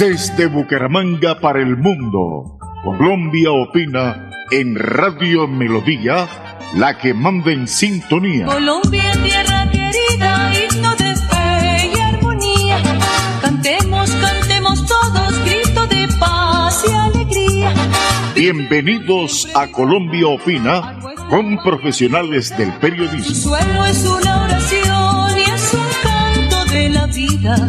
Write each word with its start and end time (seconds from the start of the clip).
Desde 0.00 0.46
Bucaramanga 0.46 1.40
para 1.40 1.60
el 1.60 1.76
mundo, 1.76 2.56
Colombia 2.82 3.52
opina 3.52 4.30
en 4.50 4.74
Radio 4.74 5.46
Melodía, 5.46 6.26
la 6.74 6.96
que 6.96 7.12
manda 7.12 7.52
en 7.52 7.68
sintonía. 7.68 8.46
Colombia, 8.46 9.12
tierra 9.22 9.70
querida, 9.70 10.52
himno 10.54 10.96
de 10.96 11.16
fe 11.16 11.90
y 11.94 12.00
armonía. 12.00 12.78
Cantemos, 13.42 14.10
cantemos 14.12 14.86
todos, 14.86 15.34
grito 15.44 15.86
de 15.88 16.08
paz 16.18 16.82
y 16.88 16.92
alegría. 16.94 17.74
Bienvenidos 18.34 19.50
a 19.54 19.70
Colombia 19.70 20.28
opina 20.28 20.98
con 21.28 21.62
profesionales 21.62 22.56
del 22.56 22.72
periodismo. 22.78 23.34
Su 23.34 23.48
suelo 23.50 23.84
es 23.84 24.06
una 24.06 24.44
oración 24.44 25.38
y 25.38 25.42
es 25.42 25.74
un 25.74 25.88
canto 26.02 26.64
de 26.72 26.88
la 26.88 27.04
vida. 27.04 27.68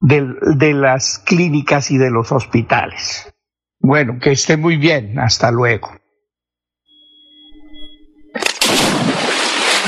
del- 0.00 0.36
de 0.56 0.72
las 0.72 1.18
clínicas 1.18 1.90
y 1.90 1.98
de 1.98 2.10
los 2.10 2.32
hospitales. 2.32 3.32
Bueno, 3.80 4.18
que 4.20 4.32
esté 4.32 4.56
muy 4.56 4.76
bien. 4.76 5.18
Hasta 5.18 5.50
luego. 5.50 5.99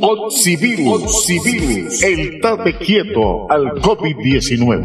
Oxivirus, 0.00 1.02
Oxivirus, 1.02 2.02
el 2.02 2.40
tate 2.40 2.74
quieto 2.74 3.50
al 3.50 3.72
COVID-19. 3.82 4.84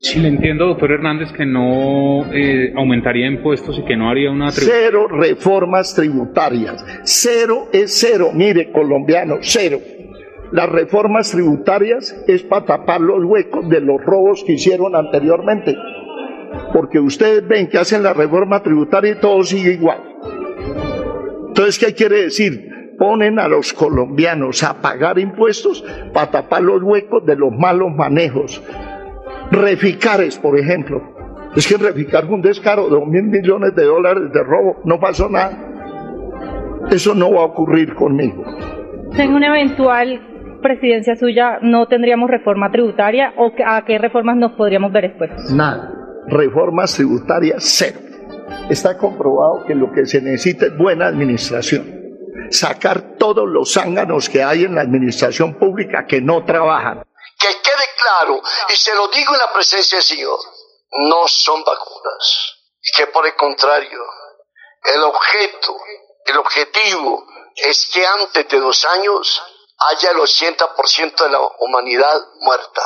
Sí, 0.00 0.20
le 0.20 0.28
entiendo, 0.28 0.66
doctor 0.66 0.92
Hernández, 0.92 1.32
que 1.32 1.44
no 1.44 2.32
eh, 2.32 2.72
aumentaría 2.76 3.26
impuestos 3.26 3.78
y 3.78 3.84
que 3.84 3.96
no 3.96 4.08
haría 4.08 4.30
una... 4.30 4.52
Cero 4.52 5.08
reformas 5.08 5.94
tributarias. 5.94 6.84
Cero 7.02 7.68
es 7.72 7.98
cero. 7.98 8.30
Mire, 8.32 8.70
colombiano, 8.70 9.38
cero. 9.40 9.80
Las 10.52 10.68
reformas 10.68 11.32
tributarias 11.32 12.24
es 12.28 12.44
para 12.44 12.64
tapar 12.64 13.00
los 13.00 13.24
huecos 13.24 13.68
de 13.68 13.80
los 13.80 14.00
robos 14.00 14.44
que 14.46 14.52
hicieron 14.52 14.94
anteriormente. 14.94 15.74
Porque 16.72 16.98
ustedes 16.98 17.46
ven 17.46 17.68
que 17.68 17.78
hacen 17.78 18.02
la 18.02 18.12
reforma 18.12 18.62
tributaria 18.62 19.12
y 19.12 19.20
todo 19.20 19.42
sigue 19.42 19.72
igual. 19.72 19.98
Entonces, 21.48 21.78
¿qué 21.78 21.94
quiere 21.94 22.22
decir? 22.24 22.94
Ponen 22.98 23.38
a 23.38 23.48
los 23.48 23.72
colombianos 23.72 24.62
a 24.62 24.80
pagar 24.80 25.18
impuestos 25.18 25.84
para 26.12 26.30
tapar 26.30 26.62
los 26.62 26.82
huecos 26.82 27.24
de 27.24 27.36
los 27.36 27.52
malos 27.52 27.88
manejos. 27.94 28.62
Reficares, 29.50 30.38
por 30.38 30.58
ejemplo. 30.58 31.02
Es 31.54 31.66
que 31.66 31.76
Reficar 31.76 32.26
fue 32.26 32.34
un 32.34 32.42
descaro 32.42 32.84
de 32.84 32.90
dos 32.90 33.06
mil 33.06 33.24
millones 33.24 33.74
de 33.74 33.84
dólares 33.84 34.32
de 34.32 34.42
robo. 34.42 34.80
No 34.84 35.00
pasó 35.00 35.28
nada. 35.28 35.56
Eso 36.90 37.14
no 37.14 37.32
va 37.32 37.40
a 37.40 37.44
ocurrir 37.44 37.94
conmigo. 37.94 38.44
En 39.16 39.32
una 39.32 39.48
eventual 39.48 40.20
presidencia 40.60 41.16
suya, 41.16 41.58
¿no 41.62 41.86
tendríamos 41.86 42.30
reforma 42.30 42.70
tributaria 42.70 43.32
o 43.36 43.52
a 43.64 43.84
qué 43.84 43.98
reformas 43.98 44.36
nos 44.36 44.52
podríamos 44.52 44.92
ver 44.92 45.06
expuestos? 45.06 45.50
Nada. 45.52 46.05
Reformas 46.28 46.94
tributarias, 46.94 47.62
cero. 47.64 48.00
Está 48.68 48.98
comprobado 48.98 49.64
que 49.66 49.74
lo 49.74 49.92
que 49.92 50.06
se 50.06 50.20
necesita 50.20 50.66
es 50.66 50.76
buena 50.76 51.06
administración. 51.06 51.86
Sacar 52.50 53.16
todos 53.16 53.48
los 53.48 53.72
zánganos 53.72 54.28
que 54.28 54.42
hay 54.42 54.64
en 54.64 54.74
la 54.74 54.82
administración 54.82 55.58
pública 55.58 56.06
que 56.06 56.20
no 56.20 56.44
trabajan. 56.44 57.04
Que 57.38 57.48
quede 57.48 57.86
claro, 58.02 58.42
y 58.68 58.76
se 58.76 58.94
lo 58.94 59.08
digo 59.08 59.34
en 59.34 59.38
la 59.38 59.52
presencia 59.52 59.98
del 59.98 60.04
Señor, 60.04 60.38
no 61.10 61.28
son 61.28 61.62
vacunas. 61.62 62.54
Que 62.96 63.06
por 63.08 63.26
el 63.26 63.34
contrario, 63.36 64.00
el 64.94 65.02
objeto, 65.02 65.76
el 66.24 66.36
objetivo 66.38 67.24
es 67.54 67.88
que 67.92 68.04
antes 68.04 68.48
de 68.48 68.60
dos 68.60 68.84
años 68.84 69.42
haya 69.90 70.10
el 70.10 70.18
80% 70.18 71.24
de 71.24 71.30
la 71.30 71.40
humanidad 71.60 72.20
muerta. 72.40 72.82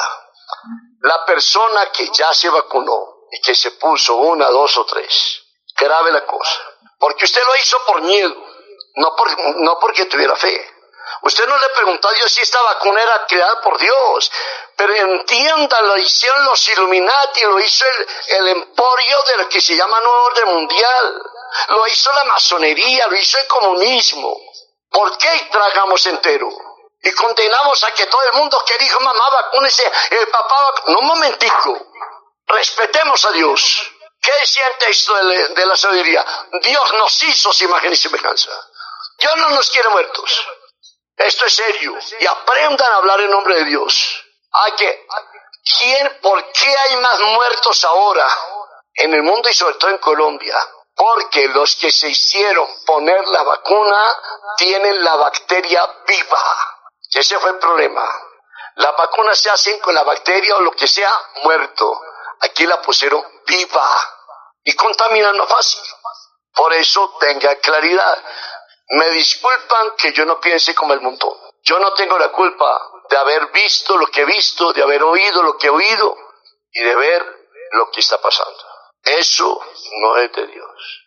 La 1.00 1.24
persona 1.24 1.88
que 1.96 2.06
ya 2.12 2.34
se 2.34 2.50
vacunó 2.50 3.19
y 3.30 3.40
que 3.40 3.54
se 3.54 3.72
puso 3.72 4.16
una, 4.16 4.48
dos 4.48 4.76
o 4.76 4.84
tres, 4.86 5.42
grave 5.76 6.10
la 6.12 6.26
cosa. 6.26 6.60
Porque 6.98 7.24
usted 7.24 7.42
lo 7.44 7.56
hizo 7.56 7.78
por 7.86 8.02
miedo, 8.02 8.34
no, 8.96 9.16
por, 9.16 9.56
no 9.56 9.78
porque 9.78 10.06
tuviera 10.06 10.36
fe. 10.36 10.70
Usted 11.22 11.46
no 11.46 11.58
le 11.58 11.68
preguntó 11.70 12.08
a 12.08 12.12
Dios 12.12 12.32
si 12.32 12.40
esta 12.40 12.60
vacuna 12.62 13.02
era 13.02 13.26
creada 13.26 13.60
por 13.60 13.78
Dios. 13.78 14.30
Pero 14.76 14.94
entienda, 14.94 15.80
lo 15.82 15.96
hicieron 15.98 16.44
los 16.44 16.68
Illuminati, 16.68 17.42
lo 17.42 17.60
hizo 17.60 17.84
el, 17.84 18.36
el 18.36 18.48
emporio 18.48 19.22
de 19.24 19.36
lo 19.38 19.48
que 19.48 19.60
se 19.60 19.76
llama 19.76 20.00
Nuevo 20.00 20.24
Orden 20.24 20.48
Mundial. 20.54 21.22
Lo 21.68 21.86
hizo 21.86 22.12
la 22.12 22.24
masonería, 22.24 23.06
lo 23.08 23.16
hizo 23.16 23.38
el 23.38 23.46
comunismo. 23.46 24.34
¿Por 24.90 25.18
qué 25.18 25.48
tragamos 25.50 26.04
entero? 26.06 26.48
Y 27.02 27.12
condenamos 27.12 27.82
a 27.84 27.92
que 27.92 28.06
todo 28.06 28.22
el 28.32 28.38
mundo 28.38 28.62
que 28.66 28.76
dijo 28.78 29.00
mamá 29.00 29.30
vacúnese, 29.30 29.90
el 30.10 30.28
papá 30.28 30.62
vacúnese. 30.62 30.92
No, 30.92 30.98
un 31.00 31.06
momentico. 31.06 31.89
Respetemos 32.52 33.24
a 33.24 33.30
Dios. 33.32 33.90
¿Qué 34.20 34.30
decía 34.40 34.66
el 34.68 34.76
texto 34.78 35.14
de, 35.14 35.48
la- 35.48 35.66
la 35.66 35.76
sabiduría? 35.76 36.24
Dios 36.62 36.92
nos 36.94 37.22
hizo 37.22 37.52
su 37.52 37.64
imagen 37.64 37.92
y 37.92 37.96
semejanza. 37.96 38.50
Dios 39.18 39.36
no 39.36 39.50
nos 39.50 39.70
quiere 39.70 39.88
muertos. 39.88 40.46
Esto 41.16 41.44
es 41.46 41.54
serio. 41.54 41.96
Y 42.18 42.26
aprendan 42.26 42.92
a 42.92 42.96
hablar 42.96 43.20
en 43.20 43.30
nombre 43.30 43.54
de 43.56 43.64
Dios. 43.64 44.24
Hay 44.52 44.72
que, 44.72 45.06
¿quién, 45.78 46.18
¿Por 46.20 46.52
qué 46.52 46.76
hay 46.76 46.96
más 46.96 47.20
muertos 47.20 47.84
ahora 47.84 48.26
en 48.94 49.14
el 49.14 49.22
mundo 49.22 49.48
y 49.48 49.54
sobre 49.54 49.74
todo 49.76 49.90
en 49.90 49.98
Colombia? 49.98 50.56
Porque 50.94 51.48
los 51.48 51.76
que 51.76 51.90
se 51.90 52.08
hicieron 52.08 52.66
poner 52.84 53.26
la 53.28 53.42
vacuna 53.42 54.16
tienen 54.56 55.02
la 55.04 55.16
bacteria 55.16 55.86
viva. 56.06 56.42
Ese 57.12 57.38
fue 57.38 57.50
el 57.50 57.58
problema. 57.58 58.04
Las 58.76 58.96
vacunas 58.96 59.38
se 59.38 59.50
hacen 59.50 59.78
con 59.80 59.94
la 59.94 60.02
bacteria 60.02 60.56
o 60.56 60.60
lo 60.60 60.72
que 60.72 60.86
sea 60.86 61.10
muerto. 61.42 62.00
Aquí 62.40 62.66
la 62.66 62.80
pusieron 62.80 63.22
viva 63.46 63.96
y 64.64 64.74
contaminan 64.74 65.36
más 65.36 65.48
fácil. 65.48 65.80
Por 66.54 66.72
eso 66.74 67.16
tenga 67.20 67.56
claridad. 67.56 68.24
Me 68.88 69.10
disculpan 69.10 69.92
que 69.96 70.12
yo 70.12 70.24
no 70.24 70.40
piense 70.40 70.74
como 70.74 70.94
el 70.94 71.00
montón. 71.00 71.36
Yo 71.62 71.78
no 71.78 71.92
tengo 71.94 72.18
la 72.18 72.30
culpa 72.32 72.90
de 73.08 73.16
haber 73.16 73.46
visto 73.52 73.96
lo 73.96 74.06
que 74.06 74.22
he 74.22 74.24
visto, 74.24 74.72
de 74.72 74.82
haber 74.82 75.02
oído 75.02 75.42
lo 75.42 75.56
que 75.56 75.66
he 75.66 75.70
oído 75.70 76.16
y 76.72 76.82
de 76.82 76.94
ver 76.94 77.40
lo 77.72 77.90
que 77.90 78.00
está 78.00 78.20
pasando. 78.20 78.64
Eso 79.02 79.60
no 80.00 80.16
es 80.16 80.32
de 80.32 80.46
Dios. 80.46 81.06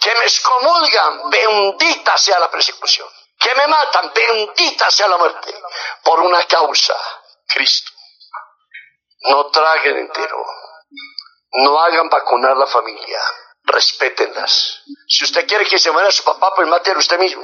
Que 0.00 0.14
me 0.14 0.24
excomulgan, 0.24 1.30
bendita 1.30 2.16
sea 2.18 2.38
la 2.38 2.50
persecución. 2.50 3.08
Que 3.38 3.54
me 3.54 3.66
matan, 3.66 4.12
bendita 4.14 4.90
sea 4.90 5.08
la 5.08 5.16
muerte. 5.16 5.54
Por 6.02 6.20
una 6.20 6.44
causa, 6.46 6.94
Cristo. 7.46 7.90
No 9.22 9.46
traguen 9.46 9.98
entero. 9.98 10.44
No 11.54 11.78
hagan 11.78 12.08
vacunar 12.08 12.56
la 12.56 12.66
familia. 12.66 13.18
Respétenlas. 13.64 14.82
Si 15.06 15.24
usted 15.24 15.46
quiere 15.46 15.66
que 15.66 15.78
se 15.78 15.90
muera 15.90 16.10
su 16.10 16.24
papá, 16.24 16.52
pues 16.56 16.66
mátelo 16.68 16.98
usted 16.98 17.18
mismo. 17.18 17.42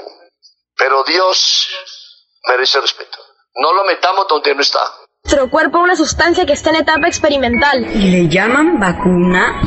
Pero 0.76 1.04
Dios 1.04 1.68
merece 2.48 2.80
respeto. 2.80 3.18
No 3.56 3.72
lo 3.72 3.84
metamos 3.84 4.26
donde 4.28 4.54
no 4.54 4.60
está. 4.60 4.80
Nuestro 5.24 5.50
cuerpo 5.50 5.78
una 5.78 5.96
sustancia 5.96 6.46
que 6.46 6.54
está 6.54 6.70
en 6.70 6.76
etapa 6.76 7.06
experimental. 7.06 7.84
¿Y 7.94 8.10
le 8.10 8.28
llaman 8.28 8.78
vacuna? 8.78 9.60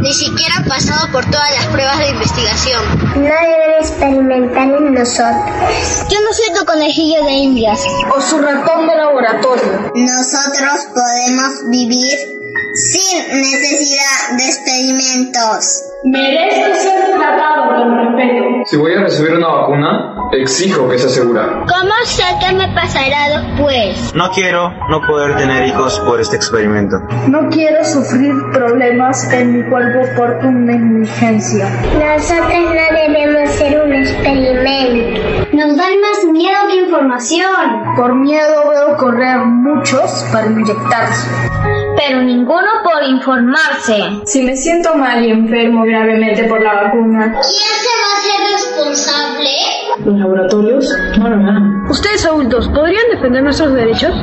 Ni 0.00 0.14
siquiera 0.14 0.54
ha 0.60 0.64
pasado 0.64 1.12
por 1.12 1.24
todas 1.26 1.50
las 1.56 1.66
pruebas 1.66 1.98
de 1.98 2.08
investigación. 2.08 2.82
No 3.16 3.22
debe 3.22 3.78
experimentar 3.80 4.68
en 4.68 4.94
nosotros. 4.94 6.08
Yo 6.08 6.20
no 6.22 6.32
soy 6.32 6.54
tu 6.58 6.64
conejillo 6.64 7.22
de 7.24 7.32
indias. 7.32 7.84
O 8.14 8.20
su 8.20 8.38
ratón 8.38 8.86
de 8.86 8.96
laboratorio. 8.96 9.92
Nosotros 9.94 10.86
podemos 10.94 11.68
vivir 11.70 12.39
sin 12.74 13.40
necesidad 13.40 14.36
de 14.36 14.44
experimentos. 14.44 15.84
Merezco 16.04 16.74
ser 16.80 17.18
tratado 17.18 17.68
con 17.68 18.16
respeto. 18.16 18.44
Si 18.66 18.76
voy 18.76 18.94
a 18.94 19.00
recibir 19.02 19.34
una 19.34 19.48
vacuna, 19.48 20.14
exijo 20.32 20.88
que 20.88 20.98
sea 20.98 21.08
segura. 21.08 21.64
¿Cómo 21.68 21.92
sé 22.04 22.22
qué 22.40 22.54
me 22.54 22.68
pasará 22.74 23.42
después? 23.42 24.14
No 24.14 24.30
quiero 24.30 24.70
no 24.88 25.00
poder 25.06 25.36
tener 25.36 25.66
hijos 25.66 26.00
por 26.00 26.20
este 26.20 26.36
experimento. 26.36 26.96
No 27.28 27.48
quiero 27.50 27.84
sufrir 27.84 28.32
problemas 28.52 29.30
en 29.32 29.58
mi 29.58 29.70
cuerpo 29.70 30.00
por 30.16 30.38
tu 30.40 30.50
negligencia. 30.50 31.68
Nosotros 31.98 32.50
no 32.50 32.96
debemos 32.96 33.50
ser 33.50 33.80
un 33.82 33.92
experimento. 33.94 35.20
Nos 35.52 35.76
dan 35.76 36.00
más 36.00 36.24
miedo 36.32 36.58
que 36.68 36.76
información. 36.76 37.94
Por 37.96 38.14
miedo 38.14 38.70
veo 38.70 38.96
correr 38.96 39.38
muchos 39.38 40.24
para 40.32 40.46
inyectarse. 40.46 41.28
Pero 42.06 42.22
ninguno 42.22 42.66
por 42.82 43.02
informarse. 43.02 44.02
Si 44.24 44.42
me 44.42 44.56
siento 44.56 44.94
mal 44.94 45.22
y 45.22 45.30
enfermo 45.30 45.82
gravemente 45.84 46.44
por 46.44 46.62
la 46.62 46.84
vacuna. 46.84 47.26
¿Quién 47.30 47.42
se 47.42 47.92
va 48.00 48.08
a 48.08 48.16
hacer 48.16 48.40
responsable? 48.54 49.50
¿Los 50.06 50.18
laboratorios? 50.18 50.90
No, 51.18 51.28
no, 51.28 51.36
no. 51.36 51.90
Ustedes 51.90 52.24
adultos, 52.24 52.68
¿podrían 52.68 53.04
defender 53.12 53.42
nuestros 53.42 53.74
derechos? 53.74 54.14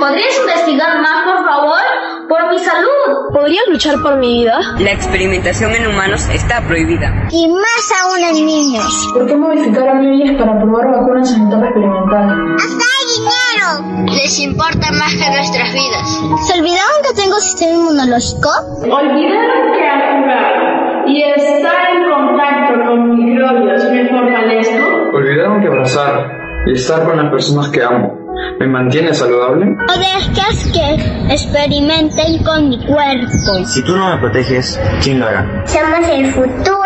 ¿Podrías 0.00 0.38
investigar 0.40 1.00
más, 1.00 1.24
por 1.24 1.44
favor? 1.44 1.80
Por 2.28 2.50
mi 2.50 2.58
salud. 2.58 3.32
¿Podrías 3.32 3.64
luchar 3.68 3.94
por 4.02 4.16
mi 4.18 4.40
vida? 4.40 4.58
La 4.80 4.90
experimentación 4.90 5.72
en 5.74 5.86
humanos 5.86 6.28
está 6.32 6.60
prohibida. 6.66 7.28
Y 7.30 7.48
más 7.48 7.92
aún 8.02 8.22
en 8.24 8.44
niños. 8.44 9.08
¿Por 9.14 9.26
qué 9.26 9.36
modificar 9.36 9.88
a 9.88 9.94
niños 9.94 10.36
para 10.36 10.58
probar 10.58 10.90
vacunas 10.90 11.32
en 11.32 11.46
etapa 11.46 11.64
experimental? 11.66 12.56
¡Hasta 12.56 12.97
dinero! 13.20 14.06
Les 14.06 14.38
importa 14.40 14.90
más 14.92 15.12
que 15.14 15.30
nuestras 15.30 15.72
vidas. 15.72 16.46
¿Se 16.46 16.58
olvidaron 16.58 16.98
que 17.02 17.20
tengo 17.20 17.36
sistema 17.36 17.72
inmunológico? 17.72 18.50
Olvidaron 18.82 19.72
que 19.72 19.88
al 19.88 20.22
jugar 20.22 21.04
y 21.06 21.22
estar 21.22 21.90
en 21.94 22.10
contacto 22.10 22.84
con 22.86 23.16
microbios 23.16 23.84
me 23.90 24.08
fortalezco. 24.08 24.86
Olvidaron 25.14 25.60
que 25.60 25.68
abrazar 25.68 26.64
y 26.66 26.72
estar 26.72 27.04
con 27.04 27.16
las 27.16 27.30
personas 27.30 27.68
que 27.70 27.82
amo 27.82 28.27
me 28.58 28.66
mantiene 28.66 29.14
saludable. 29.14 29.66
O 29.66 29.98
dejas 29.98 30.70
que 30.72 31.32
experimenten 31.32 32.42
con 32.44 32.68
mi 32.68 32.78
cuerpo. 32.84 33.64
Si 33.64 33.82
tú 33.84 33.96
no 33.96 34.10
me 34.10 34.18
proteges, 34.18 34.80
¿quién 35.02 35.20
lo 35.20 35.26
hará? 35.26 35.64
Somos 35.66 36.08
el 36.08 36.26
futuro, 36.26 36.78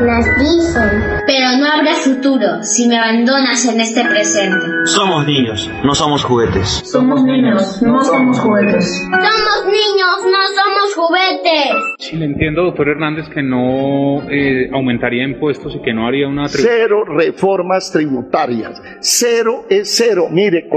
nos 0.00 0.24
dicen. 0.38 0.90
Pero 1.26 1.56
no 1.58 1.66
habrá 1.66 1.94
futuro 1.94 2.62
si 2.62 2.88
me 2.88 2.98
abandonas 2.98 3.64
en 3.66 3.80
este 3.80 4.04
presente. 4.04 4.56
Somos 4.86 5.26
niños, 5.26 5.70
no 5.84 5.94
somos 5.94 6.24
juguetes. 6.24 6.82
Somos 6.84 7.22
niños, 7.24 7.82
no 7.82 8.02
somos 8.04 8.38
juguetes. 8.40 9.00
Somos 9.00 9.66
niños, 9.66 10.16
no 10.24 10.38
somos 10.48 10.94
juguetes. 10.94 11.70
Sí, 11.98 12.16
le 12.16 12.26
entiendo, 12.26 12.62
doctor 12.62 12.88
Hernández, 12.88 13.28
que 13.28 13.42
no 13.42 14.22
eh, 14.30 14.70
aumentaría 14.72 15.24
impuestos 15.24 15.74
y 15.76 15.82
que 15.82 15.92
no 15.92 16.06
haría 16.06 16.28
una... 16.28 16.48
Cero 16.48 17.04
reformas 17.04 17.90
tributarias. 17.92 18.80
Cero 19.00 19.64
es 19.68 19.94
cero. 19.96 20.28
Mire, 20.30 20.68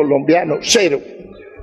cero. 0.61 0.99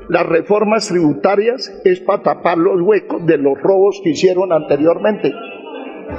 Las 0.08 0.26
reformas 0.26 0.88
tributarias 0.88 1.72
es 1.84 2.00
para 2.00 2.22
tapar 2.22 2.58
los 2.58 2.80
huecos 2.80 3.24
de 3.26 3.38
los 3.38 3.60
robos 3.60 4.00
que 4.02 4.10
hicieron 4.10 4.52
anteriormente. 4.52 5.32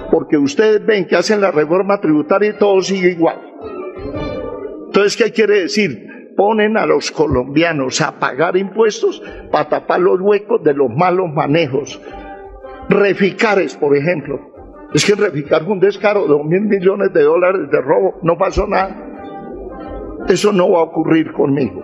Porque 0.09 0.37
ustedes 0.37 0.85
ven 0.85 1.05
que 1.05 1.17
hacen 1.17 1.41
la 1.41 1.51
reforma 1.51 1.99
tributaria 1.99 2.51
y 2.51 2.57
todo 2.57 2.81
sigue 2.81 3.11
igual. 3.11 3.41
Entonces, 4.85 5.17
¿qué 5.17 5.31
quiere 5.31 5.61
decir? 5.61 6.33
Ponen 6.37 6.77
a 6.77 6.85
los 6.85 7.11
colombianos 7.11 7.99
a 8.01 8.17
pagar 8.17 8.55
impuestos 8.55 9.21
para 9.51 9.67
tapar 9.67 9.99
los 9.99 10.21
huecos 10.21 10.63
de 10.63 10.73
los 10.73 10.89
malos 10.89 11.29
manejos. 11.33 12.01
Reficares, 12.87 13.75
por 13.75 13.95
ejemplo. 13.95 14.39
Es 14.93 15.05
que 15.05 15.15
Reficar 15.15 15.63
fue 15.63 15.73
un 15.73 15.79
descaro, 15.79 16.27
dos 16.27 16.45
mil 16.45 16.61
millones 16.61 17.13
de 17.13 17.23
dólares 17.23 17.69
de 17.71 17.81
robo, 17.81 18.19
no 18.23 18.37
pasó 18.37 18.67
nada. 18.67 19.07
Eso 20.27 20.51
no 20.51 20.71
va 20.71 20.79
a 20.79 20.83
ocurrir 20.83 21.31
conmigo. 21.31 21.81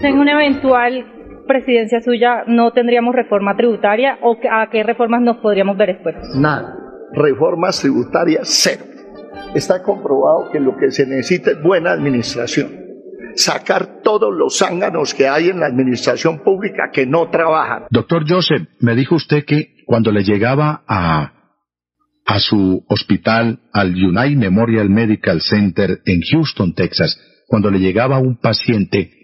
En 0.00 0.16
una 0.16 0.32
eventual 0.32 1.44
presidencia 1.48 2.00
suya, 2.00 2.44
¿no 2.46 2.70
tendríamos 2.70 3.14
reforma 3.14 3.56
tributaria 3.56 4.18
o 4.22 4.36
a 4.50 4.70
qué 4.70 4.84
reformas 4.84 5.22
nos 5.22 5.38
podríamos 5.38 5.76
ver 5.76 5.90
expuestos? 5.90 6.36
Nada. 6.36 6.76
Reformas 7.12 7.80
tributarias, 7.80 8.48
cero. 8.62 8.84
Está 9.54 9.82
comprobado 9.82 10.52
que 10.52 10.60
lo 10.60 10.76
que 10.76 10.92
se 10.92 11.04
necesita 11.04 11.50
es 11.50 11.62
buena 11.62 11.90
administración. 11.90 12.68
Sacar 13.34 14.02
todos 14.02 14.32
los 14.32 14.58
zánganos 14.58 15.14
que 15.14 15.26
hay 15.26 15.48
en 15.48 15.58
la 15.60 15.66
administración 15.66 16.44
pública 16.44 16.90
que 16.92 17.06
no 17.06 17.28
trabajan. 17.30 17.84
Doctor 17.90 18.24
Joseph, 18.28 18.68
me 18.80 18.94
dijo 18.94 19.16
usted 19.16 19.44
que 19.44 19.74
cuando 19.84 20.12
le 20.12 20.22
llegaba 20.22 20.84
a, 20.86 21.32
a 22.24 22.38
su 22.38 22.84
hospital, 22.88 23.60
al 23.72 23.94
United 23.94 24.36
Memorial 24.36 24.90
Medical 24.90 25.40
Center 25.40 26.02
en 26.04 26.20
Houston, 26.30 26.74
Texas, 26.74 27.20
cuando 27.48 27.70
le 27.70 27.78
llegaba 27.78 28.18
un 28.18 28.36
paciente 28.36 29.17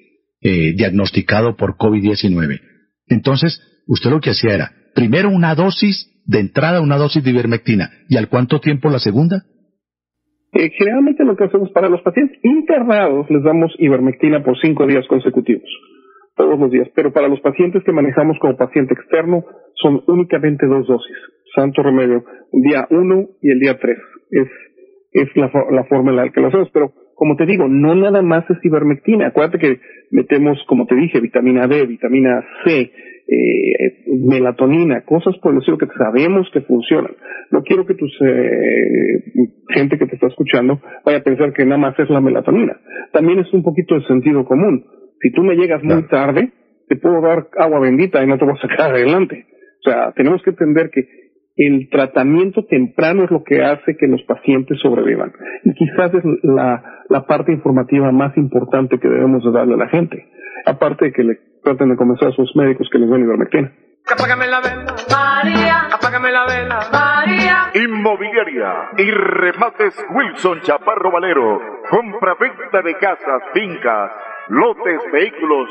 eh, 0.44 0.74
diagnosticado 0.76 1.56
por 1.56 1.76
COVID-19, 1.76 2.60
entonces 3.08 3.60
usted 3.86 4.10
lo 4.10 4.20
que 4.20 4.30
hacía 4.30 4.54
era, 4.54 4.72
primero 4.94 5.30
una 5.30 5.54
dosis 5.54 6.10
de 6.26 6.40
entrada, 6.40 6.80
una 6.80 6.98
dosis 6.98 7.24
de 7.24 7.30
ivermectina, 7.30 7.90
y 8.08 8.16
al 8.16 8.28
cuánto 8.28 8.60
tiempo 8.60 8.90
la 8.90 8.98
segunda? 8.98 9.42
Eh, 10.52 10.70
generalmente 10.78 11.24
lo 11.24 11.34
que 11.34 11.44
hacemos 11.44 11.70
para 11.72 11.88
los 11.88 12.00
pacientes 12.02 12.38
internados 12.44 13.28
les 13.28 13.42
damos 13.42 13.74
ivermectina 13.78 14.44
por 14.44 14.56
cinco 14.60 14.86
días 14.86 15.06
consecutivos, 15.08 15.68
todos 16.36 16.58
los 16.58 16.70
días, 16.70 16.88
pero 16.94 17.12
para 17.12 17.28
los 17.28 17.40
pacientes 17.40 17.82
que 17.82 17.92
manejamos 17.92 18.38
como 18.38 18.56
paciente 18.56 18.94
externo 18.94 19.44
son 19.74 20.02
únicamente 20.06 20.66
dos 20.66 20.86
dosis, 20.86 21.16
santo 21.56 21.82
remedio, 21.82 22.24
día 22.52 22.86
uno 22.90 23.30
y 23.42 23.50
el 23.50 23.60
día 23.60 23.78
tres, 23.78 23.98
es, 24.30 24.48
es 25.12 25.28
la, 25.36 25.50
la 25.70 25.84
forma 25.84 26.10
en 26.10 26.16
la 26.16 26.28
que 26.30 26.40
lo 26.40 26.48
hacemos, 26.48 26.68
pero 26.72 26.92
como 27.24 27.36
te 27.36 27.46
digo, 27.46 27.68
no 27.68 27.94
nada 27.94 28.20
más 28.20 28.44
es 28.50 28.62
ivermectina, 28.62 29.28
acuérdate 29.28 29.58
que 29.58 29.80
metemos, 30.10 30.62
como 30.68 30.84
te 30.84 30.94
dije, 30.94 31.20
vitamina 31.20 31.66
D, 31.66 31.86
vitamina 31.86 32.44
C, 32.62 32.80
eh, 32.82 34.04
melatonina, 34.28 35.06
cosas 35.06 35.34
por 35.38 35.52
el 35.52 35.60
estilo 35.60 35.78
que 35.78 35.86
sabemos 35.96 36.46
que 36.52 36.60
funcionan. 36.60 37.12
No 37.50 37.62
quiero 37.62 37.86
que 37.86 37.94
tus 37.94 38.12
eh, 38.20 39.24
gente 39.70 39.96
que 39.96 40.04
te 40.04 40.16
está 40.16 40.26
escuchando 40.26 40.82
vaya 41.02 41.16
a 41.16 41.22
pensar 41.22 41.54
que 41.54 41.64
nada 41.64 41.78
más 41.78 41.98
es 41.98 42.10
la 42.10 42.20
melatonina. 42.20 42.78
También 43.10 43.38
es 43.38 43.50
un 43.54 43.62
poquito 43.62 43.94
de 43.94 44.06
sentido 44.06 44.44
común. 44.44 44.84
Si 45.22 45.32
tú 45.32 45.42
me 45.44 45.56
llegas 45.56 45.82
muy 45.82 46.02
tarde, 46.08 46.52
te 46.88 46.96
puedo 46.96 47.22
dar 47.22 47.48
agua 47.56 47.80
bendita 47.80 48.22
y 48.22 48.26
no 48.26 48.36
te 48.36 48.44
voy 48.44 48.52
a 48.52 48.68
sacar 48.68 48.90
adelante. 48.94 49.46
O 49.78 49.90
sea, 49.90 50.12
tenemos 50.12 50.42
que 50.42 50.50
entender 50.50 50.90
que 50.90 51.08
el 51.56 51.88
tratamiento 51.88 52.64
temprano 52.64 53.24
es 53.24 53.30
lo 53.30 53.44
que 53.44 53.62
hace 53.62 53.96
que 53.96 54.06
los 54.06 54.22
pacientes 54.22 54.78
sobrevivan. 54.80 55.32
Y 55.64 55.72
quizás 55.74 56.12
es 56.14 56.24
la, 56.42 57.04
la 57.08 57.26
parte 57.26 57.52
informativa 57.52 58.10
más 58.10 58.36
importante 58.36 58.98
que 58.98 59.08
debemos 59.08 59.44
de 59.44 59.52
darle 59.52 59.74
a 59.74 59.78
la 59.78 59.88
gente. 59.88 60.28
Aparte 60.66 61.06
de 61.06 61.12
que 61.12 61.22
le 61.22 61.38
traten 61.62 61.90
de 61.90 61.96
convencer 61.96 62.28
a 62.28 62.32
sus 62.32 62.54
médicos 62.56 62.88
que 62.90 62.98
les 62.98 63.08
den 63.08 63.22
ivermectina. 63.22 63.72
Apágame 64.06 64.46
la 64.46 64.60
vela, 64.60 64.94
María. 65.10 65.88
Apágame 65.90 66.30
la 66.30 66.44
vela, 66.44 66.80
María. 66.92 67.70
Inmobiliaria 67.74 68.90
y 68.98 69.10
remates 69.10 69.94
Wilson 70.14 70.60
Chaparro 70.60 71.10
Valero. 71.10 71.58
Compra-venta 71.88 72.82
de 72.82 72.94
casas, 72.98 73.42
fincas, 73.54 74.12
lotes, 74.48 75.00
vehículos, 75.10 75.70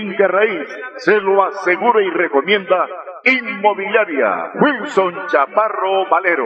raíz, 0.27 0.67
se 0.97 1.19
lo 1.19 1.43
asegura 1.43 2.01
y 2.01 2.09
recomienda 2.09 2.87
Inmobiliaria 3.23 4.51
Wilson 4.59 5.27
Chaparro 5.27 6.09
Valero. 6.09 6.45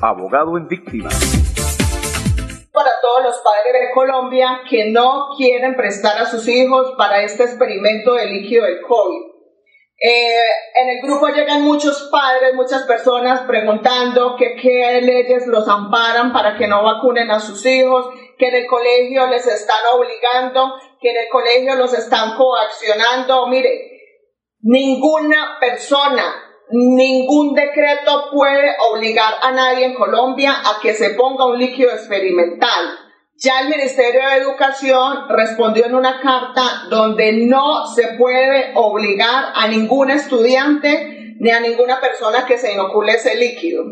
abogado 0.00 0.56
en 0.56 0.68
víctimas. 0.68 1.14
para 2.72 2.90
todos 3.02 3.24
los 3.24 3.38
padres 3.38 3.72
de 3.72 3.90
Colombia 3.92 4.60
que 4.68 4.90
no 4.90 5.30
quieren 5.36 5.74
prestar 5.74 6.18
a 6.18 6.26
sus 6.26 6.46
hijos 6.48 6.94
para 6.96 7.22
este 7.22 7.44
experimento 7.44 8.14
de 8.14 8.26
líquido 8.26 8.64
del 8.64 8.80
COVID. 8.82 9.30
Eh, 10.02 10.40
en 10.76 10.88
el 10.88 11.02
grupo 11.02 11.28
llegan 11.28 11.62
muchos 11.62 12.08
padres, 12.10 12.54
muchas 12.54 12.84
personas 12.84 13.42
preguntando 13.42 14.34
qué 14.36 15.00
leyes 15.02 15.46
los 15.46 15.68
amparan 15.68 16.32
para 16.32 16.56
que 16.56 16.66
no 16.66 16.82
vacunen 16.82 17.30
a 17.30 17.38
sus 17.38 17.66
hijos, 17.66 18.08
que 18.38 18.48
en 18.48 18.54
el 18.54 18.66
colegio 18.66 19.26
les 19.26 19.46
están 19.46 19.76
obligando, 19.92 20.72
que 21.02 21.10
en 21.10 21.18
el 21.18 21.28
colegio 21.28 21.74
los 21.74 21.92
están 21.92 22.34
coaccionando. 22.38 23.46
Mire, 23.48 23.90
ninguna 24.60 25.58
persona, 25.60 26.49
ningún 26.72 27.54
decreto 27.54 28.30
puede 28.32 28.70
obligar 28.92 29.34
a 29.42 29.52
nadie 29.52 29.86
en 29.86 29.94
Colombia 29.94 30.52
a 30.52 30.80
que 30.80 30.94
se 30.94 31.10
ponga 31.10 31.46
un 31.46 31.58
líquido 31.58 31.90
experimental. 31.90 32.98
Ya 33.42 33.60
el 33.60 33.70
Ministerio 33.70 34.20
de 34.20 34.36
Educación 34.36 35.28
respondió 35.30 35.86
en 35.86 35.94
una 35.94 36.20
carta 36.20 36.84
donde 36.90 37.32
no 37.46 37.86
se 37.86 38.08
puede 38.18 38.72
obligar 38.74 39.52
a 39.54 39.66
ningún 39.66 40.10
estudiante 40.10 41.36
ni 41.38 41.50
a 41.50 41.60
ninguna 41.60 42.00
persona 42.00 42.44
que 42.44 42.58
se 42.58 42.74
inocule 42.74 43.12
ese 43.12 43.36
líquido. 43.36 43.82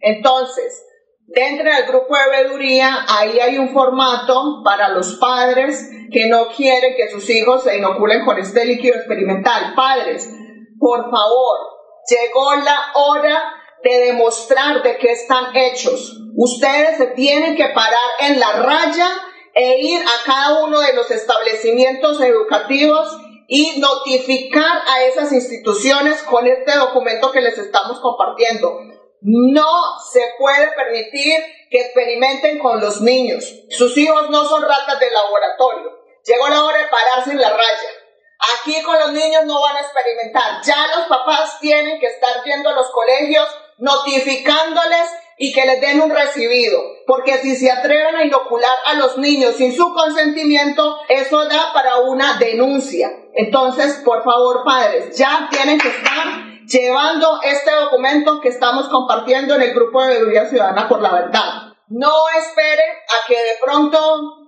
Entonces, 0.00 0.86
dentro 1.26 1.70
del 1.70 1.86
grupo 1.86 2.14
de 2.16 2.42
veeduría, 2.42 3.04
ahí 3.06 3.38
hay 3.40 3.58
un 3.58 3.74
formato 3.74 4.62
para 4.64 4.88
los 4.88 5.16
padres 5.16 5.90
que 6.10 6.26
no 6.28 6.46
quieren 6.48 6.94
que 6.96 7.10
sus 7.10 7.28
hijos 7.28 7.64
se 7.64 7.76
inoculen 7.76 8.24
con 8.24 8.38
este 8.38 8.64
líquido 8.64 8.96
experimental. 8.96 9.74
Padres, 9.76 10.30
por 10.78 11.10
favor, 11.10 11.73
llegó 12.08 12.54
la 12.56 12.92
hora 12.94 13.54
de 13.82 14.06
demostrar 14.06 14.82
de 14.82 14.96
qué 14.98 15.12
están 15.12 15.54
hechos. 15.56 16.18
Ustedes 16.36 16.96
se 16.96 17.06
tienen 17.08 17.56
que 17.56 17.68
parar 17.68 18.00
en 18.20 18.40
la 18.40 18.52
raya 18.52 19.08
e 19.54 19.78
ir 19.80 20.00
a 20.00 20.24
cada 20.24 20.64
uno 20.64 20.80
de 20.80 20.94
los 20.94 21.10
establecimientos 21.10 22.20
educativos 22.20 23.16
y 23.46 23.78
notificar 23.78 24.82
a 24.88 25.04
esas 25.04 25.32
instituciones 25.32 26.22
con 26.22 26.46
este 26.46 26.76
documento 26.76 27.30
que 27.30 27.40
les 27.40 27.58
estamos 27.58 28.00
compartiendo. 28.00 28.80
No 29.20 29.98
se 30.12 30.20
puede 30.38 30.72
permitir 30.72 31.40
que 31.70 31.80
experimenten 31.80 32.58
con 32.58 32.80
los 32.80 33.00
niños. 33.00 33.44
Sus 33.70 33.96
hijos 33.96 34.30
no 34.30 34.44
son 34.48 34.62
ratas 34.62 34.98
de 34.98 35.10
laboratorio. 35.10 35.92
Llegó 36.24 36.48
la 36.48 36.64
hora 36.64 36.78
de 36.78 36.88
pararse 36.88 37.30
en 37.32 37.40
la 37.40 37.50
raya. 37.50 37.90
Aquí 38.52 38.82
con 38.82 38.98
los 38.98 39.12
niños 39.12 39.44
no 39.44 39.60
van 39.60 39.76
a 39.76 39.80
experimentar. 39.80 40.62
Ya 40.62 40.86
los 40.96 41.06
papás 41.06 41.58
tienen 41.60 41.98
que 41.98 42.06
estar 42.06 42.42
viendo 42.44 42.72
los 42.72 42.90
colegios 42.90 43.48
notificándoles 43.78 45.10
y 45.36 45.52
que 45.52 45.66
les 45.66 45.80
den 45.80 46.00
un 46.00 46.10
recibido, 46.10 46.80
porque 47.06 47.38
si 47.38 47.56
se 47.56 47.70
atreven 47.70 48.14
a 48.14 48.24
inocular 48.24 48.76
a 48.86 48.94
los 48.94 49.18
niños 49.18 49.56
sin 49.56 49.74
su 49.74 49.92
consentimiento, 49.92 51.00
eso 51.08 51.48
da 51.48 51.72
para 51.72 51.98
una 51.98 52.34
denuncia. 52.38 53.10
Entonces, 53.34 54.00
por 54.04 54.22
favor, 54.22 54.62
padres, 54.64 55.16
ya 55.16 55.48
tienen 55.50 55.78
que 55.78 55.88
estar 55.88 56.26
llevando 56.66 57.40
este 57.42 57.70
documento 57.72 58.40
que 58.40 58.48
estamos 58.48 58.88
compartiendo 58.88 59.56
en 59.56 59.62
el 59.62 59.74
grupo 59.74 60.02
de 60.02 60.10
Veeduría 60.10 60.48
Ciudadana 60.48 60.88
por 60.88 61.02
la 61.02 61.12
Verdad. 61.12 61.74
No 61.88 62.28
esperen 62.38 62.90
a 63.08 63.26
que 63.26 63.36
de 63.36 63.56
pronto 63.62 63.98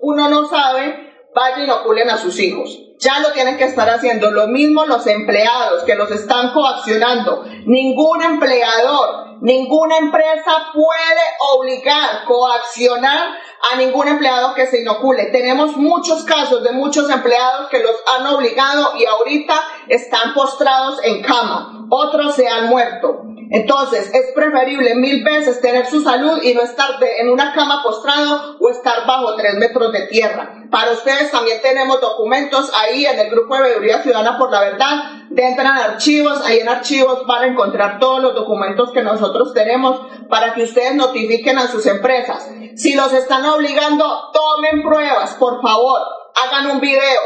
uno 0.00 0.28
no 0.28 0.48
sabe, 0.48 1.28
vaya 1.34 1.58
y 1.58 1.64
inoculen 1.64 2.10
a 2.10 2.16
sus 2.16 2.38
hijos 2.38 2.85
ya 2.98 3.20
lo 3.20 3.32
tienen 3.32 3.56
que 3.56 3.64
estar 3.64 3.88
haciendo. 3.88 4.30
Lo 4.30 4.48
mismo 4.48 4.86
los 4.86 5.06
empleados 5.06 5.84
que 5.84 5.94
los 5.94 6.10
están 6.10 6.52
coaccionando. 6.52 7.44
Ningún 7.66 8.22
empleador, 8.22 9.35
ninguna 9.40 9.98
empresa 9.98 10.68
puede 10.72 11.54
obligar, 11.54 12.24
coaccionar 12.24 13.36
a 13.72 13.76
ningún 13.76 14.08
empleado 14.08 14.54
que 14.54 14.66
se 14.66 14.82
inocule. 14.82 15.26
Tenemos 15.26 15.76
muchos 15.76 16.24
casos 16.24 16.62
de 16.62 16.72
muchos 16.72 17.10
empleados 17.10 17.68
que 17.68 17.82
los 17.82 17.94
han 18.14 18.26
obligado 18.26 18.96
y 18.96 19.04
ahorita 19.04 19.54
están 19.88 20.34
postrados 20.34 21.02
en 21.02 21.22
cama. 21.22 21.86
Otros 21.90 22.34
se 22.34 22.48
han 22.48 22.68
muerto. 22.68 23.22
Entonces, 23.50 24.12
es 24.12 24.32
preferible 24.34 24.96
mil 24.96 25.22
veces 25.22 25.60
tener 25.60 25.86
su 25.86 26.02
salud 26.02 26.42
y 26.42 26.52
no 26.54 26.62
estar 26.62 26.98
en 27.02 27.28
una 27.28 27.52
cama 27.52 27.82
postrado 27.82 28.56
o 28.60 28.70
estar 28.70 29.06
bajo 29.06 29.36
tres 29.36 29.54
metros 29.54 29.92
de 29.92 30.06
tierra. 30.08 30.64
Para 30.70 30.92
ustedes 30.92 31.30
también 31.30 31.60
tenemos 31.62 32.00
documentos 32.00 32.72
ahí 32.74 33.06
en 33.06 33.18
el 33.20 33.30
grupo 33.30 33.54
de 33.54 33.62
Veeduría 33.62 34.02
Ciudadana 34.02 34.36
por 34.36 34.50
la 34.50 34.60
Verdad. 34.60 35.25
Entran 35.34 35.78
archivos, 35.78 36.44
ahí 36.44 36.60
en 36.60 36.68
archivos 36.68 37.26
van 37.26 37.42
a 37.42 37.46
encontrar 37.46 37.98
todos 37.98 38.22
los 38.22 38.34
documentos 38.34 38.92
que 38.92 39.02
nosotros 39.02 39.52
tenemos 39.54 40.00
para 40.28 40.54
que 40.54 40.62
ustedes 40.62 40.94
notifiquen 40.94 41.58
a 41.58 41.68
sus 41.68 41.86
empresas. 41.86 42.48
Si 42.76 42.94
los 42.94 43.12
están 43.12 43.44
obligando, 43.46 44.30
tomen 44.32 44.82
pruebas, 44.82 45.34
por 45.34 45.60
favor. 45.62 46.00
Hagan 46.34 46.70
un 46.70 46.80
video, 46.80 47.20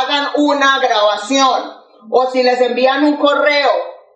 hagan 0.00 0.28
una 0.36 0.78
grabación. 0.78 1.76
O 2.10 2.30
si 2.30 2.42
les 2.42 2.60
envían 2.60 3.04
un 3.04 3.16
correo, 3.16 3.70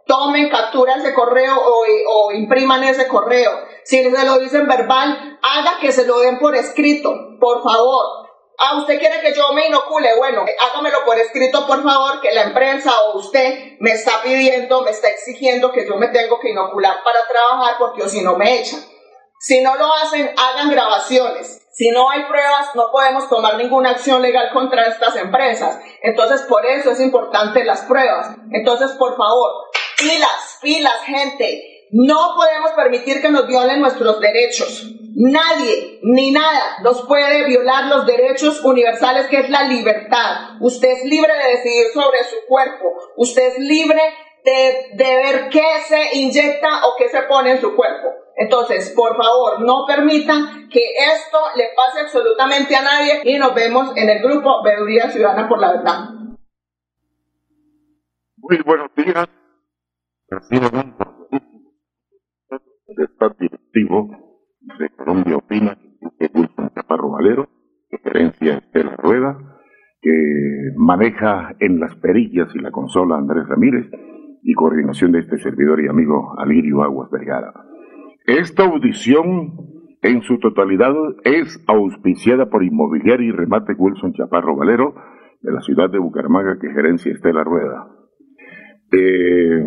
tomen 0.06 0.48
captura 0.48 0.96
ese 0.96 1.14
correo 1.14 1.56
o, 1.56 2.32
impriman 2.32 2.82
ese 2.84 3.06
correo. 3.06 3.52
Si 3.84 4.02
se 4.02 4.24
lo 4.24 4.38
dicen 4.38 4.66
verbal, 4.66 5.38
haga 5.42 5.78
que 5.80 5.92
se 5.92 6.06
lo 6.06 6.18
den 6.18 6.38
por 6.38 6.56
escrito, 6.56 7.14
por 7.40 7.62
favor. 7.62 8.29
Ah, 8.62 8.76
usted 8.76 8.98
quiere 8.98 9.20
que 9.20 9.32
yo 9.32 9.54
me 9.54 9.68
inocule, 9.68 10.16
bueno, 10.18 10.44
hágamelo 10.60 11.02
por 11.06 11.18
escrito, 11.18 11.66
por 11.66 11.82
favor, 11.82 12.20
que 12.20 12.30
la 12.30 12.42
empresa 12.42 12.92
o 13.04 13.18
usted 13.18 13.78
me 13.80 13.92
está 13.92 14.20
pidiendo, 14.22 14.82
me 14.82 14.90
está 14.90 15.08
exigiendo 15.08 15.72
que 15.72 15.86
yo 15.86 15.96
me 15.96 16.08
tengo 16.08 16.38
que 16.38 16.50
inocular 16.50 17.02
para 17.02 17.20
trabajar 17.26 17.76
porque 17.78 18.02
o 18.02 18.08
si 18.08 18.20
no 18.20 18.36
me 18.36 18.60
echan. 18.60 18.80
Si 19.40 19.62
no 19.62 19.74
lo 19.76 19.90
hacen, 19.94 20.34
hagan 20.36 20.70
grabaciones. 20.70 21.66
Si 21.72 21.88
no 21.88 22.10
hay 22.10 22.24
pruebas, 22.24 22.74
no 22.74 22.90
podemos 22.92 23.30
tomar 23.30 23.56
ninguna 23.56 23.92
acción 23.92 24.20
legal 24.20 24.50
contra 24.52 24.88
estas 24.88 25.16
empresas. 25.16 25.80
Entonces, 26.02 26.42
por 26.42 26.66
eso 26.66 26.90
es 26.90 27.00
importante 27.00 27.64
las 27.64 27.80
pruebas. 27.86 28.36
Entonces, 28.52 28.90
por 28.98 29.16
favor, 29.16 29.50
pilas, 29.96 30.58
pilas, 30.60 31.00
gente. 31.06 31.86
No 31.92 32.34
podemos 32.36 32.72
permitir 32.72 33.22
que 33.22 33.30
nos 33.30 33.46
violen 33.46 33.80
nuestros 33.80 34.20
derechos. 34.20 34.84
Nadie 35.14 35.98
ni 36.02 36.30
nada 36.30 36.78
nos 36.82 37.06
puede 37.06 37.44
violar 37.46 37.86
los 37.86 38.06
derechos 38.06 38.62
universales 38.64 39.26
que 39.26 39.40
es 39.40 39.50
la 39.50 39.64
libertad. 39.64 40.58
Usted 40.60 40.90
es 40.90 41.04
libre 41.04 41.32
de 41.32 41.56
decidir 41.56 41.86
sobre 41.92 42.24
su 42.24 42.36
cuerpo. 42.46 42.84
Usted 43.16 43.48
es 43.48 43.58
libre 43.58 44.00
de, 44.44 44.90
de 44.94 45.16
ver 45.16 45.48
qué 45.50 45.64
se 45.88 46.16
inyecta 46.16 46.86
o 46.86 46.94
qué 46.96 47.08
se 47.08 47.22
pone 47.22 47.52
en 47.52 47.60
su 47.60 47.74
cuerpo. 47.74 48.08
Entonces, 48.36 48.92
por 48.96 49.16
favor, 49.16 49.60
no 49.60 49.84
permitan 49.86 50.68
que 50.70 50.80
esto 51.12 51.38
le 51.56 51.68
pase 51.76 52.00
absolutamente 52.00 52.74
a 52.76 52.82
nadie 52.82 53.20
y 53.24 53.36
nos 53.38 53.54
vemos 53.54 53.94
en 53.96 54.08
el 54.08 54.22
grupo 54.22 54.62
Veeduría 54.62 55.10
Ciudadana 55.10 55.48
por 55.48 55.60
la 55.60 55.72
Verdad. 55.72 55.98
Muy 58.36 58.58
buenos 58.64 58.94
días. 58.94 59.28
El 62.88 63.04
Estado 63.04 63.36
directivo 63.38 64.19
de 64.80 64.88
Colombia 64.96 65.36
Opina, 65.36 65.76
que 66.18 66.30
Wilson 66.34 66.70
Chaparro 66.74 67.10
Valero, 67.10 67.48
referencia 67.90 68.62
de 68.72 68.84
la 68.84 68.96
Rueda, 68.96 69.38
que 70.00 70.72
maneja 70.76 71.54
en 71.60 71.78
las 71.78 71.94
perillas 71.96 72.48
y 72.54 72.60
la 72.60 72.70
consola 72.70 73.16
Andrés 73.16 73.46
Ramírez, 73.46 73.86
y 74.42 74.54
coordinación 74.54 75.12
de 75.12 75.20
este 75.20 75.38
servidor 75.38 75.84
y 75.84 75.88
amigo 75.88 76.34
Alirio 76.38 76.82
Aguas 76.82 77.10
Vergara. 77.10 77.52
Esta 78.26 78.64
audición 78.64 79.52
en 80.00 80.22
su 80.22 80.38
totalidad 80.38 80.94
es 81.24 81.62
auspiciada 81.66 82.48
por 82.48 82.64
Inmobiliaria 82.64 83.28
y 83.28 83.32
Remate 83.32 83.74
Wilson 83.74 84.14
Chaparro 84.14 84.56
Valero 84.56 84.94
de 85.42 85.52
la 85.52 85.60
ciudad 85.60 85.90
de 85.90 85.98
Bucaramanga 85.98 86.58
que 86.58 86.72
gerencia 86.72 87.12
Estela 87.12 87.44
Rueda. 87.44 87.86
Eh, 88.92 89.62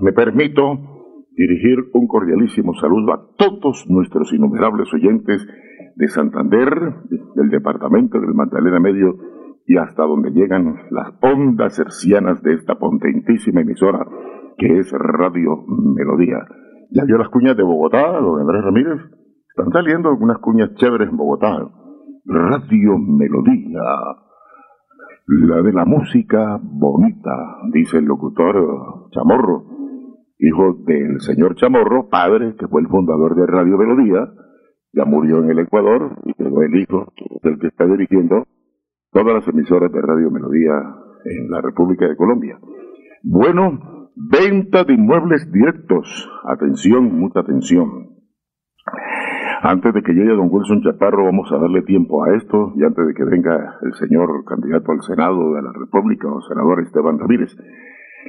me 0.00 0.12
permito 0.12 0.97
dirigir 1.38 1.78
un 1.94 2.08
cordialísimo 2.08 2.74
saludo 2.74 3.14
a 3.14 3.22
todos 3.36 3.86
nuestros 3.88 4.32
innumerables 4.32 4.92
oyentes 4.92 5.46
de 5.94 6.08
Santander, 6.08 6.68
del 7.36 7.48
departamento 7.48 8.20
del 8.20 8.34
Magdalena 8.34 8.80
Medio 8.80 9.14
y 9.64 9.76
hasta 9.76 10.02
donde 10.02 10.32
llegan 10.32 10.74
las 10.90 11.12
ondas 11.22 11.78
hercianas 11.78 12.42
de 12.42 12.54
esta 12.54 12.74
potentísima 12.74 13.60
emisora 13.60 14.04
que 14.56 14.80
es 14.80 14.90
Radio 14.92 15.64
Melodía. 15.68 16.38
Ya 16.90 17.04
vio 17.04 17.18
las 17.18 17.28
cuñas 17.28 17.56
de 17.56 17.62
Bogotá, 17.62 18.18
don 18.20 18.40
Andrés 18.40 18.64
Ramírez. 18.64 19.00
Están 19.56 19.70
saliendo 19.72 20.12
unas 20.16 20.38
cuñas 20.38 20.74
chéveres 20.74 21.08
en 21.08 21.16
Bogotá. 21.16 21.56
Radio 22.24 22.98
Melodía. 22.98 23.80
La 25.26 25.62
de 25.62 25.72
la 25.72 25.84
música 25.84 26.58
bonita, 26.62 27.58
dice 27.72 27.98
el 27.98 28.06
locutor 28.06 29.10
Chamorro, 29.10 29.77
hijo 30.38 30.74
del 30.86 31.20
señor 31.20 31.56
Chamorro, 31.56 32.08
padre 32.08 32.54
que 32.58 32.68
fue 32.68 32.80
el 32.80 32.88
fundador 32.88 33.34
de 33.34 33.46
Radio 33.46 33.76
Melodía, 33.76 34.28
ya 34.92 35.04
murió 35.04 35.42
en 35.42 35.50
el 35.50 35.58
Ecuador 35.60 36.16
y 36.24 36.34
quedó 36.34 36.62
el 36.62 36.74
hijo 36.76 37.12
del 37.42 37.58
que 37.58 37.68
está 37.68 37.86
dirigiendo 37.86 38.46
todas 39.12 39.34
las 39.34 39.48
emisoras 39.48 39.92
de 39.92 40.00
Radio 40.00 40.30
Melodía 40.30 40.74
en 41.24 41.50
la 41.50 41.60
República 41.60 42.08
de 42.08 42.16
Colombia. 42.16 42.58
Bueno, 43.22 43.98
Venta 44.20 44.82
de 44.82 44.94
inmuebles 44.94 45.48
directos. 45.52 46.28
Atención, 46.42 47.20
mucha 47.20 47.38
atención. 47.38 48.16
Antes 49.62 49.94
de 49.94 50.02
que 50.02 50.12
llegue 50.12 50.34
don 50.34 50.48
Wilson 50.50 50.82
Chaparro, 50.82 51.24
vamos 51.24 51.48
a 51.52 51.58
darle 51.58 51.82
tiempo 51.82 52.24
a 52.24 52.34
esto 52.34 52.72
y 52.74 52.82
antes 52.82 53.06
de 53.06 53.14
que 53.14 53.22
venga 53.22 53.78
el 53.80 53.94
señor 53.94 54.44
candidato 54.44 54.90
al 54.90 55.02
Senado 55.02 55.54
de 55.54 55.62
la 55.62 55.72
República 55.72 56.26
o 56.26 56.40
senador 56.42 56.82
Esteban 56.82 57.20
Ramírez. 57.20 57.56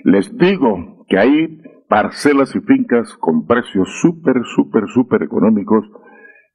Les 0.04 0.38
digo 0.38 1.06
que 1.08 1.17
hay 1.17 1.60
parcelas 1.89 2.56
y 2.56 2.60
fincas 2.62 3.12
con 3.17 3.47
precios 3.47 3.89
súper, 3.99 4.43
súper, 4.56 4.84
súper 4.88 5.23
económicos 5.23 5.86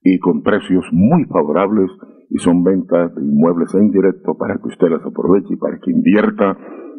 y 0.03 0.19
con 0.21 0.43
precios 0.43 0.87
muy 0.93 1.25
favorables 1.25 1.91
y 2.31 2.39
son 2.39 2.63
ventas 2.63 3.15
de 3.15 3.23
inmuebles 3.23 3.75
en 3.75 3.91
directo 3.91 4.39
para 4.39 4.57
que 4.57 4.69
usted 4.69 4.89
las 4.89 5.05
aproveche 5.05 5.55
y 5.55 5.57
para 5.57 5.79
que 5.81 5.91
invierta 5.91 6.57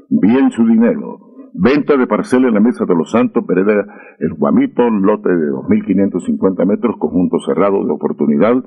bien 0.10 0.52
su 0.52 0.68
dinero. 0.68 1.20
Venta 1.54 1.96
de 1.96 2.06
parcela 2.06 2.50
en 2.50 2.54
la 2.54 2.60
Mesa 2.60 2.84
de 2.86 2.96
los 2.96 3.10
Santos, 3.10 3.46
Pereda 3.48 3.86
El 4.20 4.34
Guamito, 4.34 4.90
lote 4.90 5.30
de 5.30 5.52
2.550 5.52 6.66
metros, 6.66 6.98
conjunto 7.00 7.38
cerrado 7.46 7.86
de 7.86 7.92
oportunidad. 7.94 8.62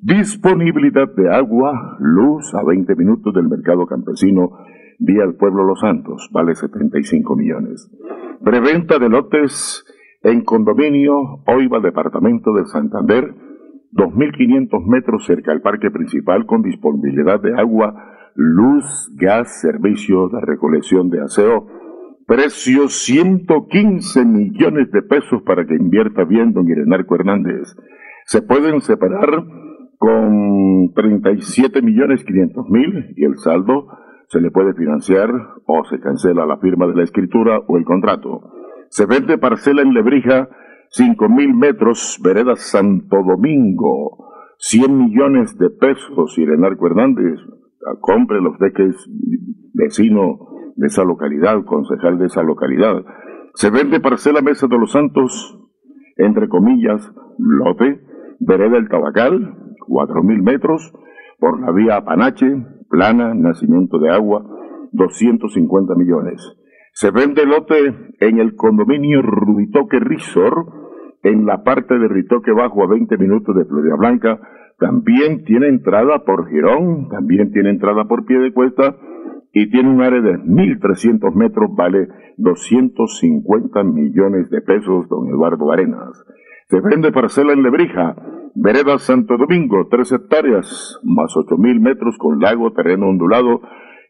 Disponibilidad 0.00 1.12
de 1.16 1.28
agua, 1.28 1.96
luz 1.98 2.54
a 2.54 2.62
20 2.62 2.94
minutos 2.94 3.34
del 3.34 3.48
mercado 3.48 3.84
campesino 3.86 4.52
vía 5.00 5.24
el 5.24 5.34
pueblo 5.34 5.64
Los 5.64 5.80
Santos, 5.80 6.28
vale 6.32 6.54
75 6.54 7.34
millones. 7.34 7.90
Preventa 8.44 9.00
de 9.00 9.08
lotes 9.08 9.84
en 10.22 10.44
condominio, 10.44 11.42
Oiva, 11.46 11.80
departamento 11.80 12.52
de 12.52 12.66
Santander, 12.66 13.34
2.500 13.92 14.86
metros 14.86 15.26
cerca 15.26 15.50
del 15.50 15.62
parque 15.62 15.90
principal 15.90 16.46
con 16.46 16.62
disponibilidad 16.62 17.40
de 17.40 17.58
agua, 17.58 18.30
luz, 18.36 19.10
gas, 19.16 19.60
servicio 19.60 20.28
de 20.28 20.40
recolección 20.42 21.10
de 21.10 21.22
aseo. 21.22 21.66
Precio 22.24 22.88
115 22.88 24.24
millones 24.24 24.92
de 24.92 25.02
pesos 25.02 25.42
para 25.42 25.66
que 25.66 25.74
invierta 25.74 26.22
bien 26.24 26.52
don 26.52 26.68
Irenarco 26.68 27.16
Hernández. 27.16 27.74
Se 28.26 28.42
pueden 28.42 28.80
separar 28.82 29.44
con 29.98 30.92
37 30.94 31.82
millones 31.82 32.24
500 32.24 32.68
mil 32.70 33.14
y 33.16 33.24
el 33.24 33.36
saldo 33.38 33.88
se 34.28 34.40
le 34.40 34.50
puede 34.50 34.74
financiar 34.74 35.30
o 35.66 35.84
se 35.84 35.98
cancela 36.00 36.46
la 36.46 36.58
firma 36.58 36.86
de 36.86 36.94
la 36.94 37.02
escritura 37.02 37.60
o 37.66 37.76
el 37.76 37.84
contrato. 37.84 38.52
Se 38.90 39.06
vende 39.06 39.38
parcela 39.38 39.82
en 39.82 39.92
Lebrija, 39.92 40.48
5 40.90 41.28
mil 41.28 41.54
metros, 41.54 42.18
vereda 42.22 42.56
Santo 42.56 43.22
Domingo, 43.22 44.32
100 44.58 44.96
millones 44.96 45.58
de 45.58 45.70
pesos, 45.70 46.38
Irenarco 46.38 46.86
Hernández, 46.86 47.38
compre 48.00 48.40
los 48.40 48.58
deques 48.58 48.96
vecino 49.74 50.72
de 50.76 50.86
esa 50.86 51.04
localidad, 51.04 51.64
concejal 51.64 52.18
de 52.18 52.26
esa 52.26 52.42
localidad. 52.42 53.04
Se 53.54 53.70
vende 53.70 54.00
parcela 54.00 54.42
Mesa 54.42 54.66
de 54.68 54.78
los 54.78 54.92
Santos, 54.92 55.58
entre 56.16 56.48
comillas, 56.48 57.12
lote, 57.38 58.00
vereda 58.40 58.78
El 58.78 58.88
Tabacal, 58.88 59.67
4 59.88 60.22
mil 60.22 60.42
metros, 60.42 60.92
por 61.38 61.60
la 61.60 61.72
vía 61.72 61.96
Apanache, 61.96 62.46
plana, 62.88 63.34
nacimiento 63.34 63.98
de 63.98 64.10
agua, 64.10 64.44
250 64.92 65.94
millones. 65.94 66.40
Se 66.92 67.10
vende 67.10 67.46
lote 67.46 67.94
en 68.20 68.40
el 68.40 68.56
condominio 68.56 69.22
Rubitoque 69.22 70.00
Resort, 70.00 70.68
en 71.22 71.46
la 71.46 71.62
parte 71.62 71.98
de 71.98 72.08
Ritoque 72.08 72.52
Bajo 72.52 72.82
a 72.82 72.88
20 72.88 73.16
minutos 73.18 73.54
de 73.54 73.64
Florida 73.64 73.96
Blanca. 73.96 74.40
También 74.78 75.44
tiene 75.44 75.68
entrada 75.68 76.24
por 76.24 76.48
Girón, 76.48 77.08
también 77.08 77.52
tiene 77.52 77.70
entrada 77.70 78.04
por 78.04 78.24
pie 78.24 78.38
de 78.38 78.52
cuesta 78.52 78.96
y 79.52 79.70
tiene 79.70 79.90
un 79.90 80.02
área 80.02 80.20
de 80.20 80.38
1.300 80.38 81.34
metros, 81.34 81.70
vale 81.74 82.08
250 82.36 83.82
millones 83.82 84.50
de 84.50 84.60
pesos, 84.60 85.08
don 85.08 85.28
Eduardo 85.28 85.72
Arenas. 85.72 86.24
Se 86.66 86.80
vende 86.80 87.12
parcela 87.12 87.52
en 87.52 87.62
Lebrija, 87.62 88.14
Vereda 88.60 88.98
Santo 88.98 89.36
Domingo, 89.36 89.86
tres 89.88 90.10
hectáreas, 90.10 90.98
más 91.04 91.32
ocho 91.36 91.56
mil 91.56 91.80
metros 91.80 92.18
con 92.18 92.40
lago, 92.40 92.72
terreno 92.72 93.08
ondulado, 93.08 93.60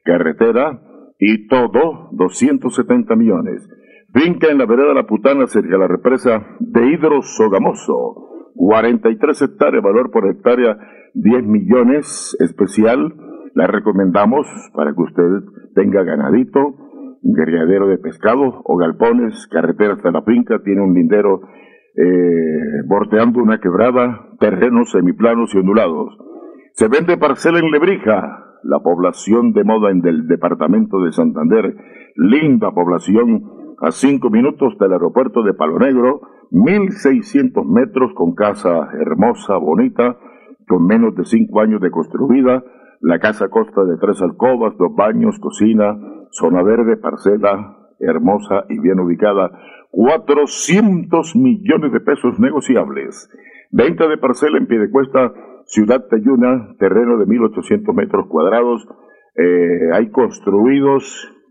carretera 0.05 0.81
y 1.19 1.49
todo, 1.49 2.09
270 2.13 3.15
millones. 3.15 3.69
Finca 4.15 4.49
en 4.51 4.57
la 4.57 4.65
vereda 4.65 4.95
La 4.95 5.07
Putana, 5.07 5.47
cerca 5.49 5.73
de 5.73 5.79
la 5.79 5.87
represa 5.87 6.57
de 6.61 6.87
Hidro 6.87 7.21
Sogamoso, 7.21 8.55
43 8.55 9.43
hectáreas, 9.43 9.85
valor 9.85 10.11
por 10.11 10.27
hectárea 10.27 10.79
10 11.13 11.45
millones, 11.45 12.35
especial. 12.41 13.15
La 13.53 13.67
recomendamos 13.67 14.47
para 14.73 14.95
que 14.95 15.03
usted 15.03 15.45
tenga 15.75 16.05
ganadito, 16.05 16.75
un 17.21 17.35
de 17.35 17.99
pescado 17.99 18.63
o 18.65 18.77
galpones, 18.79 19.47
carretera 19.49 19.93
hasta 19.93 20.11
la 20.11 20.23
finca, 20.23 20.63
tiene 20.65 20.81
un 20.81 20.95
lindero 20.95 21.43
eh, 21.95 22.83
bordeando 22.87 23.43
una 23.43 23.59
quebrada, 23.59 24.28
terrenos 24.39 24.91
semiplanos 24.91 25.55
y 25.55 25.59
ondulados. 25.59 26.17
Se 26.73 26.89
vende 26.89 27.17
parcela 27.17 27.59
en 27.59 27.71
Lebrija, 27.71 28.59
la 28.63 28.81
población 28.81 29.53
de 29.53 29.65
moda 29.65 29.91
en 29.91 30.01
del 30.01 30.27
departamento 30.27 31.01
de 31.01 31.13
Santander, 31.13 31.77
linda 32.17 32.71
población, 32.73 33.75
a 33.81 33.91
cinco 33.91 34.31
minutos 34.31 34.77
del 34.79 34.93
aeropuerto 34.93 35.43
de 35.43 35.55
Palo 35.55 35.79
Negro, 35.79 36.21
1600 36.51 37.65
metros 37.67 38.13
con 38.15 38.35
casa 38.35 38.89
hermosa, 39.01 39.57
bonita, 39.57 40.17
con 40.67 40.87
menos 40.87 41.15
de 41.15 41.25
cinco 41.25 41.61
años 41.61 41.81
de 41.81 41.91
construida, 41.91 42.65
la 43.01 43.19
casa 43.21 43.49
consta 43.49 43.85
de 43.85 43.97
tres 43.99 44.21
alcobas, 44.23 44.77
dos 44.77 44.95
baños, 44.95 45.39
cocina, 45.39 45.97
zona 46.31 46.63
verde, 46.63 46.97
parcela 46.97 47.77
hermosa 48.01 48.65
y 48.69 48.79
bien 48.79 49.01
ubicada, 49.01 49.51
400 49.91 51.37
millones 51.37 51.93
de 51.93 52.01
pesos 52.01 52.39
negociables. 52.39 53.29
Venta 53.71 54.09
de 54.09 54.17
parcela 54.17 54.59
en 54.59 54.67
pie 54.67 54.79
de 54.79 54.91
cuesta, 54.91 55.33
Ciudad 55.67 56.07
Tayuna, 56.09 56.75
terreno 56.79 57.19
de 57.19 57.27
1.800 57.27 57.95
metros 57.95 58.27
cuadrados. 58.29 58.87
Eh, 59.37 59.91
hay 59.93 60.11
construidos 60.11 61.05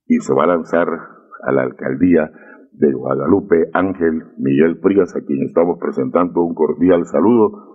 y 0.08 0.20
se 0.20 0.34
va 0.34 0.46
a 0.46 0.48
lanzar 0.48 0.88
a 0.88 1.52
la 1.52 1.64
alcaldía 1.64 2.32
de 2.72 2.94
Guadalupe. 2.94 3.70
Ángel 3.74 4.24
Miguel 4.38 4.80
Frías, 4.82 5.14
a 5.16 5.22
quien 5.26 5.44
estamos 5.44 5.78
presentando 5.80 6.42
un 6.42 6.54
cordial 6.54 7.06
saludo. 7.06 7.74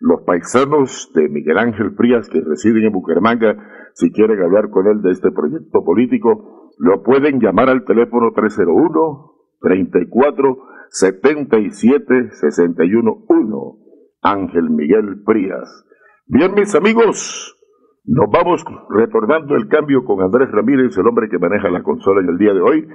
Los 0.00 0.22
paisanos 0.22 1.12
de 1.14 1.28
Miguel 1.28 1.58
Ángel 1.58 1.92
Frías 1.94 2.28
que 2.28 2.40
residen 2.40 2.84
en 2.84 2.92
Bucaramanga, 2.92 3.54
si 3.94 4.10
quieren 4.10 4.42
hablar 4.42 4.70
con 4.70 4.86
él 4.86 5.02
de 5.02 5.10
este 5.10 5.30
proyecto 5.30 5.84
político, 5.84 6.70
lo 6.78 7.02
pueden 7.02 7.38
llamar 7.38 7.68
al 7.68 7.84
teléfono 7.84 8.32
301 8.34 9.32
34 9.60 10.58
77 10.88 12.30
61 12.30 13.24
1. 13.28 13.76
Ángel 14.22 14.70
Miguel 14.70 15.22
Frías. 15.26 15.84
Bien, 16.26 16.54
mis 16.54 16.74
amigos, 16.74 17.56
nos 18.04 18.30
vamos 18.30 18.64
retornando 18.90 19.54
el 19.54 19.68
cambio 19.68 20.04
con 20.04 20.22
Andrés 20.22 20.50
Ramírez, 20.50 20.96
el 20.98 21.06
hombre 21.06 21.28
que 21.28 21.38
maneja 21.38 21.70
la 21.70 21.82
consola 21.82 22.20
en 22.20 22.28
el 22.28 22.38
día 22.38 22.52
de 22.52 22.60
hoy. 22.60 22.88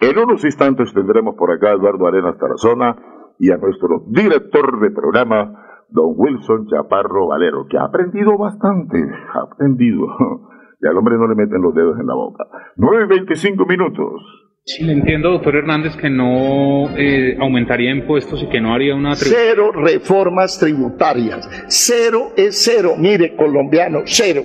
En 0.00 0.18
unos 0.18 0.44
instantes 0.44 0.92
tendremos 0.94 1.34
por 1.36 1.50
acá 1.52 1.70
a 1.70 1.74
Eduardo 1.74 2.06
Arenas 2.06 2.38
Tarazona 2.38 2.96
y 3.38 3.50
a 3.50 3.58
nuestro 3.58 4.04
director 4.08 4.80
de 4.80 4.90
programa, 4.90 5.84
don 5.90 6.14
Wilson 6.16 6.66
Chaparro 6.66 7.28
Valero, 7.28 7.66
que 7.68 7.76
ha 7.76 7.84
aprendido 7.84 8.38
bastante, 8.38 8.98
ha 9.34 9.42
aprendido. 9.42 10.06
Y 10.80 10.86
al 10.86 10.98
hombre 10.98 11.16
no 11.16 11.26
le 11.26 11.34
meten 11.34 11.62
los 11.62 11.74
dedos 11.74 11.98
en 11.98 12.06
la 12.06 12.14
boca. 12.14 12.44
9 12.76 13.04
y 13.04 13.08
25 13.08 13.64
minutos. 13.64 14.43
Sí, 14.66 14.82
le 14.82 14.94
entiendo, 14.94 15.30
doctor 15.30 15.56
Hernández, 15.56 15.94
que 15.94 16.08
no 16.08 16.88
eh, 16.96 17.36
aumentaría 17.38 17.90
impuestos 17.90 18.42
y 18.42 18.48
que 18.48 18.62
no 18.62 18.72
haría 18.72 18.94
una... 18.94 19.14
Cero 19.14 19.72
reformas 19.72 20.58
tributarias. 20.58 21.46
Cero 21.68 22.32
es 22.34 22.64
cero. 22.64 22.94
Mire, 22.96 23.36
colombiano, 23.36 24.04
cero. 24.06 24.42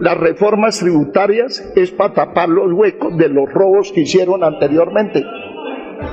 Las 0.00 0.18
reformas 0.18 0.78
tributarias 0.78 1.66
es 1.74 1.90
para 1.90 2.12
tapar 2.12 2.50
los 2.50 2.70
huecos 2.74 3.16
de 3.16 3.30
los 3.30 3.50
robos 3.50 3.90
que 3.90 4.02
hicieron 4.02 4.44
anteriormente. 4.44 5.24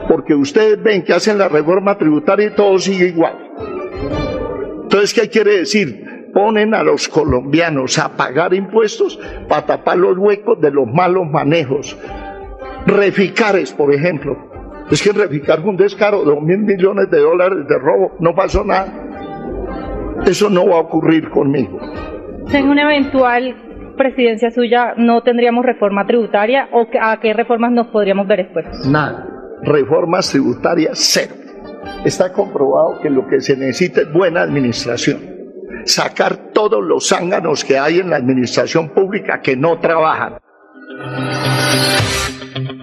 Porque 0.07 0.33
ustedes 0.33 0.81
ven 0.81 1.03
que 1.03 1.11
hacen 1.11 1.37
la 1.37 1.49
reforma 1.49 1.97
tributaria 1.97 2.47
y 2.47 2.55
todo 2.55 2.79
sigue 2.79 3.07
igual. 3.07 3.35
Entonces, 4.83 5.13
¿qué 5.13 5.29
quiere 5.29 5.57
decir? 5.57 6.29
Ponen 6.33 6.73
a 6.73 6.83
los 6.83 7.09
colombianos 7.09 7.99
a 7.99 8.15
pagar 8.15 8.53
impuestos 8.53 9.19
para 9.49 9.65
tapar 9.65 9.97
los 9.97 10.17
huecos 10.17 10.61
de 10.61 10.71
los 10.71 10.87
malos 10.87 11.29
manejos. 11.29 11.97
Reficares, 12.85 13.73
por 13.73 13.93
ejemplo. 13.93 14.37
Es 14.91 15.01
que 15.01 15.11
Reficar 15.11 15.61
fue 15.61 15.71
un 15.71 15.77
descaro 15.77 16.19
de 16.19 16.25
dos 16.25 16.41
mil 16.41 16.59
millones 16.59 17.09
de 17.09 17.19
dólares 17.19 17.67
de 17.67 17.77
robo. 17.79 18.15
No 18.19 18.35
pasó 18.35 18.63
nada. 18.63 18.93
Eso 20.25 20.49
no 20.49 20.67
va 20.67 20.75
a 20.75 20.79
ocurrir 20.79 21.29
conmigo. 21.29 21.79
En 22.53 22.69
una 22.69 22.83
eventual 22.83 23.55
presidencia 23.97 24.51
suya, 24.51 24.93
¿no 24.97 25.23
tendríamos 25.23 25.65
reforma 25.65 26.05
tributaria 26.05 26.69
o 26.71 26.87
a 27.01 27.19
qué 27.19 27.33
reformas 27.33 27.71
nos 27.71 27.87
podríamos 27.87 28.27
ver 28.27 28.41
expuestos? 28.41 28.87
Nada. 28.87 29.27
Reformas 29.63 30.29
tributarias, 30.29 30.99
cero. 30.99 31.33
Está 32.03 32.31
comprobado 32.31 32.99
que 33.01 33.09
lo 33.09 33.27
que 33.27 33.41
se 33.41 33.57
necesita 33.57 34.01
es 34.01 34.13
buena 34.13 34.41
administración. 34.41 35.19
Sacar 35.85 36.51
todos 36.53 36.83
los 36.83 37.07
zánganos 37.09 37.63
que 37.63 37.77
hay 37.77 37.99
en 37.99 38.09
la 38.09 38.17
administración 38.17 38.89
pública 38.89 39.41
que 39.41 39.55
no 39.55 39.79
trabajan. 39.79 40.37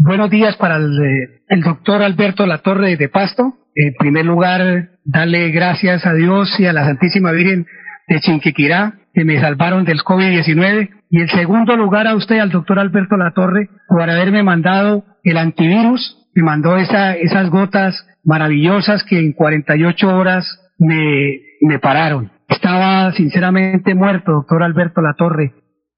Buenos 0.00 0.30
días 0.30 0.56
para 0.56 0.76
el, 0.76 0.96
eh, 0.96 1.40
el, 1.48 1.60
doctor 1.60 2.02
Alberto 2.02 2.46
Latorre 2.46 2.96
de 2.96 3.08
Pasto. 3.08 3.54
En 3.74 3.94
primer 3.98 4.24
lugar, 4.24 4.90
darle 5.04 5.50
gracias 5.50 6.06
a 6.06 6.14
Dios 6.14 6.48
y 6.60 6.66
a 6.66 6.72
la 6.72 6.84
Santísima 6.84 7.32
Virgen 7.32 7.66
de 8.06 8.20
Chinquiquirá 8.20 8.94
que 9.12 9.24
me 9.24 9.40
salvaron 9.40 9.84
del 9.84 9.98
COVID-19. 9.98 10.90
Y 11.10 11.20
en 11.20 11.26
segundo 11.26 11.76
lugar 11.76 12.06
a 12.06 12.14
usted, 12.14 12.38
al 12.38 12.50
doctor 12.50 12.78
Alberto 12.78 13.16
Latorre, 13.16 13.70
por 13.88 14.02
haberme 14.02 14.44
mandado 14.44 15.04
el 15.24 15.36
antivirus. 15.36 16.28
Me 16.32 16.44
mandó 16.44 16.76
esa, 16.76 17.16
esas 17.16 17.50
gotas 17.50 18.06
maravillosas 18.22 19.02
que 19.02 19.18
en 19.18 19.32
48 19.32 20.16
horas 20.16 20.46
me, 20.78 21.40
me 21.60 21.80
pararon. 21.80 22.30
Estaba 22.48 23.10
sinceramente 23.14 23.96
muerto, 23.96 24.30
doctor 24.30 24.62
Alberto 24.62 25.00
Latorre. 25.00 25.54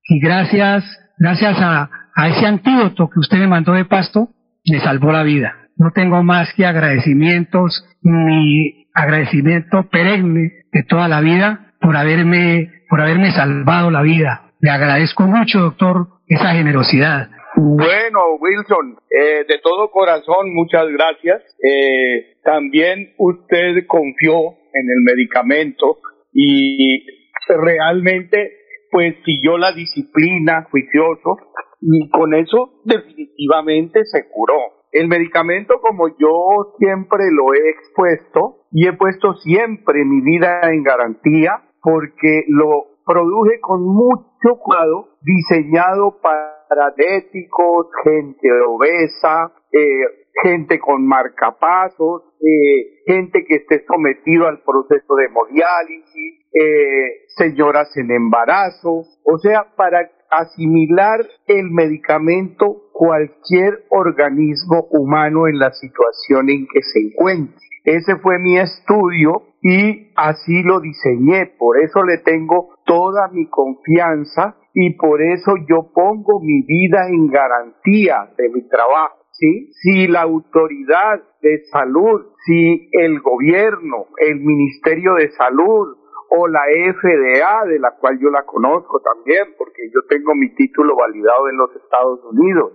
Y 0.09 0.21
gracias, 0.21 0.85
gracias 1.21 1.57
a, 1.61 1.91
ese 2.29 2.47
antídoto 2.47 3.09
que 3.09 3.21
usted 3.21 3.39
me 3.39 3.47
mandó 3.47 3.73
de 3.73 3.85
pasto, 3.85 4.31
me 4.67 4.81
salvó 4.81 5.13
la 5.13 5.23
vida. 5.23 5.69
No 5.77 5.93
tengo 5.93 6.23
más 6.23 6.53
que 6.55 6.67
agradecimientos, 6.67 7.85
ni 8.03 8.87
agradecimiento 8.95 9.89
perenne 9.91 10.65
de 10.73 10.83
toda 10.89 11.09
la 11.09 11.21
vida 11.21 11.73
por 11.81 11.97
haberme, 11.97 12.69
por 12.89 13.01
haberme 13.01 13.31
salvado 13.33 13.91
la 13.91 14.03
vida. 14.03 14.53
Le 14.61 14.71
agradezco 14.71 15.23
mucho, 15.23 15.61
doctor, 15.61 16.09
esa 16.27 16.53
generosidad. 16.53 17.31
Bueno, 17.57 18.37
Wilson, 18.39 18.97
eh, 19.11 19.45
de 19.49 19.59
todo 19.63 19.91
corazón, 19.91 20.55
muchas 20.55 20.87
gracias. 20.89 21.43
Eh, 21.63 22.37
también 22.45 23.15
usted 23.19 23.87
confió 23.87 24.35
en 24.75 24.91
el 24.91 25.03
medicamento 25.05 25.99
y 26.33 27.05
realmente 27.49 28.60
pues 28.91 29.15
siguió 29.25 29.59
la 29.59 29.73
disciplina 29.73 30.67
juicioso 30.71 31.39
y 31.81 32.11
con 32.11 32.35
eso 32.35 32.81
definitivamente 32.85 34.05
se 34.05 34.29
curó. 34.29 34.59
El 34.93 35.09
medicamento, 35.09 35.81
como 35.81 36.09
yo 36.09 36.75
siempre 36.79 37.31
lo 37.31 37.55
he 37.55 37.71
expuesto 37.71 38.67
y 38.73 38.89
he 38.89 38.93
puesto 38.93 39.35
siempre 39.35 40.05
mi 40.05 40.21
vida 40.21 40.61
en 40.65 40.83
garantía, 40.83 41.63
porque 41.83 42.45
lo 42.49 42.99
produje 43.07 43.61
con 43.61 43.85
mucho 43.85 44.59
cuidado, 44.61 45.09
diseñado 45.23 46.21
para 46.21 46.61
diabéticos, 46.97 47.89
gente 48.05 48.49
obesa, 48.67 49.53
eh, 49.73 50.27
gente 50.43 50.79
con 50.79 51.07
marcapasos, 51.07 52.23
eh, 52.41 53.03
gente 53.07 53.45
que 53.47 53.57
esté 53.57 53.85
sometido 53.87 54.47
al 54.47 54.63
proceso 54.63 55.15
de 55.15 55.27
hemodiálisis, 55.27 56.47
eh, 56.53 57.27
señoras 57.37 57.95
en 57.97 58.11
embarazo, 58.11 59.05
o 59.25 59.39
sea, 59.39 59.75
para 59.77 60.11
asimilar 60.31 61.21
el 61.47 61.71
medicamento 61.71 62.91
cualquier 62.93 63.85
organismo 63.89 64.87
humano 64.91 65.49
en 65.49 65.59
la 65.59 65.73
situación 65.73 66.51
en 66.51 66.67
que 66.67 66.83
se 66.83 67.01
encuentre. 67.01 67.57
Ese 67.85 68.17
fue 68.17 68.39
mi 68.39 68.59
estudio 68.59 69.43
y 69.63 70.13
así 70.17 70.63
lo 70.63 70.81
diseñé, 70.81 71.47
por 71.59 71.79
eso 71.79 72.03
le 72.03 72.19
tengo 72.19 72.77
toda 72.85 73.29
mi 73.29 73.49
confianza 73.49 74.57
y 74.75 74.95
por 74.97 75.23
eso 75.23 75.55
yo 75.69 75.91
pongo 75.93 76.41
mi 76.41 76.63
vida 76.63 77.09
en 77.09 77.29
garantía 77.29 78.31
de 78.37 78.49
mi 78.51 78.63
trabajo. 78.69 79.20
Si 79.33 80.07
la 80.09 80.23
autoridad 80.23 81.23
de 81.41 81.65
salud, 81.73 82.27
si 82.45 82.91
el 82.93 83.21
gobierno, 83.21 84.07
el 84.19 84.41
Ministerio 84.41 85.15
de 85.15 85.31
Salud 85.31 85.97
o 86.29 86.47
la 86.47 86.61
FDA, 86.69 87.67
de 87.67 87.79
la 87.79 87.93
cual 87.99 88.19
yo 88.21 88.31
la 88.31 88.45
conozco 88.45 89.01
también, 89.01 89.55
porque 89.59 89.83
yo 89.93 90.01
tengo 90.09 90.35
mi 90.35 90.55
título 90.55 90.95
validado 90.95 91.49
en 91.49 91.57
los 91.57 91.75
Estados 91.75 92.21
Unidos, 92.31 92.73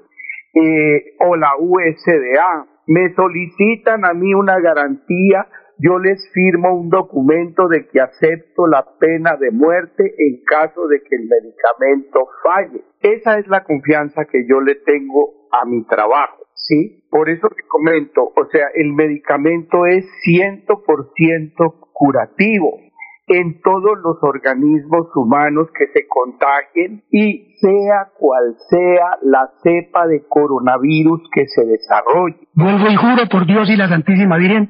eh, 0.54 1.16
o 1.20 1.36
la 1.36 1.52
USDA, 1.60 2.68
me 2.88 3.14
solicitan 3.14 4.06
a 4.06 4.14
mí 4.14 4.34
una 4.34 4.60
garantía, 4.60 5.48
yo 5.78 6.00
les 6.00 6.32
firmo 6.34 6.74
un 6.74 6.90
documento 6.90 7.68
de 7.68 7.88
que 7.88 8.00
acepto 8.00 8.68
la 8.68 8.86
pena 9.00 9.36
de 9.38 9.52
muerte 9.52 10.04
en 10.18 10.44
caso 10.46 10.88
de 10.88 11.02
que 11.02 11.16
el 11.16 11.28
medicamento 11.28 12.28
falle. 12.44 12.84
Esa 13.02 13.40
es 13.40 13.48
la 13.48 13.64
confianza 13.64 14.26
que 14.26 14.46
yo 14.48 14.62
le 14.62 14.76
tengo 14.76 15.48
a 15.52 15.66
mi 15.66 15.86
trabajo. 15.86 16.45
¿Sí? 16.56 17.04
Por 17.12 17.30
eso 17.30 17.48
te 17.50 17.64
comento, 17.68 18.24
o 18.24 18.46
sea, 18.52 18.68
el 18.76 18.94
medicamento 18.94 19.86
es 19.86 20.06
100% 20.28 21.76
curativo 21.94 22.80
en 23.28 23.60
todos 23.62 23.98
los 24.04 24.18
organismos 24.22 25.08
humanos 25.16 25.68
que 25.78 25.88
se 25.88 26.08
contagien 26.08 27.04
y 27.10 27.56
sea 27.60 28.10
cual 28.18 28.56
sea 28.70 29.18
la 29.24 29.50
cepa 29.64 30.06
de 30.08 30.24
coronavirus 30.28 31.22
que 31.34 31.46
se 31.48 31.66
desarrolle. 31.66 32.48
Vuelvo 32.54 32.88
y 32.90 32.96
juro 32.96 33.28
por 33.30 33.48
Dios 33.48 33.70
y 33.70 33.78
la 33.78 33.90
Santísima 33.90 34.38
Virgen 34.38 34.70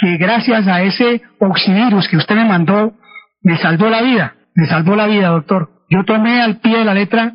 que 0.00 0.16
gracias 0.16 0.66
a 0.66 0.82
ese 0.82 1.20
oxivirus 1.38 2.08
que 2.08 2.16
usted 2.16 2.34
me 2.34 2.46
mandó, 2.46 2.94
me 3.42 3.58
salvó 3.58 3.88
la 3.88 4.02
vida, 4.02 4.34
me 4.54 4.66
salvó 4.66 4.96
la 4.96 5.06
vida, 5.06 5.28
doctor. 5.28 5.68
Yo 5.90 6.04
tomé 6.04 6.40
al 6.40 6.60
pie 6.60 6.78
de 6.78 6.84
la 6.84 6.94
letra, 6.94 7.34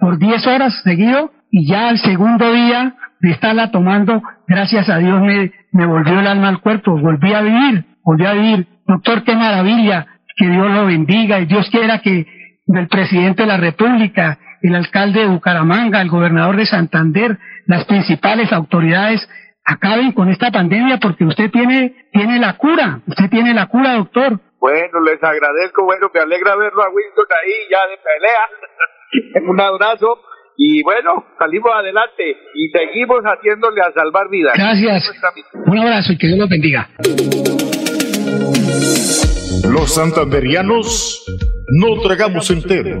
por 0.00 0.18
10 0.18 0.46
horas 0.46 0.80
seguido, 0.82 1.30
y 1.50 1.68
ya 1.68 1.88
al 1.88 1.98
segundo 1.98 2.52
día 2.52 2.94
de 3.20 3.30
estarla 3.30 3.70
tomando, 3.70 4.22
gracias 4.46 4.88
a 4.88 4.98
Dios 4.98 5.20
me, 5.20 5.52
me 5.72 5.86
volvió 5.86 6.18
el 6.18 6.26
alma 6.26 6.48
al 6.48 6.60
cuerpo, 6.60 6.98
volví 6.98 7.32
a 7.34 7.42
vivir, 7.42 7.84
volví 8.02 8.24
a 8.24 8.32
vivir. 8.32 8.66
Doctor, 8.86 9.22
qué 9.24 9.36
maravilla, 9.36 10.06
que 10.36 10.48
Dios 10.48 10.70
lo 10.70 10.86
bendiga 10.86 11.38
y 11.40 11.46
Dios 11.46 11.68
quiera 11.70 11.98
que 11.98 12.26
el 12.66 12.88
presidente 12.88 13.42
de 13.42 13.48
la 13.48 13.56
República, 13.56 14.38
el 14.62 14.74
alcalde 14.74 15.20
de 15.20 15.26
Bucaramanga, 15.26 16.00
el 16.00 16.08
gobernador 16.08 16.56
de 16.56 16.66
Santander, 16.66 17.38
las 17.66 17.84
principales 17.84 18.52
autoridades 18.52 19.28
acaben 19.64 20.12
con 20.12 20.28
esta 20.30 20.50
pandemia 20.50 20.98
porque 20.98 21.24
usted 21.24 21.50
tiene, 21.50 22.06
tiene 22.12 22.38
la 22.38 22.56
cura, 22.56 23.00
usted 23.06 23.28
tiene 23.30 23.54
la 23.54 23.66
cura, 23.66 23.94
doctor. 23.94 24.40
Bueno, 24.58 25.00
les 25.00 25.22
agradezco, 25.22 25.84
bueno, 25.84 26.10
me 26.12 26.20
alegra 26.20 26.56
verlo 26.56 26.82
a 26.82 26.90
Winston 26.90 27.26
ahí 27.42 27.52
ya 27.70 27.86
de 27.88 27.96
pelea. 27.96 28.70
Un 29.48 29.60
abrazo 29.60 30.20
y 30.56 30.82
bueno, 30.82 31.24
salimos 31.38 31.70
adelante 31.74 32.36
y 32.54 32.68
seguimos 32.68 33.22
haciéndole 33.22 33.80
a 33.80 33.92
salvar 33.92 34.28
vidas. 34.28 34.52
Gracias. 34.56 35.10
Un 35.66 35.78
abrazo 35.78 36.12
y 36.12 36.18
que 36.18 36.26
Dios 36.26 36.38
los 36.38 36.48
bendiga. 36.48 36.90
Los 39.70 39.94
santanderianos 39.94 41.24
no 41.68 42.00
tragamos 42.02 42.50
entero. 42.50 43.00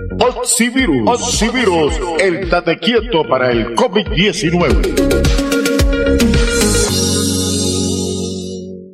Oxivirus. 0.21 1.07
Oxivirus, 1.07 1.99
el 2.19 2.47
tate 2.47 2.77
quieto 2.77 3.23
para 3.27 3.51
el 3.51 3.75
COVID-19. 3.75 5.41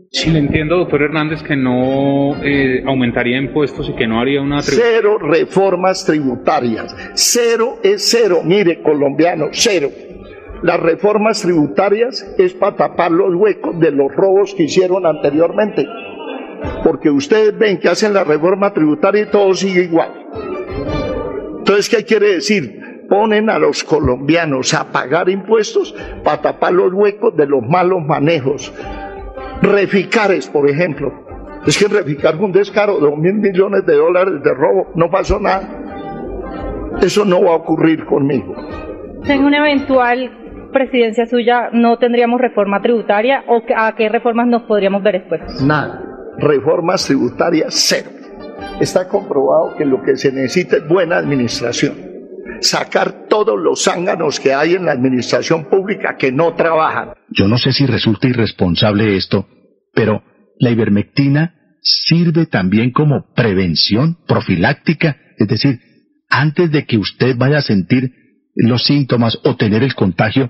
Sí, 0.10 0.32
le 0.32 0.40
entiendo, 0.40 0.78
doctor 0.78 1.02
Hernández, 1.02 1.44
que 1.44 1.58
no 1.58 2.42
eh, 2.42 2.82
aumentaría 2.88 3.38
impuestos 3.38 3.90
y 3.90 3.96
que 3.96 4.08
no 4.08 4.22
haría 4.22 4.42
una... 4.42 4.62
Cero 4.62 5.18
reformas 5.20 6.06
tributarias. 6.06 6.96
Cero 7.14 7.80
es 7.84 8.10
cero. 8.10 8.40
Mire, 8.46 8.82
colombiano, 8.82 9.48
cero. 9.52 9.90
Las 10.64 10.80
reformas 10.80 11.42
tributarias 11.42 12.26
es 12.38 12.54
para 12.54 12.78
tapar 12.78 13.12
los 13.12 13.36
huecos 13.36 13.78
de 13.80 13.92
los 13.92 14.16
robos 14.16 14.56
que 14.56 14.64
hicieron 14.64 15.06
anteriormente. 15.06 15.86
Porque 16.86 17.10
ustedes 17.10 17.58
ven 17.58 17.80
que 17.80 17.90
hacen 17.90 18.14
la 18.14 18.24
reforma 18.24 18.74
tributaria 18.74 19.24
y 19.24 19.30
todo 19.30 19.54
sigue 19.54 19.84
igual. 19.84 20.28
Entonces, 21.68 21.90
¿qué 21.90 22.06
quiere 22.06 22.36
decir? 22.36 23.04
Ponen 23.10 23.50
a 23.50 23.60
los 23.60 23.84
colombianos 23.84 24.74
a 24.74 24.90
pagar 24.90 25.28
impuestos 25.28 25.94
para 26.24 26.42
tapar 26.42 26.72
los 26.72 26.94
huecos 26.94 27.36
de 27.36 27.46
los 27.46 27.62
malos 27.62 28.00
manejos. 28.08 28.74
Reficares, 29.62 30.48
por 30.48 30.70
ejemplo. 30.70 31.12
Es 31.66 31.78
que 31.78 31.94
Reficar 31.94 32.38
fue 32.38 32.46
un 32.46 32.54
descaro, 32.54 33.00
dos 33.00 33.18
mil 33.18 33.34
millones 33.34 33.86
de 33.86 33.96
dólares 33.96 34.42
de 34.42 34.54
robo, 34.54 34.94
no 34.96 35.10
pasó 35.10 35.42
nada. 35.42 35.68
Eso 37.02 37.26
no 37.26 37.44
va 37.44 37.52
a 37.52 37.56
ocurrir 37.56 38.06
conmigo. 38.06 38.56
En 39.26 39.44
una 39.44 39.58
eventual 39.58 40.70
presidencia 40.72 41.26
suya, 41.26 41.70
¿no 41.74 41.98
tendríamos 41.98 42.40
reforma 42.40 42.82
tributaria 42.82 43.44
o 43.46 43.62
a 43.76 43.94
qué 43.94 44.08
reformas 44.08 44.48
nos 44.48 44.64
podríamos 44.64 45.04
ver 45.04 45.16
expuestos? 45.16 45.62
Nada. 45.62 46.02
Reformas 46.38 47.06
tributarias, 47.06 47.74
cero 47.74 48.17
está 48.80 49.08
comprobado 49.08 49.76
que 49.78 49.86
lo 49.86 50.02
que 50.04 50.16
se 50.18 50.32
necesita 50.32 50.78
es 50.78 50.88
buena 50.88 51.18
administración. 51.18 51.96
Sacar 52.60 53.28
todos 53.28 53.60
los 53.60 53.84
zánganos 53.84 54.40
que 54.40 54.54
hay 54.54 54.74
en 54.74 54.86
la 54.86 54.92
administración 54.92 55.66
pública 55.66 56.16
que 56.18 56.32
no 56.32 56.54
trabajan. 56.54 57.14
Yo 57.30 57.48
no 57.48 57.58
sé 57.58 57.72
si 57.72 57.86
resulta 57.86 58.28
irresponsable 58.28 59.16
esto, 59.16 59.48
pero 59.94 60.24
la 60.60 60.72
ivermectina 60.72 61.54
sirve 61.82 62.46
también 62.46 62.92
como 62.92 63.34
prevención 63.36 64.18
profiláctica, 64.28 65.18
es 65.38 65.48
decir, 65.48 65.80
antes 66.30 66.72
de 66.72 66.86
que 66.86 66.98
usted 66.98 67.36
vaya 67.38 67.60
a 67.60 67.62
sentir 67.62 68.12
los 68.56 68.86
síntomas 68.86 69.40
o 69.46 69.56
tener 69.56 69.84
el 69.84 69.94
contagio, 69.94 70.50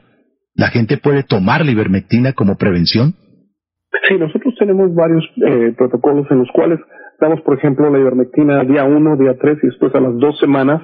¿la 0.55 0.69
gente 0.69 0.97
puede 0.97 1.23
tomar 1.23 1.65
la 1.65 1.71
ivermectina 1.71 2.33
como 2.33 2.55
prevención? 2.55 3.15
Sí, 4.07 4.15
nosotros 4.17 4.55
tenemos 4.57 4.93
varios 4.95 5.23
eh, 5.45 5.73
protocolos 5.77 6.25
en 6.31 6.39
los 6.39 6.47
cuales 6.53 6.79
damos, 7.19 7.41
por 7.41 7.57
ejemplo, 7.57 7.89
la 7.89 7.99
ivermectina 7.99 8.63
día 8.63 8.83
1, 8.85 9.17
día 9.17 9.37
3 9.39 9.57
y 9.63 9.67
después 9.67 9.93
a 9.95 9.99
las 9.99 10.15
dos 10.17 10.37
semanas 10.39 10.81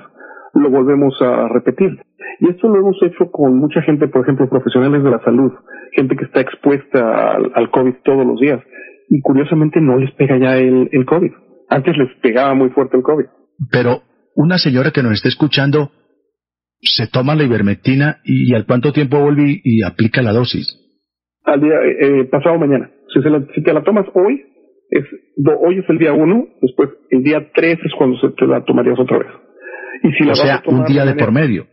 lo 0.53 0.69
volvemos 0.69 1.19
a 1.21 1.47
repetir. 1.49 1.99
Y 2.39 2.49
esto 2.49 2.67
lo 2.67 2.79
hemos 2.79 2.97
hecho 3.01 3.31
con 3.31 3.57
mucha 3.57 3.81
gente, 3.81 4.07
por 4.07 4.21
ejemplo, 4.21 4.49
profesionales 4.49 5.03
de 5.03 5.09
la 5.09 5.23
salud, 5.23 5.51
gente 5.91 6.15
que 6.15 6.25
está 6.25 6.41
expuesta 6.41 7.35
al, 7.53 7.71
COVID 7.71 7.95
todos 8.03 8.25
los 8.25 8.39
días. 8.39 8.61
Y 9.09 9.21
curiosamente 9.21 9.81
no 9.81 9.97
les 9.97 10.11
pega 10.11 10.37
ya 10.37 10.57
el, 10.57 10.89
el 10.91 11.05
COVID. 11.05 11.31
Antes 11.69 11.97
les 11.97 12.09
pegaba 12.21 12.53
muy 12.53 12.69
fuerte 12.69 12.97
el 12.97 13.03
COVID. 13.03 13.25
Pero 13.71 14.01
una 14.35 14.57
señora 14.57 14.91
que 14.91 15.03
nos 15.03 15.13
está 15.13 15.29
escuchando 15.29 15.91
se 16.83 17.07
toma 17.07 17.35
la 17.35 17.43
ivermectina 17.43 18.17
y 18.23 18.53
al 18.53 18.65
cuánto 18.65 18.91
tiempo 18.91 19.19
vuelve 19.19 19.61
y, 19.63 19.83
aplica 19.83 20.21
la 20.21 20.33
dosis? 20.33 20.79
Al 21.45 21.61
día 21.61 21.75
eh, 21.75 21.97
eh 22.01 22.25
pasado 22.25 22.57
mañana. 22.57 22.91
Si, 23.13 23.21
se 23.21 23.29
la, 23.29 23.45
si 23.53 23.63
te 23.63 23.73
la 23.73 23.83
tomas 23.83 24.05
hoy, 24.13 24.41
es, 24.93 25.05
hoy 25.59 25.79
es 25.79 25.89
el 25.89 25.97
día 25.97 26.13
uno, 26.13 26.47
después 26.61 26.89
el 27.09 27.23
día 27.23 27.49
tres 27.53 27.79
es 27.83 27.91
cuando 27.97 28.17
se 28.19 28.29
te 28.29 28.45
la 28.45 28.63
tomarías 28.63 28.99
otra 28.99 29.17
vez. 29.17 29.27
Y 30.03 30.11
si 30.13 30.29
o 30.29 30.35
sea, 30.35 30.61
un 30.67 30.85
día 30.85 31.05
de 31.05 31.15
por 31.15 31.31
medio. 31.31 31.67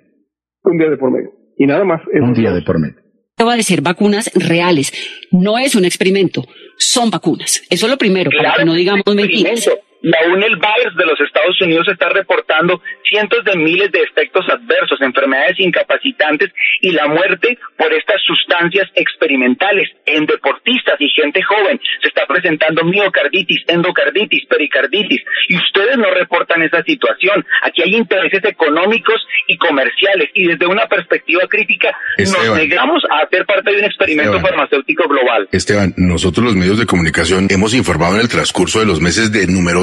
Un 0.65 0.79
día 0.79 0.89
de 0.89 0.97
por 0.97 1.11
medio. 1.11 1.31
Y 1.57 1.67
nada 1.67 1.85
más. 1.85 2.01
Un 2.13 2.33
día 2.33 2.53
de 2.53 2.63
por 2.63 2.79
medio. 2.79 2.97
Va 3.41 3.55
a 3.55 3.63
ser 3.63 3.83
vacunas 3.83 4.31
reales. 4.35 4.93
No 5.33 5.59
es 5.59 5.75
un 5.75 5.85
experimento, 5.85 6.45
son 6.79 7.11
vacunas. 7.11 7.63
Eso 7.71 7.87
es 7.87 7.93
lo 7.93 7.99
primero, 7.99 8.31
para 8.37 8.55
que 8.55 8.65
no 8.65 8.75
digamos 8.75 9.05
mentiras. 9.15 9.69
La 10.03 10.19
UNEL 10.33 10.57
Virus 10.57 10.97
de 10.97 11.05
los 11.05 11.21
Estados 11.21 11.61
Unidos 11.61 11.87
está 11.89 12.09
reportando 12.09 12.81
cientos 13.07 13.45
de 13.45 13.57
miles 13.57 13.93
de 13.93 14.01
efectos 14.01 14.47
adversos, 14.49 15.01
enfermedades 15.03 15.59
incapacitantes 15.59 16.51
y 16.81 16.93
la 16.93 17.07
muerte 17.07 17.59
por 17.77 17.93
estas 17.93 18.17
sustancias 18.25 18.89
experimentales 18.95 19.91
en 20.07 20.25
deportistas 20.25 20.97
y 21.01 21.09
gente 21.11 21.43
joven. 21.43 21.79
Se 22.01 22.09
está 22.09 22.23
presentando 22.27 22.85
miocarditis, 22.85 23.63
endocarditis, 23.67 24.47
pericarditis 24.47 25.21
y 25.49 25.57
ustedes 25.57 25.99
no 25.99 26.11
reportan 26.15 26.63
esa 26.63 26.83
situación. 26.83 27.45
Aquí 27.63 27.83
hay 27.83 27.95
intereses 27.95 28.45
económicos 28.45 29.21
y 29.49 29.59
comerciales 29.59 30.31
y 30.35 30.47
desde 30.47 30.67
una 30.67 30.87
perspectiva 30.87 31.43
crítica 31.49 31.95
nos 32.19 32.57
negamos 32.57 33.03
a 33.11 33.25
hacer 33.27 33.45
parte 33.45 33.73
de 33.73 33.79
un 33.81 33.85
experimento 33.85 34.41
farmacéutico 34.41 35.09
global. 35.09 35.49
Esteban, 35.53 35.93
nosotros 35.97 36.47
los 36.47 36.57
medios 36.57 36.79
de 36.79 36.87
comunicación 36.87 37.49
hemos 37.51 37.75
informado 37.75 38.15
en 38.15 38.23
el 38.23 38.29
transcurso 38.29 38.81
de 38.81 38.87
los 38.87 39.01
meses 39.01 39.33
de 39.33 39.43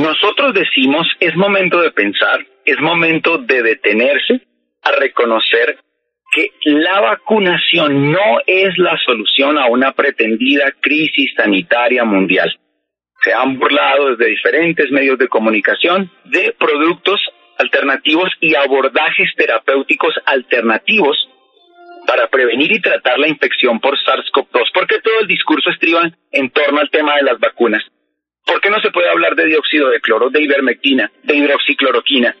Nosotros 0.00 0.52
decimos, 0.52 1.06
es 1.20 1.34
momento 1.36 1.80
de 1.80 1.90
pensar, 1.90 2.44
es 2.66 2.78
momento 2.80 3.38
de 3.38 3.62
detenerse 3.62 4.42
a 4.82 4.92
reconocer 4.92 5.78
que 6.32 6.50
la 6.64 7.00
vacunación 7.00 8.12
no 8.12 8.40
es 8.46 8.76
la 8.76 8.98
solución 9.06 9.56
a 9.56 9.66
una 9.66 9.92
pretendida 9.92 10.70
crisis 10.80 11.32
sanitaria 11.34 12.04
mundial. 12.04 12.54
Se 13.22 13.32
han 13.32 13.58
burlado 13.58 14.10
desde 14.10 14.30
diferentes 14.30 14.90
medios 14.90 15.18
de 15.18 15.28
comunicación 15.28 16.10
de 16.26 16.54
productos 16.58 17.18
alternativos 17.56 18.28
y 18.40 18.54
abordajes 18.54 19.30
terapéuticos 19.34 20.14
alternativos 20.26 21.16
para 22.06 22.28
prevenir 22.28 22.70
y 22.70 22.80
tratar 22.80 23.18
la 23.18 23.28
infección 23.28 23.80
por 23.80 23.94
SARS-CoV-2, 23.94 24.70
porque 24.74 25.00
todo 25.00 25.20
el 25.20 25.26
discurso 25.26 25.70
estriba 25.70 26.02
en 26.32 26.50
torno 26.50 26.80
al 26.80 26.90
tema 26.90 27.16
de 27.16 27.22
las 27.22 27.40
vacunas. 27.40 27.82
¿Por 28.46 28.60
qué 28.60 28.70
no 28.70 28.80
se 28.80 28.90
puede 28.90 29.10
hablar 29.10 29.34
de 29.34 29.46
dióxido 29.46 29.90
de 29.90 30.00
cloro, 30.00 30.30
de 30.30 30.40
ivermectina, 30.40 31.10
de 31.24 31.34
hidroxicloroquina? 31.34 32.36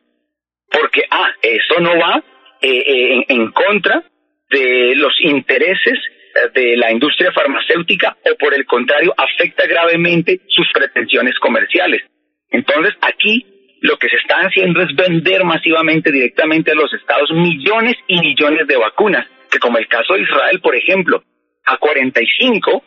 Porque, 0.70 1.02
ah, 1.10 1.30
eso 1.42 1.80
no 1.80 1.98
va 1.98 2.22
eh, 2.62 2.68
eh, 2.68 3.24
en, 3.28 3.50
contra 3.50 4.04
de 4.50 4.94
los 4.94 5.12
intereses 5.20 5.98
eh, 6.34 6.50
de 6.54 6.76
la 6.76 6.92
industria 6.92 7.32
farmacéutica 7.32 8.16
o 8.24 8.36
por 8.38 8.54
el 8.54 8.64
contrario 8.66 9.14
afecta 9.16 9.66
gravemente 9.66 10.40
sus 10.48 10.66
pretensiones 10.72 11.38
comerciales. 11.40 12.02
Entonces 12.50 12.94
aquí 13.00 13.44
lo 13.80 13.98
que 13.98 14.08
se 14.08 14.16
está 14.16 14.36
haciendo 14.38 14.82
es 14.82 14.94
vender 14.94 15.44
masivamente 15.44 16.12
directamente 16.12 16.70
a 16.70 16.76
los 16.76 16.92
estados 16.94 17.30
millones 17.32 17.96
y 18.06 18.20
millones 18.20 18.66
de 18.66 18.76
vacunas, 18.76 19.26
que 19.50 19.58
como 19.58 19.78
el 19.78 19.88
caso 19.88 20.14
de 20.14 20.22
Israel, 20.22 20.60
por 20.60 20.74
ejemplo, 20.74 21.22
a 21.64 21.76
45, 21.78 22.84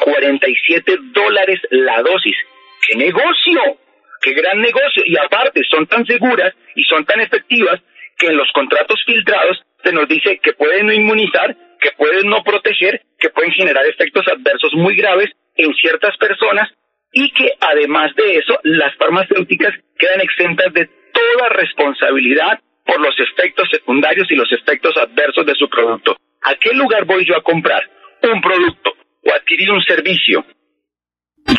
47 0.00 0.96
dólares 1.12 1.60
la 1.70 2.02
dosis. 2.02 2.36
¡Qué 2.86 2.96
negocio! 2.96 3.60
¡Qué 4.20 4.32
gran 4.32 4.60
negocio! 4.60 5.02
Y 5.06 5.16
aparte 5.16 5.62
son 5.68 5.86
tan 5.86 6.06
seguras 6.06 6.54
y 6.74 6.84
son 6.84 7.04
tan 7.04 7.20
efectivas 7.20 7.80
que 8.18 8.26
en 8.28 8.36
los 8.36 8.50
contratos 8.52 9.02
filtrados 9.04 9.62
se 9.82 9.92
nos 9.92 10.08
dice 10.08 10.38
que 10.42 10.52
pueden 10.52 10.86
no 10.86 10.92
inmunizar, 10.92 11.56
que 11.80 11.90
pueden 11.96 12.28
no 12.28 12.42
proteger, 12.44 13.02
que 13.18 13.30
pueden 13.30 13.52
generar 13.52 13.84
efectos 13.86 14.26
adversos 14.28 14.72
muy 14.74 14.94
graves 14.96 15.30
en 15.56 15.74
ciertas 15.74 16.16
personas 16.16 16.68
y 17.12 17.30
que 17.30 17.52
además 17.60 18.14
de 18.16 18.36
eso 18.36 18.58
las 18.62 18.94
farmacéuticas 18.96 19.74
quedan 19.98 20.20
exentas 20.20 20.72
de 20.72 20.88
toda 21.12 21.48
responsabilidad 21.50 22.60
por 22.84 23.00
los 23.00 23.14
efectos 23.18 23.68
secundarios 23.70 24.30
y 24.30 24.34
los 24.34 24.50
efectos 24.52 24.96
adversos 24.96 25.44
de 25.46 25.54
su 25.54 25.68
producto. 25.68 26.16
¿A 26.42 26.54
qué 26.56 26.72
lugar 26.74 27.04
voy 27.04 27.24
yo 27.24 27.36
a 27.36 27.42
comprar 27.42 27.88
un 28.22 28.40
producto 28.40 28.94
o 29.24 29.34
adquirir 29.34 29.70
un 29.70 29.82
servicio 29.82 30.44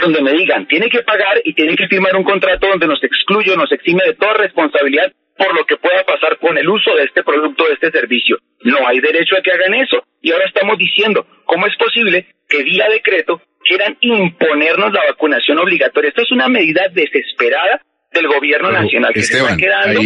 donde 0.01 0.21
me 0.21 0.33
digan, 0.33 0.67
tiene 0.67 0.89
que 0.89 1.01
pagar 1.03 1.41
y 1.43 1.53
tiene 1.53 1.75
que 1.75 1.87
firmar 1.87 2.15
un 2.15 2.23
contrato 2.23 2.67
donde 2.67 2.87
nos 2.87 3.03
excluye 3.03 3.51
o 3.51 3.57
nos 3.57 3.71
exime 3.71 4.03
de 4.05 4.13
toda 4.13 4.33
responsabilidad 4.35 5.11
por 5.37 5.53
lo 5.55 5.65
que 5.65 5.77
pueda 5.77 6.03
pasar 6.05 6.37
con 6.39 6.57
el 6.57 6.69
uso 6.69 6.95
de 6.95 7.03
este 7.03 7.23
producto, 7.23 7.65
de 7.65 7.73
este 7.73 7.91
servicio. 7.91 8.37
No 8.63 8.87
hay 8.87 8.99
derecho 8.99 9.35
a 9.35 9.41
que 9.41 9.51
hagan 9.51 9.73
eso. 9.73 10.03
Y 10.21 10.31
ahora 10.31 10.45
estamos 10.45 10.77
diciendo, 10.77 11.25
¿cómo 11.45 11.65
es 11.67 11.75
posible 11.77 12.27
que 12.47 12.63
vía 12.63 12.87
decreto 12.89 13.41
quieran 13.67 13.97
imponernos 14.01 14.93
la 14.93 15.05
vacunación 15.09 15.57
obligatoria? 15.59 16.09
Esto 16.09 16.21
es 16.21 16.31
una 16.31 16.47
medida 16.47 16.87
desesperada 16.93 17.81
del 18.11 18.27
gobierno 18.27 18.71
nacional 18.71 19.11
que 19.13 19.23
se 19.23 19.37
está 19.37 19.57
quedando 19.57 19.99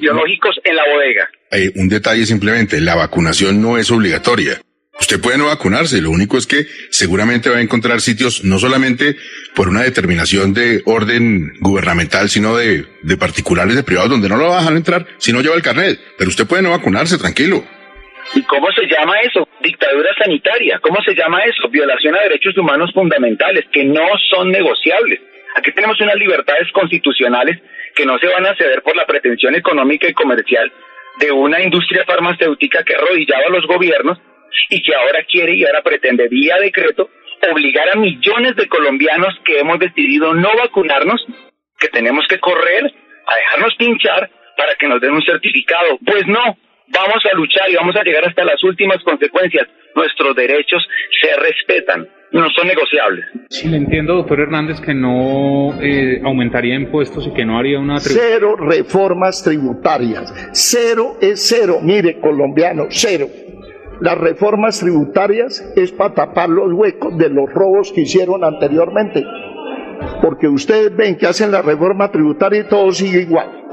biológicos 0.00 0.60
en 0.64 0.76
la 0.76 0.82
bodega. 0.92 1.30
Hay 1.52 1.70
un 1.76 1.88
detalle 1.88 2.26
simplemente, 2.26 2.80
la 2.80 2.96
vacunación 2.96 3.62
no 3.62 3.78
es 3.78 3.90
obligatoria. 3.92 4.60
Usted 4.98 5.20
puede 5.20 5.38
no 5.38 5.46
vacunarse, 5.46 6.00
lo 6.00 6.10
único 6.10 6.38
es 6.38 6.46
que 6.46 6.66
seguramente 6.90 7.50
va 7.50 7.58
a 7.58 7.60
encontrar 7.60 8.00
sitios 8.00 8.44
no 8.44 8.58
solamente 8.58 9.16
por 9.54 9.68
una 9.68 9.82
determinación 9.82 10.54
de 10.54 10.82
orden 10.86 11.52
gubernamental, 11.60 12.28
sino 12.28 12.56
de, 12.56 12.86
de 13.02 13.16
particulares, 13.16 13.76
de 13.76 13.82
privados, 13.82 14.10
donde 14.10 14.28
no 14.28 14.36
lo 14.36 14.48
va 14.48 14.56
a 14.56 14.60
dejar 14.60 14.76
entrar 14.76 15.06
si 15.18 15.32
no 15.32 15.42
lleva 15.42 15.54
el 15.54 15.62
carnet. 15.62 16.00
Pero 16.16 16.30
usted 16.30 16.46
puede 16.46 16.62
no 16.62 16.70
vacunarse, 16.70 17.18
tranquilo. 17.18 17.62
¿Y 18.34 18.42
cómo 18.42 18.66
se 18.72 18.86
llama 18.86 19.20
eso? 19.20 19.46
Dictadura 19.62 20.10
sanitaria. 20.18 20.80
¿Cómo 20.80 20.98
se 21.04 21.14
llama 21.14 21.44
eso? 21.44 21.68
Violación 21.68 22.16
a 22.16 22.22
derechos 22.22 22.56
humanos 22.58 22.90
fundamentales 22.92 23.66
que 23.72 23.84
no 23.84 24.06
son 24.30 24.50
negociables. 24.50 25.20
Aquí 25.54 25.72
tenemos 25.72 26.00
unas 26.00 26.16
libertades 26.16 26.70
constitucionales 26.72 27.58
que 27.94 28.04
no 28.04 28.18
se 28.18 28.26
van 28.26 28.46
a 28.46 28.56
ceder 28.56 28.82
por 28.82 28.96
la 28.96 29.06
pretensión 29.06 29.54
económica 29.54 30.08
y 30.08 30.12
comercial 30.12 30.72
de 31.18 31.32
una 31.32 31.62
industria 31.62 32.04
farmacéutica 32.04 32.84
que 32.84 32.94
arrodillaba 32.94 33.44
a 33.46 33.50
los 33.50 33.66
gobiernos 33.66 34.18
y 34.70 34.82
que 34.82 34.94
ahora 34.94 35.24
quiere 35.30 35.54
y 35.54 35.64
ahora 35.64 35.82
pretende 35.82 36.28
vía 36.28 36.56
decreto 36.60 37.10
obligar 37.52 37.88
a 37.90 37.98
millones 37.98 38.56
de 38.56 38.68
colombianos 38.68 39.34
que 39.44 39.60
hemos 39.60 39.78
decidido 39.78 40.34
no 40.34 40.48
vacunarnos, 40.56 41.24
que 41.78 41.88
tenemos 41.88 42.26
que 42.28 42.38
correr 42.38 42.84
a 42.84 43.36
dejarnos 43.36 43.74
pinchar 43.76 44.30
para 44.56 44.74
que 44.76 44.88
nos 44.88 45.00
den 45.00 45.12
un 45.12 45.22
certificado. 45.22 45.98
Pues 46.04 46.26
no, 46.26 46.56
vamos 46.88 47.22
a 47.30 47.36
luchar 47.36 47.70
y 47.70 47.76
vamos 47.76 47.96
a 47.96 48.02
llegar 48.02 48.24
hasta 48.24 48.44
las 48.44 48.62
últimas 48.64 49.02
consecuencias. 49.02 49.68
Nuestros 49.94 50.36
derechos 50.36 50.86
se 51.20 51.36
respetan, 51.36 52.06
no 52.32 52.48
son 52.50 52.66
negociables. 52.66 53.24
Sí, 53.48 53.68
le 53.68 53.78
entiendo, 53.78 54.14
doctor 54.14 54.40
Hernández, 54.40 54.80
que 54.80 54.94
no 54.94 55.80
eh, 55.80 56.20
aumentaría 56.22 56.74
impuestos 56.74 57.26
y 57.26 57.32
que 57.32 57.44
no 57.44 57.58
haría 57.58 57.78
una... 57.78 57.98
Cero 57.98 58.56
reformas 58.56 59.42
tributarias. 59.42 60.50
Cero 60.52 61.16
es 61.20 61.48
cero. 61.48 61.78
Mire, 61.82 62.20
colombiano, 62.20 62.86
cero 62.90 63.26
las 64.00 64.18
reformas 64.18 64.80
tributarias 64.80 65.64
es 65.74 65.92
para 65.92 66.14
tapar 66.14 66.48
los 66.48 66.72
huecos 66.72 67.16
de 67.16 67.30
los 67.30 67.52
robos 67.52 67.92
que 67.92 68.02
hicieron 68.02 68.44
anteriormente. 68.44 69.24
Porque 70.20 70.48
ustedes 70.48 70.94
ven 70.94 71.16
que 71.16 71.26
hacen 71.26 71.50
la 71.50 71.62
reforma 71.62 72.10
tributaria 72.10 72.60
y 72.60 72.68
todo 72.68 72.92
sigue 72.92 73.22
igual. 73.22 73.64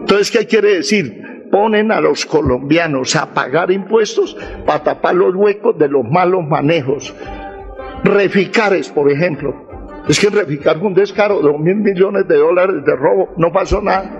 Entonces, 0.00 0.30
¿qué 0.30 0.46
quiere 0.46 0.74
decir? 0.74 1.48
Ponen 1.50 1.90
a 1.90 2.00
los 2.00 2.26
colombianos 2.26 3.16
a 3.16 3.32
pagar 3.32 3.70
impuestos 3.70 4.36
para 4.66 4.82
tapar 4.82 5.14
los 5.14 5.34
huecos 5.34 5.78
de 5.78 5.88
los 5.88 6.04
malos 6.04 6.44
manejos. 6.46 7.14
Reficares, 8.04 8.90
por 8.90 9.10
ejemplo. 9.10 9.54
Es 10.08 10.18
que 10.18 10.30
Reficar 10.30 10.78
un 10.78 10.94
descaro 10.94 11.40
de 11.40 11.58
mil 11.58 11.76
millones 11.76 12.26
de 12.28 12.36
dólares 12.36 12.84
de 12.84 12.96
robo. 12.96 13.30
No 13.36 13.52
pasó 13.52 13.80
nada. 13.80 14.10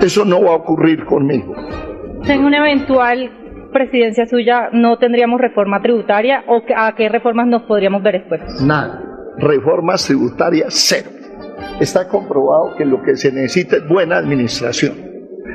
Eso 0.00 0.24
no 0.24 0.42
va 0.42 0.50
a 0.50 0.56
ocurrir 0.56 1.04
conmigo. 1.04 1.54
En 2.24 2.44
un 2.44 2.54
eventual 2.54 3.30
presidencia 3.72 4.26
suya 4.26 4.70
no 4.72 4.98
tendríamos 4.98 5.40
reforma 5.40 5.80
tributaria 5.82 6.44
o 6.46 6.62
a 6.76 6.94
qué 6.94 7.08
reformas 7.08 7.46
nos 7.46 7.62
podríamos 7.62 8.02
ver 8.02 8.16
expuestos? 8.16 8.62
Nada. 8.62 9.02
Reformas 9.38 10.06
tributarias 10.06 10.74
cero. 10.74 11.10
Está 11.80 12.08
comprobado 12.08 12.74
que 12.76 12.84
lo 12.84 13.02
que 13.02 13.16
se 13.16 13.30
necesita 13.30 13.76
es 13.76 13.88
buena 13.88 14.16
administración. 14.16 15.08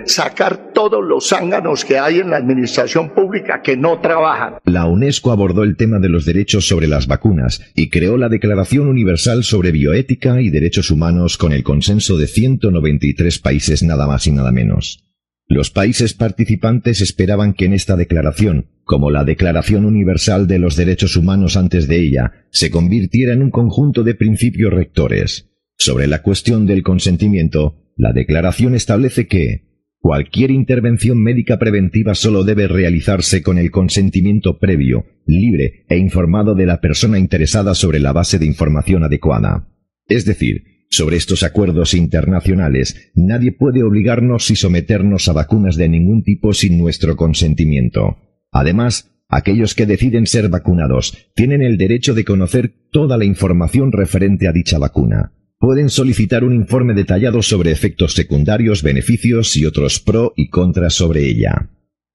Sacar 0.05 0.73
todos 0.73 1.03
los 1.03 1.29
zánganos 1.29 1.85
que 1.85 1.97
hay 1.97 2.19
en 2.19 2.29
la 2.29 2.37
administración 2.37 3.13
pública 3.13 3.61
que 3.61 3.77
no 3.77 3.99
trabajan. 3.99 4.55
La 4.65 4.85
UNESCO 4.85 5.31
abordó 5.31 5.63
el 5.63 5.77
tema 5.77 5.99
de 5.99 6.09
los 6.09 6.25
derechos 6.25 6.67
sobre 6.67 6.87
las 6.87 7.07
vacunas 7.07 7.61
y 7.73 7.89
creó 7.89 8.17
la 8.17 8.27
Declaración 8.29 8.87
Universal 8.87 9.43
sobre 9.43 9.71
Bioética 9.71 10.41
y 10.41 10.49
Derechos 10.49 10.91
Humanos 10.91 11.37
con 11.37 11.53
el 11.53 11.63
consenso 11.63 12.17
de 12.17 12.27
193 12.27 13.39
países 13.39 13.83
nada 13.83 14.07
más 14.07 14.27
y 14.27 14.31
nada 14.31 14.51
menos. 14.51 15.03
Los 15.47 15.71
países 15.71 16.13
participantes 16.13 17.01
esperaban 17.01 17.53
que 17.53 17.65
en 17.65 17.73
esta 17.73 17.95
declaración, 17.95 18.67
como 18.83 19.11
la 19.11 19.23
Declaración 19.23 19.85
Universal 19.85 20.47
de 20.47 20.59
los 20.59 20.75
Derechos 20.75 21.15
Humanos 21.15 21.57
antes 21.57 21.87
de 21.87 21.99
ella, 21.99 22.31
se 22.49 22.71
convirtiera 22.71 23.33
en 23.33 23.41
un 23.41 23.51
conjunto 23.51 24.03
de 24.03 24.15
principios 24.15 24.73
rectores. 24.73 25.49
Sobre 25.77 26.07
la 26.07 26.21
cuestión 26.21 26.65
del 26.65 26.81
consentimiento, 26.83 27.91
la 27.95 28.13
declaración 28.13 28.73
establece 28.73 29.27
que 29.27 29.73
cualquier 29.99 30.51
intervención 30.51 31.21
médica 31.21 31.59
preventiva 31.59 32.15
solo 32.15 32.43
debe 32.43 32.67
realizarse 32.67 33.41
con 33.41 33.57
el 33.57 33.71
consentimiento 33.71 34.59
previo, 34.59 35.05
libre 35.25 35.85
e 35.87 35.97
informado 35.97 36.55
de 36.55 36.65
la 36.65 36.81
persona 36.81 37.19
interesada 37.19 37.75
sobre 37.75 37.99
la 37.99 38.11
base 38.11 38.39
de 38.39 38.45
información 38.45 39.03
adecuada. 39.03 39.69
Es 40.07 40.25
decir, 40.25 40.72
sobre 40.93 41.17
estos 41.17 41.41
acuerdos 41.41 41.95
internacionales, 41.95 43.11
nadie 43.15 43.51
puede 43.51 43.83
obligarnos 43.83 44.51
y 44.51 44.55
someternos 44.55 45.27
a 45.27 45.33
vacunas 45.33 45.75
de 45.75 45.89
ningún 45.89 46.21
tipo 46.21 46.53
sin 46.53 46.77
nuestro 46.77 47.15
consentimiento. 47.15 48.17
Además, 48.51 49.11
aquellos 49.27 49.73
que 49.73 49.87
deciden 49.87 50.27
ser 50.27 50.49
vacunados 50.49 51.17
tienen 51.33 51.63
el 51.63 51.77
derecho 51.77 52.13
de 52.13 52.23
conocer 52.23 52.75
toda 52.91 53.17
la 53.17 53.25
información 53.25 53.91
referente 53.91 54.47
a 54.47 54.51
dicha 54.51 54.77
vacuna. 54.77 55.33
Pueden 55.57 55.89
solicitar 55.89 56.43
un 56.43 56.53
informe 56.53 56.93
detallado 56.93 57.41
sobre 57.41 57.71
efectos 57.71 58.13
secundarios, 58.13 58.83
beneficios 58.83 59.57
y 59.57 59.65
otros 59.65 59.99
pro 59.99 60.33
y 60.35 60.49
contras 60.49 60.93
sobre 60.93 61.25
ella. 61.27 61.71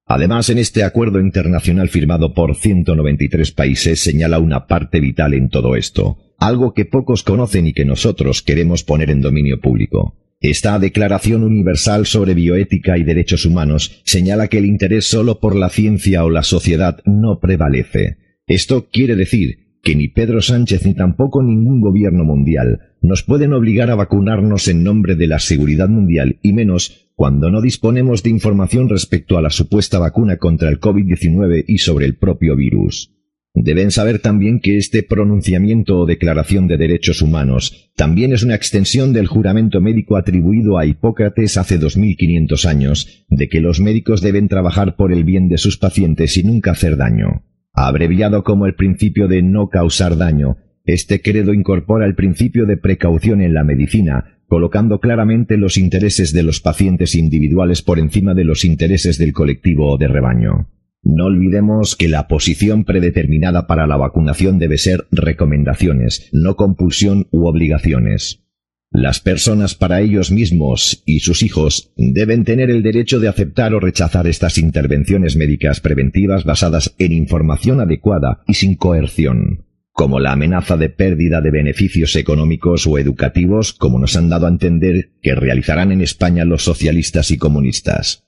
Además, 0.06 0.50
en 0.50 0.58
este 0.58 0.84
acuerdo 0.84 1.18
internacional 1.18 1.88
firmado 1.88 2.32
por 2.32 2.54
193 2.54 3.50
países 3.50 4.00
señala 4.00 4.38
una 4.38 4.68
parte 4.68 5.00
vital 5.00 5.34
en 5.34 5.48
todo 5.48 5.74
esto 5.74 6.18
algo 6.38 6.72
que 6.72 6.84
pocos 6.84 7.22
conocen 7.22 7.66
y 7.66 7.72
que 7.72 7.84
nosotros 7.84 8.42
queremos 8.42 8.84
poner 8.84 9.10
en 9.10 9.20
dominio 9.20 9.60
público. 9.60 10.14
Esta 10.40 10.78
Declaración 10.78 11.42
Universal 11.42 12.06
sobre 12.06 12.34
Bioética 12.34 12.96
y 12.96 13.02
Derechos 13.02 13.44
Humanos 13.44 14.00
señala 14.04 14.46
que 14.46 14.58
el 14.58 14.66
interés 14.66 15.06
solo 15.06 15.40
por 15.40 15.56
la 15.56 15.68
ciencia 15.68 16.24
o 16.24 16.30
la 16.30 16.44
sociedad 16.44 17.00
no 17.04 17.40
prevalece. 17.40 18.18
Esto 18.46 18.88
quiere 18.90 19.16
decir 19.16 19.66
que 19.82 19.96
ni 19.96 20.08
Pedro 20.08 20.40
Sánchez 20.40 20.86
ni 20.86 20.94
tampoco 20.94 21.42
ningún 21.42 21.80
gobierno 21.80 22.24
mundial 22.24 22.94
nos 23.02 23.24
pueden 23.24 23.52
obligar 23.52 23.90
a 23.90 23.96
vacunarnos 23.96 24.68
en 24.68 24.84
nombre 24.84 25.16
de 25.16 25.26
la 25.26 25.40
seguridad 25.40 25.88
mundial 25.88 26.38
y 26.42 26.52
menos 26.52 27.08
cuando 27.16 27.50
no 27.50 27.60
disponemos 27.60 28.22
de 28.22 28.30
información 28.30 28.88
respecto 28.88 29.38
a 29.38 29.42
la 29.42 29.50
supuesta 29.50 29.98
vacuna 29.98 30.36
contra 30.36 30.68
el 30.68 30.78
COVID-19 30.78 31.64
y 31.66 31.78
sobre 31.78 32.06
el 32.06 32.16
propio 32.16 32.54
virus. 32.54 33.17
Deben 33.60 33.90
saber 33.90 34.20
también 34.20 34.60
que 34.60 34.76
este 34.76 35.02
pronunciamiento 35.02 35.98
o 35.98 36.06
declaración 36.06 36.68
de 36.68 36.76
derechos 36.76 37.22
humanos 37.22 37.90
también 37.96 38.32
es 38.32 38.44
una 38.44 38.54
extensión 38.54 39.12
del 39.12 39.26
juramento 39.26 39.80
médico 39.80 40.16
atribuido 40.16 40.78
a 40.78 40.86
Hipócrates 40.86 41.56
hace 41.56 41.76
2500 41.78 42.66
años, 42.66 43.24
de 43.28 43.48
que 43.48 43.60
los 43.60 43.80
médicos 43.80 44.20
deben 44.20 44.46
trabajar 44.46 44.94
por 44.94 45.12
el 45.12 45.24
bien 45.24 45.48
de 45.48 45.58
sus 45.58 45.76
pacientes 45.76 46.36
y 46.36 46.44
nunca 46.44 46.70
hacer 46.70 46.96
daño. 46.96 47.42
Abreviado 47.72 48.44
como 48.44 48.66
el 48.66 48.76
principio 48.76 49.26
de 49.26 49.42
no 49.42 49.68
causar 49.68 50.16
daño, 50.16 50.58
Este 50.84 51.20
credo 51.20 51.52
incorpora 51.52 52.06
el 52.06 52.14
principio 52.14 52.64
de 52.64 52.78
precaución 52.78 53.42
en 53.42 53.52
la 53.52 53.62
medicina, 53.62 54.38
colocando 54.46 55.00
claramente 55.00 55.58
los 55.58 55.76
intereses 55.76 56.32
de 56.32 56.42
los 56.42 56.62
pacientes 56.62 57.14
individuales 57.14 57.82
por 57.82 57.98
encima 57.98 58.32
de 58.32 58.44
los 58.44 58.64
intereses 58.64 59.18
del 59.18 59.34
colectivo 59.34 59.92
o 59.92 59.98
de 59.98 60.08
rebaño. 60.08 60.70
No 61.02 61.26
olvidemos 61.26 61.96
que 61.96 62.08
la 62.08 62.28
posición 62.28 62.84
predeterminada 62.84 63.66
para 63.66 63.86
la 63.86 63.96
vacunación 63.96 64.58
debe 64.58 64.78
ser 64.78 65.06
recomendaciones, 65.10 66.28
no 66.32 66.56
compulsión 66.56 67.28
u 67.30 67.46
obligaciones. 67.46 68.44
Las 68.90 69.20
personas 69.20 69.74
para 69.74 70.00
ellos 70.00 70.30
mismos 70.30 71.02
y 71.04 71.20
sus 71.20 71.42
hijos 71.42 71.92
deben 71.96 72.44
tener 72.44 72.70
el 72.70 72.82
derecho 72.82 73.20
de 73.20 73.28
aceptar 73.28 73.74
o 73.74 73.80
rechazar 73.80 74.26
estas 74.26 74.56
intervenciones 74.56 75.36
médicas 75.36 75.80
preventivas 75.80 76.44
basadas 76.44 76.94
en 76.98 77.12
información 77.12 77.80
adecuada 77.80 78.42
y 78.46 78.54
sin 78.54 78.76
coerción, 78.76 79.66
como 79.92 80.20
la 80.20 80.32
amenaza 80.32 80.78
de 80.78 80.88
pérdida 80.88 81.42
de 81.42 81.50
beneficios 81.50 82.16
económicos 82.16 82.86
o 82.86 82.96
educativos 82.98 83.74
como 83.74 83.98
nos 83.98 84.16
han 84.16 84.30
dado 84.30 84.46
a 84.46 84.50
entender 84.50 85.10
que 85.20 85.34
realizarán 85.34 85.92
en 85.92 86.00
España 86.00 86.46
los 86.46 86.64
socialistas 86.64 87.30
y 87.30 87.36
comunistas. 87.36 88.27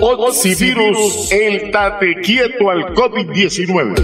Oxivirus, 0.00 1.32
el 1.32 1.70
tate 1.70 2.16
quieto 2.16 2.70
al 2.70 2.94
COVID-19. 2.94 3.94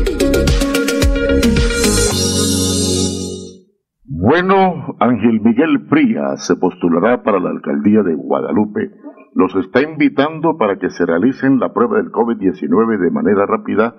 Bueno, 4.05 4.97
Ángel 5.01 5.41
Miguel 5.41 5.87
Frías 5.89 6.47
se 6.47 6.57
postulará 6.57 7.23
para 7.23 7.41
la 7.41 7.51
alcaldía 7.51 8.03
de 8.03 8.15
Guadalupe. 8.15 8.91
Los 9.35 9.55
está 9.57 9.83
invitando 9.83 10.57
para 10.57 10.79
que 10.79 10.91
se 10.91 11.05
realicen 11.05 11.59
la 11.59 11.73
prueba 11.73 11.97
del 11.99 12.11
COVID-19 12.11 12.99
de 12.99 13.11
manera 13.11 13.47
rápida 13.47 13.95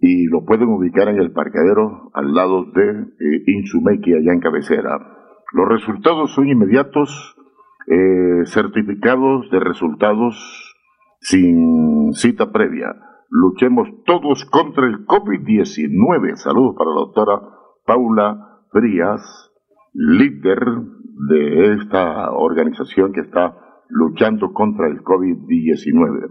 y 0.00 0.26
lo 0.26 0.44
pueden 0.44 0.68
ubicar 0.68 1.08
en 1.08 1.18
el 1.18 1.32
parqueadero 1.32 2.10
al 2.14 2.32
lado 2.32 2.64
de 2.72 2.90
eh, 2.90 4.16
allá 4.16 4.32
en 4.32 4.40
cabecera. 4.40 4.98
Los 5.52 5.68
resultados 5.68 6.32
son 6.32 6.48
inmediatos, 6.48 7.36
eh, 7.86 8.44
certificados 8.44 9.50
de 9.50 9.60
resultados 9.60 10.67
sin 11.20 12.12
cita 12.12 12.50
previa. 12.52 12.94
Luchemos 13.30 13.88
todos 14.06 14.44
contra 14.46 14.86
el 14.86 15.04
COVID-19. 15.06 16.36
Saludos 16.36 16.74
para 16.76 16.90
la 16.90 16.96
doctora 16.96 17.40
Paula 17.84 18.62
Frías, 18.70 19.52
líder 19.92 20.60
de 21.28 21.74
esta 21.74 22.30
organización 22.30 23.12
que 23.12 23.20
está 23.20 23.56
luchando 23.88 24.52
contra 24.52 24.88
el 24.88 25.02
COVID-19. 25.02 26.30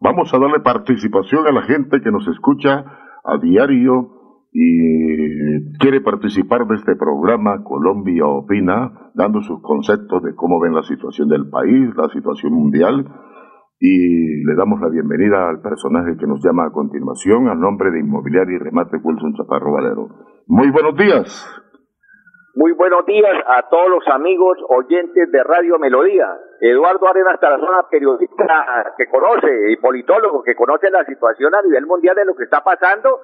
Vamos 0.00 0.34
a 0.34 0.38
darle 0.38 0.60
participación 0.60 1.46
a 1.46 1.52
la 1.52 1.62
gente 1.62 2.00
que 2.00 2.10
nos 2.10 2.26
escucha 2.26 2.84
a 3.24 3.38
diario 3.38 4.22
y 4.52 5.78
quiere 5.78 6.00
participar 6.00 6.66
de 6.66 6.74
este 6.74 6.96
programa 6.96 7.62
Colombia 7.62 8.26
Opina, 8.26 9.10
dando 9.14 9.42
sus 9.42 9.62
conceptos 9.62 10.22
de 10.22 10.34
cómo 10.34 10.60
ven 10.60 10.74
la 10.74 10.82
situación 10.82 11.28
del 11.28 11.48
país, 11.48 11.94
la 11.96 12.08
situación 12.08 12.52
mundial 12.52 13.06
y 13.84 14.44
le 14.46 14.54
damos 14.54 14.80
la 14.80 14.88
bienvenida 14.88 15.48
al 15.48 15.60
personaje 15.60 16.16
que 16.16 16.24
nos 16.24 16.38
llama 16.38 16.66
a 16.66 16.70
continuación, 16.70 17.48
al 17.48 17.58
nombre 17.58 17.90
de 17.90 17.98
Inmobiliaria 17.98 18.54
y 18.54 18.58
Remate 18.58 18.96
Wilson 19.02 19.34
Chaparro 19.34 19.72
Valero. 19.72 20.06
Muy 20.46 20.70
buenos 20.70 20.94
días. 20.96 21.26
Muy 22.54 22.70
buenos 22.74 23.04
días 23.06 23.34
a 23.44 23.68
todos 23.68 23.90
los 23.90 24.06
amigos 24.06 24.56
oyentes 24.68 25.32
de 25.32 25.42
Radio 25.42 25.80
Melodía. 25.80 26.28
Eduardo 26.60 27.08
Arenas 27.08 27.40
Tarazona, 27.40 27.88
periodista 27.90 28.94
que 28.96 29.08
conoce 29.08 29.72
y 29.72 29.76
politólogo 29.78 30.44
que 30.44 30.54
conoce 30.54 30.88
la 30.88 31.04
situación 31.04 31.52
a 31.52 31.62
nivel 31.62 31.84
mundial 31.84 32.14
de 32.14 32.24
lo 32.24 32.36
que 32.36 32.44
está 32.44 32.62
pasando. 32.62 33.18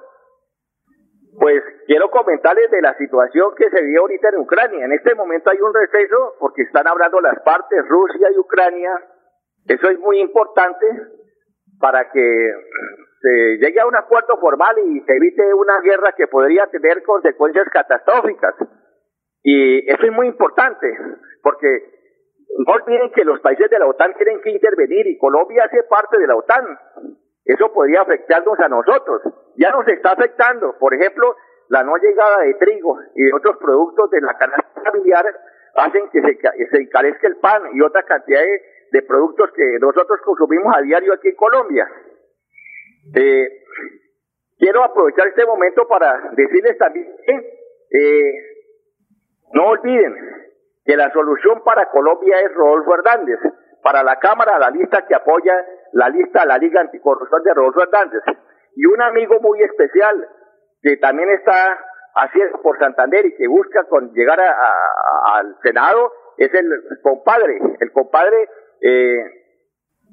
Pues 1.39 1.63
quiero 1.87 2.11
comentarles 2.11 2.69
de 2.69 2.81
la 2.81 2.97
situación 2.97 3.51
que 3.55 3.69
se 3.69 3.81
vive 3.81 3.97
ahorita 3.97 4.27
en 4.27 4.41
Ucrania. 4.41 4.83
En 4.83 4.91
este 4.91 5.15
momento 5.15 5.51
hay 5.51 5.61
un 5.61 5.73
receso 5.73 6.33
porque 6.37 6.63
están 6.63 6.85
hablando 6.85 7.21
las 7.21 7.39
partes, 7.45 7.79
Rusia 7.87 8.27
y 8.35 8.37
Ucrania, 8.37 8.91
eso 9.69 9.87
es 9.87 9.99
muy 9.99 10.19
importante 10.19 10.85
para 11.79 12.09
que 12.11 12.53
se 13.21 13.57
llegue 13.57 13.79
a 13.79 13.85
un 13.85 13.95
acuerdo 13.95 14.37
formal 14.39 14.75
y 14.79 14.99
se 15.01 15.15
evite 15.15 15.53
una 15.53 15.79
guerra 15.81 16.13
que 16.17 16.27
podría 16.27 16.65
tener 16.67 17.03
consecuencias 17.03 17.67
catastróficas. 17.71 18.55
Y 19.43 19.89
eso 19.89 20.05
es 20.05 20.11
muy 20.11 20.27
importante, 20.27 20.87
porque 21.43 21.67
no 22.57 22.73
olviden 22.73 23.11
que 23.11 23.23
los 23.23 23.39
países 23.41 23.69
de 23.69 23.77
la 23.77 23.85
OTAN 23.85 24.15
tienen 24.15 24.41
que 24.41 24.49
intervenir 24.49 25.05
y 25.05 25.19
Colombia 25.19 25.65
hace 25.65 25.83
parte 25.83 26.17
de 26.17 26.25
la 26.25 26.35
OTAN. 26.35 26.65
Eso 27.45 27.71
podría 27.71 28.01
afectarnos 28.01 28.59
a 28.59 28.69
nosotros. 28.69 29.21
Ya 29.55 29.69
nos 29.69 29.87
está 29.87 30.13
afectando. 30.13 30.75
Por 30.79 30.95
ejemplo, 30.95 31.35
la 31.69 31.83
no 31.83 31.95
llegada 31.97 32.41
de 32.41 32.55
trigo 32.55 32.97
y 33.13 33.23
de 33.23 33.33
otros 33.33 33.57
productos 33.57 34.09
de 34.09 34.21
la 34.21 34.35
canasta 34.35 34.81
familiar 34.83 35.25
hacen 35.75 36.09
que 36.09 36.21
se, 36.21 36.39
se 36.71 36.77
encarezca 36.81 37.27
el 37.27 37.37
pan 37.37 37.61
y 37.73 37.81
otra 37.81 38.01
cantidad 38.03 38.41
de 38.41 38.61
de 38.91 39.01
productos 39.03 39.51
que 39.55 39.77
nosotros 39.79 40.19
consumimos 40.23 40.75
a 40.75 40.81
diario 40.81 41.13
aquí 41.13 41.29
en 41.29 41.35
Colombia. 41.35 41.87
Eh, 43.15 43.47
quiero 44.57 44.83
aprovechar 44.83 45.27
este 45.27 45.45
momento 45.45 45.87
para 45.87 46.31
decirles 46.35 46.77
también 46.77 47.07
eh, 47.91 48.33
no 49.53 49.69
olviden 49.69 50.15
que 50.85 50.95
la 50.95 51.11
solución 51.11 51.63
para 51.63 51.89
Colombia 51.89 52.39
es 52.41 52.53
Rodolfo 52.53 52.95
Hernández. 52.95 53.39
Para 53.81 54.03
la 54.03 54.17
Cámara, 54.17 54.59
la 54.59 54.69
lista 54.69 55.05
que 55.07 55.15
apoya 55.15 55.53
la 55.93 56.09
lista 56.09 56.45
la 56.45 56.57
Liga 56.57 56.81
Anticorrupción 56.81 57.43
de 57.43 57.53
Rodolfo 57.53 57.81
Hernández. 57.81 58.21
Y 58.75 58.85
un 58.85 59.01
amigo 59.01 59.39
muy 59.39 59.61
especial 59.61 60.27
que 60.81 60.97
también 60.97 61.29
está 61.29 61.77
haciendo 62.15 62.61
por 62.61 62.77
Santander 62.77 63.25
y 63.25 63.35
que 63.35 63.47
busca 63.47 63.85
con 63.85 64.11
llegar 64.13 64.39
al 64.39 65.57
Senado 65.63 66.11
es 66.37 66.53
el 66.53 66.69
compadre, 67.01 67.59
el 67.79 67.91
compadre 67.91 68.47
eh, 68.81 69.23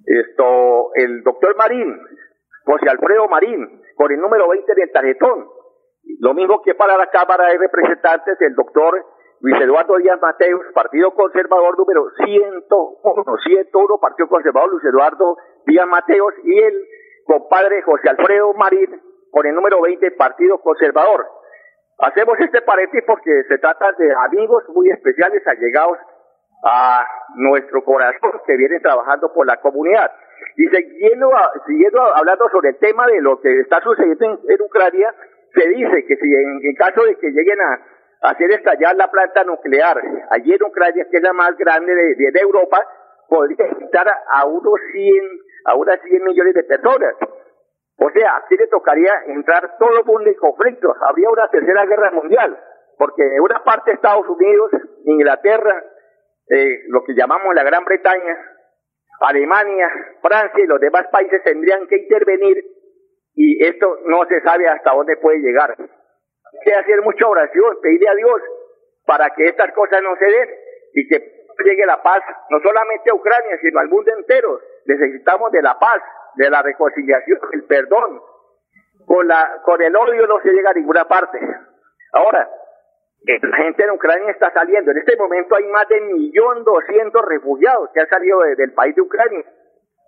esto, 0.07 0.91
el 0.95 1.23
doctor 1.23 1.57
Marín, 1.57 1.99
José 2.65 2.89
Alfredo 2.89 3.29
Marín, 3.29 3.83
con 3.97 4.13
el 4.13 4.21
número 4.21 4.49
20 4.49 4.75
del 4.75 4.93
tarjetón. 4.93 5.49
Lo 6.21 6.35
mismo 6.35 6.63
que 6.63 6.75
para 6.75 6.97
la 6.97 7.09
Cámara 7.09 7.49
de 7.49 7.59
Representantes, 7.59 8.41
el 8.41 8.55
doctor 8.55 9.05
Luis 9.41 9.61
Eduardo 9.61 9.97
Díaz 9.97 10.21
Mateos, 10.21 10.63
Partido 10.75 11.13
Conservador 11.13 11.77
número 11.79 12.05
101, 12.25 13.37
101, 13.45 13.99
Partido 14.01 14.29
Conservador 14.29 14.71
Luis 14.71 14.85
Eduardo 14.85 15.37
Díaz 15.67 15.87
Mateos, 15.87 16.35
y 16.45 16.59
el 16.59 16.75
compadre 17.25 17.83
José 17.83 18.09
Alfredo 18.09 18.55
Marín, 18.55 19.01
con 19.31 19.47
el 19.47 19.55
número 19.55 19.81
20, 19.83 20.11
Partido 20.13 20.59
Conservador. 20.61 21.27
Hacemos 21.99 22.39
este 22.41 22.61
paréntesis 22.63 23.05
porque 23.07 23.43
se 23.49 23.59
trata 23.59 23.91
de 23.99 24.13
amigos 24.27 24.65
muy 24.69 24.91
especiales 24.91 25.43
allegados 25.47 25.99
a 26.63 27.07
nuestro 27.35 27.85
corazón 27.85 28.41
que 28.47 28.57
viene 28.57 28.81
trabajando 28.81 29.33
por 29.33 29.47
la 29.47 29.57
comunidad. 29.59 30.11
Y 30.57 30.67
siguiendo, 30.69 31.31
siguiendo 31.67 32.01
hablando 32.15 32.49
sobre 32.51 32.71
el 32.71 32.79
tema 32.79 33.07
de 33.07 33.21
lo 33.21 33.41
que 33.41 33.61
está 33.61 33.81
sucediendo 33.81 34.41
en, 34.49 34.63
Ucrania, 34.63 35.15
se 35.55 35.69
dice 35.69 36.05
que 36.07 36.17
si 36.17 36.35
en, 36.35 36.75
caso 36.77 37.03
de 37.05 37.17
que 37.17 37.31
lleguen 37.31 37.61
a, 37.61 38.31
hacer 38.31 38.51
estallar 38.51 38.97
la 38.97 39.11
planta 39.11 39.45
nuclear 39.45 40.01
allí 40.31 40.53
en 40.53 40.63
Ucrania, 40.63 41.07
que 41.11 41.19
es 41.19 41.23
la 41.23 41.33
más 41.33 41.57
grande 41.57 41.95
de, 41.95 42.41
Europa, 42.41 42.85
podría 43.29 43.67
afectar 43.71 44.07
a, 44.09 44.47
unos 44.47 44.81
100, 44.93 45.15
a 45.67 45.75
unas 45.75 46.01
100 46.01 46.25
millones 46.25 46.55
de 46.55 46.65
personas. 46.65 47.15
O 47.99 48.11
sea, 48.11 48.37
aquí 48.37 48.57
le 48.57 48.67
tocaría 48.67 49.13
entrar 49.27 49.77
todo 49.79 49.99
el 49.99 50.05
mundo 50.05 50.29
en 50.29 50.37
conflicto. 50.37 50.95
Habría 51.09 51.31
una 51.31 51.49
tercera 51.49 51.85
guerra 51.87 52.11
mundial. 52.13 52.59
porque 52.99 53.23
en 53.23 53.41
una 53.43 53.63
parte 53.63 53.93
Estados 53.93 54.27
Unidos, 54.27 54.71
Inglaterra, 55.05 55.85
eh, 56.49 56.83
lo 56.89 57.03
que 57.05 57.15
llamamos 57.15 57.55
la 57.55 57.65
Gran 57.65 57.85
Bretaña, 57.85 58.39
Alemania, 59.21 59.89
Francia 60.23 60.63
y 60.63 60.67
los 60.67 60.81
demás 60.81 61.07
países 61.11 61.43
tendrían 61.43 61.87
que 61.87 61.97
intervenir 61.97 62.65
y 63.35 63.65
esto 63.65 63.99
no 64.07 64.25
se 64.27 64.41
sabe 64.41 64.69
hasta 64.69 64.93
dónde 64.93 65.17
puede 65.17 65.39
llegar. 65.39 65.75
Hay 65.79 66.59
que 66.65 66.75
hacer 66.75 67.03
mucha 67.03 67.27
oración, 67.27 67.77
pedirle 67.83 68.09
a 68.09 68.15
Dios 68.15 68.43
para 69.05 69.31
que 69.31 69.45
estas 69.45 69.73
cosas 69.73 70.03
no 70.03 70.17
se 70.17 70.25
den 70.25 70.49
y 70.95 71.09
que 71.09 71.37
llegue 71.65 71.87
la 71.87 72.03
paz, 72.03 72.23
no 72.51 72.61
solamente 72.61 73.11
a 73.11 73.15
Ucrania, 73.15 73.59
sino 73.61 73.81
al 73.81 73.89
mundo 73.89 74.11
entero. 74.17 74.61
Necesitamos 74.87 75.53
de 75.53 75.63
la 75.63 75.79
paz, 75.79 76.03
de 76.37 76.51
la 76.51 76.63
reconciliación, 76.63 77.39
del 77.53 77.65
perdón. 77.65 78.21
Con, 79.07 79.29
la, 79.29 79.61
con 79.63 79.81
el 79.83 79.95
odio 79.95 80.27
no 80.27 80.41
se 80.41 80.51
llega 80.51 80.71
a 80.71 80.75
ninguna 80.75 81.07
parte. 81.07 81.39
Ahora, 82.13 82.51
la 83.25 83.57
gente 83.57 83.85
en 83.85 83.91
Ucrania 83.91 84.31
está 84.31 84.53
saliendo. 84.53 84.91
En 84.91 84.99
este 84.99 85.17
momento 85.17 85.57
hay 85.57 85.65
más 85.67 85.89
de 85.89 86.01
1.200.000 86.03 87.29
refugiados 87.29 87.91
que 87.93 88.01
han 88.01 88.09
salido 88.09 88.41
del 88.41 88.73
país 88.73 88.95
de 88.95 89.03
Ucrania. 89.03 89.45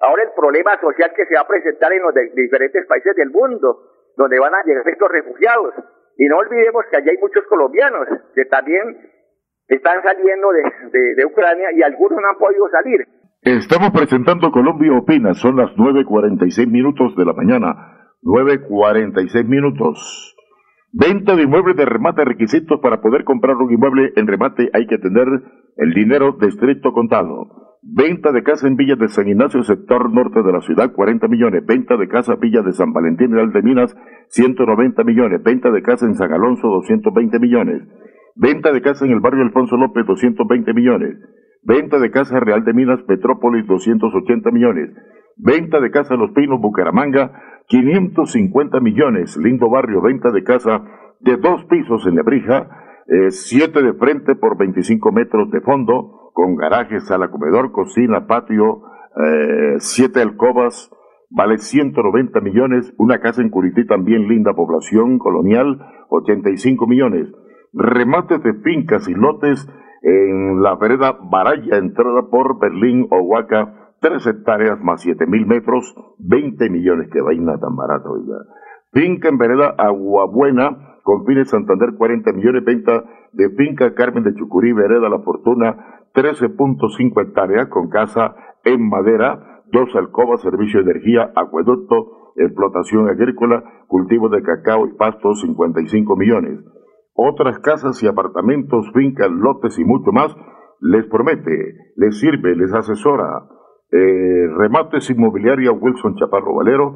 Ahora 0.00 0.22
el 0.22 0.30
problema 0.36 0.78
social 0.80 1.12
que 1.14 1.26
se 1.26 1.34
va 1.34 1.40
a 1.40 1.48
presentar 1.48 1.92
en 1.92 2.02
los 2.02 2.14
diferentes 2.34 2.86
países 2.86 3.16
del 3.16 3.30
mundo, 3.30 3.82
donde 4.16 4.38
van 4.38 4.54
a 4.54 4.62
llegar 4.64 4.86
estos 4.86 5.10
refugiados. 5.10 5.74
Y 6.16 6.26
no 6.26 6.38
olvidemos 6.38 6.84
que 6.90 6.96
allí 6.96 7.10
hay 7.10 7.18
muchos 7.18 7.44
colombianos 7.46 8.06
que 8.34 8.44
también 8.44 8.98
están 9.66 10.02
saliendo 10.02 10.48
de, 10.52 11.14
de, 11.14 11.24
Ucrania 11.26 11.68
y 11.72 11.82
algunos 11.82 12.20
no 12.20 12.28
han 12.28 12.38
podido 12.38 12.68
salir. 12.70 13.06
Estamos 13.42 13.90
presentando 13.90 14.50
Colombia 14.50 14.92
Opina, 14.92 15.34
son 15.34 15.56
las 15.56 15.70
9.46 15.76 16.66
minutos 16.68 17.14
de 17.16 17.24
la 17.24 17.32
mañana. 17.32 18.14
9.46 18.22 19.44
minutos. 19.44 20.36
Venta 20.92 21.36
de 21.36 21.42
inmuebles 21.42 21.76
de 21.76 21.84
remate, 21.84 22.24
requisitos 22.24 22.80
para 22.80 23.02
poder 23.02 23.24
comprar 23.24 23.56
un 23.56 23.70
inmueble 23.70 24.12
en 24.16 24.26
remate 24.26 24.70
hay 24.72 24.86
que 24.86 24.96
tener 24.96 25.26
el 25.76 25.92
dinero 25.92 26.32
de 26.40 26.48
estricto 26.48 26.92
contado. 26.92 27.76
Venta 27.82 28.32
de 28.32 28.42
casa 28.42 28.66
en 28.66 28.76
Villa 28.76 28.96
de 28.96 29.08
San 29.08 29.28
Ignacio, 29.28 29.62
sector 29.62 30.10
norte 30.12 30.42
de 30.42 30.52
la 30.52 30.60
ciudad, 30.62 30.92
40 30.92 31.28
millones. 31.28 31.64
Venta 31.66 31.96
de 31.96 32.08
casa 32.08 32.36
Villa 32.36 32.62
de 32.62 32.72
San 32.72 32.92
Valentín, 32.92 33.32
Real 33.32 33.52
de 33.52 33.62
Minas, 33.62 33.94
190 34.28 35.04
millones. 35.04 35.42
Venta 35.42 35.70
de 35.70 35.82
casa 35.82 36.06
en 36.06 36.14
San 36.14 36.32
Alonso, 36.32 36.68
220 36.68 37.38
millones. 37.38 37.82
Venta 38.34 38.72
de 38.72 38.80
casa 38.80 39.04
en 39.04 39.12
el 39.12 39.20
barrio 39.20 39.42
Alfonso 39.42 39.76
López, 39.76 40.06
220 40.06 40.72
millones. 40.72 41.18
Venta 41.62 41.98
de 41.98 42.10
casa 42.10 42.40
Real 42.40 42.64
de 42.64 42.72
Minas, 42.72 43.02
Petrópolis, 43.02 43.66
280 43.66 44.50
millones. 44.50 44.90
Venta 45.36 45.80
de 45.80 45.90
casa 45.90 46.16
Los 46.16 46.32
Pinos, 46.32 46.60
Bucaramanga, 46.60 47.57
550 47.68 48.80
millones, 48.80 49.36
lindo 49.36 49.68
barrio, 49.68 50.00
venta 50.00 50.30
de 50.30 50.42
casa 50.42 50.82
de 51.20 51.36
dos 51.36 51.64
pisos 51.66 52.06
en 52.06 52.16
Lebrija, 52.16 52.68
7 53.08 53.30
siete 53.30 53.82
de 53.82 53.94
frente 53.94 54.34
por 54.34 54.58
25 54.58 55.12
metros 55.12 55.50
de 55.50 55.60
fondo, 55.60 56.30
con 56.34 56.56
garaje, 56.56 57.00
sala, 57.00 57.30
comedor, 57.30 57.72
cocina, 57.72 58.26
patio, 58.26 58.82
7 59.78 60.18
eh, 60.18 60.22
alcobas, 60.22 60.90
vale 61.30 61.58
190 61.58 62.40
millones, 62.40 62.94
una 62.96 63.20
casa 63.20 63.42
en 63.42 63.50
Curití 63.50 63.86
también, 63.86 64.28
linda 64.28 64.54
población 64.54 65.18
colonial, 65.18 65.78
85 66.10 66.86
millones, 66.86 67.28
remates 67.72 68.42
de 68.42 68.54
fincas 68.62 69.08
y 69.08 69.14
lotes 69.14 69.68
en 70.02 70.62
la 70.62 70.76
vereda 70.76 71.18
Baraya, 71.30 71.76
entrada 71.76 72.28
por 72.30 72.58
Berlín, 72.58 73.08
Oaxaca, 73.10 73.77
3 74.00 74.26
hectáreas 74.26 74.80
más 74.80 75.02
7 75.02 75.26
mil 75.26 75.46
metros, 75.46 75.94
20 76.18 76.70
millones, 76.70 77.08
qué 77.12 77.20
vaina 77.20 77.58
tan 77.58 77.74
barata, 77.74 78.08
oiga. 78.08 78.38
Finca 78.92 79.28
en 79.28 79.38
vereda 79.38 79.74
Aguabuena, 79.76 80.98
con 81.02 81.24
fines 81.26 81.50
Santander, 81.50 81.94
40 81.96 82.32
millones, 82.32 82.64
venta 82.64 83.04
de 83.32 83.50
finca 83.50 83.94
Carmen 83.94 84.24
de 84.24 84.34
Chucurí, 84.34 84.72
vereda 84.72 85.08
La 85.08 85.20
Fortuna, 85.20 86.04
13.5 86.14 87.22
hectáreas, 87.22 87.68
con 87.68 87.88
casa 87.88 88.34
en 88.64 88.88
madera, 88.88 89.62
dos 89.72 89.94
alcobas, 89.94 90.40
servicio 90.40 90.82
de 90.82 90.90
energía, 90.90 91.30
acueducto, 91.34 92.32
explotación 92.36 93.08
agrícola, 93.08 93.62
cultivo 93.86 94.28
de 94.28 94.42
cacao 94.42 94.86
y 94.86 94.92
pastos, 94.94 95.40
55 95.42 96.16
millones. 96.16 96.60
Otras 97.14 97.58
casas 97.58 98.02
y 98.02 98.06
apartamentos, 98.06 98.86
fincas, 98.94 99.30
lotes 99.30 99.78
y 99.78 99.84
mucho 99.84 100.12
más, 100.12 100.34
les 100.80 101.06
promete, 101.06 101.92
les 101.96 102.18
sirve, 102.20 102.54
les 102.54 102.72
asesora. 102.72 103.57
Eh, 103.90 104.46
remates 104.56 105.10
Inmobiliaria 105.10 105.72
Wilson 105.72 106.14
Chaparro 106.16 106.56
Valero, 106.56 106.94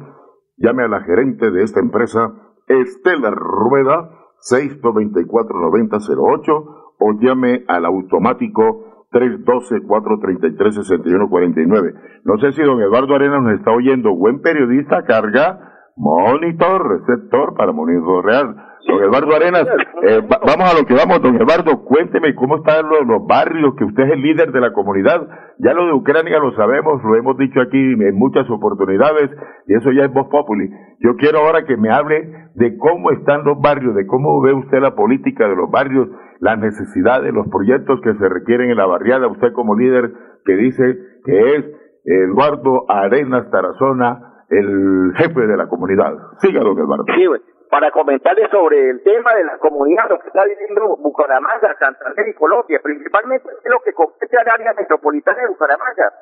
llame 0.57 0.83
a 0.83 0.87
la 0.87 1.01
gerente 1.01 1.49
de 1.49 1.63
esta 1.63 1.79
empresa, 1.79 2.31
Estela 2.67 3.31
Rueda, 3.31 4.11
694-9008, 4.51 6.83
o 6.99 7.13
llame 7.19 7.63
al 7.67 7.85
automático 7.85 9.07
312-433-6149. 9.11 11.95
No 12.23 12.37
sé 12.39 12.51
si 12.53 12.61
don 12.61 12.79
Eduardo 12.81 13.15
Arena 13.15 13.39
nos 13.39 13.59
está 13.59 13.71
oyendo. 13.71 14.15
Buen 14.15 14.41
periodista, 14.41 15.03
carga, 15.03 15.89
monitor, 15.95 16.99
receptor 16.99 17.55
para 17.55 17.71
monitorear 17.71 18.72
Don 18.87 19.01
Eduardo 19.01 19.35
Arenas, 19.35 19.65
eh, 20.03 20.21
vamos 20.27 20.69
a 20.69 20.77
lo 20.77 20.85
que 20.85 20.93
vamos, 20.93 21.21
don 21.21 21.35
Eduardo, 21.35 21.83
cuénteme 21.85 22.35
cómo 22.35 22.57
están 22.57 22.85
los, 22.89 23.25
barrios, 23.25 23.75
que 23.75 23.85
usted 23.85 24.03
es 24.03 24.11
el 24.11 24.21
líder 24.21 24.51
de 24.51 24.59
la 24.59 24.73
comunidad. 24.73 25.25
Ya 25.59 25.73
lo 25.73 25.85
de 25.85 25.93
Ucrania 25.93 26.37
lo 26.39 26.53
sabemos, 26.55 27.01
lo 27.03 27.15
hemos 27.15 27.37
dicho 27.37 27.61
aquí 27.61 27.77
en 27.77 28.15
muchas 28.15 28.49
oportunidades, 28.49 29.31
y 29.67 29.75
eso 29.75 29.91
ya 29.91 30.03
es 30.05 30.13
voz 30.13 30.27
populi. 30.27 30.69
Yo 30.99 31.15
quiero 31.15 31.39
ahora 31.39 31.65
que 31.65 31.77
me 31.77 31.91
hable 31.91 32.49
de 32.55 32.77
cómo 32.77 33.11
están 33.11 33.45
los 33.45 33.59
barrios, 33.61 33.95
de 33.95 34.05
cómo 34.05 34.41
ve 34.41 34.53
usted 34.53 34.81
la 34.81 34.95
política 34.95 35.47
de 35.47 35.55
los 35.55 35.71
barrios, 35.71 36.09
las 36.39 36.59
necesidades, 36.59 37.33
los 37.33 37.47
proyectos 37.47 38.01
que 38.01 38.13
se 38.15 38.29
requieren 38.29 38.69
en 38.69 38.77
la 38.77 38.85
barriada, 38.85 39.27
usted 39.27 39.53
como 39.53 39.75
líder 39.75 40.11
que 40.43 40.55
dice 40.57 40.83
que 41.23 41.55
es 41.55 41.65
Eduardo 42.03 42.83
Arenas 42.89 43.49
Tarazona, 43.49 44.43
el 44.49 45.13
jefe 45.15 45.47
de 45.47 45.57
la 45.57 45.67
comunidad. 45.67 46.13
Siga, 46.39 46.61
don 46.61 46.77
Eduardo. 46.77 47.05
Sí, 47.15 47.25
para 47.73 47.89
comentarles 47.89 48.51
sobre 48.51 48.87
el 48.87 49.01
tema 49.01 49.33
de 49.33 49.45
la 49.45 49.57
comunidad, 49.57 50.07
lo 50.07 50.19
que 50.19 50.27
está 50.27 50.45
viviendo 50.45 50.95
Bucaramanga, 50.97 51.75
Santander 51.79 52.27
y 52.27 52.35
Colombia, 52.35 52.79
principalmente 52.83 53.49
lo 53.63 53.79
que 53.81 53.93
compete 53.93 54.37
al 54.37 54.47
área 54.47 54.73
metropolitana 54.73 55.41
de 55.41 55.47
Bucaramanga. 55.47 56.13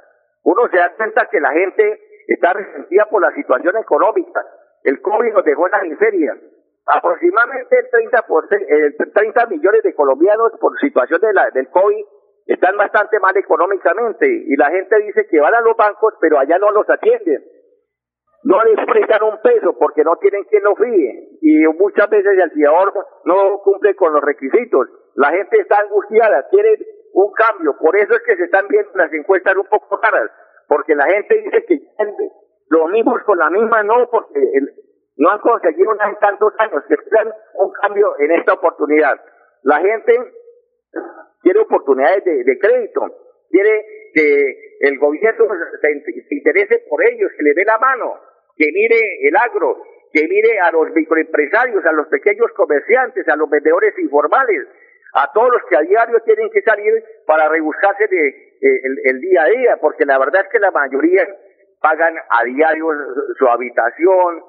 Uno 0.43 0.69
se 0.69 0.77
da 0.77 0.93
cuenta 0.95 1.27
que 1.29 1.41
la 1.41 1.51
gente 1.51 1.99
está 2.27 2.53
resentida 2.53 3.05
por 3.11 3.21
la 3.21 3.33
situación 3.35 3.75
económica. 3.75 4.45
El 4.85 5.01
COVID 5.01 5.33
nos 5.33 5.43
dejó 5.43 5.65
en 5.65 5.71
la 5.73 5.81
miseria. 5.81 6.37
Aproximadamente 6.85 7.79
el 7.79 7.89
30, 7.89 8.21
por, 8.27 8.47
30 8.47 9.45
millones 9.47 9.83
de 9.83 9.93
colombianos 9.93 10.53
por 10.57 10.79
situación 10.79 11.19
de 11.19 11.33
la, 11.33 11.49
del 11.49 11.67
COVID 11.67 12.05
están 12.45 12.77
bastante 12.77 13.19
mal 13.19 13.35
económicamente 13.35 14.25
y 14.25 14.55
la 14.55 14.69
gente 14.69 14.95
dice 15.01 15.27
que 15.29 15.41
van 15.41 15.53
a 15.53 15.59
los 15.59 15.75
bancos 15.75 16.13
pero 16.21 16.39
allá 16.39 16.57
no 16.59 16.71
los 16.71 16.89
atienden 16.89 17.43
no 18.43 18.63
les 18.63 18.85
prestan 18.85 19.23
un 19.23 19.39
peso 19.41 19.77
porque 19.77 20.03
no 20.03 20.15
tienen 20.17 20.43
quien 20.45 20.63
lo 20.63 20.75
fíe 20.75 21.37
y 21.41 21.67
muchas 21.77 22.09
veces 22.09 22.37
el 22.37 22.51
fiador 22.51 22.93
no 23.25 23.59
cumple 23.63 23.95
con 23.95 24.13
los 24.13 24.21
requisitos. 24.23 24.87
La 25.15 25.29
gente 25.29 25.59
está 25.59 25.79
angustiada, 25.79 26.47
quiere 26.49 26.77
un 27.13 27.31
cambio, 27.33 27.75
por 27.79 27.95
eso 27.95 28.13
es 28.15 28.21
que 28.25 28.35
se 28.37 28.45
están 28.45 28.67
viendo 28.67 28.89
las 28.95 29.11
encuestas 29.13 29.55
un 29.55 29.67
poco 29.67 29.99
raras, 30.01 30.31
porque 30.67 30.95
la 30.95 31.05
gente 31.05 31.41
dice 31.43 31.65
que 31.65 31.79
los 32.69 32.89
mismos 32.89 33.21
con 33.25 33.37
la 33.37 33.49
misma 33.49 33.83
no, 33.83 34.09
porque 34.09 34.39
no 35.17 35.29
han 35.29 35.39
conseguido 35.39 35.93
nada 35.95 36.09
en 36.09 36.19
tantos 36.19 36.53
años, 36.57 36.83
que 36.87 36.93
esperan 36.95 37.31
un 37.55 37.71
cambio 37.73 38.15
en 38.19 38.31
esta 38.31 38.53
oportunidad. 38.53 39.19
La 39.63 39.79
gente 39.81 40.17
quiere 41.41 41.59
oportunidades 41.59 42.23
de 42.23 42.57
crédito, 42.59 43.01
quiere 43.49 43.85
que 44.13 44.77
el 44.79 44.97
gobierno 44.97 45.45
se 45.81 46.35
interese 46.35 46.83
por 46.89 47.03
ellos, 47.03 47.31
que 47.37 47.43
le 47.43 47.53
dé 47.53 47.65
la 47.65 47.77
mano, 47.77 48.13
que 48.57 48.67
mire 48.71 49.27
el 49.27 49.35
agro, 49.35 49.77
que 50.11 50.27
mire 50.27 50.59
a 50.59 50.71
los 50.71 50.91
microempresarios, 50.93 51.85
a 51.85 51.91
los 51.91 52.07
pequeños 52.07 52.51
comerciantes, 52.55 53.27
a 53.27 53.35
los 53.35 53.49
vendedores 53.49 53.97
informales, 53.99 54.67
a 55.13 55.31
todos 55.33 55.49
los 55.51 55.61
que 55.69 55.77
a 55.77 55.81
diario 55.81 56.19
tienen 56.25 56.49
que 56.51 56.61
salir 56.61 57.03
para 57.25 57.49
rebuscarse 57.49 58.07
de, 58.07 58.27
eh, 58.27 58.81
el, 59.05 59.19
día 59.19 59.43
a 59.43 59.47
día, 59.47 59.77
porque 59.81 60.05
la 60.05 60.17
verdad 60.19 60.41
es 60.43 60.51
que 60.51 60.59
la 60.59 60.71
mayoría 60.71 61.27
pagan 61.81 62.13
a 62.15 62.43
diario 62.45 62.87
su 63.37 63.47
habitación, 63.47 64.43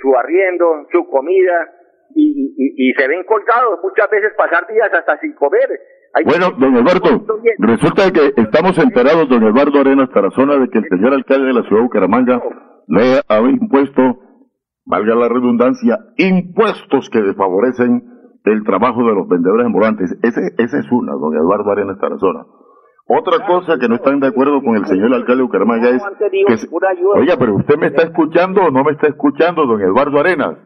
su, 0.00 0.16
arriendo, 0.16 0.86
su 0.90 1.08
comida, 1.08 1.74
y, 2.14 2.54
y, 2.56 2.92
se 2.94 3.06
ven 3.06 3.22
colgados 3.24 3.80
muchas 3.82 4.08
veces 4.10 4.32
pasar 4.36 4.66
días 4.66 4.90
hasta 4.92 5.20
sin 5.20 5.34
comer. 5.34 5.68
bueno, 6.24 6.50
don 6.58 6.74
Eduardo, 6.74 7.26
resulta 7.58 8.10
que 8.10 8.40
estamos 8.40 8.78
enterados, 8.78 9.28
don 9.28 9.42
Eduardo 9.44 9.80
Arenas 9.80 10.08
Tarazona, 10.10 10.56
de 10.56 10.68
que 10.70 10.78
el 10.78 10.88
señor 10.88 11.12
alcalde 11.12 11.48
de 11.48 11.52
la 11.52 11.62
ciudad 11.62 11.82
de 11.82 11.82
Bucaramanga 11.82 12.42
le 12.88 13.20
ha 13.28 13.40
impuesto, 13.40 14.02
valga 14.84 15.14
la 15.14 15.28
redundancia, 15.28 15.98
impuestos 16.16 17.08
que 17.10 17.22
desfavorecen 17.22 18.02
el 18.44 18.64
trabajo 18.64 19.04
de 19.04 19.14
los 19.14 19.28
vendedores 19.28 19.66
ambulantes. 19.66 20.18
Ese, 20.22 20.40
esa 20.58 20.78
es 20.78 20.90
una, 20.90 21.12
don 21.12 21.34
Eduardo 21.36 21.70
Arenas 21.70 21.98
Tarazona. 21.98 22.46
Otra 23.10 23.46
cosa 23.46 23.78
que 23.78 23.88
no 23.88 23.94
están 23.94 24.20
de 24.20 24.28
acuerdo 24.28 24.60
con 24.62 24.76
el 24.76 24.84
señor 24.84 25.14
alcalde 25.14 25.38
de 25.38 25.42
Bucaramanga 25.44 25.88
es 25.88 26.02
que... 26.18 26.68
oiga, 27.14 27.36
pero 27.38 27.56
usted 27.56 27.78
me 27.78 27.86
está 27.86 28.02
escuchando 28.02 28.62
o 28.62 28.70
no 28.70 28.84
me 28.84 28.92
está 28.92 29.08
escuchando, 29.08 29.66
don 29.66 29.80
Eduardo 29.80 30.18
Arenas. 30.20 30.58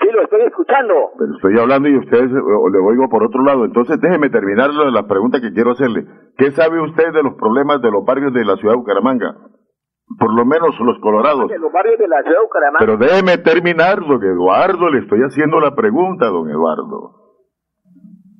Sí, 0.00 0.08
lo 0.10 0.22
estoy 0.22 0.40
escuchando. 0.46 0.94
Pero 1.18 1.34
estoy 1.36 1.58
hablando 1.58 1.88
y 1.88 1.98
ustedes 1.98 2.30
eh, 2.30 2.70
le 2.72 2.78
oigo 2.78 3.08
por 3.10 3.22
otro 3.22 3.42
lado. 3.44 3.64
Entonces 3.64 4.00
déjeme 4.00 4.30
terminar 4.30 4.70
la 4.72 5.06
pregunta 5.06 5.40
que 5.40 5.52
quiero 5.52 5.72
hacerle. 5.72 6.06
¿Qué 6.36 6.50
sabe 6.52 6.82
usted 6.82 7.12
de 7.12 7.22
los 7.22 7.34
problemas 7.34 7.80
de 7.80 7.90
los 7.90 8.04
barrios 8.04 8.32
de 8.32 8.44
la 8.44 8.56
ciudad 8.56 8.74
de 8.74 8.78
Bucaramanga? 8.78 9.36
Por 10.18 10.34
lo 10.34 10.44
menos 10.44 10.78
los 10.80 10.98
colorados. 11.00 11.48
De 11.48 11.58
los 11.58 11.72
barrios 11.72 11.98
de 11.98 12.08
la 12.08 12.22
ciudad 12.22 12.38
de 12.38 12.44
Bucaramanga. 12.44 12.78
Pero 12.78 12.96
déjeme 12.96 13.38
terminar, 13.38 14.00
don 14.00 14.22
Eduardo. 14.22 14.90
Le 14.90 15.00
estoy 15.00 15.20
haciendo 15.20 15.60
la 15.60 15.74
pregunta, 15.74 16.26
don 16.26 16.48
Eduardo. 16.48 17.24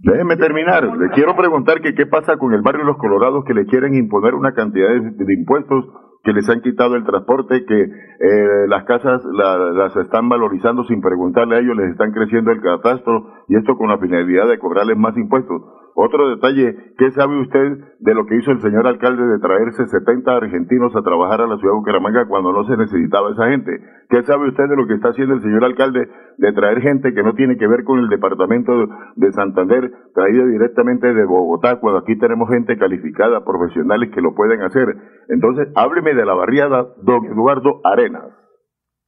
Déjeme 0.02 0.36
terminar. 0.36 0.84
Le 0.84 1.08
quiero 1.10 1.34
preguntar 1.34 1.80
que 1.80 1.94
qué 1.94 2.06
pasa 2.06 2.36
con 2.36 2.52
el 2.52 2.62
barrio 2.62 2.82
de 2.82 2.88
los 2.88 2.98
Colorados 2.98 3.44
que 3.46 3.54
le 3.54 3.64
quieren 3.64 3.94
imponer 3.94 4.34
una 4.34 4.52
cantidad 4.52 4.88
de, 4.88 5.00
de 5.00 5.34
impuestos 5.34 5.86
que 6.24 6.32
les 6.32 6.48
han 6.48 6.62
quitado 6.62 6.96
el 6.96 7.04
transporte, 7.04 7.64
que 7.66 7.82
eh, 7.82 8.66
las 8.66 8.84
casas 8.84 9.22
la, 9.24 9.58
las 9.58 9.94
están 9.96 10.28
valorizando 10.28 10.82
sin 10.84 11.02
preguntarle 11.02 11.56
a 11.56 11.58
ellos, 11.60 11.76
les 11.76 11.90
están 11.90 12.12
creciendo 12.12 12.50
el 12.50 12.62
catastro 12.62 13.30
y 13.46 13.56
esto 13.56 13.76
con 13.76 13.90
la 13.90 13.98
finalidad 13.98 14.48
de 14.48 14.58
cobrarles 14.58 14.96
más 14.96 15.16
impuestos. 15.16 15.62
Otro 15.96 16.28
detalle, 16.28 16.74
¿qué 16.98 17.10
sabe 17.12 17.40
usted 17.40 17.78
de 18.00 18.14
lo 18.14 18.26
que 18.26 18.34
hizo 18.34 18.50
el 18.50 18.60
señor 18.60 18.84
alcalde 18.88 19.24
de 19.24 19.38
traerse 19.38 19.86
70 19.86 20.28
argentinos 20.28 20.94
a 20.96 21.02
trabajar 21.02 21.40
a 21.40 21.46
la 21.46 21.56
ciudad 21.56 21.72
de 21.72 21.78
Bucaramanga 21.78 22.26
cuando 22.26 22.52
no 22.52 22.64
se 22.64 22.76
necesitaba 22.76 23.30
esa 23.30 23.46
gente? 23.46 23.78
¿Qué 24.10 24.24
sabe 24.24 24.48
usted 24.48 24.64
de 24.68 24.76
lo 24.76 24.88
que 24.88 24.94
está 24.94 25.10
haciendo 25.10 25.34
el 25.34 25.42
señor 25.42 25.64
alcalde 25.64 26.08
de 26.38 26.52
traer 26.52 26.80
gente 26.80 27.14
que 27.14 27.22
no 27.22 27.34
tiene 27.34 27.56
que 27.56 27.68
ver 27.68 27.84
con 27.84 28.00
el 28.00 28.08
departamento 28.08 28.72
de 29.14 29.32
Santander, 29.32 29.92
traída 30.12 30.44
directamente 30.46 31.14
de 31.14 31.24
Bogotá, 31.24 31.78
cuando 31.78 32.00
aquí 32.00 32.18
tenemos 32.18 32.50
gente 32.50 32.76
calificada, 32.76 33.44
profesionales 33.44 34.10
que 34.12 34.20
lo 34.20 34.34
pueden 34.34 34.62
hacer? 34.62 34.88
Entonces, 35.28 35.68
hábleme 35.76 36.14
de 36.14 36.26
la 36.26 36.34
barriada 36.34 36.88
don 37.02 37.24
Eduardo 37.26 37.80
Arenas. 37.84 38.34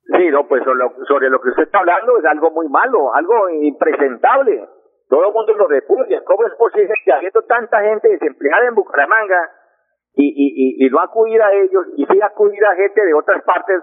Sí, 0.04 0.30
no, 0.30 0.46
pues 0.46 0.62
sobre 0.62 1.30
lo 1.30 1.40
que 1.40 1.48
usted 1.48 1.64
está 1.64 1.80
hablando 1.80 2.16
es 2.16 2.24
algo 2.26 2.52
muy 2.52 2.68
malo, 2.68 3.12
algo 3.12 3.50
impresentable 3.60 4.68
todo 5.08 5.28
el 5.28 5.32
mundo 5.32 5.52
lo 5.54 5.68
repudia. 5.68 6.22
¿Cómo 6.24 6.46
es 6.46 6.54
posible 6.54 6.92
que 7.04 7.12
habiendo 7.12 7.42
tanta 7.42 7.80
gente 7.80 8.08
desempleada 8.08 8.66
en 8.66 8.74
Bucaramanga 8.74 9.50
y, 10.14 10.26
y, 10.26 10.86
y, 10.86 10.90
no 10.90 11.00
acudir 11.00 11.40
a 11.42 11.52
ellos 11.52 11.86
y 11.96 12.06
sí 12.06 12.20
acudir 12.22 12.64
a 12.64 12.74
gente 12.74 13.04
de 13.04 13.14
otras 13.14 13.42
partes? 13.44 13.82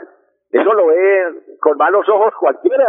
Eso 0.52 0.74
lo 0.74 0.88
ve 0.88 1.58
con 1.60 1.78
malos 1.78 2.08
ojos 2.10 2.34
cualquiera, 2.40 2.86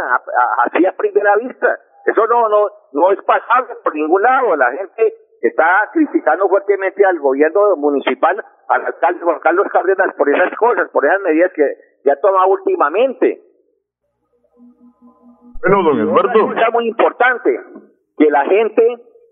así 0.64 0.85
a 0.85 0.97
primera 0.97 1.37
vista. 1.37 1.78
Eso 2.05 2.26
no, 2.26 2.49
no, 2.49 2.68
no 2.93 3.12
es 3.12 3.22
pasable 3.22 3.74
por 3.82 3.95
ningún 3.95 4.20
lado. 4.20 4.57
La 4.57 4.70
gente 4.72 5.14
está 5.41 5.89
criticando 5.93 6.49
fuertemente 6.49 7.05
al 7.07 7.18
gobierno 7.20 7.76
municipal, 7.76 8.45
al 8.68 8.87
alcalde 8.87 9.20
Juan 9.20 9.41
Carlos 9.41 9.66
Cárdenas 9.72 10.14
por 10.16 10.28
esas 10.28 10.55
cosas, 10.57 10.91
por 10.91 11.07
esas 11.07 11.20
medidas 11.22 11.53
que, 11.55 11.64
ya 12.05 12.12
ha 12.12 12.20
tomado 12.20 12.49
últimamente. 12.49 13.41
Bueno, 15.61 15.82
don. 15.82 16.09
Una 16.09 16.32
cosa 16.32 16.70
muy 16.72 16.89
importante 16.89 17.61
que 18.17 18.31
la 18.31 18.45
gente 18.45 18.83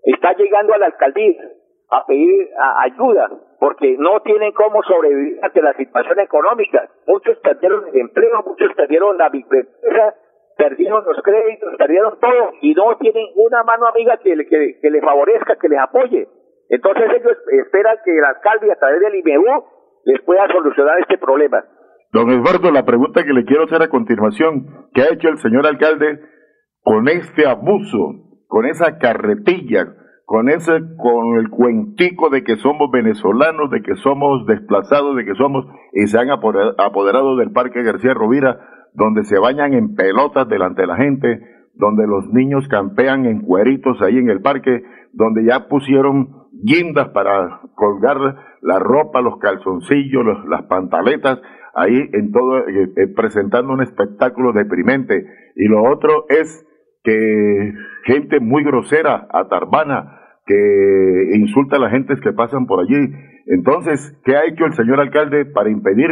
está 0.03 0.33
llegando 0.33 0.73
a 0.73 0.77
la 0.77 0.87
alcaldía 0.87 1.41
a 1.89 2.05
pedir 2.05 2.49
ayuda 2.79 3.29
porque 3.59 3.95
no 3.97 4.19
tienen 4.21 4.51
cómo 4.51 4.81
sobrevivir 4.83 5.39
ante 5.41 5.61
la 5.61 5.73
situación 5.73 6.19
económica. 6.19 6.89
Muchos 7.07 7.37
perdieron 7.39 7.87
el 7.87 8.01
empleo, 8.01 8.43
muchos 8.45 8.73
perdieron 8.75 9.17
la 9.17 9.27
empresa, 9.27 10.15
perdieron 10.57 11.05
los 11.05 11.17
créditos, 11.23 11.75
perdieron 11.77 12.19
todo 12.19 12.51
y 12.61 12.73
no 12.73 12.97
tienen 12.97 13.27
una 13.35 13.63
mano 13.63 13.87
amiga 13.87 14.17
que, 14.17 14.35
que, 14.35 14.79
que 14.81 14.89
les 14.89 15.01
favorezca, 15.01 15.55
que 15.55 15.69
les 15.69 15.79
apoye. 15.79 16.27
Entonces 16.69 17.03
ellos 17.15 17.37
esperan 17.65 17.97
que 18.03 18.17
el 18.17 18.25
alcalde 18.25 18.71
a 18.71 18.75
través 18.75 18.99
del 18.99 19.15
IMEU 19.15 19.63
les 20.05 20.21
pueda 20.23 20.47
solucionar 20.47 20.99
este 20.99 21.17
problema. 21.17 21.63
Don 22.11 22.29
Eduardo, 22.29 22.71
la 22.71 22.85
pregunta 22.85 23.23
que 23.23 23.33
le 23.33 23.45
quiero 23.45 23.63
hacer 23.63 23.81
a 23.81 23.89
continuación, 23.89 24.89
¿qué 24.93 25.01
ha 25.03 25.13
hecho 25.13 25.29
el 25.29 25.39
señor 25.39 25.65
alcalde 25.65 26.19
con 26.81 27.07
este 27.07 27.47
abuso 27.47 28.32
con 28.53 28.67
esa 28.67 28.99
carretilla, 28.99 29.95
con 30.25 30.47
ese, 30.47 30.73
con 30.99 31.37
el 31.37 31.49
cuentico 31.49 32.29
de 32.29 32.43
que 32.43 32.55
somos 32.57 32.91
venezolanos, 32.91 33.71
de 33.71 33.81
que 33.81 33.95
somos 33.95 34.45
desplazados, 34.45 35.15
de 35.15 35.25
que 35.25 35.33
somos, 35.33 35.65
y 35.91 36.05
se 36.05 36.19
han 36.19 36.29
apoderado 36.29 37.35
del 37.35 37.51
Parque 37.51 37.81
García 37.81 38.13
Rovira, 38.13 38.59
donde 38.93 39.23
se 39.23 39.39
bañan 39.39 39.73
en 39.73 39.95
pelotas 39.95 40.47
delante 40.49 40.83
de 40.83 40.87
la 40.87 40.97
gente, 40.97 41.41
donde 41.73 42.05
los 42.05 42.31
niños 42.31 42.67
campean 42.67 43.25
en 43.25 43.41
cueritos 43.41 43.99
ahí 44.03 44.19
en 44.19 44.29
el 44.29 44.43
parque, 44.43 44.83
donde 45.13 45.45
ya 45.45 45.67
pusieron 45.67 46.43
guindas 46.51 47.09
para 47.09 47.61
colgar 47.73 48.17
la 48.61 48.77
ropa, 48.77 49.19
los 49.21 49.39
calzoncillos, 49.39 50.45
las 50.47 50.61
pantaletas, 50.67 51.41
ahí 51.73 52.07
en 52.13 52.31
todo, 52.31 52.59
eh, 52.59 52.91
eh, 52.97 53.07
presentando 53.15 53.73
un 53.73 53.81
espectáculo 53.81 54.53
deprimente. 54.53 55.25
Y 55.55 55.67
lo 55.67 55.91
otro 55.91 56.25
es 56.29 56.67
que 57.03 57.73
gente 58.05 58.39
muy 58.39 58.63
grosera, 58.63 59.27
atarbana, 59.31 60.19
que 60.45 61.35
insulta 61.35 61.77
a 61.77 61.79
las 61.79 61.91
gentes 61.91 62.19
que 62.21 62.33
pasan 62.33 62.65
por 62.65 62.81
allí. 62.81 63.13
Entonces, 63.47 64.19
¿qué 64.25 64.35
ha 64.35 64.45
hecho 64.45 64.65
el 64.65 64.73
señor 64.73 64.99
alcalde 64.99 65.45
para 65.45 65.69
impedir 65.69 66.09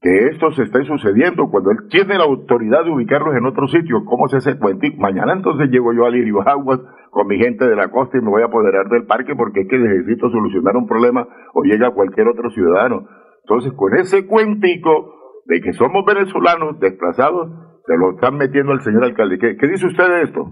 que 0.00 0.26
esto 0.28 0.50
se 0.52 0.64
esté 0.64 0.84
sucediendo 0.84 1.48
cuando 1.50 1.70
él 1.70 1.78
tiene 1.88 2.18
la 2.18 2.24
autoridad 2.24 2.84
de 2.84 2.90
ubicarlos 2.90 3.36
en 3.36 3.46
otro 3.46 3.68
sitio? 3.68 4.04
¿Cómo 4.04 4.28
se 4.28 4.38
hace 4.38 4.58
cuentito? 4.58 5.00
Mañana 5.00 5.32
entonces 5.34 5.70
llego 5.70 5.92
yo 5.92 6.06
a 6.06 6.10
Lirio 6.10 6.40
Aguas 6.46 6.80
con 7.10 7.28
mi 7.28 7.38
gente 7.38 7.66
de 7.66 7.76
la 7.76 7.88
costa 7.88 8.18
y 8.18 8.22
me 8.22 8.30
voy 8.30 8.42
a 8.42 8.46
apoderar 8.46 8.88
del 8.88 9.06
parque 9.06 9.34
porque 9.36 9.60
es 9.60 9.68
que 9.68 9.78
necesito 9.78 10.30
solucionar 10.30 10.76
un 10.76 10.86
problema 10.86 11.26
o 11.54 11.62
llega 11.62 11.90
cualquier 11.92 12.28
otro 12.28 12.50
ciudadano. 12.50 13.06
Entonces, 13.44 13.72
con 13.74 13.94
ese 13.96 14.26
cuentico 14.26 15.14
de 15.46 15.60
que 15.60 15.72
somos 15.72 16.04
venezolanos 16.04 16.78
desplazados, 16.80 17.50
se 17.86 17.96
lo 17.96 18.14
están 18.14 18.36
metiendo 18.36 18.72
al 18.72 18.80
señor 18.80 19.04
alcalde. 19.04 19.38
¿Qué, 19.38 19.56
qué 19.56 19.66
dice 19.66 19.86
usted 19.86 20.08
de 20.08 20.22
esto? 20.22 20.46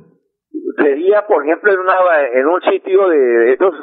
Sería, 0.76 1.26
por 1.26 1.44
ejemplo, 1.44 1.72
en, 1.72 1.80
una, 1.80 1.96
en 2.32 2.46
un 2.46 2.60
sitio 2.62 3.08
de 3.08 3.52
estos 3.52 3.74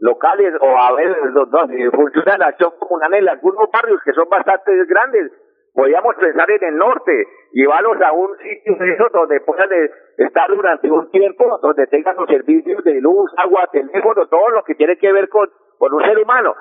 locales 0.00 0.54
o 0.60 0.76
a 0.76 0.92
ver 0.92 1.14
donde 1.32 1.90
funciona 1.90 2.38
la 2.38 2.46
acción 2.46 2.72
comunal 2.78 3.14
en 3.14 3.28
algunos 3.28 3.68
barrios 3.72 4.00
que 4.04 4.12
son 4.12 4.28
bastante 4.28 4.72
grandes. 4.86 5.32
Podríamos 5.74 6.14
pensar 6.16 6.50
en 6.50 6.64
el 6.68 6.76
norte, 6.76 7.12
llevarlos 7.52 7.96
a 8.02 8.12
un 8.12 8.36
sitio 8.36 8.76
de 8.78 8.92
esos 8.92 9.10
donde 9.10 9.40
puedan 9.40 9.70
estar 10.18 10.48
durante 10.50 10.90
un 10.90 11.10
tiempo, 11.10 11.58
donde 11.62 11.86
tengan 11.86 12.16
los 12.16 12.28
servicios 12.28 12.84
de 12.84 13.00
luz, 13.00 13.32
agua, 13.38 13.68
teléfono, 13.72 14.26
todo 14.26 14.48
lo 14.50 14.62
que 14.64 14.74
tiene 14.74 14.98
que 14.98 15.10
ver 15.12 15.28
con, 15.30 15.48
con 15.78 15.94
un 15.94 16.02
ser 16.02 16.18
humano 16.18 16.54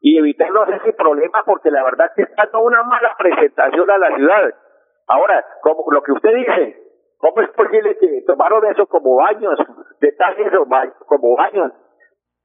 y 0.00 0.18
evitarnos 0.18 0.68
ese 0.68 0.92
problema 0.92 1.42
porque 1.44 1.70
la 1.70 1.82
verdad 1.82 2.06
es 2.06 2.12
que 2.14 2.22
está 2.30 2.50
toda 2.50 2.64
una 2.64 2.82
mala 2.82 3.14
presentación 3.18 3.90
a 3.90 3.98
la 3.98 4.16
ciudad. 4.16 4.54
Ahora, 5.08 5.44
como 5.62 5.90
lo 5.90 6.02
que 6.02 6.12
usted 6.12 6.34
dice, 6.34 6.76
¿cómo 7.18 7.40
es 7.40 7.50
posible 7.50 7.96
que 7.98 8.22
tomaron 8.26 8.64
eso 8.66 8.86
como 8.86 9.16
baños, 9.16 9.58
detalles 10.00 10.52
como 11.06 11.34
baños, 11.34 11.72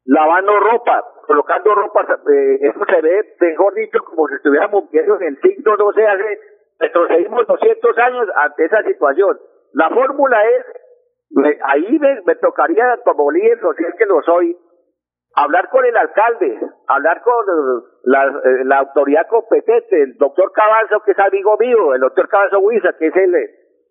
lavando 0.06 0.60
ropa, 0.60 1.04
colocando 1.28 1.76
ropa, 1.76 2.02
eh, 2.02 2.60
eso 2.62 2.80
se 2.86 3.02
ve, 3.02 3.36
mejor 3.40 3.74
dicho, 3.74 4.00
como 4.06 4.28
si 4.28 4.36
estuviéramos 4.36 4.90
viendo 4.92 5.16
en 5.16 5.24
el 5.24 5.42
siglo 5.42 5.76
XII 5.76 6.06
hace, 6.06 6.40
retrocedimos 6.80 7.48
200 7.48 7.98
años 7.98 8.28
ante 8.36 8.66
esa 8.66 8.84
situación. 8.84 9.40
La 9.74 9.90
fórmula 9.90 10.38
es, 10.46 10.66
ahí 11.66 12.00
me, 12.00 12.22
me 12.26 12.36
tocaría, 12.36 12.98
como 13.04 13.32
líder 13.32 13.60
social 13.60 13.94
que 13.98 14.06
lo 14.06 14.22
soy, 14.24 14.58
hablar 15.36 15.70
con 15.70 15.86
el 15.86 15.98
alcalde, 15.98 16.60
hablar 16.88 17.22
con 17.24 17.93
la, 18.04 18.26
eh, 18.26 18.66
la 18.66 18.80
autoridad 18.80 19.28
competente, 19.30 20.04
el 20.04 20.18
doctor 20.18 20.52
Cabanzo, 20.54 21.02
que 21.06 21.12
es 21.12 21.20
amigo 21.20 21.56
mío, 21.60 21.96
el 21.96 22.02
doctor 22.02 22.28
Cabanzo 22.28 22.60
Huiza, 22.60 22.90
que 23.00 23.08
es 23.08 23.16
el, 23.16 23.34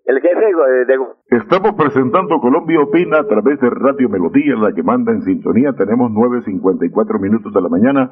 el 0.05 0.21
jefe 0.21 0.47
de, 0.87 0.99
Estamos 1.39 1.73
presentando 1.77 2.41
Colombia 2.41 2.81
Opina 2.81 3.21
a 3.21 3.27
través 3.27 3.61
de 3.61 3.71
Radio 3.71 4.09
Melodía, 4.09 4.55
la 4.57 4.73
que 4.73 4.83
manda 4.83 5.13
en 5.13 5.23
sintonía. 5.23 5.73
Tenemos 5.73 6.11
9.54 6.11 7.21
minutos 7.21 7.53
de 7.53 7.61
la 7.63 7.69
mañana. 7.69 8.11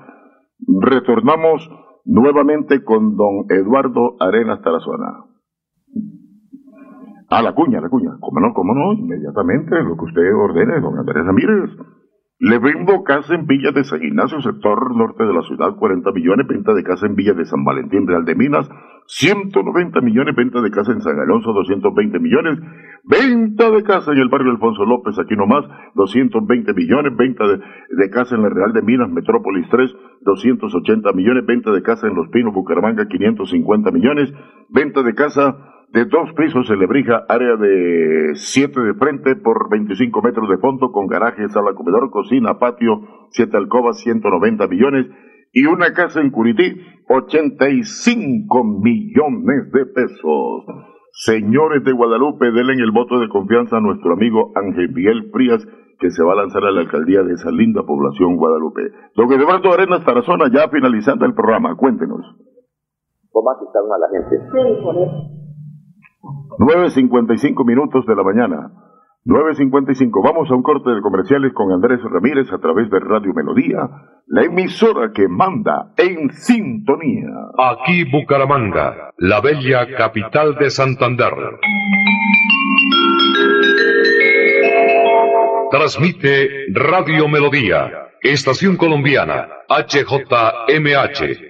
Retornamos 0.80 1.68
nuevamente 2.04 2.82
con 2.84 3.16
don 3.16 3.44
Eduardo 3.50 4.16
Arenas 4.20 4.62
Tarazona. 4.62 5.24
A 7.28 7.42
la 7.42 7.54
cuña, 7.54 7.80
la 7.80 7.88
cuña. 7.88 8.10
¿Cómo 8.20 8.40
no? 8.40 8.52
¿Cómo 8.54 8.74
no? 8.74 8.92
Inmediatamente 8.94 9.82
lo 9.82 9.96
que 9.96 10.04
usted 10.04 10.34
ordene, 10.34 10.80
don 10.80 10.98
Andrés 10.98 11.24
Ramírez. 11.24 11.70
Le 12.42 12.58
vendo 12.58 13.04
casa 13.04 13.34
en 13.34 13.46
Villa 13.46 13.70
de 13.70 13.84
San 13.84 14.02
Ignacio, 14.02 14.40
sector 14.40 14.96
norte 14.96 15.24
de 15.24 15.34
la 15.34 15.42
ciudad, 15.42 15.76
40 15.76 16.10
millones, 16.12 16.46
venta 16.46 16.72
de 16.72 16.82
casa 16.82 17.04
en 17.04 17.14
Villa 17.14 17.34
de 17.34 17.44
San 17.44 17.64
Valentín, 17.64 18.06
Real 18.06 18.24
de 18.24 18.34
Minas, 18.34 18.66
190 19.08 20.00
millones, 20.00 20.34
venta 20.34 20.62
de 20.62 20.70
casa 20.70 20.92
en 20.92 21.02
San 21.02 21.20
Alonso, 21.20 21.52
220 21.52 22.18
millones, 22.18 22.58
venta 23.04 23.70
de 23.70 23.82
casa 23.82 24.12
en 24.12 24.20
el 24.20 24.30
barrio 24.30 24.52
Alfonso 24.52 24.86
López, 24.86 25.18
aquí 25.18 25.36
nomás, 25.36 25.66
220 25.96 26.72
millones, 26.72 27.14
venta 27.14 27.44
de, 27.46 28.08
casa 28.08 28.36
en 28.36 28.42
la 28.42 28.48
Real 28.48 28.72
de 28.72 28.80
Minas, 28.80 29.10
Metrópolis 29.10 29.68
3, 29.68 29.94
280 30.22 31.12
millones, 31.12 31.44
venta 31.44 31.70
de 31.72 31.82
casa 31.82 32.06
en 32.06 32.14
Los 32.14 32.28
Pinos, 32.30 32.54
Bucaramanga, 32.54 33.06
550 33.06 33.90
millones, 33.90 34.32
venta 34.70 35.02
de 35.02 35.14
casa 35.14 35.58
de 35.92 36.04
dos 36.04 36.32
pisos 36.36 36.70
en 36.70 36.78
Lebrija, 36.78 37.24
área 37.28 37.56
de 37.56 38.34
7 38.34 38.80
de 38.80 38.94
frente 38.94 39.36
por 39.36 39.68
25 39.70 40.22
metros 40.22 40.48
de 40.48 40.58
fondo, 40.58 40.92
con 40.92 41.08
garaje, 41.08 41.48
sala, 41.48 41.74
comedor, 41.74 42.10
cocina, 42.10 42.58
patio, 42.58 43.00
7 43.30 43.56
alcobas, 43.56 43.98
190 44.00 44.68
millones, 44.68 45.06
y 45.52 45.66
una 45.66 45.92
casa 45.92 46.20
en 46.20 46.30
Curití, 46.30 46.80
85 47.08 48.64
millones 48.64 49.72
de 49.72 49.86
pesos. 49.86 50.64
Señores 51.12 51.82
de 51.82 51.92
Guadalupe, 51.92 52.52
denle 52.52 52.74
el 52.74 52.92
voto 52.92 53.18
de 53.18 53.28
confianza 53.28 53.78
a 53.78 53.80
nuestro 53.80 54.12
amigo 54.12 54.52
Ángel 54.54 54.94
Miguel 54.94 55.30
Frías, 55.32 55.66
que 55.98 56.10
se 56.10 56.22
va 56.22 56.34
a 56.34 56.36
lanzar 56.36 56.64
a 56.64 56.70
la 56.70 56.82
alcaldía 56.82 57.24
de 57.24 57.34
esa 57.34 57.50
linda 57.50 57.82
población 57.82 58.36
Guadalupe. 58.36 58.82
Don 59.16 59.30
Eduardo 59.32 59.72
Arenas 59.72 60.04
Tarazona, 60.04 60.48
ya 60.52 60.68
finalizando 60.68 61.26
el 61.26 61.34
programa, 61.34 61.76
cuéntenos. 61.76 62.20
¿Cómo 63.32 63.50
asistan 63.50 63.82
a 63.84 63.98
la 63.98 64.08
gente? 64.08 64.38
Sí, 64.50 64.82
por 64.82 64.96
eso. 64.96 65.40
9.55 66.22 67.66
minutos 67.66 68.04
de 68.06 68.14
la 68.14 68.22
mañana. 68.22 68.70
9.55. 69.26 70.24
Vamos 70.24 70.50
a 70.50 70.54
un 70.54 70.62
corte 70.62 70.90
de 70.90 71.02
comerciales 71.02 71.52
con 71.52 71.70
Andrés 71.72 72.00
Ramírez 72.02 72.50
a 72.52 72.58
través 72.58 72.90
de 72.90 73.00
Radio 73.00 73.34
Melodía, 73.34 73.80
la 74.26 74.44
emisora 74.44 75.12
que 75.12 75.28
manda 75.28 75.92
en 75.96 76.30
sintonía. 76.30 77.28
Aquí 77.58 78.04
Bucaramanga, 78.10 79.12
la 79.18 79.40
bella 79.40 79.94
capital 79.96 80.56
de 80.56 80.70
Santander. 80.70 81.32
Transmite 85.70 86.48
Radio 86.72 87.28
Melodía, 87.28 88.08
estación 88.22 88.76
colombiana, 88.76 89.48
HJMH, 89.68 91.49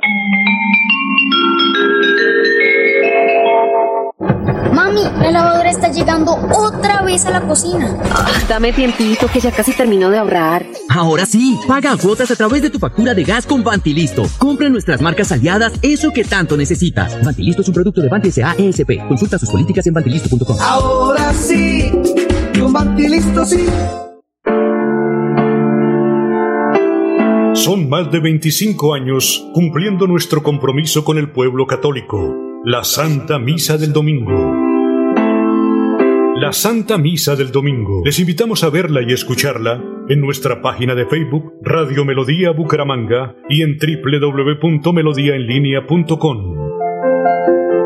Mami, 4.73 5.03
la 5.21 5.31
lavadora 5.31 5.69
está 5.69 5.91
llegando 5.91 6.33
otra 6.55 7.01
vez 7.03 7.25
a 7.25 7.31
la 7.31 7.41
cocina. 7.41 7.95
Ah, 8.09 8.31
dame 8.49 8.73
tiempito 8.73 9.27
que 9.27 9.39
ya 9.39 9.51
casi 9.51 9.73
termino 9.73 10.09
de 10.09 10.17
ahorrar. 10.17 10.65
Ahora 10.89 11.25
sí, 11.25 11.59
paga 11.67 11.95
cuotas 11.97 12.31
a 12.31 12.35
través 12.35 12.61
de 12.61 12.69
tu 12.69 12.79
factura 12.79 13.13
de 13.13 13.23
gas 13.23 13.45
con 13.45 13.63
Vantilisto. 13.63 14.23
Compra 14.37 14.69
nuestras 14.69 15.01
marcas 15.01 15.31
aliadas, 15.31 15.73
eso 15.81 16.11
que 16.11 16.23
tanto 16.23 16.57
necesitas. 16.57 17.23
Vantilisto 17.23 17.61
es 17.61 17.67
un 17.67 17.73
producto 17.73 18.01
de 18.01 18.09
Banti. 18.09 18.31
ESP. 18.57 19.07
Consulta 19.07 19.37
sus 19.37 19.49
políticas 19.49 19.85
en 19.87 19.93
vantilisto.com. 19.93 20.57
Ahora 20.61 21.33
sí, 21.33 21.91
con 22.57 22.71
Vantilisto 22.71 23.45
sí. 23.45 23.67
Son 27.53 27.89
más 27.89 28.09
de 28.11 28.19
25 28.19 28.93
años 28.93 29.45
cumpliendo 29.53 30.07
nuestro 30.07 30.41
compromiso 30.41 31.03
con 31.03 31.17
el 31.17 31.31
pueblo 31.31 31.67
católico, 31.67 32.35
la 32.63 32.83
Santa 32.83 33.37
Misa 33.37 33.77
del 33.77 33.93
Domingo. 33.93 34.50
La 36.41 36.51
Santa 36.53 36.97
Misa 36.97 37.35
del 37.35 37.51
Domingo. 37.51 38.01
Les 38.03 38.17
invitamos 38.17 38.63
a 38.63 38.71
verla 38.71 39.01
y 39.07 39.13
escucharla 39.13 39.79
en 40.09 40.19
nuestra 40.19 40.63
página 40.63 40.95
de 40.95 41.05
Facebook 41.05 41.53
Radio 41.61 42.03
Melodía 42.03 42.49
Bucaramanga 42.49 43.35
y 43.47 43.61
en 43.61 43.77
www.melodiaenlinea.com. 43.77 46.55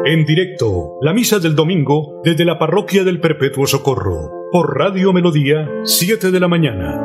En 0.05 0.23
directo, 0.23 0.93
la 1.01 1.11
Misa 1.11 1.39
del 1.39 1.53
Domingo 1.53 2.21
desde 2.23 2.45
la 2.45 2.57
Parroquia 2.57 3.03
del 3.03 3.19
Perpetuo 3.19 3.67
Socorro, 3.67 4.31
por 4.53 4.77
Radio 4.77 5.11
Melodía, 5.11 5.69
7 5.83 6.31
de 6.31 6.39
la 6.39 6.47
mañana. 6.47 7.01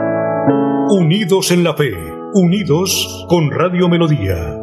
Unidos 0.88 1.50
en 1.50 1.64
la 1.64 1.74
fe 1.74 1.96
unidos 2.32 3.26
con 3.28 3.50
Radio 3.50 3.88
Melodía. 3.88 4.56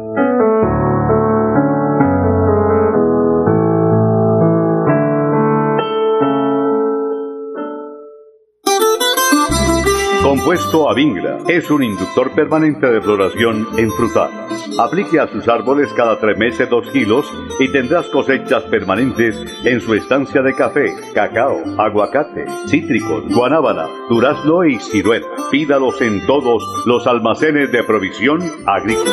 Compuesto 10.28 10.90
Avingla 10.90 11.38
es 11.48 11.70
un 11.70 11.82
inductor 11.82 12.30
permanente 12.34 12.86
de 12.86 13.00
floración 13.00 13.66
en 13.78 13.90
frutal. 13.90 14.30
Aplique 14.78 15.18
a 15.18 15.26
sus 15.26 15.48
árboles 15.48 15.88
cada 15.96 16.20
tres 16.20 16.36
meses 16.36 16.68
dos 16.68 16.86
kilos 16.90 17.24
y 17.58 17.72
tendrás 17.72 18.08
cosechas 18.08 18.62
permanentes 18.64 19.34
en 19.64 19.80
su 19.80 19.94
estancia 19.94 20.42
de 20.42 20.54
café, 20.54 20.94
cacao, 21.14 21.62
aguacate, 21.78 22.44
cítricos, 22.68 23.24
guanábana, 23.34 23.86
durazno 24.10 24.66
y 24.66 24.78
ciruela. 24.78 25.26
Pídalos 25.50 25.98
en 26.02 26.26
todos 26.26 26.62
los 26.84 27.06
almacenes 27.06 27.72
de 27.72 27.82
provisión 27.84 28.42
agrícola. 28.66 29.10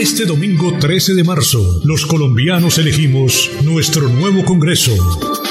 Este 0.00 0.24
domingo 0.24 0.78
13 0.80 1.12
de 1.12 1.24
marzo, 1.24 1.82
los 1.84 2.06
colombianos 2.06 2.78
elegimos 2.78 3.50
nuestro 3.64 4.08
nuevo 4.08 4.46
Congreso. 4.46 5.43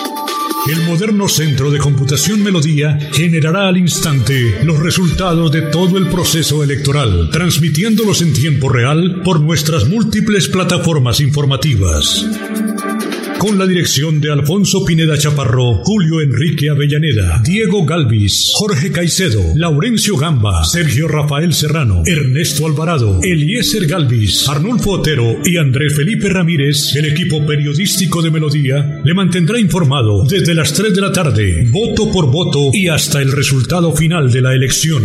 El 0.66 0.82
moderno 0.86 1.28
centro 1.28 1.70
de 1.72 1.78
computación 1.78 2.42
Melodía 2.42 2.98
generará 3.12 3.68
al 3.68 3.76
instante 3.78 4.64
los 4.64 4.80
resultados 4.80 5.52
de 5.52 5.64
todo 5.64 5.98
el 5.98 6.08
proceso 6.08 6.64
electoral, 6.64 7.30
transmitiéndolos 7.32 8.22
en 8.22 8.32
tiempo 8.32 8.70
real 8.70 9.22
por 9.26 9.42
nuestras 9.42 9.90
múltiples 9.90 10.48
plataformas 10.48 11.20
informativas 11.20 12.26
con 13.44 13.60
la 13.60 13.68
dirección 13.68 14.22
de 14.22 14.32
Alfonso 14.32 14.86
Pineda 14.86 15.18
Chaparro, 15.18 15.82
Julio 15.84 16.22
Enrique 16.22 16.70
Avellaneda, 16.70 17.42
Diego 17.44 17.86
Galvis, 17.86 18.54
Jorge 18.54 18.90
Caicedo, 18.90 19.44
Laurencio 19.56 20.16
Gamba, 20.16 20.64
Sergio 20.64 21.10
Rafael 21.10 21.54
Serrano, 21.54 22.04
Ernesto 22.06 22.66
Alvarado, 22.66 23.20
Eliezer 23.22 23.86
Galvis, 23.86 24.48
Arnulfo 24.48 24.92
Otero 24.92 25.40
y 25.44 25.58
Andrés 25.58 25.94
Felipe 25.94 26.30
Ramírez, 26.30 26.96
el 26.96 27.04
equipo 27.04 27.46
periodístico 27.46 28.22
de 28.22 28.32
Melodía, 28.32 29.02
le 29.04 29.14
mantendrá 29.14 29.60
informado 29.60 30.24
desde 30.24 30.54
las 30.54 30.72
3 30.72 30.96
de 30.96 31.02
la 31.02 31.12
tarde, 31.12 31.68
voto 31.70 32.10
por 32.14 32.32
voto 32.32 32.70
y 32.72 32.88
hasta 32.88 33.22
el 33.22 33.34
resultado 33.34 33.94
final 33.94 34.32
de 34.32 34.42
la 34.42 34.54
elección. 34.54 35.04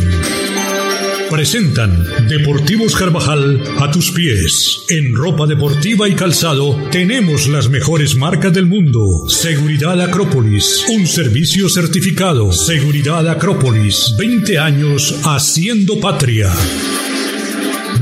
Presentan 1.31 2.05
Deportivos 2.27 2.97
Carvajal 2.97 3.63
a 3.79 3.91
tus 3.91 4.11
pies. 4.13 4.85
En 4.89 5.15
ropa 5.15 5.47
deportiva 5.47 6.09
y 6.09 6.15
calzado 6.15 6.77
tenemos 6.91 7.49
las 7.49 7.69
mejores 7.69 8.17
marcas 8.17 8.53
del 8.55 8.67
mundo. 8.67 9.29
Seguridad 9.29 10.01
Acrópolis, 10.01 10.87
un 10.89 11.07
servicio 11.07 11.69
certificado. 11.69 12.51
Seguridad 12.53 13.29
Acrópolis, 13.29 14.15
20 14.19 14.59
años 14.59 15.21
haciendo 15.25 16.01
patria. 16.01 16.51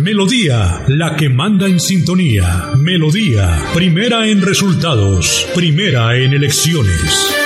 Melodía, 0.00 0.84
la 0.86 1.16
que 1.16 1.28
manda 1.28 1.66
en 1.66 1.80
sintonía. 1.80 2.70
Melodía, 2.78 3.64
primera 3.74 4.28
en 4.28 4.42
resultados, 4.42 5.46
primera 5.54 6.16
en 6.16 6.32
elecciones. 6.32 7.45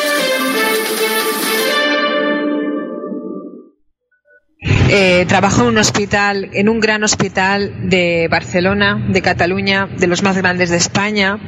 Eh, 4.93 5.24
trabajo 5.28 5.62
en 5.62 5.68
un 5.68 5.78
hospital, 5.78 6.51
en 6.53 6.68
un 6.68 6.80
gran 6.80 7.05
hospital 7.05 7.88
de 7.88 8.26
Barcelona, 8.28 9.01
de 9.09 9.22
Cataluña, 9.22 9.88
de 9.97 10.09
los 10.09 10.24
más 10.24 10.36
grandes 10.36 10.70
de 10.70 10.78
España. 10.78 11.38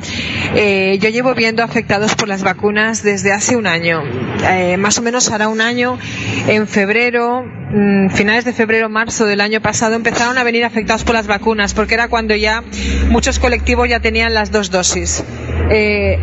Eh, 0.54 0.98
yo 1.00 1.08
llevo 1.08 1.34
viendo 1.34 1.64
afectados 1.64 2.14
por 2.14 2.28
las 2.28 2.44
vacunas 2.44 3.02
desde 3.02 3.32
hace 3.32 3.56
un 3.56 3.66
año. 3.66 4.04
Eh, 4.48 4.76
más 4.76 4.98
o 4.98 5.02
menos 5.02 5.28
hará 5.32 5.48
un 5.48 5.60
año, 5.60 5.98
en 6.46 6.68
febrero, 6.68 7.42
mm, 7.42 8.10
finales 8.10 8.44
de 8.44 8.52
febrero, 8.52 8.88
marzo 8.88 9.26
del 9.26 9.40
año 9.40 9.60
pasado, 9.60 9.96
empezaron 9.96 10.38
a 10.38 10.44
venir 10.44 10.64
afectados 10.64 11.02
por 11.02 11.16
las 11.16 11.26
vacunas, 11.26 11.74
porque 11.74 11.94
era 11.94 12.06
cuando 12.06 12.36
ya 12.36 12.62
muchos 13.10 13.40
colectivos 13.40 13.88
ya 13.88 13.98
tenían 13.98 14.34
las 14.34 14.52
dos 14.52 14.70
dosis. 14.70 15.24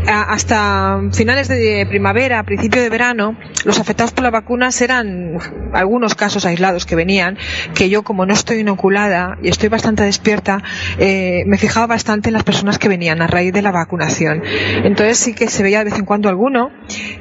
hasta 0.07 0.99
finales 1.11 1.47
de 1.47 1.85
primavera, 1.89 2.43
principio 2.43 2.81
de 2.81 2.89
verano, 2.89 3.35
los 3.65 3.79
afectados 3.79 4.11
por 4.11 4.23
las 4.23 4.31
vacunas 4.31 4.79
eran 4.81 5.39
algunos 5.73 6.13
casos 6.13 6.45
aislados 6.45 6.85
que 6.85 6.95
venían, 6.95 7.08
que 7.73 7.89
yo 7.89 8.03
como 8.03 8.25
no 8.25 8.33
estoy 8.33 8.59
inoculada 8.59 9.37
y 9.41 9.49
estoy 9.49 9.69
bastante 9.69 10.03
despierta, 10.03 10.61
eh, 10.97 11.43
me 11.45 11.57
fijaba 11.57 11.87
bastante 11.87 12.29
en 12.29 12.33
las 12.33 12.43
personas 12.43 12.77
que 12.77 12.87
venían 12.87 13.21
a 13.21 13.27
raíz 13.27 13.51
de 13.53 13.61
la 13.61 13.71
vacunación. 13.71 14.43
Entonces 14.83 15.17
sí 15.17 15.33
que 15.33 15.47
se 15.47 15.63
veía 15.63 15.79
de 15.79 15.85
vez 15.85 15.99
en 15.99 16.05
cuando 16.05 16.29
alguno 16.29 16.71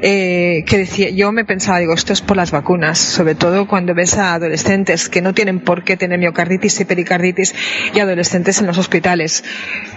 eh, 0.03 0.65
que 0.67 0.79
decía, 0.79 1.11
yo 1.11 1.33
me 1.33 1.45
pensaba, 1.45 1.79
digo, 1.79 1.95
esto 1.95 2.13
es 2.13 2.21
por 2.21 2.37
las 2.37 2.51
vacunas, 2.51 2.99
sobre 2.99 3.35
todo 3.35 3.67
cuando 3.67 3.95
ves 3.95 4.19
a 4.19 4.35
adolescentes 4.35 5.09
que 5.09 5.23
no 5.23 5.33
tienen 5.33 5.61
por 5.61 5.85
qué 5.85 5.97
tener 5.97 6.19
miocarditis 6.19 6.81
y 6.81 6.85
pericarditis 6.85 7.55
y 7.95 8.01
adolescentes 8.01 8.61
en 8.61 8.67
los 8.67 8.79
hospitales, 8.79 9.45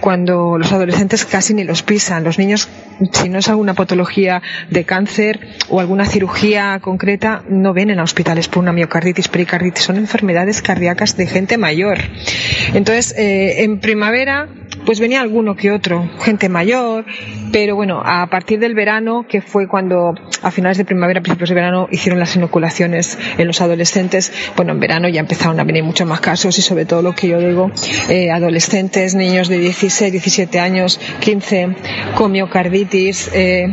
cuando 0.00 0.58
los 0.58 0.72
adolescentes 0.72 1.24
casi 1.24 1.54
ni 1.54 1.64
los 1.64 1.82
pisan. 1.82 2.24
Los 2.24 2.38
niños, 2.38 2.68
si 3.12 3.28
no 3.28 3.38
es 3.38 3.48
alguna 3.48 3.74
patología 3.74 4.42
de 4.70 4.84
cáncer 4.84 5.40
o 5.68 5.80
alguna 5.80 6.06
cirugía 6.06 6.78
concreta, 6.80 7.42
no 7.48 7.72
ven 7.72 7.90
en 7.90 8.00
hospitales 8.00 8.48
por 8.48 8.62
una 8.62 8.72
miocarditis, 8.72 9.28
pericarditis. 9.28 9.81
Son 9.82 9.96
enfermedades 9.96 10.62
cardíacas 10.62 11.16
de 11.16 11.26
gente 11.26 11.58
mayor. 11.58 11.98
Entonces, 12.72 13.14
eh, 13.18 13.64
en 13.64 13.80
primavera 13.80 14.48
pues 14.84 15.00
venía 15.00 15.20
alguno 15.20 15.54
que 15.54 15.70
otro, 15.70 16.08
gente 16.20 16.48
mayor, 16.48 17.04
pero 17.52 17.76
bueno, 17.76 18.02
a 18.04 18.26
partir 18.28 18.58
del 18.58 18.74
verano, 18.74 19.26
que 19.28 19.40
fue 19.40 19.68
cuando 19.68 20.14
a 20.42 20.50
finales 20.50 20.78
de 20.78 20.84
primavera, 20.84 21.20
principios 21.20 21.50
de 21.50 21.54
verano, 21.54 21.88
hicieron 21.90 22.18
las 22.18 22.34
inoculaciones 22.34 23.18
en 23.38 23.46
los 23.46 23.60
adolescentes, 23.60 24.32
bueno, 24.56 24.72
en 24.72 24.80
verano 24.80 25.08
ya 25.08 25.20
empezaron 25.20 25.60
a 25.60 25.64
venir 25.64 25.84
muchos 25.84 26.06
más 26.06 26.20
casos 26.20 26.58
y 26.58 26.62
sobre 26.62 26.84
todo 26.84 27.02
lo 27.02 27.14
que 27.14 27.28
yo 27.28 27.38
digo, 27.38 27.70
eh, 28.08 28.30
adolescentes, 28.30 29.14
niños 29.14 29.48
de 29.48 29.58
16, 29.58 30.12
17 30.12 30.58
años, 30.58 31.00
15, 31.20 31.76
con 32.16 32.32
miocarditis, 32.32 33.30
eh, 33.32 33.66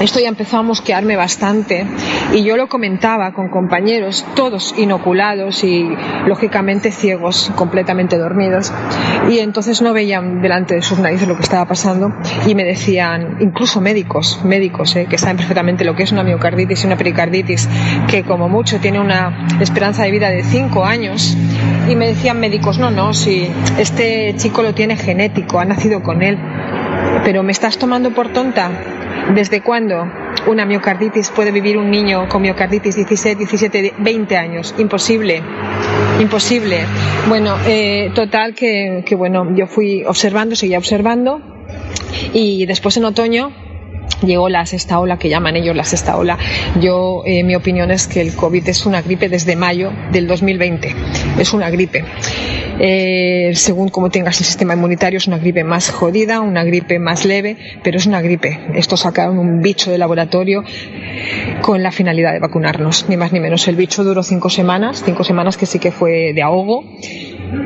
esto 0.00 0.20
ya 0.20 0.28
empezó 0.28 0.58
a 0.58 0.62
mosquearme 0.62 1.16
bastante 1.16 1.84
y 2.32 2.42
yo 2.42 2.56
lo 2.56 2.68
comentaba 2.68 3.32
con 3.32 3.48
compañeros, 3.48 4.24
todos 4.34 4.74
inoculados 4.78 5.37
y 5.64 5.88
lógicamente 6.26 6.90
ciegos, 6.90 7.52
completamente 7.54 8.18
dormidos, 8.18 8.72
y 9.30 9.38
entonces 9.38 9.80
no 9.82 9.92
veían 9.92 10.42
delante 10.42 10.74
de 10.74 10.82
sus 10.82 10.98
narices 10.98 11.28
lo 11.28 11.36
que 11.36 11.42
estaba 11.42 11.64
pasando 11.64 12.12
y 12.46 12.54
me 12.54 12.64
decían, 12.64 13.36
incluso 13.40 13.80
médicos, 13.80 14.40
médicos 14.44 14.96
eh, 14.96 15.06
que 15.08 15.16
saben 15.16 15.36
perfectamente 15.36 15.84
lo 15.84 15.94
que 15.94 16.02
es 16.02 16.12
una 16.12 16.24
miocarditis 16.24 16.82
y 16.82 16.86
una 16.86 16.96
pericarditis, 16.96 17.68
que 18.08 18.24
como 18.24 18.48
mucho 18.48 18.80
tiene 18.80 19.00
una 19.00 19.46
esperanza 19.60 20.02
de 20.02 20.10
vida 20.10 20.30
de 20.30 20.42
5 20.42 20.84
años, 20.84 21.36
y 21.88 21.96
me 21.96 22.08
decían 22.08 22.40
médicos, 22.40 22.78
no, 22.78 22.90
no, 22.90 23.14
si 23.14 23.48
este 23.78 24.34
chico 24.36 24.62
lo 24.62 24.74
tiene 24.74 24.96
genético, 24.96 25.60
ha 25.60 25.64
nacido 25.64 26.02
con 26.02 26.22
él, 26.22 26.38
pero 27.24 27.42
me 27.42 27.52
estás 27.52 27.78
tomando 27.78 28.12
por 28.12 28.32
tonta. 28.32 28.70
¿Desde 29.34 29.60
cuándo 29.60 30.06
una 30.46 30.64
miocarditis 30.64 31.30
puede 31.30 31.50
vivir 31.50 31.76
un 31.76 31.90
niño 31.90 32.28
con 32.28 32.42
miocarditis 32.42 32.96
16, 32.96 33.38
17, 33.38 33.94
20 33.98 34.36
años? 34.36 34.74
Imposible. 34.78 35.42
Imposible. 36.20 36.84
Bueno, 37.28 37.56
eh, 37.66 38.10
total 38.14 38.54
que, 38.54 39.04
que, 39.06 39.14
bueno, 39.14 39.54
yo 39.54 39.66
fui 39.66 40.04
observando, 40.04 40.56
seguía 40.56 40.78
observando 40.78 41.40
y 42.32 42.66
después 42.66 42.96
en 42.96 43.04
otoño 43.04 43.52
llegó 44.22 44.48
la 44.48 44.66
sexta 44.66 44.98
ola, 44.98 45.18
que 45.18 45.28
llaman 45.28 45.56
ellos 45.56 45.76
la 45.76 45.84
sexta 45.84 46.16
ola. 46.16 46.38
Yo, 46.80 47.22
eh, 47.24 47.42
mi 47.44 47.54
opinión 47.54 47.90
es 47.90 48.06
que 48.06 48.20
el 48.20 48.34
COVID 48.34 48.68
es 48.68 48.86
una 48.86 49.02
gripe 49.02 49.28
desde 49.28 49.56
mayo 49.56 49.92
del 50.12 50.26
2020. 50.26 50.94
Es 51.38 51.52
una 51.52 51.70
gripe. 51.70 52.04
Eh, 52.80 53.52
según 53.54 53.88
cómo 53.88 54.10
tengas 54.10 54.38
el 54.40 54.46
sistema 54.46 54.74
inmunitario, 54.74 55.18
es 55.18 55.26
una 55.26 55.38
gripe 55.38 55.64
más 55.64 55.90
jodida, 55.90 56.40
una 56.40 56.62
gripe 56.64 56.98
más 56.98 57.24
leve, 57.24 57.56
pero 57.82 57.96
es 57.96 58.06
una 58.06 58.20
gripe. 58.20 58.58
Esto 58.74 58.96
sacaron 58.96 59.38
un 59.38 59.60
bicho 59.60 59.90
de 59.90 59.98
laboratorio 59.98 60.62
con 61.62 61.82
la 61.82 61.90
finalidad 61.90 62.32
de 62.32 62.38
vacunarnos, 62.38 63.06
ni 63.08 63.16
más 63.16 63.32
ni 63.32 63.40
menos. 63.40 63.66
El 63.68 63.76
bicho 63.76 64.04
duró 64.04 64.22
cinco 64.22 64.48
semanas, 64.48 65.02
cinco 65.04 65.24
semanas 65.24 65.56
que 65.56 65.66
sí 65.66 65.78
que 65.78 65.90
fue 65.90 66.32
de 66.32 66.42
ahogo 66.42 66.84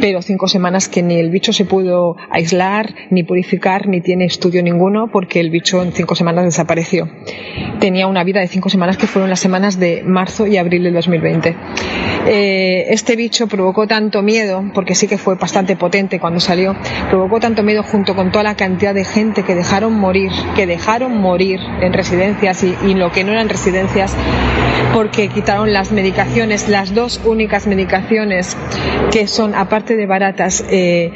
pero 0.00 0.22
cinco 0.22 0.48
semanas 0.48 0.88
que 0.88 1.02
ni 1.02 1.18
el 1.18 1.30
bicho 1.30 1.52
se 1.52 1.64
pudo 1.64 2.16
aislar, 2.30 2.94
ni 3.10 3.22
purificar, 3.22 3.88
ni 3.88 4.00
tiene 4.00 4.24
estudio 4.24 4.62
ninguno, 4.62 5.08
porque 5.10 5.40
el 5.40 5.50
bicho 5.50 5.82
en 5.82 5.92
cinco 5.92 6.14
semanas 6.14 6.44
desapareció. 6.44 7.08
Tenía 7.80 8.06
una 8.06 8.24
vida 8.24 8.40
de 8.40 8.48
cinco 8.48 8.68
semanas 8.68 8.96
que 8.96 9.06
fueron 9.06 9.30
las 9.30 9.40
semanas 9.40 9.78
de 9.78 10.02
marzo 10.04 10.46
y 10.46 10.56
abril 10.56 10.84
del 10.84 10.94
2020. 10.94 11.56
Eh, 12.26 12.86
este 12.90 13.16
bicho 13.16 13.48
provocó 13.48 13.86
tanto 13.86 14.22
miedo, 14.22 14.64
porque 14.74 14.94
sí 14.94 15.08
que 15.08 15.18
fue 15.18 15.34
bastante 15.34 15.76
potente 15.76 16.20
cuando 16.20 16.38
salió, 16.38 16.76
provocó 17.10 17.40
tanto 17.40 17.62
miedo 17.62 17.82
junto 17.82 18.14
con 18.14 18.30
toda 18.30 18.44
la 18.44 18.54
cantidad 18.54 18.94
de 18.94 19.04
gente 19.04 19.42
que 19.42 19.54
dejaron 19.54 19.94
morir, 19.94 20.30
que 20.54 20.66
dejaron 20.66 21.20
morir 21.20 21.58
en 21.80 21.92
residencias 21.92 22.62
y, 22.62 22.76
y 22.86 22.94
lo 22.94 23.10
que 23.10 23.24
no 23.24 23.32
eran 23.32 23.48
residencias, 23.48 24.16
porque 24.92 25.28
quitaron 25.28 25.72
las 25.72 25.90
medicaciones, 25.90 26.68
las 26.68 26.94
dos 26.94 27.20
únicas 27.24 27.66
medicaciones 27.66 28.56
que 29.10 29.26
son, 29.26 29.54
aparte 29.72 29.96
de 29.96 30.04
baratas, 30.04 30.62
eh, 30.70 31.12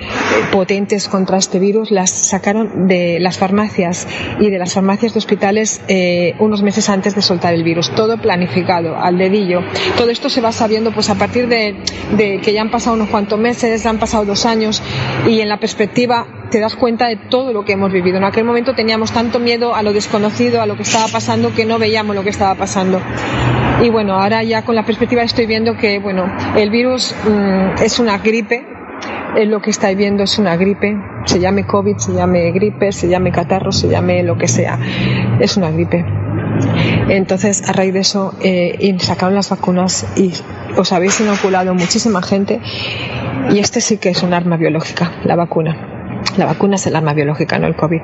potentes 0.51 1.09
contra 1.09 1.37
este 1.37 1.59
virus, 1.59 1.91
las 1.91 2.09
sacaron 2.09 2.89
de 2.89 3.19
las 3.21 3.37
farmacias 3.37 4.09
y 4.41 4.49
de 4.49 4.59
las 4.59 4.73
farmacias 4.73 5.13
de 5.13 5.19
hospitales 5.19 5.83
eh, 5.89 6.35
unos 6.39 6.63
meses 6.63 6.89
antes 6.89 7.15
de 7.15 7.21
soltar 7.21 7.53
el 7.53 7.65
virus. 7.65 7.95
Todo 7.95 8.17
planificado, 8.17 8.97
al 8.97 9.19
dedillo. 9.19 9.61
Todo 9.99 10.09
esto 10.09 10.31
se 10.31 10.41
va 10.41 10.53
sabiendo 10.53 10.91
pues 10.91 11.11
a 11.11 11.17
partir 11.17 11.49
de, 11.49 11.77
que 12.17 12.53
ya 12.55 12.63
han 12.63 12.71
pasado 12.71 12.97
unos 12.97 13.11
cuantos 13.11 13.39
meses, 13.39 13.85
han 13.85 13.99
pasado 13.99 14.25
dos 14.25 14.47
años 14.47 14.83
y 15.27 15.41
en 15.41 15.51
la 15.51 15.59
perspectiva 15.59 16.27
te 16.51 16.61
das 16.61 16.77
cuenta 16.77 17.07
de 17.09 17.17
todo 17.17 17.53
lo 17.53 17.65
que 17.65 17.73
hemos 17.73 17.93
vivido. 17.93 18.19
En 18.19 18.25
aquel 18.25 18.45
momento 18.45 18.75
teníamos 18.75 19.13
tanto 19.13 19.39
miedo 19.39 19.75
a 19.75 19.83
lo 19.83 19.93
desconocido, 19.93 20.63
a 20.63 20.67
lo 20.67 20.77
que 20.77 20.83
estaba 20.83 21.07
pasando, 21.09 21.55
que 21.55 21.65
no 21.65 21.79
veíamos 21.79 22.15
lo 22.15 22.23
que 22.23 22.31
estaba 22.31 22.55
pasando. 22.55 23.01
Y 23.83 23.91
bueno, 23.91 24.15
ahora 24.15 24.43
ya 24.43 24.63
con 24.63 24.75
la 24.75 24.85
perspectiva 24.85 25.23
estoy 25.23 25.47
viendo 25.47 25.77
que, 25.77 25.99
bueno, 25.99 26.33
el 26.57 26.71
virus 26.71 27.15
mmm, 27.25 27.83
es 27.83 27.99
una 27.99 28.19
gripe, 28.19 28.65
es 29.37 29.49
lo 29.49 29.61
que 29.61 29.71
estáis 29.71 29.97
viendo 29.97 30.23
es 30.23 30.39
una 30.39 30.57
gripe, 30.57 30.97
se 31.27 31.41
llame 31.41 31.67
COVID, 31.67 31.97
se 31.99 32.15
llame 32.15 32.51
gripe, 32.53 32.91
se 32.93 33.09
llame 33.09 33.33
catarro, 33.33 33.71
se 33.73 33.89
llame 33.89 34.23
lo 34.23 34.39
que 34.39 34.49
sea, 34.49 34.79
es 35.41 35.57
una 35.57 35.71
gripe. 35.71 36.05
Entonces, 37.09 37.69
a 37.69 37.73
raíz 37.73 37.93
de 37.93 38.01
eso, 38.01 38.35
eh, 38.41 38.97
sacaron 38.99 39.35
las 39.35 39.51
vacunas 39.51 40.07
y 40.17 40.33
os 40.79 40.93
habéis 40.93 41.21
inoculado 41.21 41.75
muchísima 41.75 42.23
gente 42.23 42.61
y 43.51 43.59
este 43.59 43.81
sí 43.83 43.99
que 43.99 44.09
es 44.09 44.23
un 44.23 44.33
arma 44.33 44.57
biológica, 44.57 45.13
la 45.25 45.37
vacuna. 45.37 45.96
La 46.37 46.45
vacuna 46.45 46.77
es 46.77 46.87
el 46.87 46.97
arma 46.97 47.15
biológica, 47.15 47.59
no 47.59 47.67
el 47.67 47.77
COVID. 47.77 48.01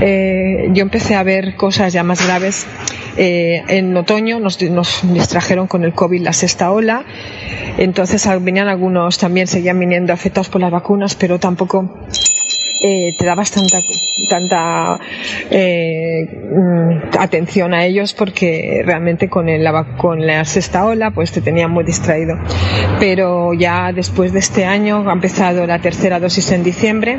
Eh, 0.00 0.68
yo 0.72 0.82
empecé 0.82 1.14
a 1.14 1.22
ver 1.22 1.56
cosas 1.56 1.92
ya 1.92 2.02
más 2.02 2.24
graves. 2.26 2.66
Eh, 3.16 3.62
en 3.68 3.96
otoño 3.96 4.40
nos, 4.40 4.60
nos, 4.62 5.00
distrajeron 5.12 5.66
con 5.66 5.84
el 5.84 5.94
COVID 5.94 6.20
la 6.22 6.32
sexta 6.32 6.70
ola. 6.70 7.04
Entonces 7.78 8.28
venían 8.42 8.68
algunos, 8.68 9.18
también 9.18 9.46
seguían 9.46 9.78
viniendo 9.78 10.12
afectados 10.12 10.48
por 10.48 10.60
las 10.60 10.70
vacunas, 10.70 11.14
pero 11.14 11.38
tampoco 11.38 11.88
eh, 12.82 13.14
te 13.16 13.24
dabas 13.24 13.50
tanta 13.50 13.82
tanta 14.28 14.98
eh, 15.50 16.26
atención 17.18 17.74
a 17.74 17.84
ellos 17.84 18.14
porque 18.14 18.82
realmente 18.84 19.28
con, 19.28 19.48
el, 19.48 19.66
con 19.96 20.26
la 20.26 20.44
sexta 20.44 20.84
ola 20.84 21.10
pues 21.10 21.32
te 21.32 21.40
tenían 21.40 21.70
muy 21.70 21.84
distraído. 21.84 22.36
Pero 23.00 23.54
ya 23.54 23.92
después 23.92 24.32
de 24.32 24.38
este 24.38 24.64
año 24.64 25.08
ha 25.08 25.12
empezado 25.12 25.66
la 25.66 25.78
tercera 25.78 26.20
dosis 26.20 26.52
en 26.52 26.62
diciembre. 26.62 27.18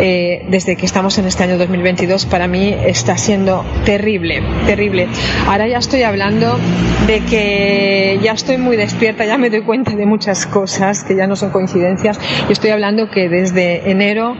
Eh, 0.00 0.46
desde 0.48 0.76
que 0.76 0.86
estamos 0.86 1.18
en 1.18 1.26
este 1.26 1.44
año 1.44 1.56
2022 1.56 2.26
para 2.26 2.48
mí 2.48 2.74
está 2.84 3.16
siendo 3.16 3.64
terrible 3.84 4.42
terrible. 4.66 5.08
Ahora 5.46 5.68
ya 5.68 5.78
estoy 5.78 6.02
hablando 6.02 6.58
de 7.06 7.20
que 7.20 8.18
ya 8.22 8.32
estoy 8.32 8.56
muy 8.56 8.76
despierta 8.76 9.24
ya 9.24 9.36
me 9.38 9.50
doy 9.50 9.62
cuenta 9.62 9.94
de 9.94 10.06
muchas 10.06 10.46
cosas 10.46 11.04
que 11.04 11.16
ya 11.16 11.26
no 11.26 11.36
son 11.36 11.50
coincidencias. 11.50 12.18
Y 12.48 12.52
estoy 12.52 12.70
hablando 12.70 13.10
que 13.10 13.28
desde 13.28 13.90
enero 13.90 14.36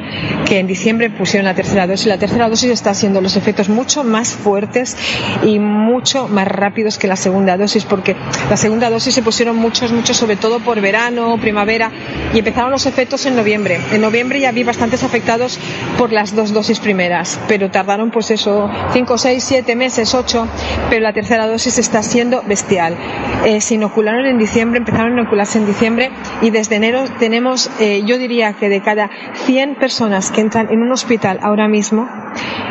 que 0.46 0.58
en 0.58 0.66
diciembre 0.66 1.10
pusieron 1.10 1.44
la 1.44 1.54
tercera 1.54 1.83
dosis. 1.86 2.06
La 2.06 2.18
tercera 2.18 2.48
dosis 2.48 2.70
está 2.70 2.90
haciendo 2.90 3.20
los 3.20 3.36
efectos 3.36 3.68
mucho 3.68 4.04
más 4.04 4.32
fuertes 4.34 4.96
y 5.42 5.58
mucho 5.58 6.28
más 6.28 6.48
rápidos 6.48 6.98
que 6.98 7.06
la 7.06 7.16
segunda 7.16 7.56
dosis, 7.56 7.84
porque 7.84 8.16
la 8.50 8.56
segunda 8.56 8.90
dosis 8.90 9.14
se 9.14 9.22
pusieron 9.22 9.56
muchos, 9.56 9.92
muchos, 9.92 10.16
sobre 10.16 10.36
todo 10.36 10.60
por 10.60 10.80
verano, 10.80 11.38
primavera, 11.40 11.90
y 12.32 12.38
empezaron 12.38 12.70
los 12.70 12.86
efectos 12.86 13.26
en 13.26 13.36
noviembre. 13.36 13.80
En 13.92 14.00
noviembre 14.00 14.40
ya 14.40 14.52
vi 14.52 14.64
bastantes 14.64 15.02
afectados 15.02 15.58
por 15.98 16.12
las 16.12 16.34
dos 16.34 16.52
dosis 16.52 16.80
primeras, 16.80 17.40
pero 17.48 17.70
tardaron 17.70 18.10
pues 18.10 18.30
eso, 18.30 18.70
cinco, 18.92 19.18
seis, 19.18 19.44
siete 19.44 19.76
meses, 19.76 20.14
ocho, 20.14 20.46
pero 20.90 21.02
la 21.02 21.12
tercera 21.12 21.46
dosis 21.46 21.78
está 21.78 22.02
siendo 22.02 22.42
bestial. 22.42 22.96
Eh, 23.44 23.60
se 23.60 23.74
inocularon 23.74 24.26
en 24.26 24.38
diciembre, 24.38 24.78
empezaron 24.78 25.18
a 25.18 25.20
inocularse 25.20 25.58
en 25.58 25.66
diciembre 25.66 26.10
y 26.40 26.50
desde 26.50 26.76
enero 26.76 27.04
tenemos, 27.18 27.70
eh, 27.78 28.02
yo 28.06 28.18
diría 28.18 28.54
que 28.54 28.68
de 28.68 28.80
cada 28.80 29.10
100 29.46 29.76
personas 29.76 30.30
que 30.30 30.40
entran 30.40 30.70
en 30.70 30.80
un 30.80 30.92
hospital 30.92 31.38
ahora 31.42 31.68
mismo, 31.68 31.73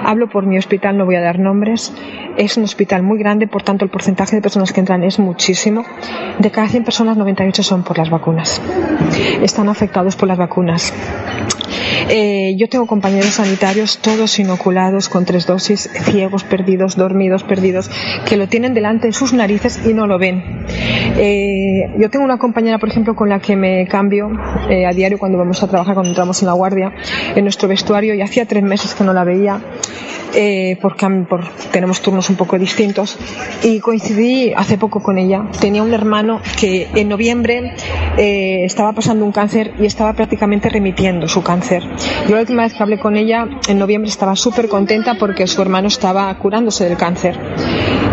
hablo 0.03 0.29
por 0.29 0.45
mi 0.45 0.57
hospital, 0.57 0.97
no 0.97 1.05
voy 1.05 1.15
a 1.15 1.21
dar 1.21 1.39
nombres, 1.39 1.93
es 2.37 2.57
un 2.57 2.63
hospital 2.63 3.03
muy 3.03 3.19
grande, 3.19 3.47
por 3.47 3.63
tanto 3.63 3.85
el 3.85 3.91
porcentaje 3.91 4.35
de 4.35 4.41
personas 4.41 4.73
que 4.73 4.79
entran 4.79 5.03
es 5.03 5.19
muchísimo. 5.19 5.85
De 6.39 6.51
cada 6.51 6.67
100 6.67 6.83
personas, 6.83 7.17
98 7.17 7.63
son 7.63 7.83
por 7.83 7.97
las 7.97 8.09
vacunas. 8.09 8.61
Están 9.41 9.69
afectados 9.69 10.15
por 10.15 10.27
las 10.27 10.37
vacunas. 10.37 10.93
Eh, 12.09 12.55
yo 12.57 12.67
tengo 12.67 12.85
compañeros 12.85 13.35
sanitarios, 13.35 13.99
todos 13.99 14.37
inoculados 14.39 15.09
con 15.09 15.25
tres 15.25 15.45
dosis, 15.45 15.89
ciegos, 15.93 16.43
perdidos, 16.43 16.95
dormidos, 16.95 17.43
perdidos, 17.43 17.89
que 18.27 18.35
lo 18.35 18.47
tienen 18.47 18.73
delante 18.73 19.07
de 19.07 19.13
sus 19.13 19.33
narices 19.33 19.85
y 19.85 19.93
no 19.93 20.07
lo 20.07 20.19
ven. 20.19 20.65
Eh, 21.17 21.93
yo 21.97 22.09
tengo 22.09 22.25
una 22.25 22.37
compañera, 22.37 22.77
por 22.77 22.89
ejemplo, 22.89 23.15
con 23.15 23.29
la 23.29 23.39
que 23.39 23.55
me 23.55 23.87
cambio 23.87 24.29
eh, 24.69 24.85
a 24.85 24.91
diario 24.91 25.17
cuando 25.17 25.37
vamos 25.37 25.63
a 25.63 25.67
trabajar, 25.67 25.93
cuando 25.93 26.09
entramos 26.09 26.41
en 26.41 26.47
la 26.47 26.53
guardia, 26.53 26.93
en 27.35 27.43
nuestro 27.43 27.67
vestuario, 27.67 28.13
y 28.15 28.21
hacía 28.21 28.45
tres 28.45 28.63
meses 28.63 28.92
que 28.95 29.03
no 29.03 29.13
la 29.13 29.23
veía. 29.23 29.59
Eh, 30.35 30.79
porque 30.81 31.07
por, 31.29 31.47
tenemos 31.71 32.01
turnos 32.01 32.27
un 32.29 32.35
poco 32.35 32.57
distintos 32.57 33.19
y 33.61 33.79
coincidí 33.79 34.51
hace 34.55 34.77
poco 34.77 35.01
con 35.01 35.19
ella. 35.19 35.45
Tenía 35.59 35.83
un 35.83 35.93
hermano 35.93 36.41
que 36.59 36.89
en 36.95 37.07
noviembre 37.07 37.75
eh, 38.17 38.65
estaba 38.65 38.93
pasando 38.93 39.25
un 39.25 39.31
cáncer 39.31 39.73
y 39.79 39.85
estaba 39.85 40.13
prácticamente 40.13 40.69
remitiendo 40.69 41.27
su 41.27 41.43
cáncer. 41.43 41.83
Yo 42.27 42.35
la 42.35 42.41
última 42.41 42.63
vez 42.63 42.73
que 42.73 42.81
hablé 42.81 42.99
con 42.99 43.15
ella, 43.15 43.47
en 43.67 43.77
noviembre, 43.77 44.09
estaba 44.09 44.35
súper 44.35 44.69
contenta 44.69 45.15
porque 45.19 45.45
su 45.45 45.61
hermano 45.61 45.87
estaba 45.87 46.35
curándose 46.39 46.85
del 46.85 46.97
cáncer. 46.97 47.37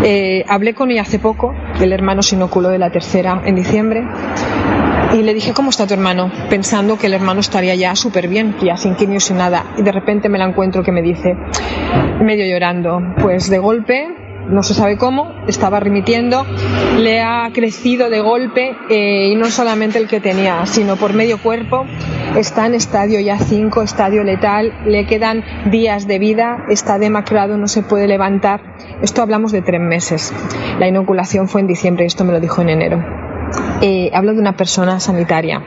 Eh, 0.03 0.43
hablé 0.47 0.75
con 0.75 0.91
ella 0.91 1.01
hace 1.01 1.17
poco, 1.17 1.55
el 1.79 1.91
hermano 1.91 2.21
se 2.21 2.35
inoculó 2.35 2.69
de 2.69 2.77
la 2.77 2.91
tercera 2.91 3.41
en 3.45 3.55
diciembre. 3.55 4.03
Y 5.13 5.23
le 5.23 5.33
dije, 5.33 5.53
¿cómo 5.53 5.69
está 5.71 5.87
tu 5.87 5.93
hermano? 5.93 6.31
Pensando 6.49 6.97
que 6.97 7.07
el 7.07 7.13
hermano 7.13 7.41
estaría 7.41 7.75
ya 7.75 7.95
súper 7.95 8.27
bien, 8.29 8.55
ya 8.63 8.77
sin 8.77 8.95
quimio, 8.95 9.19
sin 9.19 9.37
nada. 9.37 9.65
Y 9.77 9.81
de 9.81 9.91
repente 9.91 10.29
me 10.29 10.37
la 10.37 10.45
encuentro 10.45 10.83
que 10.83 10.91
me 10.91 11.01
dice, 11.01 11.35
medio 12.21 12.45
llorando, 12.45 13.01
pues 13.21 13.49
de 13.49 13.59
golpe 13.59 14.07
no 14.47 14.63
se 14.63 14.73
sabe 14.73 14.97
cómo, 14.97 15.31
estaba 15.47 15.79
remitiendo, 15.79 16.45
le 16.97 17.21
ha 17.21 17.49
crecido 17.53 18.09
de 18.09 18.21
golpe 18.21 18.75
eh, 18.89 19.29
y 19.31 19.35
no 19.35 19.45
solamente 19.45 19.99
el 19.99 20.07
que 20.07 20.19
tenía, 20.19 20.65
sino 20.65 20.95
por 20.95 21.13
medio 21.13 21.37
cuerpo. 21.41 21.85
Está 22.35 22.65
en 22.65 22.75
estadio 22.75 23.19
ya 23.19 23.37
5, 23.37 23.81
estadio 23.81 24.23
letal, 24.23 24.73
le 24.85 25.05
quedan 25.05 25.43
días 25.69 26.07
de 26.07 26.19
vida, 26.19 26.65
está 26.69 26.97
demacrado, 26.97 27.57
no 27.57 27.67
se 27.67 27.83
puede 27.83 28.07
levantar. 28.07 28.61
Esto 29.01 29.21
hablamos 29.21 29.51
de 29.51 29.61
tres 29.61 29.81
meses. 29.81 30.33
La 30.79 30.87
inoculación 30.87 31.47
fue 31.49 31.61
en 31.61 31.67
diciembre 31.67 32.05
y 32.05 32.07
esto 32.07 32.23
me 32.23 32.31
lo 32.31 32.39
dijo 32.39 32.61
en 32.61 32.69
enero. 32.69 33.30
Eh, 33.81 34.11
hablo 34.13 34.33
de 34.33 34.39
una 34.39 34.55
persona 34.55 34.99
sanitaria. 34.99 35.61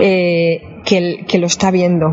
Eh, 0.00 0.79
que, 0.90 1.38
lo 1.38 1.46
está 1.46 1.70
viendo, 1.70 2.12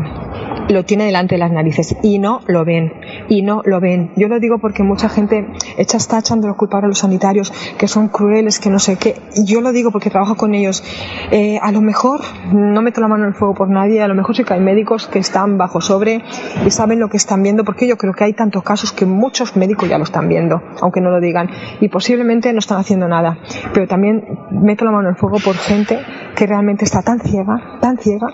lo 0.68 0.84
tiene 0.84 1.04
delante 1.04 1.34
de 1.34 1.40
las 1.40 1.50
narices 1.50 1.96
y 2.00 2.20
no 2.20 2.40
lo 2.46 2.64
ven, 2.64 2.92
y 3.28 3.42
no 3.42 3.60
lo 3.64 3.80
ven. 3.80 4.12
Yo 4.14 4.28
lo 4.28 4.38
digo 4.38 4.58
porque 4.58 4.84
mucha 4.84 5.08
gente 5.08 5.48
echa, 5.76 5.96
está 5.96 6.20
echando 6.20 6.46
la 6.46 6.54
culpa 6.54 6.78
a 6.78 6.86
los 6.86 6.98
sanitarios, 6.98 7.52
que 7.76 7.88
son 7.88 8.06
crueles, 8.08 8.60
que 8.60 8.70
no 8.70 8.78
sé 8.78 8.96
qué. 8.96 9.16
Yo 9.44 9.60
lo 9.60 9.72
digo 9.72 9.90
porque 9.90 10.10
trabajo 10.10 10.36
con 10.36 10.54
ellos. 10.54 10.84
Eh, 11.32 11.58
a 11.60 11.72
lo 11.72 11.80
mejor, 11.80 12.20
no 12.52 12.80
meto 12.80 13.00
la 13.00 13.08
mano 13.08 13.24
en 13.24 13.30
el 13.30 13.34
fuego 13.34 13.54
por 13.54 13.68
nadie, 13.68 14.00
a 14.00 14.06
lo 14.06 14.14
mejor 14.14 14.36
sí 14.36 14.44
que 14.44 14.54
hay 14.54 14.60
médicos 14.60 15.08
que 15.08 15.18
están 15.18 15.58
bajo 15.58 15.80
sobre 15.80 16.22
y 16.64 16.70
saben 16.70 17.00
lo 17.00 17.08
que 17.08 17.16
están 17.16 17.42
viendo, 17.42 17.64
porque 17.64 17.88
yo 17.88 17.96
creo 17.96 18.12
que 18.12 18.22
hay 18.22 18.32
tantos 18.32 18.62
casos 18.62 18.92
que 18.92 19.06
muchos 19.06 19.56
médicos 19.56 19.88
ya 19.88 19.98
lo 19.98 20.04
están 20.04 20.28
viendo, 20.28 20.62
aunque 20.80 21.00
no 21.00 21.10
lo 21.10 21.20
digan, 21.20 21.50
y 21.80 21.88
posiblemente 21.88 22.52
no 22.52 22.60
están 22.60 22.78
haciendo 22.78 23.08
nada. 23.08 23.38
Pero 23.74 23.88
también 23.88 24.22
meto 24.52 24.84
la 24.84 24.92
mano 24.92 25.08
en 25.08 25.14
el 25.14 25.18
fuego 25.18 25.38
por 25.44 25.56
gente 25.56 25.98
que 26.36 26.46
realmente 26.46 26.84
está 26.84 27.02
tan 27.02 27.18
ciega, 27.18 27.78
tan 27.80 27.98
ciega, 27.98 28.28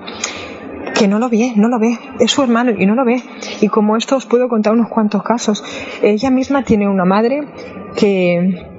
que 0.94 1.08
no 1.08 1.18
lo 1.18 1.28
ve, 1.28 1.52
no 1.56 1.68
lo 1.68 1.78
ve, 1.78 1.98
es 2.20 2.30
su 2.30 2.42
hermano 2.42 2.72
y 2.76 2.86
no 2.86 2.94
lo 2.94 3.04
ve. 3.04 3.22
Y 3.60 3.68
como 3.68 3.96
esto 3.96 4.16
os 4.16 4.26
puedo 4.26 4.48
contar 4.48 4.72
unos 4.72 4.88
cuantos 4.88 5.22
casos. 5.22 5.64
Ella 6.02 6.30
misma 6.30 6.62
tiene 6.62 6.88
una 6.88 7.04
madre 7.04 7.46
que 7.96 8.72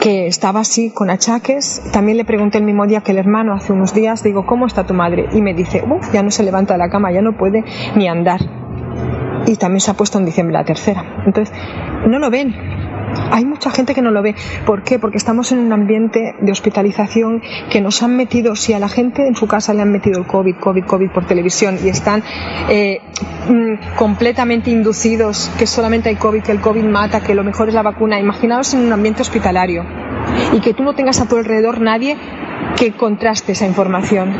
que 0.00 0.26
estaba 0.26 0.60
así 0.60 0.90
con 0.90 1.10
achaques. 1.10 1.82
También 1.92 2.16
le 2.16 2.24
pregunté 2.24 2.58
el 2.58 2.64
mismo 2.64 2.86
día 2.86 3.00
que 3.00 3.12
el 3.12 3.18
hermano 3.18 3.54
hace 3.54 3.72
unos 3.72 3.94
días, 3.94 4.22
digo, 4.22 4.46
¿cómo 4.46 4.66
está 4.66 4.86
tu 4.86 4.94
madre? 4.94 5.26
Y 5.32 5.42
me 5.42 5.54
dice, 5.54 5.82
Uf, 5.82 6.12
ya 6.12 6.22
no 6.22 6.30
se 6.30 6.42
levanta 6.42 6.74
de 6.74 6.78
la 6.78 6.88
cama, 6.88 7.12
ya 7.12 7.22
no 7.22 7.36
puede 7.36 7.64
ni 7.96 8.08
andar. 8.08 8.40
Y 9.46 9.56
también 9.56 9.80
se 9.80 9.90
ha 9.90 9.94
puesto 9.94 10.18
en 10.18 10.24
diciembre 10.24 10.54
la 10.54 10.64
tercera. 10.64 11.22
Entonces, 11.24 11.54
no 12.06 12.18
lo 12.18 12.30
ven, 12.30 12.54
hay 13.30 13.44
mucha 13.44 13.70
gente 13.70 13.94
que 13.94 14.02
no 14.02 14.10
lo 14.10 14.22
ve. 14.22 14.34
¿Por 14.64 14.82
qué? 14.82 14.98
Porque 14.98 15.16
estamos 15.16 15.52
en 15.52 15.58
un 15.58 15.72
ambiente 15.72 16.34
de 16.40 16.52
hospitalización 16.52 17.42
que 17.70 17.80
nos 17.80 18.02
han 18.02 18.16
metido, 18.16 18.56
si 18.56 18.72
a 18.72 18.78
la 18.78 18.88
gente 18.88 19.26
en 19.26 19.34
su 19.34 19.46
casa 19.46 19.74
le 19.74 19.82
han 19.82 19.92
metido 19.92 20.18
el 20.18 20.26
COVID, 20.26 20.56
COVID, 20.56 20.84
COVID 20.84 21.10
por 21.10 21.26
televisión 21.26 21.78
y 21.82 21.88
están 21.88 22.22
eh, 22.68 23.00
mm, 23.48 23.96
completamente 23.96 24.70
inducidos 24.70 25.50
que 25.58 25.66
solamente 25.66 26.08
hay 26.08 26.16
COVID, 26.16 26.42
que 26.42 26.52
el 26.52 26.60
COVID 26.60 26.84
mata, 26.84 27.20
que 27.20 27.34
lo 27.34 27.44
mejor 27.44 27.68
es 27.68 27.74
la 27.74 27.82
vacuna. 27.82 28.18
Imaginaos 28.18 28.74
en 28.74 28.80
un 28.80 28.92
ambiente 28.92 29.22
hospitalario 29.22 29.84
y 30.52 30.60
que 30.60 30.74
tú 30.74 30.82
no 30.82 30.94
tengas 30.94 31.20
a 31.20 31.28
tu 31.28 31.36
alrededor 31.36 31.80
nadie 31.80 32.16
que 32.76 32.92
contraste 32.92 33.52
esa 33.52 33.66
información. 33.66 34.34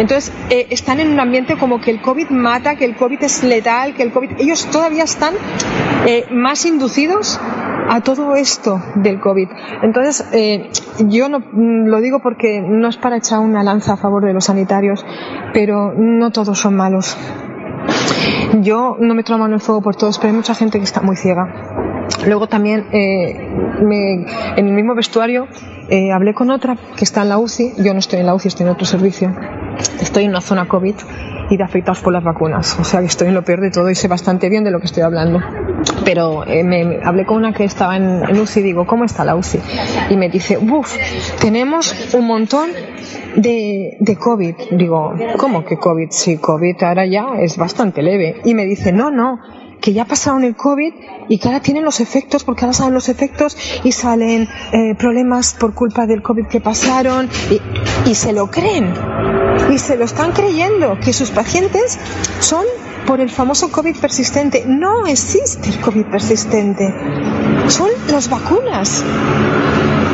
Entonces, 0.00 0.32
eh, 0.48 0.66
están 0.70 0.98
en 0.98 1.10
un 1.10 1.20
ambiente 1.20 1.58
como 1.58 1.78
que 1.78 1.90
el 1.90 2.00
COVID 2.00 2.30
mata, 2.30 2.74
que 2.76 2.86
el 2.86 2.96
COVID 2.96 3.22
es 3.22 3.44
letal, 3.44 3.94
que 3.94 4.02
el 4.02 4.12
COVID... 4.12 4.30
Ellos 4.38 4.66
todavía 4.70 5.04
están 5.04 5.34
eh, 6.06 6.24
más 6.30 6.64
inducidos 6.64 7.38
a 7.90 8.00
todo 8.00 8.34
esto 8.34 8.80
del 8.94 9.20
COVID. 9.20 9.48
Entonces, 9.82 10.26
eh, 10.32 10.70
yo 11.00 11.28
no, 11.28 11.40
lo 11.52 12.00
digo 12.00 12.20
porque 12.20 12.62
no 12.62 12.88
es 12.88 12.96
para 12.96 13.18
echar 13.18 13.40
una 13.40 13.62
lanza 13.62 13.92
a 13.92 13.96
favor 13.98 14.24
de 14.24 14.32
los 14.32 14.46
sanitarios, 14.46 15.04
pero 15.52 15.92
no 15.94 16.30
todos 16.30 16.58
son 16.58 16.76
malos. 16.76 17.18
Yo 18.62 18.96
no 18.98 19.14
me 19.14 19.22
tomo 19.22 19.44
el 19.44 19.60
fuego 19.60 19.82
por 19.82 19.96
todos, 19.96 20.18
pero 20.18 20.30
hay 20.30 20.36
mucha 20.36 20.54
gente 20.54 20.78
que 20.78 20.84
está 20.84 21.02
muy 21.02 21.16
ciega. 21.16 21.79
Luego 22.26 22.48
también 22.48 22.86
eh, 22.92 23.34
en 24.56 24.66
el 24.66 24.72
mismo 24.72 24.94
vestuario 24.94 25.48
eh, 25.88 26.12
hablé 26.12 26.34
con 26.34 26.50
otra 26.50 26.76
que 26.96 27.04
está 27.04 27.22
en 27.22 27.30
la 27.30 27.38
UCI. 27.38 27.72
Yo 27.78 27.92
no 27.92 27.98
estoy 27.98 28.20
en 28.20 28.26
la 28.26 28.34
UCI, 28.34 28.48
estoy 28.48 28.66
en 28.66 28.72
otro 28.72 28.86
servicio. 28.86 29.34
Estoy 30.00 30.24
en 30.24 30.30
una 30.30 30.40
zona 30.40 30.68
COVID 30.68 30.94
y 31.50 31.56
de 31.56 31.64
afectados 31.64 32.00
por 32.00 32.12
las 32.12 32.22
vacunas. 32.22 32.78
O 32.78 32.84
sea 32.84 33.00
que 33.00 33.06
estoy 33.06 33.28
en 33.28 33.34
lo 33.34 33.42
peor 33.42 33.60
de 33.60 33.70
todo 33.70 33.90
y 33.90 33.96
sé 33.96 34.06
bastante 34.06 34.48
bien 34.48 34.62
de 34.62 34.70
lo 34.70 34.78
que 34.78 34.86
estoy 34.86 35.02
hablando. 35.02 35.40
Pero 36.04 36.46
eh, 36.46 36.62
me, 36.62 37.00
hablé 37.02 37.26
con 37.26 37.38
una 37.38 37.52
que 37.52 37.64
estaba 37.64 37.96
en, 37.96 38.22
UCI 38.38 38.60
y 38.60 38.62
digo, 38.62 38.86
¿cómo 38.86 39.04
está 39.04 39.24
la 39.24 39.34
UCI? 39.34 39.58
Y 40.10 40.16
me 40.16 40.28
dice, 40.28 40.58
uff, 40.58 40.94
tenemos 41.40 42.14
un 42.14 42.26
montón 42.26 42.70
de, 43.36 43.96
de 43.98 44.16
COVID. 44.16 44.54
Digo, 44.72 45.14
¿cómo 45.38 45.64
que 45.64 45.76
COVID? 45.76 46.08
Sí, 46.10 46.38
COVID 46.38 46.82
ahora 46.84 47.06
ya 47.06 47.30
es 47.40 47.56
bastante 47.56 48.02
leve. 48.02 48.36
Y 48.44 48.54
me 48.54 48.64
dice, 48.64 48.92
no, 48.92 49.10
no, 49.10 49.40
que 49.80 49.92
ya 49.92 50.04
pasaron 50.04 50.44
el 50.44 50.54
COVID 50.56 50.92
y 51.28 51.38
que 51.38 51.48
ahora 51.48 51.60
tienen 51.60 51.84
los 51.84 52.00
efectos, 52.00 52.44
porque 52.44 52.64
ahora 52.64 52.74
salen 52.74 52.94
los 52.94 53.08
efectos 53.08 53.56
y 53.84 53.92
salen 53.92 54.48
eh, 54.72 54.94
problemas 54.98 55.54
por 55.54 55.74
culpa 55.74 56.06
del 56.06 56.22
COVID 56.22 56.46
que 56.46 56.60
pasaron 56.60 57.28
y, 58.06 58.14
se 58.14 58.32
lo 58.32 58.50
creen 58.50 58.92
y 59.70 59.78
se 59.78 59.96
lo 59.96 60.04
están 60.04 60.32
creyendo, 60.32 60.98
que 61.00 61.12
sus 61.12 61.30
pacientes 61.30 61.98
son 62.40 62.64
por 63.06 63.20
el 63.20 63.30
famoso 63.30 63.70
COVID 63.70 63.96
persistente. 63.96 64.64
No 64.66 65.06
existe 65.06 65.70
el 65.70 65.80
COVID 65.80 66.06
persistente, 66.06 66.92
son 67.68 67.90
las 68.10 68.28
vacunas. 68.28 69.04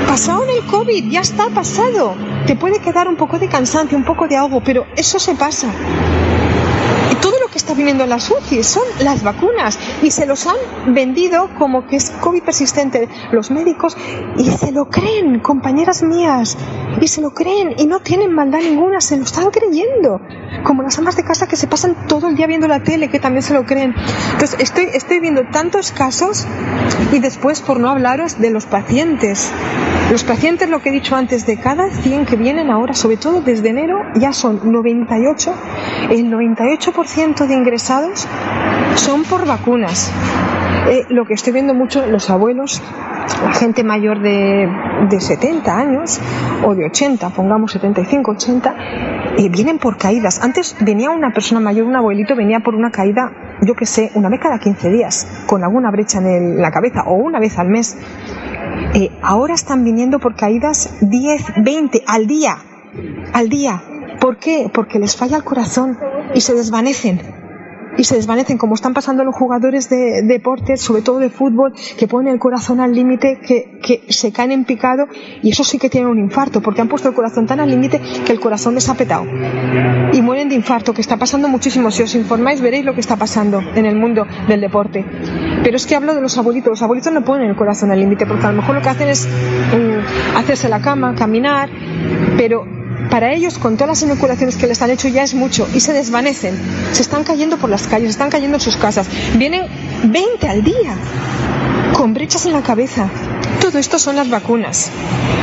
Pasaron 0.07 0.49
el 0.49 0.65
COVID, 0.67 1.11
ya 1.11 1.21
está 1.21 1.49
pasado. 1.49 2.15
Te 2.47 2.57
puede 2.57 2.79
quedar 2.79 3.09
un 3.09 3.17
poco 3.17 3.39
de 3.39 3.49
cansancio, 3.49 3.99
un 3.99 4.05
poco 4.05 4.29
de 4.29 4.37
ahogo, 4.37 4.63
pero 4.65 4.87
eso 4.97 5.19
se 5.19 5.35
pasa 5.35 5.69
todo 7.21 7.39
lo 7.41 7.49
que 7.49 7.59
está 7.59 7.75
viniendo 7.75 8.05
en 8.05 8.11
las 8.11 8.31
UCI 8.31 8.63
son 8.63 8.85
las 9.01 9.23
vacunas 9.23 9.79
y 10.03 10.11
se 10.11 10.27
los 10.27 10.47
han 10.47 10.57
vendido 10.95 11.49
como 11.59 11.87
que 11.87 11.97
es 11.97 12.11
COVID 12.11 12.43
persistente 12.43 13.09
los 13.33 13.51
médicos 13.51 13.97
y 14.37 14.51
se 14.51 14.73
lo 14.73 14.89
creen, 14.89 15.41
compañeras 15.41 16.03
mías, 16.03 16.57
y 17.01 17.09
se 17.09 17.21
lo 17.21 17.31
creen 17.31 17.75
y 17.79 17.87
no 17.87 18.01
tienen 18.01 18.33
maldad 18.33 18.61
ninguna, 18.61 19.01
se 19.01 19.17
lo 19.17 19.25
están 19.25 19.51
creyendo. 19.51 20.21
Como 20.65 20.83
las 20.83 20.99
amas 20.99 21.17
de 21.17 21.25
casa 21.25 21.47
que 21.47 21.57
se 21.57 21.67
pasan 21.67 22.07
todo 22.09 22.29
el 22.29 22.37
día 22.37 22.47
viendo 22.47 22.69
la 22.69 22.83
tele, 22.83 23.09
que 23.09 23.19
también 23.19 23.43
se 23.43 23.55
lo 23.55 23.65
creen. 23.65 23.95
Entonces, 24.33 24.57
estoy, 24.61 24.89
estoy 24.93 25.21
viendo 25.21 25.43
tantos 25.51 25.93
casos 25.93 26.47
y 27.13 27.19
después, 27.19 27.61
por 27.61 27.79
no 27.81 27.91
hablaros 27.91 28.39
de 28.39 28.51
los 28.51 28.67
pacientes. 28.67 29.53
Los 30.11 30.23
pacientes, 30.23 30.69
lo 30.69 30.81
que 30.81 30.91
he 30.91 30.93
dicho 30.93 31.17
antes, 31.17 31.47
de 31.47 31.59
cada 31.59 31.91
100 31.91 32.27
que 32.27 32.37
vienen 32.37 32.71
ahora, 32.71 32.95
sobre 32.95 33.17
todo 33.17 33.41
desde 33.41 33.71
enero, 33.71 33.99
ya 34.15 34.33
son 34.33 34.61
98. 34.71 35.55
El 36.11 36.31
98% 36.31 36.76
de 36.77 37.55
ingresados 37.55 38.29
son 38.97 39.25
por 39.25 39.47
vacunas. 39.47 40.13
Eh, 40.89 41.05
lo 41.09 41.25
que 41.25 41.35
estoy 41.35 41.53
viendo 41.55 41.75
mucho, 41.75 42.07
los 42.07 42.29
abuelos, 42.29 42.83
la 43.43 43.53
gente 43.53 43.83
mayor 43.83 44.21
de, 44.21 44.69
de 45.09 45.21
70 45.21 45.77
años 45.77 46.21
o 46.65 46.75
de 46.75 46.85
80, 46.85 47.31
pongamos 47.31 47.73
75, 47.73 48.31
80, 48.33 48.75
eh, 49.39 49.49
vienen 49.49 49.79
por 49.79 49.97
caídas. 49.97 50.43
Antes 50.43 50.77
venía 50.81 51.11
una 51.11 51.33
persona 51.33 51.61
mayor, 51.61 51.87
un 51.87 51.97
abuelito, 51.97 52.37
venía 52.37 52.61
por 52.61 52.75
una 52.75 52.91
caída, 52.91 53.33
yo 53.63 53.75
que 53.75 53.87
sé, 53.87 54.11
una 54.15 54.29
vez 54.29 54.41
cada 54.41 54.59
15 54.59 54.91
días, 54.91 55.45
con 55.47 55.65
alguna 55.65 55.91
brecha 55.91 56.19
en, 56.19 56.61
la 56.61 56.71
cabeza 56.71 57.05
o 57.07 57.15
una 57.15 57.41
vez 57.41 57.59
al 57.59 57.69
mes. 57.69 57.97
Eh, 58.95 59.11
ahora 59.23 59.55
están 59.55 59.83
viniendo 59.83 60.19
por 60.19 60.37
caídas 60.37 60.99
10, 61.01 61.55
20 61.65 62.03
al 62.07 62.27
día, 62.27 62.59
al 63.33 63.49
día. 63.49 63.83
¿Por 64.21 64.39
qué? 64.39 64.71
Porque 64.73 64.99
les 64.99 65.17
falla 65.17 65.37
el 65.37 65.45
corazón 65.45 65.99
y 66.35 66.41
se 66.41 66.55
desvanecen 66.55 67.46
y 67.97 68.05
se 68.05 68.17
desvanecen, 68.17 68.59
como 68.59 68.75
están 68.75 68.95
pasando 68.95 69.25
los 69.25 69.35
jugadores 69.35 69.89
de, 69.89 70.23
deportes, 70.23 70.81
sobre 70.81 71.03
todo 71.03 71.19
de 71.19 71.31
fútbol, 71.31 71.73
que 71.99 72.07
ponen 72.07 72.33
el 72.33 72.39
corazón 72.39 72.81
al 72.81 72.93
límite, 72.93 73.39
que, 73.47 73.79
que, 73.83 74.13
se 74.13 74.33
caen 74.33 74.53
en 74.53 74.65
picado 74.65 75.07
y 75.43 75.51
eso 75.51 75.65
sí 75.65 75.79
que 75.79 75.89
tienen 75.89 76.11
un 76.11 76.19
infarto, 76.19 76.61
porque 76.61 76.81
han 76.81 76.89
puesto 76.89 77.09
el 77.09 77.15
corazón 77.15 77.47
tan 77.47 77.61
al 77.61 77.71
límite 77.71 78.01
que 78.25 78.33
el 78.33 78.41
corazón 78.41 78.75
les 78.75 78.89
ha 78.89 78.95
petado. 78.95 79.25
Y 80.13 80.23
mueren 80.23 80.49
de 80.49 80.55
infarto, 80.55 80.93
que 80.93 81.01
está 81.01 81.17
pasando 81.17 81.49
muchísimo. 81.49 81.91
Si 81.91 82.03
os 82.03 82.15
informáis 82.15 82.61
veréis 82.61 82.85
lo 82.85 82.95
que 82.95 83.01
está 83.01 83.17
pasando 83.17 83.61
en 83.75 83.87
el 83.87 83.97
mundo 83.97 84.27
del 84.49 84.61
deporte. 84.61 85.05
Pero 85.63 85.77
es 85.77 85.87
que 85.87 85.97
hablo 85.97 86.15
de 86.15 86.21
los 86.21 86.37
abuelitos. 86.39 86.71
Los 86.71 86.83
abuelitos 86.83 87.13
no 87.13 87.25
ponen 87.25 87.49
el 87.49 87.57
corazón 87.57 87.91
al 87.91 88.01
límite, 88.01 88.27
porque 88.27 88.47
a 88.47 88.53
lo 88.53 88.61
mejor 88.61 88.75
lo 88.75 88.83
que 88.83 88.89
hacen 88.89 89.09
es 89.09 89.27
mm, 89.27 90.37
hacerse 90.37 90.69
la 90.69 90.81
cama, 90.81 91.15
caminar, 91.15 91.71
pero 92.37 92.65
para 93.11 93.33
ellos, 93.33 93.59
con 93.59 93.77
todas 93.77 93.89
las 93.89 94.03
inoculaciones 94.03 94.57
que 94.57 94.67
les 94.67 94.83
han 94.83 94.91
hecho, 94.91 95.09
ya 95.09 95.23
es 95.23 95.35
mucho 95.35 95.69
y 95.73 95.81
se 95.81 95.93
desvanecen. 95.93 96.55
Se 96.93 97.03
están 97.03 97.25
cayendo 97.25 97.57
por 97.57 97.71
las 97.71 97.86
calles, 97.87 98.11
están 98.11 98.31
cayendo 98.31 98.57
en 98.57 98.61
sus 98.61 98.77
casas. 98.77 99.09
Vienen 99.35 99.63
20 100.05 100.49
al 100.49 100.63
día, 100.63 100.97
con 101.95 102.15
brechas 102.15 102.47
en 102.47 102.53
la 102.53 102.63
cabeza. 102.63 103.09
Todo 103.61 103.79
esto 103.79 103.99
son 103.99 104.17
las 104.17 104.29
vacunas. 104.29 104.91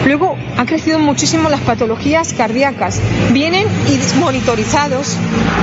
Luego 0.05 0.35
han 0.57 0.65
crecido 0.65 0.99
muchísimo 0.99 1.49
las 1.49 1.61
patologías 1.61 2.33
cardíacas. 2.33 2.99
Vienen 3.31 3.67
y 3.87 4.19
monitorizados 4.19 5.17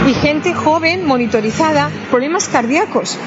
y 0.09 0.15
gente 0.15 0.55
joven 0.55 1.07
monitorizada, 1.07 1.91
problemas 2.11 2.49
cardíacos. 2.49 3.19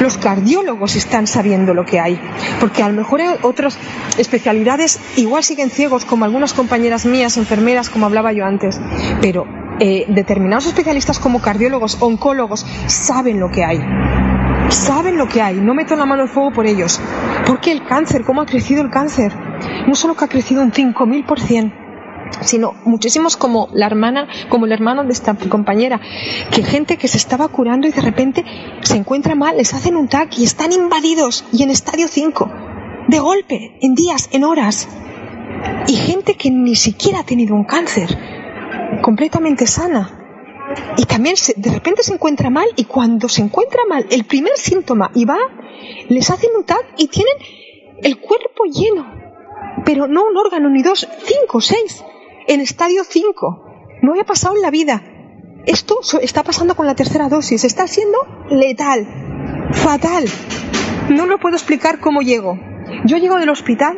Los 0.00 0.18
cardiólogos 0.18 0.96
están 0.96 1.26
sabiendo 1.26 1.74
lo 1.74 1.84
que 1.84 2.00
hay, 2.00 2.18
porque 2.60 2.82
a 2.82 2.88
lo 2.88 2.94
mejor 2.94 3.20
otras 3.42 3.78
especialidades 4.18 4.98
igual 5.16 5.44
siguen 5.44 5.70
ciegos, 5.70 6.04
como 6.04 6.24
algunas 6.24 6.52
compañeras 6.52 7.06
mías, 7.06 7.36
enfermeras, 7.36 7.90
como 7.90 8.06
hablaba 8.06 8.32
yo 8.32 8.44
antes, 8.44 8.80
pero 9.20 9.46
eh, 9.80 10.06
determinados 10.08 10.66
especialistas 10.66 11.18
como 11.18 11.40
cardiólogos, 11.40 11.98
oncólogos, 12.00 12.66
saben 12.86 13.40
lo 13.40 13.50
que 13.50 13.64
hay 13.64 13.80
saben 14.70 15.16
lo 15.18 15.28
que 15.28 15.40
hay, 15.40 15.56
no 15.56 15.74
meto 15.74 15.94
la 15.96 16.06
mano 16.06 16.22
al 16.22 16.28
fuego 16.28 16.50
por 16.50 16.66
ellos. 16.66 17.00
Porque 17.46 17.70
el 17.72 17.84
cáncer, 17.84 18.24
cómo 18.24 18.40
ha 18.42 18.46
crecido 18.46 18.82
el 18.82 18.90
cáncer, 18.90 19.32
no 19.86 19.94
solo 19.94 20.14
que 20.14 20.24
ha 20.24 20.28
crecido 20.28 20.62
un 20.62 20.72
5000%, 20.72 21.72
sino 22.40 22.74
muchísimos 22.84 23.36
como 23.36 23.68
la 23.72 23.86
hermana, 23.86 24.28
como 24.48 24.66
el 24.66 24.72
hermano 24.72 25.04
de 25.04 25.12
esta 25.12 25.34
compañera, 25.34 26.00
que 26.50 26.62
gente 26.62 26.96
que 26.96 27.08
se 27.08 27.18
estaba 27.18 27.48
curando 27.48 27.86
y 27.86 27.92
de 27.92 28.00
repente 28.00 28.44
se 28.82 28.96
encuentra 28.96 29.34
mal, 29.34 29.56
les 29.56 29.74
hacen 29.74 29.96
un 29.96 30.08
TAC 30.08 30.38
y 30.38 30.44
están 30.44 30.72
invadidos 30.72 31.44
y 31.52 31.62
en 31.62 31.70
estadio 31.70 32.08
5, 32.08 32.50
de 33.08 33.18
golpe, 33.18 33.78
en 33.80 33.94
días, 33.94 34.28
en 34.32 34.44
horas. 34.44 34.88
Y 35.86 35.96
gente 35.96 36.34
que 36.34 36.50
ni 36.50 36.74
siquiera 36.74 37.20
ha 37.20 37.24
tenido 37.24 37.54
un 37.54 37.64
cáncer, 37.64 38.18
completamente 39.02 39.66
sana 39.66 40.24
y 40.96 41.04
también 41.04 41.36
de 41.56 41.70
repente 41.70 42.02
se 42.02 42.14
encuentra 42.14 42.50
mal 42.50 42.66
y 42.76 42.84
cuando 42.84 43.28
se 43.28 43.42
encuentra 43.42 43.82
mal 43.88 44.06
el 44.10 44.24
primer 44.24 44.56
síntoma 44.56 45.10
y 45.14 45.24
va, 45.24 45.38
les 46.08 46.30
hacen 46.30 46.50
un 46.56 46.64
TAC 46.64 46.84
y 46.96 47.08
tienen 47.08 47.34
el 48.02 48.18
cuerpo 48.18 48.64
lleno, 48.64 49.06
pero 49.84 50.06
no 50.06 50.24
un 50.24 50.36
órgano 50.36 50.68
ni 50.70 50.82
dos, 50.82 51.06
cinco, 51.24 51.60
seis, 51.60 52.04
en 52.46 52.60
estadio 52.60 53.04
5. 53.04 53.64
No 54.02 54.12
había 54.12 54.24
pasado 54.24 54.56
en 54.56 54.62
la 54.62 54.70
vida. 54.70 55.02
Esto 55.66 55.98
está 56.20 56.42
pasando 56.42 56.74
con 56.74 56.86
la 56.86 56.94
tercera 56.94 57.28
dosis, 57.28 57.64
está 57.64 57.86
siendo 57.86 58.18
letal, 58.50 59.06
fatal. 59.72 60.24
No 61.08 61.26
lo 61.26 61.38
puedo 61.38 61.56
explicar 61.56 62.00
cómo 62.00 62.20
llego. 62.20 62.58
Yo 63.06 63.16
llego 63.16 63.36
del 63.38 63.48
hospital 63.48 63.96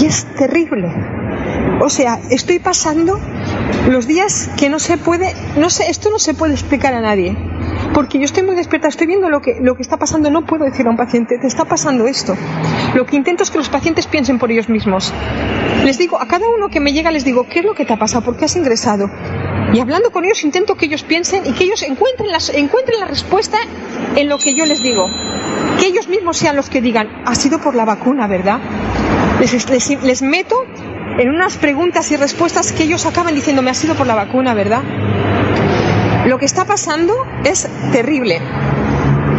y 0.00 0.06
es 0.06 0.26
terrible. 0.34 0.88
O 1.80 1.88
sea, 1.88 2.20
estoy 2.30 2.58
pasando 2.58 3.18
los 3.88 4.06
días 4.06 4.50
que 4.56 4.68
no 4.68 4.78
se 4.78 4.98
puede, 4.98 5.34
no 5.56 5.70
sé, 5.70 5.90
esto 5.90 6.10
no 6.10 6.18
se 6.18 6.34
puede 6.34 6.52
explicar 6.52 6.94
a 6.94 7.00
nadie. 7.00 7.36
Porque 7.94 8.18
yo 8.18 8.24
estoy 8.24 8.42
muy 8.42 8.54
despierta, 8.54 8.88
estoy 8.88 9.06
viendo 9.06 9.28
lo 9.28 9.40
que, 9.40 9.58
lo 9.60 9.74
que 9.74 9.82
está 9.82 9.96
pasando, 9.96 10.30
no 10.30 10.46
puedo 10.46 10.64
decir 10.64 10.86
a 10.86 10.90
un 10.90 10.96
paciente, 10.96 11.38
te 11.38 11.46
está 11.46 11.64
pasando 11.64 12.06
esto. 12.06 12.34
Lo 12.94 13.04
que 13.04 13.16
intento 13.16 13.42
es 13.42 13.50
que 13.50 13.58
los 13.58 13.68
pacientes 13.68 14.06
piensen 14.06 14.38
por 14.38 14.50
ellos 14.50 14.68
mismos. 14.68 15.12
Les 15.84 15.98
digo, 15.98 16.20
a 16.20 16.26
cada 16.26 16.46
uno 16.48 16.68
que 16.68 16.80
me 16.80 16.92
llega 16.92 17.10
les 17.10 17.24
digo, 17.24 17.46
¿qué 17.48 17.58
es 17.58 17.64
lo 17.64 17.74
que 17.74 17.84
te 17.84 17.92
ha 17.92 17.98
pasado? 17.98 18.24
¿Por 18.24 18.36
qué 18.36 18.44
has 18.44 18.56
ingresado? 18.56 19.10
Y 19.72 19.80
hablando 19.80 20.10
con 20.10 20.24
ellos 20.24 20.44
intento 20.44 20.76
que 20.76 20.86
ellos 20.86 21.02
piensen 21.02 21.46
y 21.46 21.52
que 21.52 21.64
ellos 21.64 21.82
encuentren, 21.82 22.28
encuentren 22.54 23.00
la 23.00 23.06
respuesta 23.06 23.58
en 24.16 24.28
lo 24.28 24.38
que 24.38 24.54
yo 24.54 24.66
les 24.66 24.82
digo. 24.82 25.06
Que 25.80 25.86
ellos 25.86 26.08
mismos 26.08 26.36
sean 26.36 26.56
los 26.56 26.68
que 26.68 26.80
digan, 26.80 27.08
ha 27.24 27.34
sido 27.34 27.58
por 27.58 27.74
la 27.74 27.84
vacuna, 27.84 28.26
¿verdad? 28.26 28.60
Les, 29.40 30.22
meto 30.22 30.64
en 31.18 31.30
unas 31.30 31.56
preguntas 31.56 32.10
y 32.10 32.16
respuestas 32.16 32.72
que 32.72 32.84
ellos 32.84 33.06
acaban 33.06 33.34
diciendo, 33.34 33.62
me 33.62 33.70
ha 33.70 33.74
sido 33.74 33.94
por 33.94 34.06
la 34.06 34.14
vacuna, 34.14 34.54
¿verdad? 34.54 34.82
Lo 36.26 36.38
que 36.38 36.44
está 36.44 36.64
pasando 36.64 37.14
es 37.44 37.68
terrible. 37.92 38.40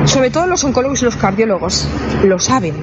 Sobre 0.05 0.29
todo 0.29 0.47
los 0.47 0.63
oncólogos 0.63 1.01
y 1.01 1.05
los 1.05 1.15
cardiólogos 1.15 1.87
lo 2.23 2.37
saben, 2.39 2.75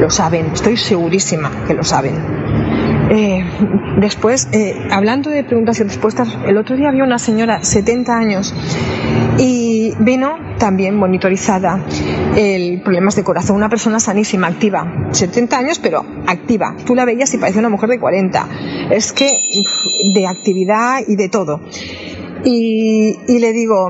lo 0.00 0.10
saben, 0.10 0.50
estoy 0.52 0.76
segurísima 0.76 1.64
que 1.66 1.74
lo 1.74 1.84
saben. 1.84 2.49
Eh, 3.12 3.44
después, 3.98 4.48
eh, 4.52 4.86
hablando 4.90 5.30
de 5.30 5.42
preguntas 5.42 5.80
y 5.80 5.82
respuestas, 5.82 6.28
el 6.46 6.56
otro 6.56 6.76
día 6.76 6.88
había 6.88 7.02
una 7.02 7.18
señora, 7.18 7.64
70 7.64 8.16
años, 8.16 8.54
y 9.36 9.92
vino 9.98 10.36
también 10.58 10.94
monitorizada 10.96 11.84
el 12.36 12.82
problemas 12.82 13.16
de 13.16 13.24
corazón, 13.24 13.56
una 13.56 13.68
persona 13.68 13.98
sanísima, 13.98 14.46
activa, 14.46 15.08
70 15.10 15.58
años 15.58 15.78
pero 15.80 16.04
activa. 16.26 16.76
Tú 16.86 16.94
la 16.94 17.04
veías 17.04 17.34
y 17.34 17.38
parecía 17.38 17.60
una 17.60 17.68
mujer 17.68 17.88
de 17.88 17.98
40. 17.98 18.48
Es 18.90 19.12
que 19.12 19.40
de 20.14 20.26
actividad 20.26 21.00
y 21.06 21.16
de 21.16 21.28
todo. 21.28 21.60
Y, 22.44 23.16
le 23.26 23.52
digo, 23.52 23.88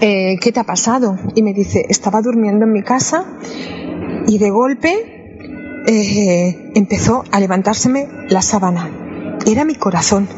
eh, 0.00 0.36
¿qué 0.40 0.52
te 0.52 0.60
ha 0.60 0.64
pasado? 0.64 1.16
Y 1.34 1.42
me 1.42 1.54
dice, 1.54 1.86
estaba 1.88 2.20
durmiendo 2.22 2.64
en 2.64 2.72
mi 2.72 2.82
casa 2.82 3.24
y 4.26 4.38
de 4.38 4.50
golpe 4.50 5.21
eh, 5.86 6.72
empezó 6.74 7.24
a 7.30 7.40
levantárseme 7.40 8.08
la 8.28 8.42
sábana. 8.42 8.90
Era 9.46 9.64
mi 9.64 9.74
corazón 9.74 10.28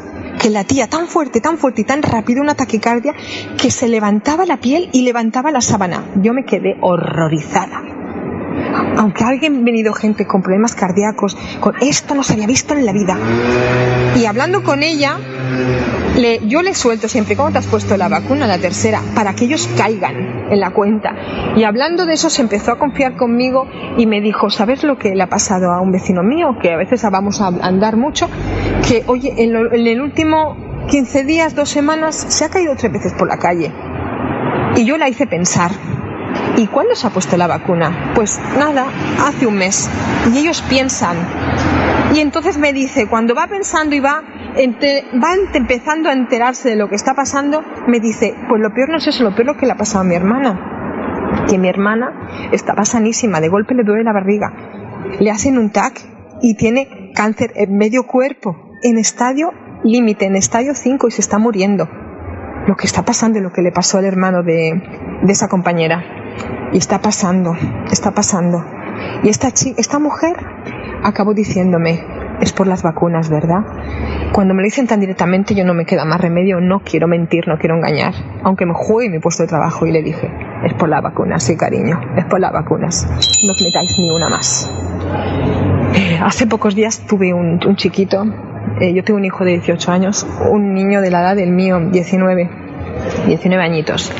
que 0.40 0.50
latía 0.50 0.88
tan 0.88 1.06
fuerte, 1.06 1.40
tan 1.40 1.58
fuerte 1.58 1.82
y 1.82 1.84
tan 1.84 2.02
rápido 2.02 2.42
una 2.42 2.54
taquicardia 2.54 3.14
que 3.58 3.70
se 3.70 3.88
levantaba 3.88 4.46
la 4.46 4.58
piel 4.58 4.90
y 4.92 5.02
levantaba 5.02 5.50
la 5.50 5.60
sábana. 5.60 6.04
Yo 6.16 6.32
me 6.32 6.44
quedé 6.44 6.76
horrorizada. 6.80 7.82
Aunque 8.96 9.24
alguien 9.24 9.64
venido 9.64 9.92
gente 9.92 10.26
con 10.26 10.42
problemas 10.42 10.74
cardíacos, 10.74 11.36
con 11.60 11.74
esto 11.80 12.14
no 12.14 12.22
se 12.22 12.34
había 12.34 12.46
visto 12.46 12.74
en 12.74 12.86
la 12.86 12.92
vida. 12.92 13.16
Y 14.16 14.26
hablando 14.26 14.62
con 14.62 14.82
ella, 14.82 15.18
le, 16.16 16.46
yo 16.46 16.62
le 16.62 16.74
suelto 16.74 17.08
siempre, 17.08 17.36
¿cómo 17.36 17.50
te 17.50 17.58
has 17.58 17.66
puesto 17.66 17.96
la 17.96 18.08
vacuna, 18.08 18.46
la 18.46 18.58
tercera? 18.58 19.00
Para 19.14 19.34
que 19.34 19.46
ellos 19.46 19.68
caigan 19.76 20.50
en 20.50 20.60
la 20.60 20.70
cuenta. 20.70 21.14
Y 21.56 21.64
hablando 21.64 22.06
de 22.06 22.14
eso, 22.14 22.30
se 22.30 22.42
empezó 22.42 22.72
a 22.72 22.78
confiar 22.78 23.16
conmigo 23.16 23.66
y 23.96 24.06
me 24.06 24.20
dijo, 24.20 24.50
¿sabes 24.50 24.84
lo 24.84 24.96
que 24.96 25.14
le 25.14 25.22
ha 25.22 25.28
pasado 25.28 25.72
a 25.72 25.80
un 25.80 25.90
vecino 25.90 26.22
mío? 26.22 26.56
Que 26.62 26.72
a 26.72 26.76
veces 26.76 27.02
vamos 27.10 27.40
a 27.40 27.48
andar 27.48 27.96
mucho, 27.96 28.28
que, 28.86 29.02
oye, 29.06 29.34
en, 29.36 29.54
en 29.56 29.86
el 29.86 30.00
último 30.00 30.56
15 30.88 31.24
días, 31.24 31.54
dos 31.54 31.70
semanas, 31.70 32.14
se 32.14 32.44
ha 32.44 32.48
caído 32.48 32.74
tres 32.76 32.92
veces 32.92 33.12
por 33.14 33.28
la 33.28 33.38
calle. 33.38 33.72
Y 34.76 34.84
yo 34.84 34.98
la 34.98 35.08
hice 35.08 35.26
pensar, 35.26 35.70
¿Y 36.56 36.68
cuándo 36.68 36.94
se 36.94 37.06
ha 37.06 37.10
puesto 37.10 37.36
la 37.36 37.46
vacuna? 37.46 38.12
Pues 38.14 38.40
nada, 38.58 38.86
hace 39.26 39.46
un 39.46 39.56
mes. 39.56 39.90
Y 40.32 40.38
ellos 40.38 40.62
piensan. 40.62 41.16
Y 42.14 42.20
entonces 42.20 42.58
me 42.58 42.72
dice, 42.72 43.08
cuando 43.08 43.34
va 43.34 43.48
pensando 43.48 43.94
y 43.94 44.00
va 44.00 44.22
va 44.56 45.34
empezando 45.54 46.08
a 46.08 46.12
enterarse 46.12 46.68
de 46.68 46.76
lo 46.76 46.88
que 46.88 46.94
está 46.94 47.14
pasando, 47.14 47.62
me 47.88 47.98
dice, 47.98 48.34
pues 48.48 48.62
lo 48.62 48.72
peor 48.72 48.90
no 48.90 48.98
es 48.98 49.06
eso, 49.08 49.24
lo 49.24 49.30
peor 49.30 49.48
es 49.48 49.54
lo 49.54 49.60
que 49.60 49.66
le 49.66 49.72
ha 49.72 49.76
pasado 49.76 50.02
a 50.02 50.04
mi 50.04 50.14
hermana. 50.14 51.44
Que 51.48 51.58
mi 51.58 51.68
hermana 51.68 52.28
estaba 52.52 52.84
sanísima, 52.84 53.40
de 53.40 53.48
golpe 53.48 53.74
le 53.74 53.82
duele 53.82 54.04
la 54.04 54.12
barriga. 54.12 54.52
Le 55.18 55.30
hacen 55.30 55.58
un 55.58 55.70
TAC 55.70 56.00
y 56.40 56.54
tiene 56.56 57.10
cáncer 57.14 57.52
en 57.56 57.76
medio 57.76 58.06
cuerpo, 58.06 58.70
en 58.82 58.98
estadio 58.98 59.50
límite, 59.82 60.26
en 60.26 60.36
estadio 60.36 60.74
5 60.74 61.08
y 61.08 61.10
se 61.10 61.20
está 61.20 61.38
muriendo. 61.38 61.88
Lo 62.68 62.76
que 62.76 62.86
está 62.86 63.04
pasando 63.04 63.40
y 63.40 63.42
lo 63.42 63.52
que 63.52 63.60
le 63.60 63.72
pasó 63.72 63.98
al 63.98 64.04
hermano 64.04 64.44
de, 64.44 64.72
de 65.22 65.32
esa 65.32 65.48
compañera. 65.48 66.23
Y 66.72 66.78
está 66.78 67.00
pasando, 67.00 67.54
está 67.90 68.12
pasando. 68.12 68.64
Y 69.22 69.28
esta, 69.28 69.48
esta 69.48 69.98
mujer 69.98 70.36
acabó 71.02 71.34
diciéndome, 71.34 72.04
es 72.40 72.52
por 72.52 72.66
las 72.66 72.82
vacunas, 72.82 73.30
¿verdad? 73.30 73.64
Cuando 74.32 74.54
me 74.54 74.62
lo 74.62 74.64
dicen 74.64 74.86
tan 74.86 75.00
directamente 75.00 75.54
yo 75.54 75.64
no 75.64 75.74
me 75.74 75.86
queda 75.86 76.04
más 76.04 76.20
remedio, 76.20 76.60
no 76.60 76.80
quiero 76.80 77.06
mentir, 77.06 77.46
no 77.46 77.58
quiero 77.58 77.76
engañar, 77.76 78.14
aunque 78.42 78.66
me 78.66 78.74
juegue 78.74 79.10
mi 79.10 79.18
puesto 79.18 79.42
de 79.44 79.48
trabajo 79.48 79.86
y 79.86 79.92
le 79.92 80.02
dije, 80.02 80.30
es 80.64 80.74
por 80.74 80.88
las 80.88 81.02
vacunas, 81.02 81.42
sí 81.42 81.56
cariño, 81.56 82.00
es 82.16 82.24
por 82.24 82.40
las 82.40 82.52
vacunas, 82.52 83.06
no 83.06 83.52
os 83.52 83.62
metáis 83.62 83.96
ni 83.98 84.10
una 84.10 84.28
más. 84.28 84.70
Eh, 85.94 86.18
hace 86.22 86.46
pocos 86.46 86.74
días 86.74 87.06
tuve 87.06 87.32
un, 87.32 87.60
chiquito, 87.76 88.24
eh, 88.80 88.92
yo 88.92 89.04
tengo 89.04 89.18
un 89.18 89.24
hijo 89.24 89.44
de 89.44 89.52
18 89.52 89.92
años, 89.92 90.26
un 90.50 90.74
niño 90.74 91.00
de 91.00 91.10
la 91.10 91.20
edad 91.20 91.36
del 91.36 91.52
mío, 91.52 91.78
19, 91.78 92.63
19 93.26 93.62
añitos 93.62 94.12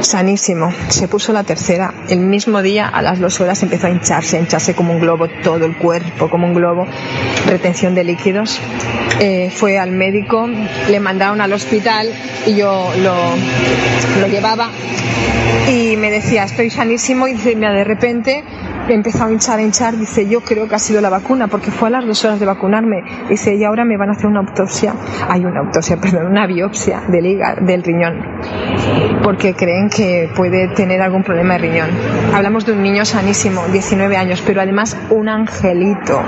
sanísimo. 0.00 0.72
Se 0.88 1.08
puso 1.08 1.32
la 1.32 1.44
tercera. 1.44 1.92
El 2.08 2.20
mismo 2.20 2.62
día, 2.62 2.88
a 2.88 3.02
las 3.02 3.18
dos 3.18 3.40
horas, 3.40 3.62
empezó 3.62 3.86
a 3.86 3.90
hincharse, 3.90 4.36
a 4.36 4.40
hincharse 4.40 4.74
como 4.74 4.92
un 4.92 5.00
globo, 5.00 5.28
todo 5.42 5.64
el 5.64 5.76
cuerpo 5.76 6.28
como 6.30 6.46
un 6.46 6.54
globo, 6.54 6.86
retención 7.46 7.94
de 7.94 8.04
líquidos. 8.04 8.60
Eh, 9.20 9.50
fue 9.50 9.78
al 9.78 9.90
médico, 9.90 10.46
le 10.46 11.00
mandaron 11.00 11.40
al 11.40 11.52
hospital 11.52 12.08
y 12.46 12.54
yo 12.54 12.90
lo, 13.02 13.14
lo 14.20 14.26
llevaba 14.28 14.70
y 15.68 15.96
me 15.96 16.10
decía, 16.10 16.44
estoy 16.44 16.70
sanísimo 16.70 17.28
y 17.28 17.34
de 17.34 17.84
repente 17.84 18.44
empezó 18.94 19.24
a 19.24 19.30
hinchar, 19.30 19.58
a 19.58 19.62
hinchar, 19.62 19.96
dice, 19.96 20.28
yo 20.28 20.40
creo 20.40 20.68
que 20.68 20.74
ha 20.74 20.78
sido 20.78 21.00
la 21.00 21.10
vacuna, 21.10 21.48
porque 21.48 21.70
fue 21.70 21.88
a 21.88 21.90
las 21.90 22.06
dos 22.06 22.24
horas 22.24 22.40
de 22.40 22.46
vacunarme. 22.46 23.02
Dice, 23.28 23.54
y 23.54 23.64
ahora 23.64 23.84
me 23.84 23.96
van 23.96 24.10
a 24.10 24.12
hacer 24.12 24.26
una 24.26 24.40
autopsia, 24.40 24.94
hay 25.28 25.44
una 25.44 25.60
autopsia, 25.60 25.96
perdón, 26.00 26.26
una 26.26 26.46
biopsia 26.46 27.02
del 27.08 27.26
hígado, 27.26 27.64
del 27.64 27.82
riñón, 27.82 28.14
porque 29.22 29.54
creen 29.54 29.88
que 29.88 30.30
puede 30.34 30.68
tener 30.74 31.00
algún 31.02 31.22
problema 31.22 31.54
de 31.54 31.58
riñón. 31.58 31.90
Hablamos 32.34 32.66
de 32.66 32.72
un 32.72 32.82
niño 32.82 33.04
sanísimo, 33.04 33.66
19 33.68 34.16
años, 34.16 34.42
pero 34.46 34.60
además 34.60 34.96
un 35.10 35.28
angelito. 35.28 36.20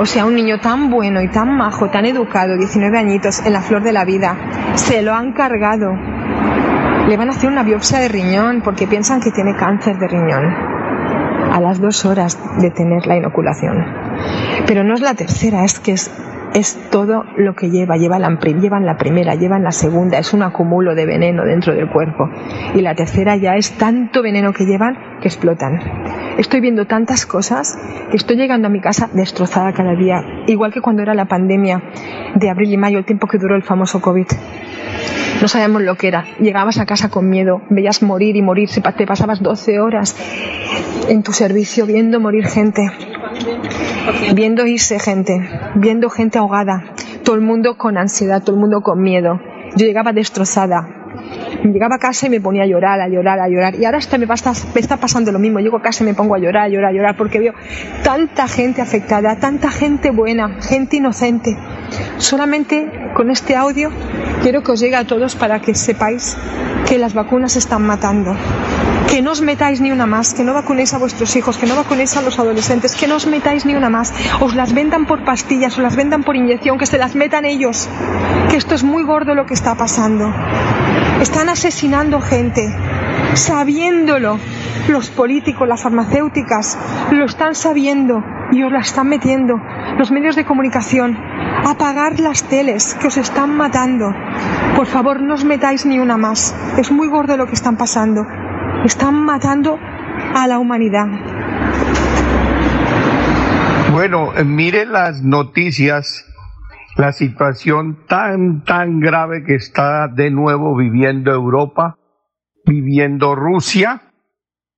O 0.00 0.06
sea, 0.06 0.26
un 0.26 0.34
niño 0.34 0.58
tan 0.60 0.90
bueno 0.90 1.22
y 1.22 1.28
tan 1.28 1.56
majo, 1.56 1.88
tan 1.88 2.04
educado, 2.04 2.56
19 2.56 2.98
añitos, 2.98 3.44
en 3.46 3.52
la 3.52 3.60
flor 3.60 3.82
de 3.82 3.92
la 3.92 4.04
vida. 4.04 4.36
Se 4.74 5.02
lo 5.02 5.14
han 5.14 5.32
cargado. 5.32 5.92
Le 7.08 7.16
van 7.16 7.28
a 7.28 7.32
hacer 7.32 7.50
una 7.50 7.62
biopsia 7.62 8.00
de 8.00 8.08
riñón 8.08 8.62
porque 8.62 8.86
piensan 8.86 9.20
que 9.20 9.30
tiene 9.30 9.54
cáncer 9.56 9.98
de 9.98 10.08
riñón 10.08 10.73
a 11.54 11.60
las 11.60 11.80
dos 11.80 12.04
horas 12.04 12.36
de 12.60 12.72
tener 12.72 13.06
la 13.06 13.16
inoculación. 13.16 13.76
Pero 14.66 14.82
no 14.82 14.94
es 14.94 15.00
la 15.00 15.14
tercera, 15.14 15.64
es 15.64 15.78
que 15.78 15.92
es, 15.92 16.10
todo 16.90 17.24
lo 17.36 17.54
que 17.54 17.70
lleva. 17.70 17.96
Lleva 17.96 18.18
la, 18.18 18.36
llevan 18.40 18.84
la 18.84 18.96
primera, 18.96 19.36
llevan 19.36 19.62
la 19.62 19.70
segunda, 19.70 20.18
es 20.18 20.34
un 20.34 20.42
acumulo 20.42 20.96
de 20.96 21.06
veneno 21.06 21.44
dentro 21.44 21.72
del 21.72 21.88
cuerpo. 21.88 22.28
Y 22.74 22.80
la 22.80 22.96
tercera 22.96 23.36
ya 23.36 23.54
es 23.54 23.78
tanto 23.78 24.20
veneno 24.20 24.52
que 24.52 24.64
llevan 24.64 25.20
que 25.20 25.28
explotan. 25.28 25.80
Estoy 26.38 26.60
viendo 26.60 26.86
tantas 26.86 27.24
cosas 27.24 27.78
que 28.10 28.16
estoy 28.16 28.36
llegando 28.36 28.66
a 28.66 28.70
mi 28.70 28.80
casa 28.80 29.08
destrozada 29.12 29.72
cada 29.72 29.94
día, 29.94 30.24
igual 30.48 30.72
que 30.72 30.80
cuando 30.80 31.02
era 31.02 31.14
la 31.14 31.26
pandemia 31.26 31.80
de 32.34 32.50
abril 32.50 32.72
y 32.72 32.76
mayo, 32.76 32.98
el 32.98 33.04
tiempo 33.04 33.28
que 33.28 33.38
duró 33.38 33.54
el 33.54 33.62
famoso 33.62 34.00
COVID. 34.00 34.26
No 35.40 35.48
sabíamos 35.48 35.82
lo 35.82 35.96
que 35.96 36.08
era. 36.08 36.24
Llegabas 36.40 36.78
a 36.78 36.86
casa 36.86 37.10
con 37.10 37.28
miedo, 37.28 37.62
veías 37.70 38.02
morir 38.02 38.36
y 38.36 38.42
morir, 38.42 38.70
te 38.70 39.06
pasabas 39.06 39.42
12 39.42 39.80
horas 39.80 40.16
en 41.08 41.22
tu 41.22 41.32
servicio 41.32 41.86
viendo 41.86 42.20
morir 42.20 42.46
gente, 42.46 42.90
viendo 44.34 44.66
irse 44.66 44.98
gente, 44.98 45.48
viendo 45.74 46.08
gente 46.08 46.38
ahogada, 46.38 46.84
todo 47.24 47.34
el 47.34 47.42
mundo 47.42 47.76
con 47.76 47.98
ansiedad, 47.98 48.42
todo 48.42 48.56
el 48.56 48.60
mundo 48.60 48.80
con 48.82 49.02
miedo. 49.02 49.40
Yo 49.76 49.86
llegaba 49.86 50.12
destrozada, 50.12 51.03
llegaba 51.62 51.96
a 51.96 51.98
casa 51.98 52.26
y 52.26 52.30
me 52.30 52.40
ponía 52.40 52.64
a 52.64 52.66
llorar, 52.66 53.00
a 53.00 53.08
llorar, 53.08 53.40
a 53.40 53.48
llorar. 53.48 53.74
Y 53.74 53.84
ahora 53.84 53.98
hasta 53.98 54.18
me, 54.18 54.26
pasa, 54.26 54.52
me 54.74 54.80
está 54.80 54.96
pasando 54.96 55.32
lo 55.32 55.38
mismo. 55.38 55.60
Llego 55.60 55.76
a 55.76 55.82
casa 55.82 56.04
y 56.04 56.06
me 56.06 56.14
pongo 56.14 56.34
a 56.34 56.38
llorar, 56.38 56.64
a 56.64 56.68
llorar, 56.68 56.90
a 56.90 56.92
llorar, 56.92 57.16
porque 57.16 57.38
veo 57.38 57.54
tanta 58.02 58.48
gente 58.48 58.82
afectada, 58.82 59.36
tanta 59.36 59.70
gente 59.70 60.10
buena, 60.10 60.60
gente 60.62 60.96
inocente. 60.96 61.56
Solamente 62.18 62.90
con 63.14 63.30
este 63.30 63.56
audio 63.56 63.90
quiero 64.42 64.62
que 64.62 64.72
os 64.72 64.80
llegue 64.80 64.96
a 64.96 65.06
todos 65.06 65.36
para 65.36 65.60
que 65.60 65.74
sepáis 65.74 66.36
que 66.86 66.98
las 66.98 67.14
vacunas 67.14 67.56
están 67.56 67.82
matando. 67.82 68.36
Que 69.08 69.22
no 69.22 69.32
os 69.32 69.42
metáis 69.42 69.80
ni 69.80 69.92
una 69.92 70.06
más, 70.06 70.34
que 70.34 70.44
no 70.44 70.54
vacunéis 70.54 70.92
a 70.94 70.98
vuestros 70.98 71.36
hijos, 71.36 71.56
que 71.56 71.66
no 71.66 71.76
vacunéis 71.76 72.16
a 72.16 72.22
los 72.22 72.38
adolescentes, 72.38 72.96
que 72.96 73.06
no 73.06 73.16
os 73.16 73.26
metáis 73.26 73.64
ni 73.64 73.74
una 73.74 73.88
más. 73.88 74.12
Os 74.40 74.54
las 74.54 74.72
vendan 74.72 75.06
por 75.06 75.24
pastillas, 75.24 75.74
os 75.74 75.82
las 75.82 75.94
vendan 75.96 76.24
por 76.24 76.36
inyección, 76.36 76.78
que 76.78 76.86
se 76.86 76.98
las 76.98 77.14
metan 77.14 77.44
ellos. 77.44 77.88
Que 78.50 78.56
esto 78.56 78.74
es 78.74 78.82
muy 78.82 79.04
gordo 79.04 79.34
lo 79.34 79.46
que 79.46 79.54
está 79.54 79.74
pasando. 79.76 80.32
Están 81.24 81.48
asesinando 81.48 82.20
gente, 82.20 82.68
sabiéndolo. 83.32 84.38
Los 84.88 85.08
políticos, 85.08 85.66
las 85.66 85.82
farmacéuticas, 85.82 86.78
lo 87.12 87.24
están 87.24 87.54
sabiendo 87.54 88.22
y 88.52 88.62
os 88.62 88.70
la 88.70 88.80
están 88.80 89.08
metiendo. 89.08 89.54
Los 89.96 90.10
medios 90.10 90.36
de 90.36 90.44
comunicación, 90.44 91.16
apagar 91.64 92.20
las 92.20 92.44
teles 92.44 92.94
que 92.96 93.06
os 93.06 93.16
están 93.16 93.56
matando. 93.56 94.12
Por 94.76 94.86
favor, 94.86 95.22
no 95.22 95.32
os 95.32 95.46
metáis 95.46 95.86
ni 95.86 95.98
una 95.98 96.18
más. 96.18 96.54
Es 96.76 96.92
muy 96.92 97.08
gordo 97.08 97.38
lo 97.38 97.46
que 97.46 97.54
están 97.54 97.78
pasando. 97.78 98.26
Están 98.84 99.14
matando 99.14 99.78
a 100.34 100.46
la 100.46 100.58
humanidad. 100.58 101.06
Bueno, 103.92 104.32
mire 104.44 104.84
las 104.84 105.22
noticias, 105.22 106.26
la 106.96 107.12
situación 107.12 108.06
tan, 108.06 108.62
tan 108.64 109.00
grave 109.00 109.44
que 109.44 109.54
está 109.54 110.08
de 110.08 110.30
nuevo 110.30 110.76
viviendo 110.76 111.32
Europa, 111.32 111.98
viviendo 112.64 113.34
Rusia, 113.34 114.02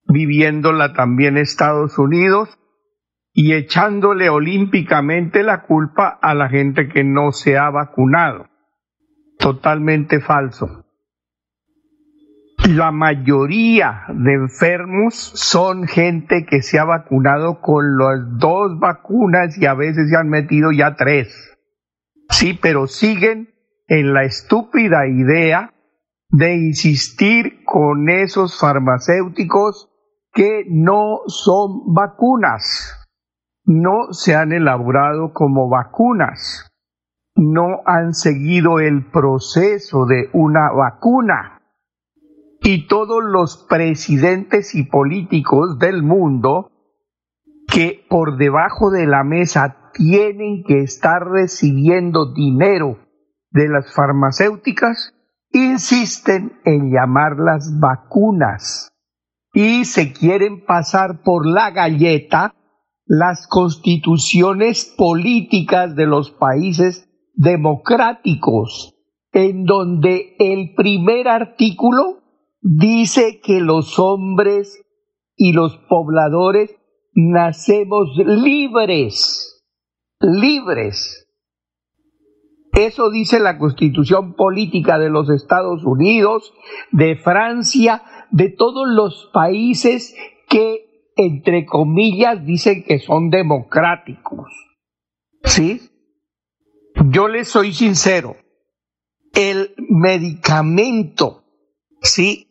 viviéndola 0.09 0.93
también 0.94 1.36
Estados 1.36 1.98
Unidos 1.98 2.59
y 3.32 3.52
echándole 3.52 4.30
olímpicamente 4.30 5.43
la 5.43 5.62
culpa 5.62 6.18
a 6.22 6.34
la 6.34 6.48
gente 6.48 6.88
que 6.88 7.05
no 7.05 7.32
se 7.32 7.59
ha 7.59 7.68
vacunado. 7.68 8.47
Totalmente 9.38 10.20
falso. 10.20 10.84
La 12.70 12.90
mayoría 12.90 14.05
de 14.09 14.32
enfermos 14.32 15.14
son 15.14 15.86
gente 15.86 16.47
que 16.47 16.62
se 16.62 16.78
ha 16.78 16.84
vacunado 16.84 17.60
con 17.60 17.98
las 17.98 18.38
dos 18.38 18.78
vacunas 18.80 19.56
y 19.59 19.66
a 19.66 19.74
veces 19.74 20.09
se 20.09 20.16
han 20.16 20.30
metido 20.30 20.72
ya 20.72 20.97
tres. 20.97 21.55
Sí, 22.38 22.58
pero 22.60 22.86
siguen 22.86 23.54
en 23.88 24.12
la 24.12 24.24
estúpida 24.24 25.06
idea 25.06 25.72
de 26.28 26.54
insistir 26.54 27.64
con 27.64 28.08
esos 28.08 28.58
farmacéuticos 28.58 29.88
que 30.32 30.64
no 30.68 31.20
son 31.26 31.94
vacunas 31.94 33.06
no 33.66 34.12
se 34.12 34.34
han 34.34 34.52
elaborado 34.52 35.32
como 35.32 35.68
vacunas, 35.68 36.70
no 37.34 37.82
han 37.84 38.14
seguido 38.14 38.78
el 38.78 39.10
proceso 39.10 40.06
de 40.06 40.30
una 40.32 40.70
vacuna. 40.70 41.60
Y 42.62 42.86
todos 42.86 43.22
los 43.22 43.66
presidentes 43.68 44.74
y 44.74 44.84
políticos 44.84 45.78
del 45.78 46.02
mundo 46.02 46.70
que 47.68 48.06
por 48.08 48.36
debajo 48.38 48.90
de 48.90 49.06
la 49.06 49.24
mesa 49.24 49.85
tienen 49.97 50.62
que 50.64 50.82
estar 50.82 51.24
recibiendo 51.24 52.32
dinero 52.32 52.98
de 53.51 53.68
las 53.68 53.93
farmacéuticas, 53.94 55.14
insisten 55.52 56.60
en 56.64 56.93
llamarlas 56.93 57.78
vacunas. 57.81 58.93
Y 59.52 59.86
se 59.86 60.12
quieren 60.12 60.64
pasar 60.66 61.23
por 61.23 61.47
la 61.47 61.70
galleta 61.70 62.55
las 63.06 63.47
constituciones 63.47 64.93
políticas 64.98 65.97
de 65.97 66.06
los 66.06 66.31
países 66.31 67.09
democráticos, 67.35 68.94
en 69.32 69.64
donde 69.64 70.35
el 70.39 70.74
primer 70.74 71.28
artículo 71.28 72.23
dice 72.60 73.40
que 73.43 73.60
los 73.60 73.98
hombres 73.98 74.82
y 75.36 75.52
los 75.52 75.77
pobladores 75.89 76.74
nacemos 77.14 78.09
libres, 78.16 79.45
libres. 80.20 81.28
Eso 82.72 83.10
dice 83.10 83.40
la 83.40 83.59
constitución 83.59 84.34
política 84.34 84.98
de 84.98 85.09
los 85.09 85.30
Estados 85.30 85.84
Unidos, 85.84 86.52
de 86.93 87.16
Francia, 87.16 88.02
de 88.30 88.51
todos 88.51 88.86
los 88.88 89.30
países 89.32 90.14
que 90.48 90.86
entre 91.16 91.64
comillas, 91.64 92.44
dicen 92.44 92.84
que 92.84 92.98
son 92.98 93.30
democráticos. 93.30 94.52
¿Sí? 95.43 95.80
Yo 97.10 97.28
les 97.28 97.48
soy 97.48 97.72
sincero, 97.72 98.36
el 99.32 99.74
medicamento, 99.88 101.44
¿sí? 102.02 102.48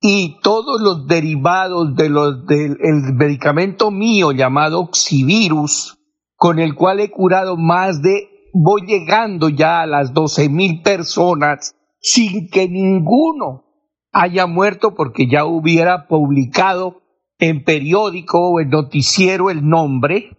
Y 0.00 0.40
todos 0.40 0.80
los 0.80 1.06
derivados 1.06 1.94
de 1.96 2.08
los, 2.08 2.46
del 2.46 2.76
medicamento 3.14 3.90
mío 3.90 4.32
llamado 4.32 4.80
Oxivirus, 4.80 5.97
con 6.38 6.60
el 6.60 6.76
cual 6.76 7.00
he 7.00 7.10
curado 7.10 7.56
más 7.56 8.00
de, 8.00 8.50
voy 8.54 8.82
llegando 8.86 9.48
ya 9.48 9.80
a 9.82 9.86
las 9.86 10.14
12 10.14 10.48
mil 10.48 10.82
personas 10.82 11.74
sin 12.00 12.48
que 12.48 12.68
ninguno 12.68 13.64
haya 14.12 14.46
muerto 14.46 14.94
porque 14.94 15.28
ya 15.28 15.44
hubiera 15.44 16.06
publicado 16.06 17.02
en 17.40 17.64
periódico 17.64 18.50
o 18.50 18.60
en 18.60 18.70
noticiero 18.70 19.50
el 19.50 19.68
nombre, 19.68 20.38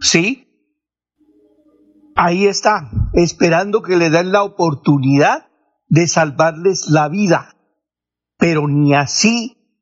¿sí? 0.00 0.48
Ahí 2.16 2.46
está, 2.46 2.90
esperando 3.12 3.82
que 3.82 3.96
le 3.96 4.08
den 4.08 4.32
la 4.32 4.44
oportunidad 4.44 5.48
de 5.88 6.06
salvarles 6.06 6.88
la 6.88 7.10
vida. 7.10 7.54
Pero 8.38 8.66
ni 8.66 8.94
así 8.94 9.63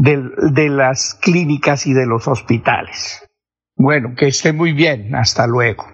de, 0.00 0.22
de 0.52 0.68
las 0.68 1.18
clínicas 1.20 1.86
y 1.86 1.92
de 1.92 2.06
los 2.06 2.26
hospitales. 2.26 3.22
Bueno, 3.76 4.14
que 4.16 4.28
esté 4.28 4.52
muy 4.52 4.72
bien. 4.72 5.14
Hasta 5.14 5.46
luego. 5.46 5.84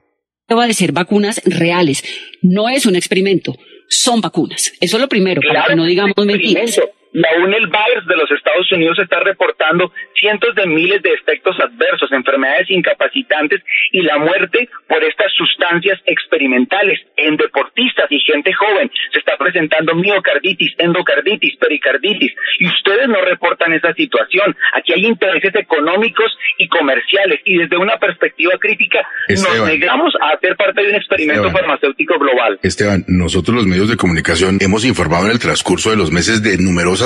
Va 0.51 0.65
a 0.65 0.73
ser 0.73 0.93
vacunas 0.93 1.41
reales. 1.45 2.05
No 2.43 2.69
es 2.69 2.87
un 2.87 2.97
experimento. 2.97 3.55
Son 3.89 4.21
vacunas. 4.21 4.73
Eso 4.81 4.97
es 4.97 5.01
lo 5.01 5.09
primero, 5.09 5.41
para 5.47 5.67
que 5.67 5.77
no 5.77 5.85
digamos 5.85 6.15
mentiras. 6.25 6.81
La 7.17 7.31
UNEL-Virus 7.43 8.07
de 8.07 8.15
los 8.15 8.31
Estados 8.31 8.71
Unidos 8.73 8.99
está 8.99 9.21
reportando 9.21 9.91
cientos 10.21 10.55
de 10.55 10.67
miles 10.67 11.01
de 11.01 11.15
efectos 11.15 11.57
adversos, 11.59 12.13
enfermedades 12.13 12.69
incapacitantes 12.69 13.63
y 13.91 14.03
la 14.03 14.19
muerte 14.19 14.69
por 14.87 15.03
estas 15.03 15.33
sustancias 15.33 15.99
experimentales 16.05 17.01
en 17.17 17.39
deportistas 17.39 18.05
y 18.11 18.21
gente 18.21 18.53
joven. 18.53 18.91
Se 19.15 19.21
está 19.21 19.39
presentando 19.39 19.95
miocarditis, 19.95 20.75
endocarditis, 20.77 21.57
pericarditis 21.57 22.35
y 22.59 22.67
ustedes 22.67 23.09
no 23.09 23.23
reportan 23.23 23.73
esa 23.73 23.95
situación. 23.95 24.55
Aquí 24.75 24.93
hay 24.93 25.07
intereses 25.07 25.55
económicos 25.55 26.37
y 26.59 26.69
comerciales 26.69 27.41
y 27.47 27.57
desde 27.57 27.79
una 27.79 27.97
perspectiva 27.97 28.59
crítica 28.61 29.09
nos 29.31 29.67
negamos 29.67 30.13
a 30.21 30.35
hacer 30.37 30.55
parte 30.57 30.83
de 30.83 30.91
un 30.91 30.97
experimento 30.97 31.51
farmacéutico 31.51 32.19
global. 32.19 32.59
Esteban, 32.63 33.07
nosotros 33.09 33.57
los 33.57 33.67
medios 33.67 33.89
de 33.89 33.97
comunicación 33.97 34.59
hemos 34.61 34.85
informado 34.85 35.25
en 35.25 35.33
el 35.33 35.39
transcurso 35.39 35.89
de 35.89 35.97
los 35.97 36.11
meses 36.11 36.43
de 36.43 36.59
numerosas 36.59 37.06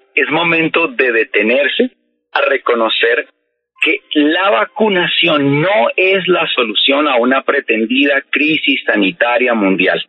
es 0.15 0.29
momento 0.29 0.87
de 0.87 1.11
detenerse 1.11 1.91
a 2.31 2.41
reconocer 2.41 3.27
que 3.81 4.01
la 4.13 4.49
vacunación 4.51 5.61
no 5.61 5.89
es 5.95 6.27
la 6.27 6.47
solución 6.53 7.07
a 7.07 7.15
una 7.15 7.41
pretendida 7.41 8.21
crisis 8.29 8.81
sanitaria 8.85 9.53
mundial. 9.53 10.03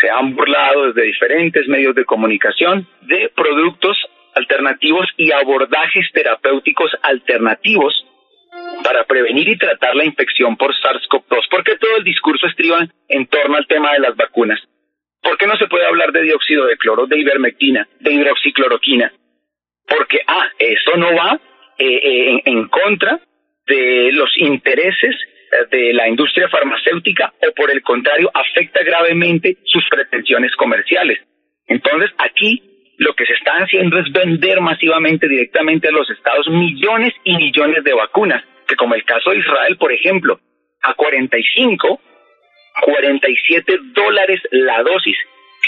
Se 0.00 0.10
han 0.10 0.36
burlado 0.36 0.86
desde 0.92 1.08
diferentes 1.08 1.66
medios 1.68 1.94
de 1.94 2.04
comunicación 2.04 2.86
de 3.02 3.30
productos 3.34 3.96
alternativos 4.34 5.08
y 5.16 5.32
abordajes 5.32 6.06
terapéuticos 6.12 6.90
alternativos 7.02 8.04
para 8.84 9.04
prevenir 9.04 9.48
y 9.48 9.58
tratar 9.58 9.96
la 9.96 10.04
infección 10.04 10.56
por 10.56 10.72
SARS-CoV-2. 10.74 11.48
¿Por 11.50 11.64
qué 11.64 11.76
todo 11.76 11.96
el 11.96 12.04
discurso 12.04 12.46
estriba 12.46 12.86
en 13.08 13.26
torno 13.26 13.56
al 13.56 13.66
tema 13.66 13.92
de 13.92 14.00
las 14.00 14.16
vacunas? 14.16 14.60
¿Por 15.22 15.36
qué 15.36 15.46
no 15.46 15.56
se 15.56 15.66
puede 15.66 15.86
hablar 15.86 16.12
de 16.12 16.22
dióxido 16.22 16.66
de 16.66 16.76
cloro, 16.76 17.06
de 17.06 17.18
ivermectina, 17.18 17.88
de 18.00 18.12
hidroxicloroquina, 18.12 19.12
porque, 19.88 20.20
ah, 20.26 20.48
eso 20.58 20.96
no 20.96 21.14
va 21.14 21.40
eh, 21.78 21.84
eh, 21.86 22.42
en, 22.44 22.68
contra 22.68 23.20
de 23.66 24.10
los 24.12 24.30
intereses 24.36 25.14
eh, 25.52 25.76
de 25.76 25.92
la 25.92 26.08
industria 26.08 26.48
farmacéutica 26.48 27.32
o 27.40 27.52
por 27.54 27.70
el 27.70 27.82
contrario 27.82 28.30
afecta 28.34 28.82
gravemente 28.82 29.56
sus 29.64 29.84
pretensiones 29.88 30.54
comerciales. 30.56 31.18
Entonces 31.66 32.10
aquí 32.18 32.62
lo 32.98 33.14
que 33.14 33.26
se 33.26 33.34
está 33.34 33.52
haciendo 33.58 33.98
es 33.98 34.10
vender 34.12 34.60
masivamente 34.60 35.28
directamente 35.28 35.88
a 35.88 35.92
los 35.92 36.10
estados 36.10 36.48
millones 36.48 37.14
y 37.24 37.36
millones 37.36 37.84
de 37.84 37.94
vacunas, 37.94 38.42
que 38.66 38.76
como 38.76 38.94
el 38.94 39.04
caso 39.04 39.30
de 39.30 39.38
Israel, 39.38 39.76
por 39.78 39.92
ejemplo, 39.92 40.40
a 40.82 40.94
45, 40.94 42.00
47 42.82 43.78
dólares 43.94 44.40
la 44.50 44.82
dosis. 44.82 45.16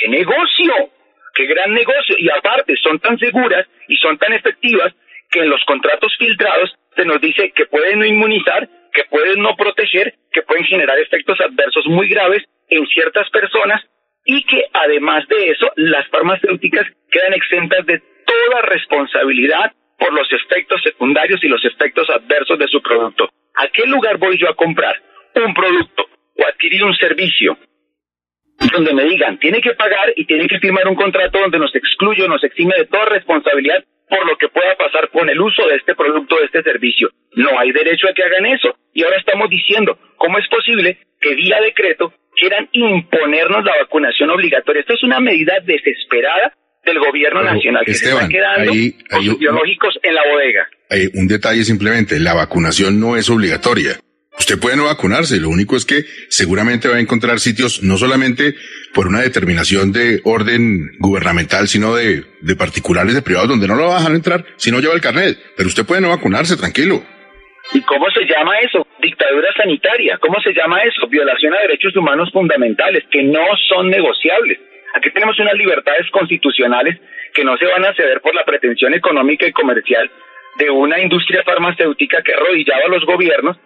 ¡Qué 0.00 0.08
negocio! 0.08 0.90
qué 1.34 1.46
gran 1.46 1.72
negocio. 1.72 2.16
Y 2.18 2.28
aparte, 2.30 2.74
son 2.82 2.98
tan 2.98 3.18
seguras 3.18 3.66
y 3.90 3.96
son 3.96 4.16
tan 4.18 4.32
efectivas 4.32 4.94
que 5.30 5.40
en 5.40 5.50
los 5.50 5.62
contratos 5.64 6.16
filtrados 6.16 6.74
se 6.96 7.04
nos 7.04 7.20
dice 7.20 7.52
que 7.54 7.66
pueden 7.66 7.98
no 7.98 8.06
inmunizar, 8.06 8.68
que 8.92 9.04
pueden 9.10 9.42
no 9.42 9.54
proteger, 9.56 10.14
que 10.32 10.42
pueden 10.42 10.64
generar 10.64 10.98
efectos 10.98 11.38
adversos 11.40 11.86
muy 11.86 12.08
graves 12.08 12.44
en 12.68 12.86
ciertas 12.86 13.28
personas 13.30 13.82
y 14.24 14.44
que 14.44 14.64
además 14.72 15.26
de 15.28 15.50
eso 15.50 15.70
las 15.76 16.08
farmacéuticas 16.08 16.86
quedan 17.10 17.34
exentas 17.34 17.84
de 17.86 18.00
toda 18.24 18.62
responsabilidad 18.62 19.72
por 19.98 20.12
los 20.12 20.32
efectos 20.32 20.80
secundarios 20.82 21.42
y 21.42 21.48
los 21.48 21.64
efectos 21.64 22.08
adversos 22.10 22.58
de 22.58 22.68
su 22.68 22.80
producto. 22.80 23.28
¿A 23.56 23.68
qué 23.68 23.86
lugar 23.86 24.18
voy 24.18 24.38
yo 24.38 24.48
a 24.48 24.54
comprar 24.54 25.00
un 25.34 25.52
producto 25.52 26.06
o 26.38 26.46
adquirir 26.46 26.84
un 26.84 26.94
servicio 26.94 27.58
donde 28.68 28.92
me 28.94 29.04
digan, 29.04 29.38
tiene 29.38 29.60
que 29.60 29.74
pagar 29.74 30.12
y 30.16 30.24
tiene 30.26 30.46
que 30.46 30.58
firmar 30.58 30.86
un 30.88 30.94
contrato 30.94 31.38
donde 31.38 31.58
nos 31.58 31.74
excluye, 31.74 32.28
nos 32.28 32.44
exime 32.44 32.74
de 32.76 32.86
toda 32.86 33.06
responsabilidad 33.06 33.84
por 34.08 34.26
lo 34.26 34.36
que 34.36 34.48
pueda 34.48 34.76
pasar 34.76 35.08
con 35.10 35.28
el 35.30 35.40
uso 35.40 35.66
de 35.68 35.76
este 35.76 35.94
producto, 35.94 36.36
de 36.36 36.46
este 36.46 36.62
servicio. 36.62 37.10
No 37.36 37.58
hay 37.58 37.70
derecho 37.72 38.08
a 38.08 38.12
que 38.12 38.24
hagan 38.24 38.44
eso. 38.46 38.74
Y 38.92 39.04
ahora 39.04 39.16
estamos 39.18 39.48
diciendo, 39.48 39.96
¿cómo 40.16 40.38
es 40.38 40.48
posible 40.48 40.98
que 41.20 41.34
vía 41.36 41.60
decreto 41.60 42.12
quieran 42.34 42.68
imponernos 42.72 43.64
la 43.64 43.76
vacunación 43.82 44.30
obligatoria? 44.30 44.80
Esto 44.80 44.94
es 44.94 45.04
una 45.04 45.20
medida 45.20 45.54
desesperada 45.64 46.52
del 46.84 46.98
gobierno 46.98 47.42
nacional 47.42 47.84
que 47.84 47.94
se 47.94 48.10
está 48.10 48.28
quedando 48.28 48.72
con 49.10 49.24
sus 49.24 49.38
biológicos 49.38 49.98
en 50.02 50.14
la 50.14 50.22
bodega. 50.28 50.68
Hay 50.88 51.06
un 51.14 51.28
detalle 51.28 51.62
simplemente, 51.62 52.18
la 52.18 52.34
vacunación 52.34 52.98
no 52.98 53.16
es 53.16 53.30
obligatoria. 53.30 53.92
Usted 54.38 54.58
puede 54.60 54.76
no 54.76 54.84
vacunarse, 54.84 55.40
lo 55.40 55.48
único 55.48 55.76
es 55.76 55.84
que 55.84 56.04
seguramente 56.28 56.88
va 56.88 56.96
a 56.96 57.00
encontrar 57.00 57.38
sitios 57.40 57.82
no 57.82 57.96
solamente 57.96 58.54
por 58.94 59.06
una 59.06 59.20
determinación 59.20 59.92
de 59.92 60.20
orden 60.24 60.92
gubernamental, 60.98 61.68
sino 61.68 61.94
de, 61.94 62.24
de 62.40 62.56
particulares, 62.56 63.14
de 63.14 63.22
privados, 63.22 63.48
donde 63.48 63.68
no 63.68 63.74
lo 63.74 63.88
va 63.88 63.98
a 63.98 64.06
entrar 64.06 64.44
si 64.56 64.70
no 64.70 64.80
lleva 64.80 64.94
el 64.94 65.00
carnet. 65.00 65.36
Pero 65.56 65.68
usted 65.68 65.84
puede 65.84 66.00
no 66.00 66.08
vacunarse, 66.08 66.56
tranquilo. 66.56 67.02
¿Y 67.72 67.80
cómo 67.82 68.10
se 68.10 68.24
llama 68.24 68.58
eso? 68.60 68.86
Dictadura 69.00 69.52
sanitaria. 69.56 70.18
¿Cómo 70.18 70.40
se 70.40 70.52
llama 70.52 70.82
eso? 70.82 71.06
Violación 71.08 71.54
a 71.54 71.60
derechos 71.60 71.94
humanos 71.96 72.30
fundamentales 72.32 73.04
que 73.10 73.22
no 73.22 73.44
son 73.68 73.90
negociables. 73.90 74.58
Aquí 74.94 75.10
tenemos 75.12 75.38
unas 75.38 75.54
libertades 75.54 76.10
constitucionales 76.10 76.98
que 77.32 77.44
no 77.44 77.56
se 77.58 77.66
van 77.66 77.84
a 77.84 77.94
ceder 77.94 78.20
por 78.20 78.34
la 78.34 78.44
pretensión 78.44 78.94
económica 78.94 79.46
y 79.46 79.52
comercial 79.52 80.10
de 80.58 80.70
una 80.70 80.98
industria 81.00 81.44
farmacéutica 81.44 82.22
que 82.22 82.34
arrodillaba 82.34 82.86
a 82.86 82.90
los 82.90 83.04
gobiernos 83.04 83.56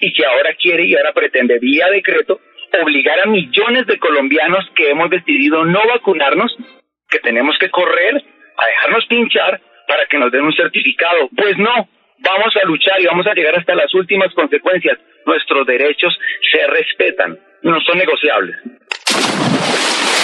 y 0.00 0.12
que 0.12 0.24
ahora 0.24 0.54
quiere 0.54 0.84
y 0.84 0.94
ahora 0.96 1.12
pretende 1.12 1.58
vía 1.58 1.88
decreto 1.90 2.40
obligar 2.80 3.20
a 3.20 3.26
millones 3.26 3.86
de 3.86 3.98
colombianos 3.98 4.64
que 4.74 4.90
hemos 4.90 5.10
decidido 5.10 5.64
no 5.64 5.80
vacunarnos, 5.86 6.56
que 7.10 7.18
tenemos 7.18 7.56
que 7.58 7.70
correr 7.70 8.16
a 8.16 8.66
dejarnos 8.66 9.06
pinchar 9.06 9.60
para 9.86 10.06
que 10.06 10.18
nos 10.18 10.32
den 10.32 10.42
un 10.42 10.54
certificado. 10.54 11.28
Pues 11.36 11.58
no, 11.58 11.88
vamos 12.18 12.54
a 12.56 12.66
luchar 12.66 13.00
y 13.00 13.06
vamos 13.06 13.26
a 13.26 13.34
llegar 13.34 13.56
hasta 13.56 13.74
las 13.74 13.92
últimas 13.94 14.32
consecuencias. 14.34 14.98
Nuestros 15.26 15.66
derechos 15.66 16.18
se 16.50 16.66
respetan, 16.66 17.38
no 17.62 17.80
son 17.80 17.98
negociables. 17.98 18.56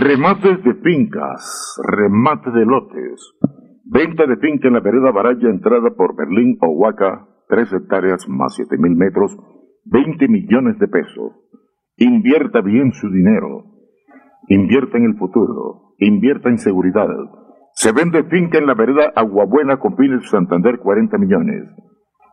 Remates 0.00 0.62
de 0.62 0.74
fincas, 0.74 1.76
remate 1.84 2.52
de 2.52 2.64
lotes. 2.64 3.34
Venta 3.84 4.26
de 4.26 4.36
finca 4.36 4.68
en 4.68 4.74
la 4.74 4.80
vereda 4.80 5.10
Baraya, 5.10 5.48
entrada 5.50 5.90
por 5.96 6.14
Berlín 6.14 6.56
o 6.60 6.68
Huaca, 6.68 7.26
3 7.48 7.72
hectáreas 7.72 8.28
más 8.28 8.54
7 8.54 8.78
mil 8.78 8.94
metros, 8.94 9.36
20 9.86 10.28
millones 10.28 10.78
de 10.78 10.86
pesos. 10.86 11.32
Invierta 11.96 12.60
bien 12.60 12.92
su 12.92 13.10
dinero. 13.10 13.64
Invierta 14.46 14.98
en 14.98 15.04
el 15.04 15.16
futuro. 15.16 15.94
Invierta 15.98 16.48
en 16.48 16.58
seguridad. 16.58 17.08
Se 17.72 17.90
vende 17.90 18.22
finca 18.22 18.58
en 18.58 18.66
la 18.66 18.74
vereda 18.74 19.12
Aguabuena 19.16 19.80
con 19.80 19.96
Pines 19.96 20.30
Santander 20.30 20.78
40 20.78 21.18
millones. 21.18 21.64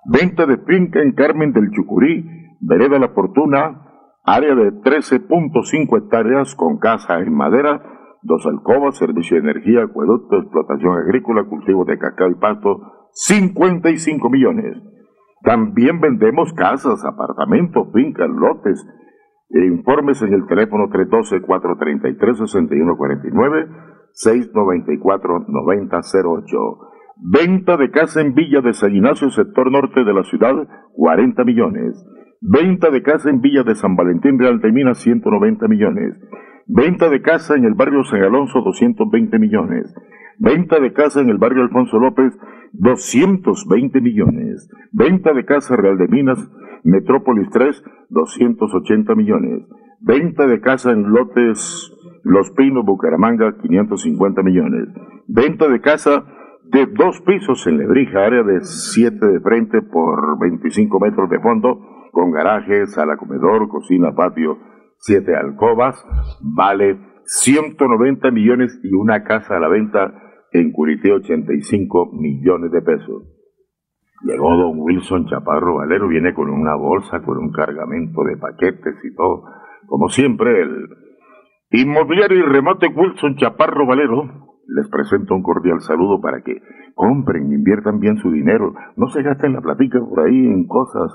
Venta 0.06 0.46
de 0.46 0.58
finca 0.58 1.02
en 1.02 1.14
Carmen 1.14 1.52
del 1.52 1.72
Chucurí, 1.72 2.30
vereda 2.62 3.00
La 3.00 3.10
Fortuna, 3.10 3.85
área 4.26 4.56
de 4.56 4.74
13.5 4.74 5.98
hectáreas 5.98 6.54
con 6.56 6.80
casa 6.80 7.20
en 7.20 7.34
madera, 7.34 7.82
dos 8.24 8.46
alcobas, 8.46 8.98
servicio 8.98 9.38
de 9.38 9.44
energía, 9.44 9.84
acueducto, 9.84 10.38
explotación 10.38 10.98
agrícola, 10.98 11.46
cultivo 11.46 11.86
de 11.86 12.00
cacao 12.00 12.30
y 12.30 12.36
pasto, 12.36 13.10
55 13.12 14.30
millones. 14.30 14.78
También 15.44 16.02
vendemos 16.02 16.52
casas, 16.54 17.06
apartamentos, 17.06 17.88
fincas, 17.94 18.30
lotes. 18.30 18.86
Informes 19.52 20.20
en 20.24 20.34
el 20.34 20.48
teléfono 20.48 20.90
312-433-6149, 20.90 23.68
694-9008. 24.26 26.96
Venta 27.18 27.78
de 27.78 27.92
casa 27.92 28.20
en 28.22 28.34
Villa 28.34 28.62
de 28.62 28.74
San 28.74 28.96
Ignacio, 28.96 29.30
sector 29.30 29.72
norte 29.72 30.04
de 30.04 30.14
la 30.14 30.24
ciudad, 30.24 30.56
40 30.96 31.44
millones. 31.46 32.04
Venta 32.48 32.92
de 32.92 33.02
casa 33.02 33.32
en 33.32 33.42
Villa 33.42 33.64
de 33.64 33.74
San 33.74 33.96
Valentín 33.96 34.38
Real 34.38 34.60
de 34.60 34.72
Minas, 34.72 35.00
190 35.00 35.68
millones. 35.68 36.16
Venta 36.68 37.10
de 37.10 37.24
casa 37.24 37.56
en 37.56 37.66
el 37.66 37.74
barrio 37.74 38.04
San 38.04 38.22
Alonso, 38.22 38.62
220 38.62 39.40
millones. 39.40 39.92
Venta 40.38 40.80
de 40.80 40.94
casa 40.94 41.22
en 41.22 41.32
el 41.32 41.40
barrio 41.40 41.64
Alfonso 41.64 41.98
López, 41.98 42.38
220 42.74 44.00
millones. 44.00 44.70
Venta 44.92 45.34
de 45.34 45.44
casa 45.44 45.76
Real 45.76 45.98
de 45.98 46.08
Minas, 46.08 46.38
Metrópolis 46.84 47.50
3, 47.50 47.84
280 48.10 49.16
millones. 49.16 49.64
Venta 50.02 50.46
de 50.46 50.62
casa 50.62 50.92
en 50.92 51.02
lotes 51.02 51.92
Los 52.22 52.52
Pinos, 52.52 52.86
Bucaramanga, 52.86 53.58
550 53.60 54.44
millones. 54.44 54.90
Venta 55.28 55.68
de 55.68 55.82
casa 55.82 56.26
de 56.66 56.86
dos 56.86 57.22
pisos 57.22 57.66
en 57.66 57.80
Lebrija, 57.80 58.24
área 58.24 58.44
de 58.44 58.60
7 58.62 59.26
de 59.26 59.40
frente 59.40 59.82
por 59.82 60.40
25 60.40 61.00
metros 61.00 61.28
de 61.32 61.40
fondo, 61.40 61.95
con 62.16 62.32
garaje, 62.32 62.88
sala 62.88 63.18
comedor, 63.18 63.68
cocina, 63.68 64.16
patio, 64.16 64.58
siete 65.00 65.36
alcobas, 65.36 66.02
vale 66.42 66.98
190 67.26 68.32
millones 68.32 68.80
y 68.84 68.96
una 68.96 69.26
casa 69.26 69.58
a 69.58 69.60
la 69.60 69.68
venta 69.68 70.14
en 70.54 70.72
Curité 70.72 71.12
85 71.12 72.14
millones 72.14 72.72
de 72.72 72.82
pesos. 72.82 73.24
Llegó 74.24 74.56
don 74.56 74.80
Wilson 74.80 75.28
Chaparro 75.28 75.76
Valero, 75.76 76.08
viene 76.08 76.34
con 76.34 76.50
una 76.50 76.76
bolsa, 76.76 77.22
con 77.22 77.38
un 77.38 77.52
cargamento 77.52 78.24
de 78.24 78.38
paquetes 78.38 78.96
y 79.04 79.14
todo. 79.14 79.44
Como 79.86 80.08
siempre, 80.08 80.62
el 80.62 80.88
inmobiliario 81.72 82.38
y 82.38 82.44
remate 82.44 82.88
Wilson 82.88 83.36
Chaparro 83.36 83.86
Valero 83.86 84.56
les 84.70 84.88
presento 84.88 85.36
un 85.36 85.44
cordial 85.44 85.82
saludo 85.82 86.22
para 86.22 86.42
que 86.44 86.62
compren, 86.96 87.52
inviertan 87.52 88.00
bien 88.00 88.18
su 88.20 88.32
dinero, 88.32 88.74
no 88.96 89.10
se 89.10 89.22
gasten 89.22 89.52
la 89.52 89.62
platica 89.62 90.00
por 90.00 90.22
ahí 90.22 90.46
en 90.46 90.66
cosas 90.66 91.12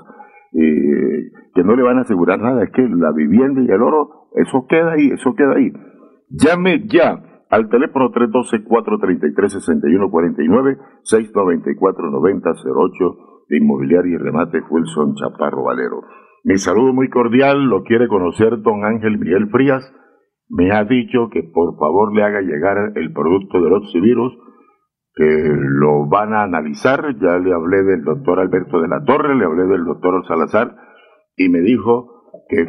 que 0.51 1.63
no 1.63 1.75
le 1.75 1.83
van 1.83 1.97
a 1.97 2.01
asegurar 2.01 2.39
nada, 2.39 2.63
es 2.63 2.71
que 2.71 2.87
la 2.87 3.11
vivienda 3.11 3.61
y 3.61 3.69
el 3.69 3.81
oro, 3.81 4.29
eso 4.35 4.65
queda 4.67 4.93
ahí, 4.93 5.09
eso 5.11 5.35
queda 5.35 5.55
ahí. 5.55 5.71
Llame 6.29 6.85
ya 6.87 7.21
al 7.49 7.67
teléfono 7.69 8.11
312-433-6149, 8.11 10.77
694-9008 11.03 13.17
de 13.49 13.57
Inmobiliaria 13.57 14.15
y 14.15 14.17
Remate 14.17 14.61
Wilson 14.69 15.15
Chaparro 15.15 15.63
Valero. 15.63 16.03
Mi 16.43 16.57
saludo 16.57 16.93
muy 16.93 17.09
cordial, 17.09 17.65
lo 17.65 17.83
quiere 17.83 18.07
conocer 18.07 18.61
don 18.61 18.85
Ángel 18.85 19.19
Miguel 19.19 19.49
Frías, 19.49 19.83
me 20.49 20.71
ha 20.71 20.83
dicho 20.83 21.29
que 21.31 21.43
por 21.43 21.77
favor 21.77 22.13
le 22.13 22.23
haga 22.23 22.41
llegar 22.41 22.93
el 22.95 23.13
producto 23.13 23.61
del 23.61 23.73
oxivirus, 23.73 24.33
que 25.13 25.25
lo 25.25 26.07
van 26.07 26.33
a 26.33 26.43
analizar, 26.43 27.01
ya 27.19 27.37
le 27.37 27.53
hablé 27.53 27.83
del 27.83 28.03
doctor 28.03 28.39
Alberto 28.39 28.81
de 28.81 28.87
la 28.87 29.03
Torre, 29.03 29.35
le 29.35 29.45
hablé 29.45 29.65
del 29.65 29.83
doctor 29.85 30.25
Salazar, 30.25 30.75
y 31.35 31.49
me 31.49 31.59
dijo 31.59 32.29
que 32.47 32.65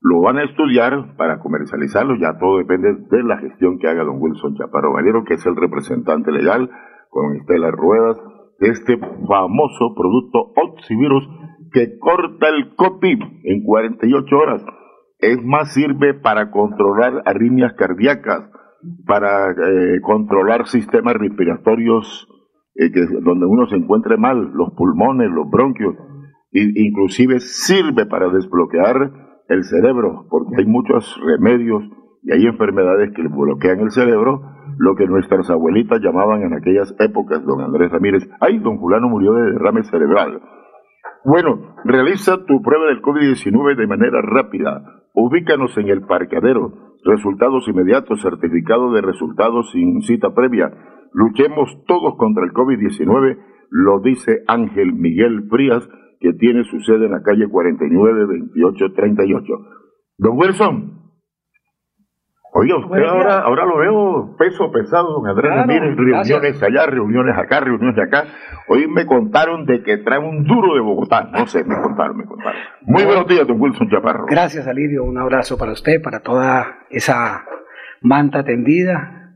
lo 0.00 0.20
van 0.20 0.38
a 0.38 0.44
estudiar 0.44 1.16
para 1.16 1.40
comercializarlo, 1.40 2.16
ya 2.16 2.38
todo 2.38 2.58
depende 2.58 2.94
de 3.10 3.22
la 3.22 3.38
gestión 3.38 3.78
que 3.78 3.88
haga 3.88 4.04
don 4.04 4.20
Wilson 4.20 4.54
Chaparro 4.56 4.92
Valero, 4.92 5.24
que 5.24 5.34
es 5.34 5.46
el 5.46 5.56
representante 5.56 6.30
legal, 6.30 6.70
con 7.08 7.36
Estela 7.36 7.70
Ruedas, 7.70 8.18
de 8.60 8.68
este 8.68 8.98
famoso 8.98 9.94
producto 9.96 10.52
Oxivirus 10.56 11.28
que 11.72 11.98
corta 11.98 12.48
el 12.48 12.74
COVID 12.76 13.22
en 13.44 13.64
48 13.64 14.36
horas. 14.36 14.64
Es 15.18 15.42
más, 15.42 15.72
sirve 15.74 16.14
para 16.14 16.50
controlar 16.50 17.22
arritmias 17.24 17.72
cardíacas, 17.74 18.50
para 19.06 19.50
eh, 19.50 20.00
controlar 20.02 20.66
sistemas 20.66 21.14
respiratorios 21.14 22.28
eh, 22.76 22.90
que, 22.92 23.00
donde 23.22 23.46
uno 23.46 23.66
se 23.66 23.76
encuentre 23.76 24.16
mal, 24.16 24.50
los 24.54 24.72
pulmones, 24.74 25.30
los 25.30 25.48
bronquios, 25.50 25.94
e 26.52 26.70
inclusive 26.76 27.40
sirve 27.40 28.06
para 28.06 28.28
desbloquear 28.28 29.12
el 29.48 29.64
cerebro, 29.64 30.26
porque 30.30 30.56
hay 30.58 30.66
muchos 30.66 31.20
remedios 31.24 31.84
y 32.22 32.32
hay 32.32 32.46
enfermedades 32.46 33.12
que 33.14 33.22
bloquean 33.28 33.80
el 33.80 33.90
cerebro, 33.90 34.40
lo 34.78 34.94
que 34.96 35.06
nuestras 35.06 35.50
abuelitas 35.50 36.00
llamaban 36.00 36.42
en 36.42 36.54
aquellas 36.54 36.94
épocas, 36.98 37.44
don 37.44 37.60
Andrés 37.60 37.90
Ramírez, 37.90 38.28
ay, 38.40 38.58
don 38.58 38.78
Fulano 38.78 39.08
murió 39.08 39.34
de 39.34 39.52
derrame 39.52 39.84
cerebral. 39.84 40.40
Bueno, 41.24 41.76
realiza 41.84 42.44
tu 42.44 42.60
prueba 42.62 42.86
del 42.86 43.00
COVID-19 43.00 43.76
de 43.76 43.86
manera 43.86 44.20
rápida. 44.22 44.82
Ubícanos 45.14 45.76
en 45.78 45.88
el 45.88 46.02
parqueadero. 46.02 46.93
Resultados 47.04 47.68
inmediatos, 47.68 48.22
certificado 48.22 48.92
de 48.92 49.02
resultados 49.02 49.70
sin 49.72 50.00
cita 50.02 50.34
previa. 50.34 50.72
Luchemos 51.12 51.70
todos 51.86 52.16
contra 52.16 52.44
el 52.44 52.52
COVID-19, 52.52 53.38
lo 53.70 54.00
dice 54.00 54.42
Ángel 54.46 54.94
Miguel 54.94 55.46
Frías, 55.50 55.86
que 56.20 56.32
tiene 56.32 56.64
su 56.64 56.80
sede 56.80 57.06
en 57.06 57.12
la 57.12 57.22
calle 57.22 57.46
49 57.48 58.26
2838. 58.26 59.54
Don 60.16 60.38
Wilson, 60.38 60.93
oiga, 62.56 62.76
usted 62.76 63.02
ahora, 63.02 63.40
ahora 63.40 63.64
lo 63.66 63.78
veo 63.78 64.36
peso 64.38 64.70
pesado, 64.70 65.12
don 65.12 65.26
Andrés 65.26 65.52
Claro, 65.52 65.66
Ramírez, 65.66 65.96
reuniones 65.96 66.58
gracias. 66.58 66.62
allá, 66.62 66.86
reuniones 66.86 67.36
acá, 67.36 67.60
reuniones 67.60 67.98
acá. 67.98 68.24
Hoy 68.68 68.86
me 68.88 69.04
contaron 69.06 69.66
de 69.66 69.82
que 69.82 69.98
trae 69.98 70.18
un 70.18 70.44
duro 70.44 70.74
de 70.74 70.80
Bogotá. 70.80 71.28
No 71.32 71.46
sé, 71.46 71.64
me 71.64 71.76
contaron, 71.82 72.16
me 72.16 72.24
contaron. 72.24 72.60
Muy 72.82 73.04
buenos 73.04 73.26
días, 73.26 73.46
don 73.46 73.60
Wilson 73.60 73.90
Chaparro. 73.90 74.26
Gracias, 74.26 74.66
Alirio. 74.66 75.04
Un 75.04 75.18
abrazo 75.18 75.58
para 75.58 75.72
usted, 75.72 76.00
para 76.00 76.20
toda 76.20 76.78
esa 76.90 77.44
manta 78.00 78.44
tendida 78.44 79.32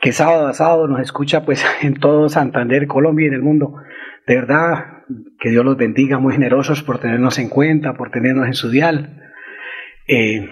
que 0.00 0.12
sábado 0.12 0.46
a 0.46 0.52
sábado 0.52 0.86
nos 0.88 1.00
escucha 1.00 1.44
pues 1.44 1.64
en 1.82 1.94
todo 1.94 2.28
Santander, 2.28 2.86
Colombia 2.86 3.24
y 3.24 3.28
en 3.28 3.34
el 3.34 3.42
mundo. 3.42 3.74
De 4.26 4.36
verdad, 4.36 5.02
que 5.38 5.50
Dios 5.50 5.64
los 5.64 5.76
bendiga, 5.76 6.18
muy 6.18 6.32
generosos 6.32 6.82
por 6.82 6.98
tenernos 6.98 7.38
en 7.38 7.50
cuenta, 7.50 7.92
por 7.94 8.10
tenernos 8.10 8.46
en 8.46 8.54
su 8.54 8.70
dial. 8.70 9.20
Eh, 10.08 10.48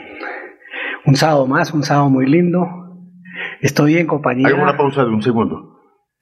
un 1.07 1.17
sábado 1.17 1.47
más, 1.47 1.73
un 1.73 1.83
sábado 1.83 2.11
muy 2.11 2.27
lindo. 2.27 2.67
Estoy 3.61 3.97
en 3.97 4.07
compañía. 4.07 4.49
Haga 4.49 4.63
una 4.63 4.77
pausa 4.77 5.05
de 5.05 5.11
un 5.11 5.23
segundo. 5.23 5.81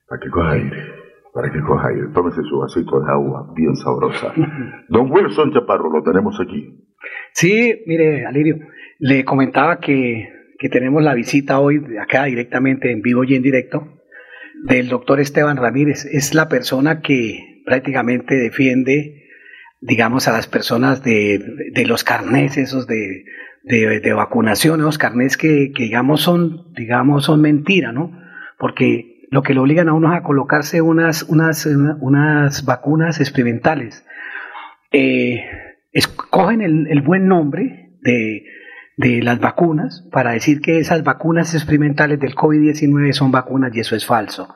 Para 0.08 0.20
que 0.20 0.30
coja 0.30 0.50
aire. 0.52 0.76
Para 1.32 1.52
que 1.52 1.60
coja 1.60 1.88
aire. 1.88 2.08
Tómese 2.14 2.42
su 2.42 2.58
vasito 2.58 3.00
de 3.00 3.10
agua 3.10 3.52
bien 3.54 3.76
sabrosa. 3.76 4.32
Don 4.88 5.10
Wilson 5.10 5.52
Chaparro, 5.52 5.90
lo 5.90 6.02
tenemos 6.02 6.38
aquí. 6.40 6.86
Sí, 7.32 7.82
mire, 7.86 8.26
Alirio, 8.26 8.58
le 8.98 9.24
comentaba 9.24 9.80
que, 9.80 10.28
que 10.58 10.68
tenemos 10.68 11.02
la 11.02 11.14
visita 11.14 11.60
hoy 11.60 11.82
acá 12.00 12.24
directamente 12.24 12.90
en 12.90 13.00
vivo 13.00 13.24
y 13.24 13.34
en 13.34 13.42
directo 13.42 13.86
del 14.64 14.88
doctor 14.88 15.20
Esteban 15.20 15.56
Ramírez. 15.56 16.04
Es 16.04 16.34
la 16.34 16.48
persona 16.48 17.00
que 17.00 17.62
prácticamente 17.64 18.34
defiende, 18.34 19.24
digamos, 19.80 20.28
a 20.28 20.32
las 20.32 20.46
personas 20.46 21.02
de, 21.02 21.40
de 21.72 21.86
los 21.86 22.04
carnés 22.04 22.58
esos 22.58 22.86
de, 22.86 23.24
de, 23.62 24.00
de 24.00 24.12
vacunación, 24.12 24.80
que, 25.38 25.72
que, 25.72 25.82
digamos 25.82 26.22
son, 26.22 26.72
digamos, 26.74 27.24
son 27.24 27.40
mentira, 27.40 27.92
¿no? 27.92 28.18
Porque 28.58 29.26
lo 29.30 29.42
que 29.42 29.54
le 29.54 29.60
obligan 29.60 29.88
a 29.88 29.92
uno 29.92 30.12
es 30.12 30.18
a 30.18 30.22
colocarse 30.22 30.82
unas, 30.82 31.22
unas, 31.24 31.66
unas 31.66 32.64
vacunas 32.64 33.20
experimentales. 33.20 34.04
Eh, 34.92 35.44
escogen 35.92 36.62
el, 36.62 36.86
el 36.88 37.02
buen 37.02 37.28
nombre 37.28 37.96
de, 38.02 38.44
de 38.96 39.22
las 39.22 39.40
vacunas 39.40 40.06
para 40.12 40.32
decir 40.32 40.60
que 40.60 40.78
esas 40.78 41.02
vacunas 41.04 41.54
experimentales 41.54 42.20
del 42.20 42.34
COVID-19 42.34 43.12
son 43.12 43.30
vacunas 43.30 43.74
y 43.74 43.80
eso 43.80 43.96
es 43.96 44.04
falso. 44.04 44.54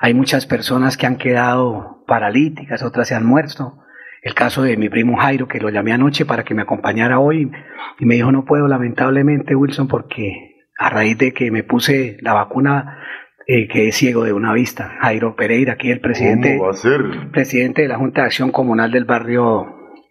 Hay 0.00 0.14
muchas 0.14 0.46
personas 0.46 0.96
que 0.96 1.06
han 1.06 1.16
quedado 1.16 2.04
paralíticas, 2.06 2.82
otras 2.82 3.08
se 3.08 3.14
han 3.14 3.24
muerto. 3.24 3.78
El 4.22 4.34
caso 4.34 4.62
de 4.62 4.76
mi 4.76 4.88
primo 4.88 5.16
Jairo, 5.16 5.46
que 5.46 5.60
lo 5.60 5.70
llamé 5.70 5.92
anoche 5.92 6.24
para 6.24 6.44
que 6.44 6.54
me 6.54 6.62
acompañara 6.62 7.18
hoy, 7.18 7.50
y 7.98 8.06
me 8.06 8.16
dijo, 8.16 8.32
no 8.32 8.44
puedo 8.44 8.66
lamentablemente, 8.68 9.54
Wilson, 9.54 9.88
porque 9.88 10.56
a 10.78 10.90
raíz 10.90 11.18
de 11.18 11.32
que 11.32 11.50
me 11.50 11.62
puse 11.62 12.18
la 12.20 12.34
vacuna, 12.34 12.98
eh, 13.46 13.68
quedé 13.68 13.92
ciego 13.92 14.24
de 14.24 14.32
una 14.32 14.52
vista. 14.52 14.96
Jairo 15.00 15.34
Pereira, 15.34 15.74
aquí 15.74 15.90
el 15.90 16.00
presidente, 16.00 16.56
¿Cómo 16.56 16.66
va 16.66 16.70
a 16.72 16.74
ser? 16.74 17.30
presidente 17.32 17.82
de 17.82 17.88
la 17.88 17.96
Junta 17.96 18.20
de 18.20 18.26
Acción 18.26 18.50
Comunal 18.50 18.90
del 18.90 19.04
barrio, 19.04 19.66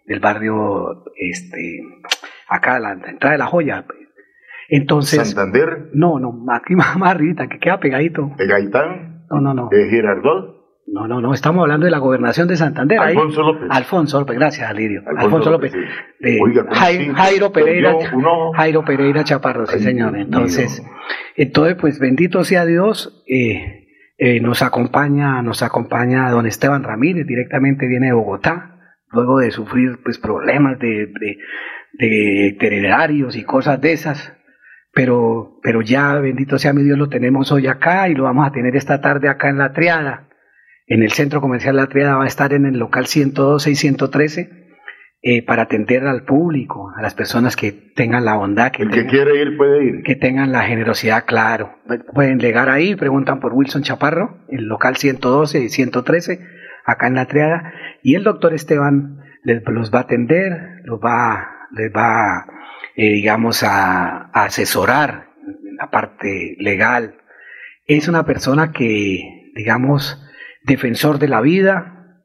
del 0.06 0.20
barrio 0.20 1.04
este, 1.16 1.82
acá 2.48 2.76
a 2.76 2.80
la, 2.80 2.92
entrada 2.92 3.32
de 3.32 3.38
la 3.38 3.46
joya. 3.46 3.86
Entonces. 4.68 5.28
¿Santander? 5.28 5.90
No, 5.92 6.18
no, 6.18 6.44
aquí 6.52 6.74
más, 6.74 6.96
más 6.98 7.10
arribita, 7.14 7.48
que 7.48 7.58
queda 7.58 7.78
pegadito. 7.78 8.32
¿De 8.36 8.46
Gaitán? 8.46 9.26
No, 9.30 9.40
no, 9.40 9.54
no. 9.54 9.68
¿De 9.70 9.88
Girardot? 9.88 10.57
No, 10.90 11.06
no, 11.06 11.20
no, 11.20 11.34
estamos 11.34 11.62
hablando 11.62 11.84
de 11.84 11.90
la 11.90 11.98
gobernación 11.98 12.48
de 12.48 12.56
Santander. 12.56 12.98
ahí. 12.98 13.08
Alfonso 13.14 13.42
López. 13.42 13.68
Alfonso 13.70 14.20
López, 14.20 14.38
gracias, 14.38 14.68
Alirio. 14.70 15.00
Alfonso 15.06 15.24
Alfonso, 15.26 15.50
López, 15.50 15.74
López. 15.74 15.90
sí. 16.18 16.24
de 16.24 16.40
Oiga, 16.40 16.62
¿cómo 16.64 16.74
Jai- 16.74 16.96
así? 16.96 17.10
Jairo 17.14 17.52
Pereira. 17.52 17.94
Jairo 18.56 18.84
Pereira 18.84 19.24
Chaparro, 19.24 19.66
sí, 19.66 19.76
Ay, 19.76 19.82
señor. 19.82 20.16
Entonces, 20.16 20.82
entonces, 21.36 21.76
pues 21.80 21.98
bendito 21.98 22.42
sea 22.44 22.64
Dios. 22.64 23.22
eh, 23.28 23.84
eh, 24.20 24.40
nos 24.40 24.62
acompaña, 24.62 25.42
nos 25.42 25.62
acompaña 25.62 26.28
don 26.30 26.44
Esteban 26.46 26.82
Ramírez, 26.82 27.24
directamente 27.26 27.86
viene 27.86 28.06
de 28.06 28.12
Bogotá, 28.14 28.80
luego 29.12 29.38
de 29.38 29.52
sufrir 29.52 30.00
pues 30.02 30.18
problemas 30.18 30.78
de, 30.80 31.06
de, 31.98 32.56
y 33.36 33.42
cosas 33.44 33.80
de 33.80 33.92
esas. 33.92 34.32
Pero, 34.92 35.60
pero 35.62 35.82
ya, 35.82 36.14
bendito 36.14 36.58
sea 36.58 36.72
mi 36.72 36.82
Dios, 36.82 36.98
lo 36.98 37.08
tenemos 37.08 37.52
hoy 37.52 37.66
acá 37.68 38.08
y 38.08 38.14
lo 38.14 38.24
vamos 38.24 38.48
a 38.48 38.50
tener 38.52 38.74
esta 38.74 39.00
tarde 39.00 39.28
acá 39.28 39.50
en 39.50 39.58
la 39.58 39.72
triada 39.72 40.27
en 40.88 41.02
el 41.02 41.12
centro 41.12 41.40
comercial 41.40 41.76
La 41.76 41.86
Triada 41.86 42.16
va 42.16 42.24
a 42.24 42.28
estar 42.28 42.52
en 42.52 42.66
el 42.66 42.78
local 42.78 43.06
112 43.06 43.70
y 43.70 43.74
113 43.74 44.50
eh, 45.20 45.44
para 45.44 45.62
atender 45.62 46.06
al 46.06 46.24
público, 46.24 46.92
a 46.96 47.02
las 47.02 47.14
personas 47.14 47.56
que 47.56 47.72
tengan 47.72 48.24
la 48.24 48.36
bondad, 48.36 48.70
que, 48.70 48.84
El 48.84 48.90
que 48.90 49.02
tengan, 49.02 49.10
quiere 49.10 49.42
ir 49.42 49.56
puede 49.56 49.84
ir. 49.84 50.02
que 50.02 50.14
tengan 50.14 50.52
la 50.52 50.62
generosidad, 50.62 51.24
claro. 51.26 51.76
Pueden 52.14 52.38
llegar 52.38 52.70
ahí, 52.70 52.94
preguntan 52.94 53.40
por 53.40 53.52
Wilson 53.52 53.82
Chaparro, 53.82 54.44
el 54.48 54.64
local 54.64 54.96
112 54.96 55.60
y 55.60 55.68
113, 55.68 56.40
acá 56.86 57.08
en 57.08 57.14
La 57.14 57.26
Triada, 57.26 57.72
y 58.02 58.14
el 58.14 58.24
doctor 58.24 58.54
Esteban 58.54 59.18
les, 59.42 59.62
los 59.66 59.92
va 59.92 59.98
a 59.98 60.02
atender, 60.02 60.82
los 60.84 61.00
va, 61.00 61.66
les 61.72 61.92
va, 61.92 62.46
eh, 62.96 63.12
digamos, 63.12 63.64
a, 63.64 64.30
a 64.32 64.44
asesorar 64.44 65.30
en 65.44 65.76
la 65.76 65.90
parte 65.90 66.56
legal. 66.60 67.16
Es 67.86 68.06
una 68.06 68.24
persona 68.24 68.70
que, 68.70 69.50
digamos, 69.56 70.24
defensor 70.62 71.18
de 71.18 71.28
la 71.28 71.40
vida, 71.40 72.22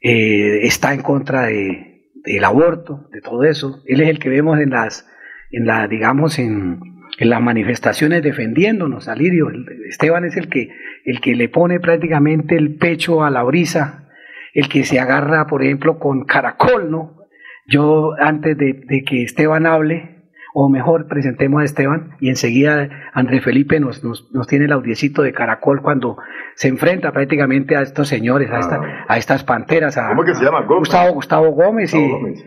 eh, 0.00 0.66
está 0.66 0.92
en 0.92 1.02
contra 1.02 1.46
de, 1.46 2.10
del 2.24 2.44
aborto, 2.44 3.08
de 3.12 3.20
todo 3.20 3.44
eso. 3.44 3.82
Él 3.86 4.00
es 4.00 4.08
el 4.08 4.18
que 4.18 4.28
vemos 4.28 4.58
en 4.58 4.70
las, 4.70 5.08
en 5.50 5.66
la, 5.66 5.86
digamos, 5.88 6.38
en, 6.38 6.80
en 7.18 7.30
las 7.30 7.40
manifestaciones 7.40 8.22
defendiéndonos, 8.22 9.08
Alirio. 9.08 9.48
Esteban 9.88 10.24
es 10.24 10.36
el 10.36 10.48
que, 10.48 10.70
el 11.04 11.20
que 11.20 11.34
le 11.34 11.48
pone 11.48 11.80
prácticamente 11.80 12.56
el 12.56 12.76
pecho 12.76 13.24
a 13.24 13.30
la 13.30 13.42
brisa, 13.42 14.08
el 14.52 14.68
que 14.68 14.84
se 14.84 15.00
agarra, 15.00 15.46
por 15.46 15.62
ejemplo, 15.62 15.98
con 15.98 16.24
caracol, 16.24 16.90
¿no? 16.90 17.18
Yo, 17.66 18.12
antes 18.18 18.56
de, 18.58 18.84
de 18.86 19.04
que 19.04 19.22
Esteban 19.22 19.66
hable, 19.66 20.13
o 20.56 20.68
mejor 20.68 21.08
presentemos 21.08 21.60
a 21.60 21.64
Esteban 21.64 22.10
y 22.20 22.28
enseguida 22.28 22.88
André 23.12 23.40
Felipe 23.40 23.80
nos, 23.80 24.04
nos, 24.04 24.32
nos 24.32 24.46
tiene 24.46 24.66
el 24.66 24.72
audiecito 24.72 25.22
de 25.22 25.32
Caracol 25.32 25.82
cuando 25.82 26.16
se 26.54 26.68
enfrenta 26.68 27.10
prácticamente 27.10 27.76
a 27.76 27.82
estos 27.82 28.06
señores, 28.06 28.50
a, 28.52 28.60
esta- 28.60 28.80
a 29.08 29.18
estas 29.18 29.42
panteras, 29.42 29.98
a, 29.98 30.08
¿Cómo 30.10 30.22
que 30.24 30.32
se 30.34 30.44
llama? 30.44 30.60
Gómez. 30.62 30.78
Gustavo, 30.78 31.12
Gustavo 31.14 31.48
Gómez 31.50 31.92
y, 31.92 31.98
Gustavo 32.00 32.18
Gómez. 32.20 32.44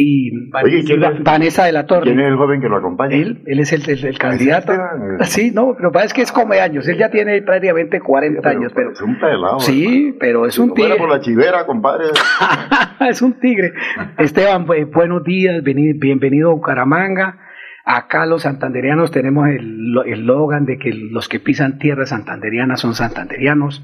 Y 0.00 0.30
Oye, 0.62 0.84
¿quién 0.84 1.02
Va- 1.02 1.08
es- 1.08 1.22
Vanessa 1.24 1.64
de 1.64 1.72
la 1.72 1.84
Torre. 1.86 2.04
¿Quién 2.04 2.20
es 2.20 2.28
el 2.28 2.36
joven 2.36 2.60
que 2.60 2.68
lo 2.68 2.76
acompaña? 2.76 3.16
Él, 3.16 3.42
él 3.46 3.58
es 3.58 3.72
el, 3.72 3.82
el- 3.90 4.04
el 4.04 4.16
candidato. 4.18 4.72
Esteban? 4.72 5.18
Sí, 5.24 5.50
no, 5.52 5.74
pero 5.76 5.90
parece 5.90 6.14
que 6.14 6.22
es 6.22 6.30
come 6.30 6.60
años. 6.60 6.86
Él 6.86 6.96
ya 6.98 7.10
tiene 7.10 7.42
prácticamente 7.42 8.00
40 8.00 8.48
años, 8.48 8.72
pero 8.74 8.92
Es 8.92 9.00
un 9.02 9.18
pelado. 9.18 9.58
sí, 9.58 10.14
pero 10.20 10.46
es 10.46 10.56
un 10.58 10.66
Si 10.66 10.70
no 10.70 10.76
fuera 10.76 10.94
tigre. 10.94 10.98
por 11.06 11.16
la 11.16 11.20
chivera, 11.20 11.66
compadre. 11.66 12.04
es 13.10 13.22
un 13.22 13.40
tigre. 13.40 13.72
Esteban, 14.18 14.66
pues, 14.66 14.88
buenos 14.90 15.24
días, 15.24 15.62
veni- 15.64 15.98
bienvenido 15.98 16.50
a 16.50 16.54
Bucaramanga. 16.54 17.38
Acá 17.84 18.26
los 18.26 18.42
santanderianos 18.42 19.10
tenemos 19.10 19.48
el 19.48 19.92
lo- 19.92 20.04
el 20.04 20.20
eslogan 20.20 20.64
de 20.66 20.78
que 20.78 20.92
los 20.92 21.28
que 21.28 21.40
pisan 21.40 21.78
tierra 21.78 22.06
santanderiana 22.06 22.76
son 22.76 22.94
santanderianos. 22.94 23.82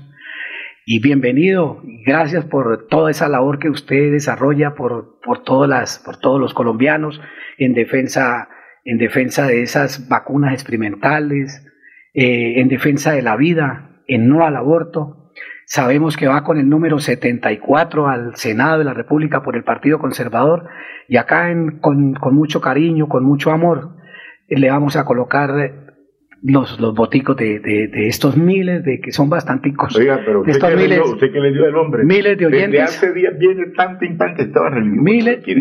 Y 0.86 1.00
bienvenido, 1.00 1.80
gracias 2.04 2.44
por 2.44 2.86
toda 2.88 3.10
esa 3.10 3.28
labor 3.28 3.58
que 3.58 3.70
usted 3.70 4.12
desarrolla 4.12 4.74
por, 4.74 5.18
por, 5.24 5.42
todas 5.42 5.68
las, 5.68 5.98
por 6.04 6.18
todos 6.18 6.38
los 6.38 6.52
colombianos 6.52 7.20
en 7.56 7.72
defensa, 7.72 8.48
en 8.84 8.98
defensa 8.98 9.46
de 9.46 9.62
esas 9.62 10.08
vacunas 10.08 10.52
experimentales, 10.52 11.66
eh, 12.12 12.60
en 12.60 12.68
defensa 12.68 13.12
de 13.12 13.22
la 13.22 13.36
vida, 13.36 14.02
en 14.06 14.28
no 14.28 14.44
al 14.44 14.56
aborto. 14.56 15.30
Sabemos 15.64 16.18
que 16.18 16.28
va 16.28 16.44
con 16.44 16.58
el 16.58 16.68
número 16.68 16.98
74 16.98 18.06
al 18.08 18.36
Senado 18.36 18.78
de 18.78 18.84
la 18.84 18.92
República 18.92 19.42
por 19.42 19.56
el 19.56 19.64
Partido 19.64 19.98
Conservador 19.98 20.68
y 21.08 21.16
acá 21.16 21.50
en- 21.50 21.78
con, 21.80 22.12
con 22.12 22.34
mucho 22.34 22.60
cariño, 22.60 23.08
con 23.08 23.24
mucho 23.24 23.50
amor, 23.52 23.96
le 24.48 24.70
vamos 24.70 24.96
a 24.96 25.06
colocar 25.06 25.83
los, 26.46 26.78
los 26.78 26.94
boticos 26.94 27.36
de, 27.36 27.58
de- 27.58 27.88
de 27.88 28.08
estos 28.08 28.36
miles, 28.36 28.84
de 28.84 29.00
que 29.00 29.10
son 29.12 29.30
bastanticos. 29.30 29.96
Oiga, 29.96 30.20
pero 30.24 30.40
usted, 30.40 30.52
estos 30.52 30.68
qué 30.70 30.76
le 30.76 30.82
miles, 30.82 31.00
usted 31.00 31.32
le 31.32 31.52
dio 31.52 31.80
hombre. 31.80 32.04
miles 32.04 32.36
de 32.38 32.44
Desde 32.44 32.56
oyentes. 32.58 32.82
hace 32.82 33.12
días 33.14 33.32
viene 33.38 33.66
tanto 33.76 34.04
impacto 34.04 34.36
que 34.36 34.42
Esteban 34.42 34.72
Ramírez. 34.74 35.02
Miles- 35.02 35.38
aquí. 35.38 35.54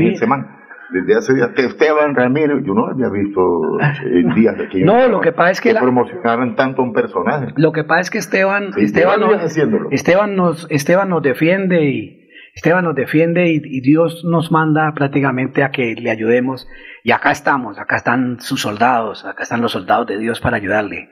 Desde 0.92 1.16
hace 1.16 1.34
días 1.34 1.50
que 1.56 1.66
Esteban 1.66 2.14
Ramírez, 2.14 2.58
yo 2.66 2.74
no 2.76 2.86
había 2.88 3.10
visto 3.10 3.62
en 4.06 4.36
días 4.36 4.58
de 4.58 4.68
que 4.70 4.84
No, 4.84 5.08
lo 5.08 5.22
que 5.22 5.32
pasa 5.32 5.52
es 5.52 5.62
que 5.62 5.74
la- 5.74 5.80
promocionaran 5.82 6.56
tanto 6.56 6.84
un 6.84 6.92
personaje. 6.94 7.48
Lo 7.56 7.72
que 7.72 7.84
pasa 7.86 8.02
es 8.02 8.10
que 8.12 8.18
Esteban, 8.20 8.74
Sí, 8.74 8.82
Esteban, 8.84 9.22
días 9.22 9.42
haciéndolo. 9.44 9.88
Esteban 9.90 10.36
nos, 10.36 10.68
Esteban 10.70 11.08
nos 11.10 11.24
defiende 11.24 11.86
y 11.90 12.20
Esteban 12.56 12.84
nos 12.86 12.94
defiende 12.94 13.50
y, 13.52 13.62
y 13.64 13.82
Dios 13.82 14.24
nos 14.26 14.52
manda 14.52 14.94
prácticamente 14.94 15.64
a 15.64 15.72
que 15.72 15.96
le 15.96 16.12
ayudemos. 16.12 16.68
Y 17.06 17.12
acá 17.12 17.32
estamos, 17.32 17.78
acá 17.78 17.98
están 17.98 18.40
sus 18.40 18.62
soldados, 18.62 19.26
acá 19.26 19.44
están 19.44 19.62
los 19.62 19.74
soldados 19.74 20.08
de 20.08 20.18
Dios 20.18 20.40
para 20.40 20.56
ayudarle. 20.56 21.10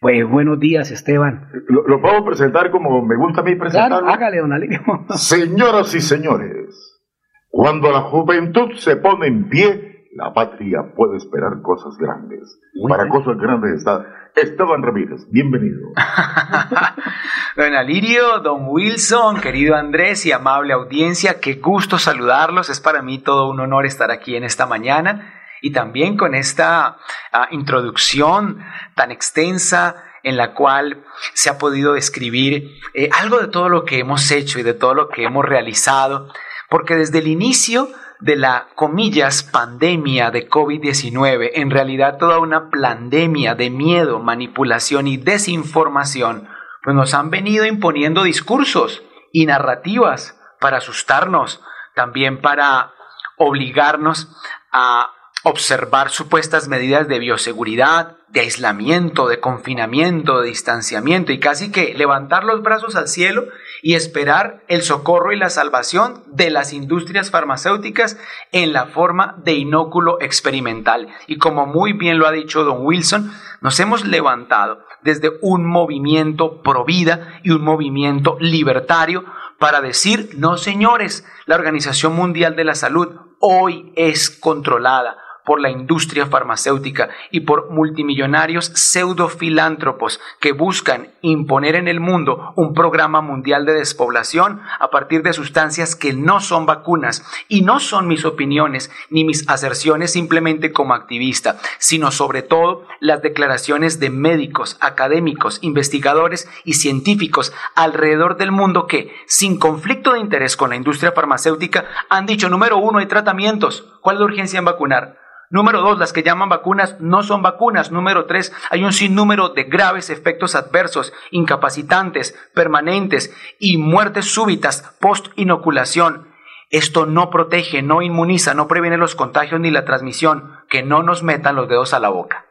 Pues 0.00 0.26
buenos 0.26 0.58
días, 0.58 0.90
Esteban. 0.90 1.50
Lo, 1.68 1.86
lo 1.86 2.00
puedo 2.00 2.24
presentar 2.24 2.70
como 2.70 3.04
me 3.04 3.16
gusta 3.16 3.42
a 3.42 3.44
mí 3.44 3.54
presentarlo. 3.54 3.98
Claro, 3.98 4.14
hágale, 4.14 4.38
don 4.38 4.54
Alirio. 4.54 4.80
Señoras 5.10 5.94
y 5.94 6.00
señores, 6.00 7.02
cuando 7.50 7.92
la 7.92 8.00
juventud 8.00 8.72
se 8.76 8.96
pone 8.96 9.26
en 9.26 9.50
pie, 9.50 10.06
la 10.14 10.32
patria 10.32 10.94
puede 10.96 11.18
esperar 11.18 11.60
cosas 11.60 11.98
grandes. 11.98 12.58
Para 12.88 13.06
cosas 13.10 13.36
grandes 13.36 13.74
está 13.74 14.06
Esteban 14.34 14.82
Ramírez. 14.82 15.28
Bienvenido. 15.30 15.90
Don 17.56 17.74
Alirio, 17.74 18.40
don 18.40 18.66
Wilson, 18.66 19.40
querido 19.40 19.76
Andrés 19.76 20.26
y 20.26 20.32
amable 20.32 20.74
audiencia, 20.74 21.40
qué 21.40 21.54
gusto 21.54 21.98
saludarlos. 21.98 22.68
Es 22.68 22.80
para 22.80 23.00
mí 23.00 23.18
todo 23.18 23.48
un 23.48 23.58
honor 23.60 23.86
estar 23.86 24.10
aquí 24.10 24.36
en 24.36 24.44
esta 24.44 24.66
mañana 24.66 25.32
y 25.62 25.72
también 25.72 26.18
con 26.18 26.34
esta 26.34 26.98
ah, 27.32 27.48
introducción 27.52 28.62
tan 28.94 29.10
extensa 29.10 30.04
en 30.22 30.36
la 30.36 30.52
cual 30.52 31.02
se 31.32 31.48
ha 31.48 31.56
podido 31.56 31.94
describir 31.94 32.78
eh, 32.92 33.08
algo 33.18 33.38
de 33.38 33.48
todo 33.48 33.70
lo 33.70 33.86
que 33.86 34.00
hemos 34.00 34.30
hecho 34.30 34.58
y 34.58 34.62
de 34.62 34.74
todo 34.74 34.92
lo 34.92 35.08
que 35.08 35.24
hemos 35.24 35.46
realizado, 35.46 36.30
porque 36.68 36.94
desde 36.94 37.20
el 37.20 37.26
inicio 37.26 37.88
de 38.20 38.36
la, 38.36 38.68
comillas, 38.74 39.42
pandemia 39.42 40.30
de 40.30 40.46
COVID-19, 40.46 41.52
en 41.54 41.70
realidad 41.70 42.18
toda 42.18 42.38
una 42.38 42.68
pandemia 42.68 43.54
de 43.54 43.70
miedo, 43.70 44.18
manipulación 44.18 45.06
y 45.06 45.16
desinformación, 45.16 46.50
pues 46.86 46.94
nos 46.94 47.14
han 47.14 47.30
venido 47.30 47.66
imponiendo 47.66 48.22
discursos 48.22 49.02
y 49.32 49.44
narrativas 49.46 50.38
para 50.60 50.76
asustarnos, 50.76 51.60
también 51.96 52.40
para 52.40 52.92
obligarnos 53.36 54.28
a 54.70 55.10
observar 55.42 56.10
supuestas 56.10 56.68
medidas 56.68 57.08
de 57.08 57.18
bioseguridad, 57.18 58.18
de 58.28 58.38
aislamiento, 58.42 59.26
de 59.26 59.40
confinamiento, 59.40 60.40
de 60.40 60.46
distanciamiento 60.46 61.32
y 61.32 61.40
casi 61.40 61.72
que 61.72 61.92
levantar 61.94 62.44
los 62.44 62.62
brazos 62.62 62.94
al 62.94 63.08
cielo 63.08 63.46
y 63.82 63.94
esperar 63.94 64.62
el 64.68 64.82
socorro 64.82 65.32
y 65.32 65.36
la 65.36 65.50
salvación 65.50 66.22
de 66.28 66.50
las 66.50 66.72
industrias 66.72 67.32
farmacéuticas 67.32 68.16
en 68.52 68.72
la 68.72 68.86
forma 68.86 69.34
de 69.42 69.54
inóculo 69.54 70.20
experimental. 70.20 71.08
Y 71.26 71.38
como 71.38 71.66
muy 71.66 71.94
bien 71.94 72.20
lo 72.20 72.28
ha 72.28 72.32
dicho 72.32 72.62
don 72.62 72.86
Wilson, 72.86 73.32
nos 73.60 73.80
hemos 73.80 74.04
levantado 74.04 74.85
desde 75.06 75.32
un 75.40 75.64
movimiento 75.64 76.60
pro 76.60 76.84
vida 76.84 77.40
y 77.42 77.50
un 77.50 77.64
movimiento 77.64 78.36
libertario 78.40 79.24
para 79.58 79.80
decir, 79.80 80.34
no 80.36 80.58
señores, 80.58 81.24
la 81.46 81.54
Organización 81.54 82.14
Mundial 82.14 82.56
de 82.56 82.64
la 82.64 82.74
Salud 82.74 83.08
hoy 83.40 83.92
es 83.96 84.28
controlada 84.28 85.16
por 85.46 85.60
la 85.60 85.70
industria 85.70 86.26
farmacéutica 86.26 87.08
y 87.30 87.40
por 87.40 87.70
multimillonarios 87.70 88.66
pseudofilántropos 88.74 90.20
que 90.40 90.52
buscan 90.52 91.08
imponer 91.22 91.76
en 91.76 91.88
el 91.88 92.00
mundo 92.00 92.52
un 92.56 92.74
programa 92.74 93.20
mundial 93.20 93.64
de 93.64 93.72
despoblación 93.72 94.60
a 94.78 94.90
partir 94.90 95.22
de 95.22 95.32
sustancias 95.32 95.96
que 95.96 96.12
no 96.12 96.40
son 96.40 96.66
vacunas 96.66 97.24
y 97.48 97.62
no 97.62 97.80
son 97.80 98.08
mis 98.08 98.24
opiniones 98.24 98.90
ni 99.08 99.24
mis 99.24 99.48
aserciones 99.48 100.12
simplemente 100.12 100.72
como 100.72 100.94
activista, 100.94 101.58
sino 101.78 102.10
sobre 102.10 102.42
todo 102.42 102.84
las 103.00 103.22
declaraciones 103.22 104.00
de 104.00 104.10
médicos, 104.10 104.76
académicos, 104.80 105.58
investigadores 105.62 106.48
y 106.64 106.74
científicos 106.74 107.52
alrededor 107.74 108.36
del 108.36 108.52
mundo 108.52 108.86
que, 108.86 109.14
sin 109.26 109.58
conflicto 109.58 110.12
de 110.12 110.20
interés 110.20 110.56
con 110.56 110.70
la 110.70 110.76
industria 110.76 111.12
farmacéutica, 111.12 111.86
han 112.10 112.26
dicho, 112.26 112.48
número 112.48 112.78
uno, 112.78 112.98
hay 112.98 113.06
tratamientos 113.06 113.86
¿Cuál 114.00 114.16
es 114.16 114.20
la 114.20 114.26
urgencia 114.26 114.58
en 114.58 114.64
vacunar? 114.64 115.18
Número 115.50 115.80
dos, 115.80 115.98
las 115.98 116.12
que 116.12 116.22
llaman 116.22 116.48
vacunas 116.48 117.00
no 117.00 117.22
son 117.22 117.42
vacunas. 117.42 117.92
Número 117.92 118.26
tres, 118.26 118.52
hay 118.70 118.84
un 118.84 118.92
sinnúmero 118.92 119.50
de 119.50 119.64
graves 119.64 120.10
efectos 120.10 120.54
adversos, 120.54 121.12
incapacitantes, 121.30 122.36
permanentes 122.54 123.34
y 123.58 123.78
muertes 123.78 124.26
súbitas 124.26 124.96
post-inoculación. 125.00 126.28
Esto 126.70 127.06
no 127.06 127.30
protege, 127.30 127.82
no 127.82 128.02
inmuniza, 128.02 128.54
no 128.54 128.66
previene 128.66 128.96
los 128.96 129.14
contagios 129.14 129.60
ni 129.60 129.70
la 129.70 129.84
transmisión. 129.84 130.52
Que 130.68 130.82
no 130.82 131.02
nos 131.02 131.22
metan 131.22 131.54
los 131.54 131.68
dedos 131.68 131.94
a 131.94 132.00
la 132.00 132.08
boca. 132.08 132.46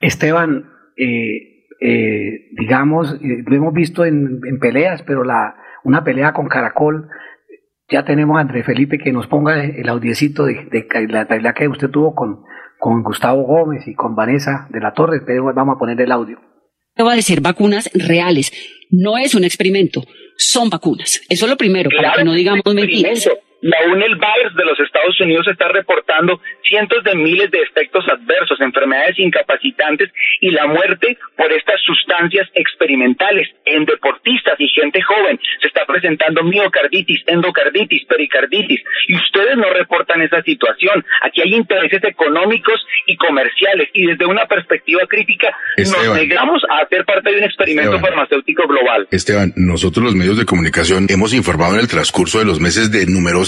Esteban, 0.00 0.72
eh, 0.96 1.66
eh, 1.80 2.48
digamos, 2.52 3.14
eh, 3.14 3.44
lo 3.46 3.56
hemos 3.56 3.74
visto 3.74 4.04
en, 4.04 4.40
peleas, 4.60 5.02
pero 5.02 5.24
la, 5.24 5.56
una 5.84 6.04
pelea 6.04 6.32
con 6.32 6.48
Caracol, 6.48 7.08
ya 7.90 8.04
tenemos 8.04 8.36
a 8.36 8.40
André 8.40 8.62
Felipe 8.62 8.98
que 8.98 9.12
nos 9.12 9.26
ponga 9.26 9.64
el 9.64 9.88
audiecito 9.88 10.44
de, 10.44 10.68
la 11.08 11.26
pelea 11.26 11.54
que 11.54 11.68
usted 11.68 11.88
tuvo 11.88 12.14
con, 12.14 12.42
con 12.78 13.02
Gustavo 13.02 13.42
Gómez 13.42 13.86
y 13.86 13.94
con 13.94 14.14
Vanessa 14.14 14.68
de 14.70 14.80
la 14.80 14.92
Torre, 14.92 15.22
pero 15.26 15.52
vamos 15.54 15.76
a 15.76 15.78
poner 15.78 16.00
el 16.00 16.12
audio. 16.12 16.38
Va 17.00 17.14
a 17.14 17.22
ser 17.22 17.40
vacunas 17.40 17.90
reales, 17.94 18.52
no 18.90 19.16
es 19.16 19.34
un 19.34 19.44
experimento, 19.44 20.02
son 20.36 20.68
vacunas. 20.68 21.20
Eso 21.28 21.44
es 21.46 21.50
lo 21.50 21.56
primero, 21.56 21.90
para 21.96 22.14
que 22.14 22.24
no 22.24 22.32
digamos 22.32 22.62
mentiras. 22.74 23.28
La 23.60 23.78
UNEL 23.90 24.14
Virus 24.14 24.54
de 24.54 24.64
los 24.64 24.78
Estados 24.78 25.20
Unidos 25.20 25.48
está 25.48 25.66
reportando 25.66 26.40
cientos 26.62 27.02
de 27.02 27.16
miles 27.16 27.50
de 27.50 27.58
efectos 27.58 28.04
adversos, 28.08 28.60
enfermedades 28.60 29.18
incapacitantes 29.18 30.10
y 30.40 30.50
la 30.50 30.66
muerte 30.68 31.18
por 31.36 31.52
estas 31.52 31.80
sustancias 31.82 32.48
experimentales 32.54 33.48
en 33.64 33.84
deportistas 33.84 34.54
y 34.60 34.68
gente 34.68 35.02
joven. 35.02 35.40
Se 35.60 35.66
está 35.66 35.84
presentando 35.86 36.44
miocarditis, 36.44 37.22
endocarditis, 37.26 38.04
pericarditis 38.04 38.80
y 39.08 39.16
ustedes 39.16 39.56
no 39.56 39.70
reportan 39.70 40.22
esa 40.22 40.40
situación. 40.42 41.04
Aquí 41.22 41.42
hay 41.42 41.54
intereses 41.54 42.04
económicos 42.04 42.86
y 43.06 43.16
comerciales 43.16 43.88
y 43.92 44.06
desde 44.06 44.24
una 44.24 44.46
perspectiva 44.46 45.00
crítica 45.08 45.48
nos 45.78 46.14
negamos 46.14 46.62
a 46.70 46.84
hacer 46.84 47.04
parte 47.04 47.32
de 47.32 47.38
un 47.38 47.44
experimento 47.44 47.98
farmacéutico 47.98 48.68
global. 48.68 49.08
Esteban, 49.10 49.52
nosotros 49.56 50.04
los 50.04 50.14
medios 50.14 50.38
de 50.38 50.46
comunicación 50.46 51.06
hemos 51.08 51.34
informado 51.34 51.74
en 51.74 51.80
el 51.80 51.88
transcurso 51.88 52.38
de 52.38 52.44
los 52.44 52.60
meses 52.60 52.92
de 52.92 53.06
numerosos 53.06 53.47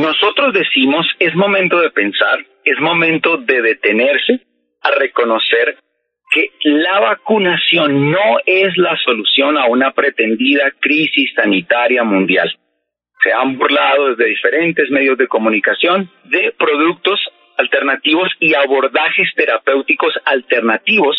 Nosotros 0.00 0.52
decimos, 0.52 1.06
es 1.20 1.34
momento 1.36 1.80
de 1.80 1.90
pensar, 1.90 2.44
es 2.64 2.80
momento 2.80 3.36
de 3.36 3.62
detenerse 3.62 4.40
a 4.82 4.90
reconocer 4.90 5.78
que 6.32 6.50
la 6.64 6.98
vacunación 6.98 8.10
no 8.10 8.38
es 8.44 8.76
la 8.76 8.96
solución 9.04 9.56
a 9.56 9.66
una 9.66 9.92
pretendida 9.92 10.72
crisis 10.80 11.32
sanitaria 11.36 12.02
mundial. 12.02 12.52
Se 13.22 13.32
han 13.32 13.56
burlado 13.56 14.08
desde 14.10 14.30
diferentes 14.30 14.90
medios 14.90 15.16
de 15.16 15.28
comunicación 15.28 16.10
de 16.24 16.52
productos 16.58 17.20
alternativos 17.56 18.28
y 18.40 18.54
abordajes 18.54 19.28
terapéuticos 19.36 20.12
alternativos 20.24 21.16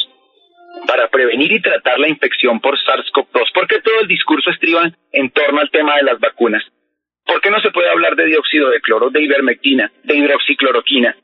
para 0.85 1.07
prevenir 1.07 1.53
y 1.53 1.61
tratar 1.61 1.97
la 1.97 2.10
infección 2.10 2.60
por 2.60 2.77
SARS-CoV-2, 2.77 3.52
porque 3.53 3.81
todo 3.81 4.02
el 4.02 4.07
discurso 4.07 4.49
estriba 4.52 4.91
en 5.14 5.30
torno 5.30 5.61
al 5.61 5.72
tema 5.72 5.95
de 5.95 6.03
las 6.03 6.19
vacunas. 6.19 6.64
¿Por 7.26 7.41
qué 7.41 7.49
no 7.49 7.60
se 7.60 7.72
puede 7.72 7.89
hablar 7.89 8.15
de 8.15 8.26
dióxido 8.26 8.69
de 8.69 8.81
cloro, 8.81 9.10
de 9.10 9.22
ivermectina, 9.22 9.91
de 10.03 10.15
hidroxicloroquina? 10.15 11.15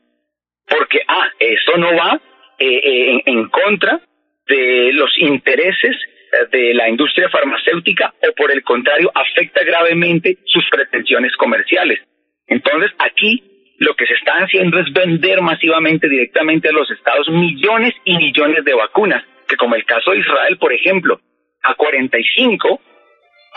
Porque, 0.68 1.00
ah, 1.06 1.28
eso 1.38 1.76
no 1.76 1.94
va 1.96 2.20
eh, 2.58 2.80
eh, 2.84 3.22
en, 3.26 3.48
contra 3.48 4.00
de 4.46 4.90
los 4.92 5.10
intereses 5.18 5.96
eh, 6.32 6.46
de 6.50 6.74
la 6.74 6.88
industria 6.88 7.28
farmacéutica 7.28 8.14
o 8.20 8.32
por 8.34 8.50
el 8.50 8.62
contrario 8.62 9.10
afecta 9.14 9.62
gravemente 9.64 10.38
sus 10.46 10.68
pretensiones 10.70 11.36
comerciales. 11.36 12.00
Entonces 12.46 12.90
aquí 12.98 13.42
lo 13.78 13.94
que 13.94 14.06
se 14.06 14.14
está 14.14 14.34
haciendo 14.34 14.78
es 14.78 14.92
vender 14.92 15.40
masivamente 15.40 16.08
directamente 16.08 16.68
a 16.68 16.72
los 16.72 16.90
estados 16.90 17.28
millones 17.28 17.94
y 18.04 18.16
millones 18.16 18.64
de 18.64 18.74
vacunas, 18.74 19.24
que 19.48 19.56
como 19.56 19.74
el 19.74 19.84
caso 19.84 20.12
de 20.12 20.18
Israel, 20.18 20.56
por 20.58 20.72
ejemplo, 20.72 21.20
a 21.62 21.74
45 21.74 22.80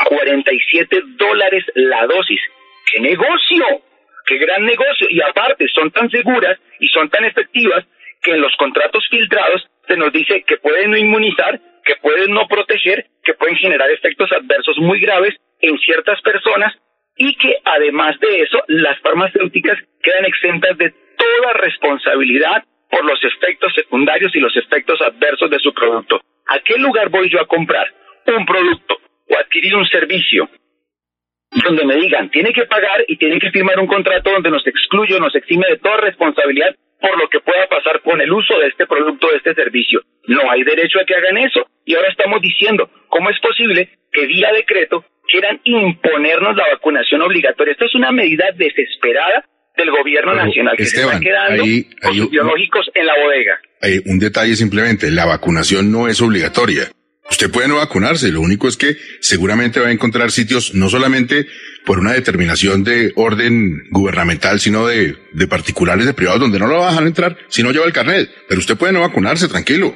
47 0.03 1.01
dólares 1.17 1.63
la 1.75 2.05
dosis. 2.07 2.41
¡Qué 2.91 2.99
negocio! 2.99 3.65
¡Qué 4.25 4.37
gran 4.37 4.65
negocio! 4.65 5.07
Y 5.09 5.21
aparte, 5.21 5.67
son 5.73 5.91
tan 5.91 6.09
seguras 6.09 6.59
y 6.79 6.87
son 6.89 7.09
tan 7.09 7.25
efectivas 7.25 7.85
que 8.21 8.31
en 8.31 8.41
los 8.41 8.55
contratos 8.57 9.07
filtrados 9.09 9.67
se 9.87 9.97
nos 9.97 10.11
dice 10.11 10.43
que 10.43 10.57
pueden 10.57 10.91
no 10.91 10.97
inmunizar, 10.97 11.59
que 11.83 11.95
pueden 11.97 12.31
no 12.31 12.47
proteger, 12.47 13.05
que 13.23 13.35
pueden 13.35 13.55
generar 13.57 13.89
efectos 13.91 14.31
adversos 14.31 14.77
muy 14.79 14.99
graves 14.99 15.35
en 15.61 15.77
ciertas 15.79 16.21
personas 16.21 16.73
y 17.17 17.35
que 17.35 17.57
además 17.63 18.19
de 18.19 18.41
eso 18.41 18.61
las 18.67 18.99
farmacéuticas 18.99 19.77
quedan 20.01 20.25
exentas 20.25 20.77
de 20.77 20.91
toda 21.17 21.53
responsabilidad 21.53 22.63
por 22.89 23.05
los 23.05 23.23
efectos 23.23 23.73
secundarios 23.73 24.35
y 24.35 24.39
los 24.39 24.55
efectos 24.57 24.99
adversos 25.01 25.49
de 25.49 25.59
su 25.59 25.73
producto. 25.73 26.19
¿A 26.47 26.59
qué 26.59 26.77
lugar 26.77 27.09
voy 27.09 27.29
yo 27.29 27.39
a 27.39 27.47
comprar 27.47 27.91
un 28.27 28.45
producto 28.45 28.97
o 29.29 29.37
adquirir 29.37 29.75
un 29.75 29.85
servicio 29.87 30.49
donde 31.63 31.85
me 31.85 31.95
digan, 31.95 32.29
tiene 32.29 32.51
que 32.51 32.65
pagar 32.65 33.05
y 33.07 33.17
tiene 33.17 33.39
que 33.39 33.51
firmar 33.51 33.79
un 33.79 33.87
contrato 33.87 34.31
donde 34.31 34.51
nos 34.51 34.65
excluye 34.67 35.15
o 35.15 35.19
nos 35.19 35.35
exime 35.35 35.65
de 35.69 35.77
toda 35.77 35.97
responsabilidad 35.97 36.75
por 36.99 37.17
lo 37.19 37.29
que 37.29 37.39
pueda 37.39 37.67
pasar 37.67 38.01
con 38.01 38.19
el 38.21 38.31
uso 38.31 38.57
de 38.59 38.67
este 38.67 38.87
producto, 38.87 39.27
de 39.29 39.37
este 39.37 39.53
servicio. 39.53 40.01
No 40.27 40.49
hay 40.49 40.63
derecho 40.63 40.99
a 40.99 41.05
que 41.05 41.15
hagan 41.15 41.37
eso. 41.37 41.67
Y 41.85 41.95
ahora 41.95 42.09
estamos 42.09 42.41
diciendo, 42.41 42.89
¿cómo 43.09 43.29
es 43.29 43.39
posible 43.39 43.89
que 44.11 44.25
vía 44.25 44.51
decreto 44.53 45.05
quieran 45.27 45.59
imponernos 45.63 46.55
la 46.55 46.67
vacunación 46.71 47.21
obligatoria? 47.21 47.73
Esto 47.73 47.85
es 47.85 47.95
una 47.95 48.11
medida 48.11 48.45
desesperada 48.55 49.45
del 49.77 49.91
gobierno 49.91 50.33
nacional 50.33 50.75
que 50.77 50.85
se 50.85 51.01
está 51.01 51.19
quedando 51.19 51.63
con 52.01 52.29
biológicos 52.29 52.89
en 52.93 53.05
la 53.05 53.13
bodega. 53.21 53.59
Hay 53.81 53.99
un 54.05 54.19
detalle 54.19 54.55
simplemente, 54.55 55.11
la 55.11 55.25
vacunación 55.25 55.91
no 55.91 56.07
es 56.07 56.21
obligatoria. 56.21 56.94
Usted 57.29 57.51
puede 57.51 57.67
no 57.67 57.77
vacunarse, 57.77 58.31
lo 58.31 58.41
único 58.41 58.67
es 58.67 58.77
que 58.77 58.95
seguramente 59.19 59.79
va 59.79 59.87
a 59.87 59.91
encontrar 59.91 60.29
sitios 60.29 60.75
no 60.75 60.89
solamente 60.89 61.47
por 61.85 61.99
una 61.99 62.13
determinación 62.13 62.83
de 62.83 63.13
orden 63.15 63.89
gubernamental, 63.89 64.59
sino 64.59 64.85
de, 64.85 65.15
de 65.33 65.47
particulares, 65.47 66.05
de 66.05 66.13
privados, 66.13 66.41
donde 66.41 66.59
no 66.59 66.67
lo 66.67 66.77
va 66.77 66.87
a 66.87 66.91
dejar 66.91 67.07
entrar 67.07 67.37
si 67.47 67.63
no 67.63 67.71
lleva 67.71 67.85
el 67.85 67.93
carnet. 67.93 68.29
Pero 68.47 68.59
usted 68.59 68.77
puede 68.77 68.93
no 68.93 69.01
vacunarse, 69.01 69.47
tranquilo. 69.47 69.93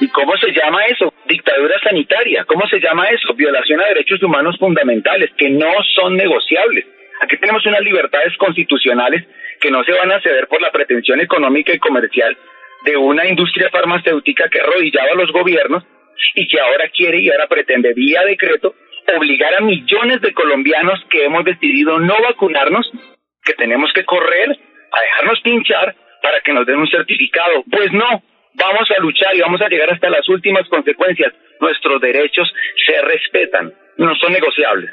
¿Y 0.00 0.08
cómo 0.08 0.36
se 0.36 0.52
llama 0.52 0.84
eso? 0.86 1.12
Dictadura 1.26 1.74
sanitaria. 1.82 2.44
¿Cómo 2.46 2.66
se 2.68 2.78
llama 2.78 3.08
eso? 3.08 3.34
Violación 3.34 3.80
a 3.80 3.88
derechos 3.88 4.22
humanos 4.22 4.56
fundamentales 4.58 5.30
que 5.36 5.50
no 5.50 5.72
son 5.94 6.16
negociables. 6.16 6.86
Aquí 7.22 7.36
tenemos 7.38 7.64
unas 7.66 7.80
libertades 7.82 8.34
constitucionales 8.38 9.24
que 9.60 9.70
no 9.70 9.84
se 9.84 9.92
van 9.92 10.10
a 10.12 10.20
ceder 10.20 10.46
por 10.48 10.60
la 10.62 10.72
pretensión 10.72 11.20
económica 11.20 11.72
y 11.74 11.78
comercial 11.78 12.36
de 12.84 12.96
una 12.96 13.26
industria 13.26 13.68
farmacéutica 13.70 14.48
que 14.48 14.60
arrodillaba 14.60 15.10
a 15.12 15.16
los 15.16 15.30
gobiernos 15.32 15.84
y 16.34 16.46
que 16.48 16.60
ahora 16.60 16.88
quiere 16.88 17.18
y 17.20 17.30
ahora 17.30 17.46
pretende 17.46 17.92
vía 17.94 18.22
decreto 18.24 18.74
obligar 19.16 19.54
a 19.54 19.60
millones 19.60 20.20
de 20.20 20.32
colombianos 20.32 21.00
que 21.10 21.24
hemos 21.24 21.44
decidido 21.44 21.98
no 21.98 22.20
vacunarnos, 22.22 22.90
que 23.42 23.54
tenemos 23.54 23.92
que 23.92 24.04
correr 24.04 24.50
a 24.50 25.00
dejarnos 25.02 25.40
pinchar 25.40 25.94
para 26.22 26.40
que 26.40 26.52
nos 26.52 26.66
den 26.66 26.78
un 26.78 26.88
certificado. 26.88 27.64
Pues 27.70 27.92
no, 27.92 28.22
vamos 28.54 28.88
a 28.96 29.00
luchar 29.00 29.34
y 29.34 29.40
vamos 29.40 29.60
a 29.62 29.68
llegar 29.68 29.90
hasta 29.90 30.10
las 30.10 30.28
últimas 30.28 30.68
consecuencias. 30.68 31.32
Nuestros 31.60 32.00
derechos 32.00 32.52
se 32.86 33.02
respetan, 33.02 33.72
no 33.96 34.14
son 34.16 34.32
negociables 34.32 34.90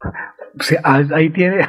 ahí 0.84 1.30
tiene, 1.30 1.66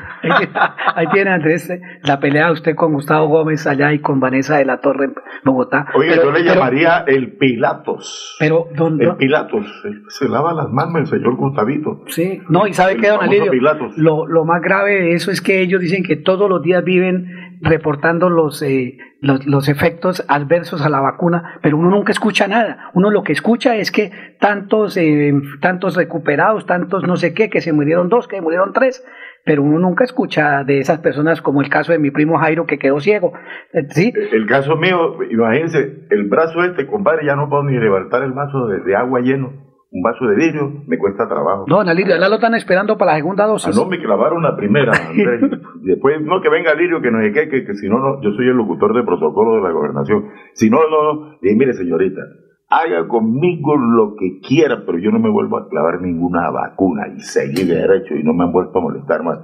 ahí 0.95 1.07
tiene 1.11 1.31
Andrés 1.31 1.69
la 2.03 2.19
pelea 2.19 2.51
usted 2.51 2.75
con 2.75 2.93
Gustavo 2.93 3.27
Gómez 3.27 3.67
allá 3.67 3.93
y 3.93 3.99
con 3.99 4.19
Vanessa 4.19 4.57
de 4.57 4.65
la 4.65 4.79
Torre 4.79 5.05
en 5.05 5.15
Bogotá. 5.43 5.87
Oye, 5.95 6.15
yo 6.15 6.31
le 6.31 6.43
llamaría 6.43 7.03
el 7.07 7.37
Pilatos. 7.37 8.35
Pero 8.39 8.67
¿dónde? 8.75 9.05
El 9.05 9.15
Pilatos. 9.15 9.65
Se 10.09 10.27
lava 10.27 10.53
las 10.53 10.69
manos 10.69 11.01
el 11.01 11.19
señor 11.19 11.35
Gustavito. 11.35 12.03
Sí, 12.07 12.41
no, 12.49 12.67
y 12.67 12.73
sabe 12.73 12.97
qué, 12.97 13.09
don 13.09 13.21
Alirio, 13.21 13.51
lo, 13.97 14.27
lo 14.27 14.45
más 14.45 14.61
grave 14.61 15.01
de 15.01 15.13
eso 15.13 15.31
es 15.31 15.41
que 15.41 15.61
ellos 15.61 15.81
dicen 15.81 16.03
que 16.03 16.15
todos 16.15 16.49
los 16.49 16.61
días 16.61 16.83
viven 16.83 17.56
reportando 17.61 18.29
los, 18.29 18.61
eh, 18.61 18.97
los, 19.21 19.45
los, 19.45 19.67
efectos 19.69 20.23
adversos 20.27 20.81
a 20.81 20.89
la 20.89 20.99
vacuna, 20.99 21.59
pero 21.61 21.77
uno 21.77 21.89
nunca 21.89 22.11
escucha 22.11 22.47
nada. 22.47 22.91
Uno 22.93 23.09
lo 23.09 23.23
que 23.23 23.33
escucha 23.33 23.75
es 23.75 23.91
que 23.91 24.11
tantos, 24.39 24.97
eh, 24.97 25.33
tantos 25.61 25.95
recuperados, 25.95 26.65
tantos 26.65 27.03
no 27.03 27.17
sé 27.17 27.33
qué, 27.33 27.49
que 27.49 27.61
se 27.61 27.73
murieron 27.73 28.09
dos, 28.09 28.27
que 28.27 28.37
se 28.37 28.41
murieron 28.41 28.73
tres, 28.73 29.03
pero 29.43 29.63
uno 29.63 29.79
nunca 29.79 30.03
escucha 30.03 30.63
de 30.63 30.79
esas 30.79 30.99
personas 30.99 31.41
como 31.41 31.61
el 31.61 31.69
caso 31.69 31.91
de 31.91 31.99
mi 31.99 32.11
primo 32.11 32.37
Jairo 32.37 32.65
que 32.65 32.77
quedó 32.77 32.99
ciego. 32.99 33.33
Eh, 33.73 33.87
¿sí? 33.89 34.13
El 34.31 34.45
caso 34.45 34.75
mío, 34.75 35.17
imagínense, 35.29 36.05
el 36.09 36.23
brazo 36.25 36.63
este, 36.63 36.85
compadre, 36.85 37.25
ya 37.25 37.35
no 37.35 37.49
puedo 37.49 37.63
ni 37.63 37.77
levantar 37.77 38.23
el 38.23 38.33
vaso 38.33 38.67
de, 38.67 38.81
de 38.81 38.95
agua 38.95 39.21
lleno. 39.21 39.66
Un 39.97 40.03
vaso 40.03 40.25
de 40.27 40.35
vidrio 40.35 40.83
me 40.85 40.99
cuesta 40.99 41.27
trabajo. 41.27 41.65
No, 41.67 41.81
Lirio, 41.83 42.17
ya 42.19 42.29
lo 42.29 42.35
están 42.35 42.53
esperando 42.53 42.97
para 42.99 43.13
la 43.13 43.17
segunda 43.17 43.47
dosis. 43.47 43.75
Ah, 43.75 43.81
no, 43.81 43.89
me 43.89 43.99
clavaron 43.99 44.43
la 44.43 44.55
primera, 44.55 44.91
Andrés. 44.93 45.41
Después, 45.81 46.21
no, 46.21 46.39
que 46.39 46.49
venga 46.49 46.75
Lirio, 46.75 47.01
que 47.01 47.09
no 47.09 47.19
sé 47.21 47.31
qué, 47.31 47.49
que, 47.49 47.65
que 47.65 47.73
si 47.73 47.89
no, 47.89 47.97
no, 47.97 48.21
yo 48.21 48.29
soy 48.33 48.45
el 48.47 48.55
locutor 48.55 48.93
de 48.95 49.01
protocolo 49.03 49.55
de 49.55 49.61
la 49.63 49.71
gobernación. 49.71 50.25
Si 50.53 50.69
no, 50.69 50.77
no, 50.77 51.13
no, 51.13 51.37
dije, 51.41 51.55
mire 51.55 51.73
señorita, 51.73 52.21
haga 52.69 53.07
conmigo 53.07 53.75
lo 53.75 54.13
que 54.19 54.39
quiera, 54.47 54.83
pero 54.85 54.99
yo 54.99 55.09
no 55.09 55.17
me 55.17 55.31
vuelvo 55.31 55.57
a 55.57 55.67
clavar 55.67 55.99
ninguna 55.99 56.51
vacuna 56.51 57.07
y 57.15 57.21
seguí 57.21 57.63
de 57.63 57.75
derecho 57.75 58.13
y 58.13 58.23
no 58.23 58.33
me 58.33 58.43
han 58.43 58.51
vuelto 58.51 58.77
a 58.77 58.81
molestar 58.83 59.23
más. 59.23 59.39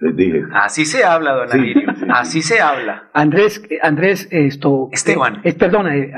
Les 0.00 0.14
dije. 0.16 0.42
Así 0.52 0.84
se 0.84 1.02
habla, 1.02 1.32
don 1.34 1.48
Sí, 1.48 1.56
Alirio. 1.58 1.94
sí, 1.94 2.00
sí. 2.00 2.06
Así 2.10 2.42
se 2.42 2.60
habla. 2.60 3.04
Andrés, 3.14 3.64
eh, 3.70 3.78
Andrés, 3.82 4.28
esto. 4.30 4.88
Esteban. 4.92 5.40
Es, 5.44 5.54
perdona, 5.54 5.96
eh, 5.96 6.12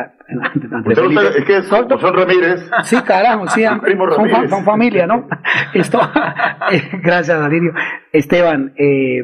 Usted 0.85 1.37
es 1.39 1.45
que 1.45 1.63
son, 1.63 1.89
son 1.89 2.15
Ramírez. 2.15 2.69
Sí, 2.85 2.97
carajo, 3.03 3.47
sí, 3.49 3.63
primo 3.83 4.09
son, 4.11 4.17
fa- 4.29 4.31
Ramírez. 4.31 4.51
son 4.51 4.65
familia, 4.65 5.07
¿no? 5.07 5.29
Esto, 5.75 6.01
eh, 6.73 6.83
gracias, 7.03 7.41
Alirio. 7.41 7.73
Esteban, 8.13 8.73
eh, 8.77 9.19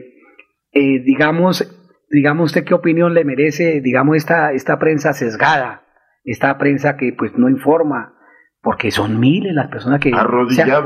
eh, 0.73 1.01
digamos, 1.05 1.69
digamos 2.11 2.47
usted 2.51 2.65
qué 2.65 2.75
opinión 2.75 3.15
le 3.15 3.25
merece, 3.25 3.81
digamos, 3.81 4.17
esta, 4.17 4.53
esta 4.53 4.79
prensa 4.79 5.13
sesgada, 5.13 5.83
esta 6.25 6.57
prensa 6.59 6.97
que 6.97 7.13
pues 7.13 7.33
no 7.37 7.49
informa, 7.49 8.15
porque 8.63 8.91
son 8.93 9.19
miles 9.19 9.55
las 9.55 9.69
personas 9.69 9.99
que 10.01 10.11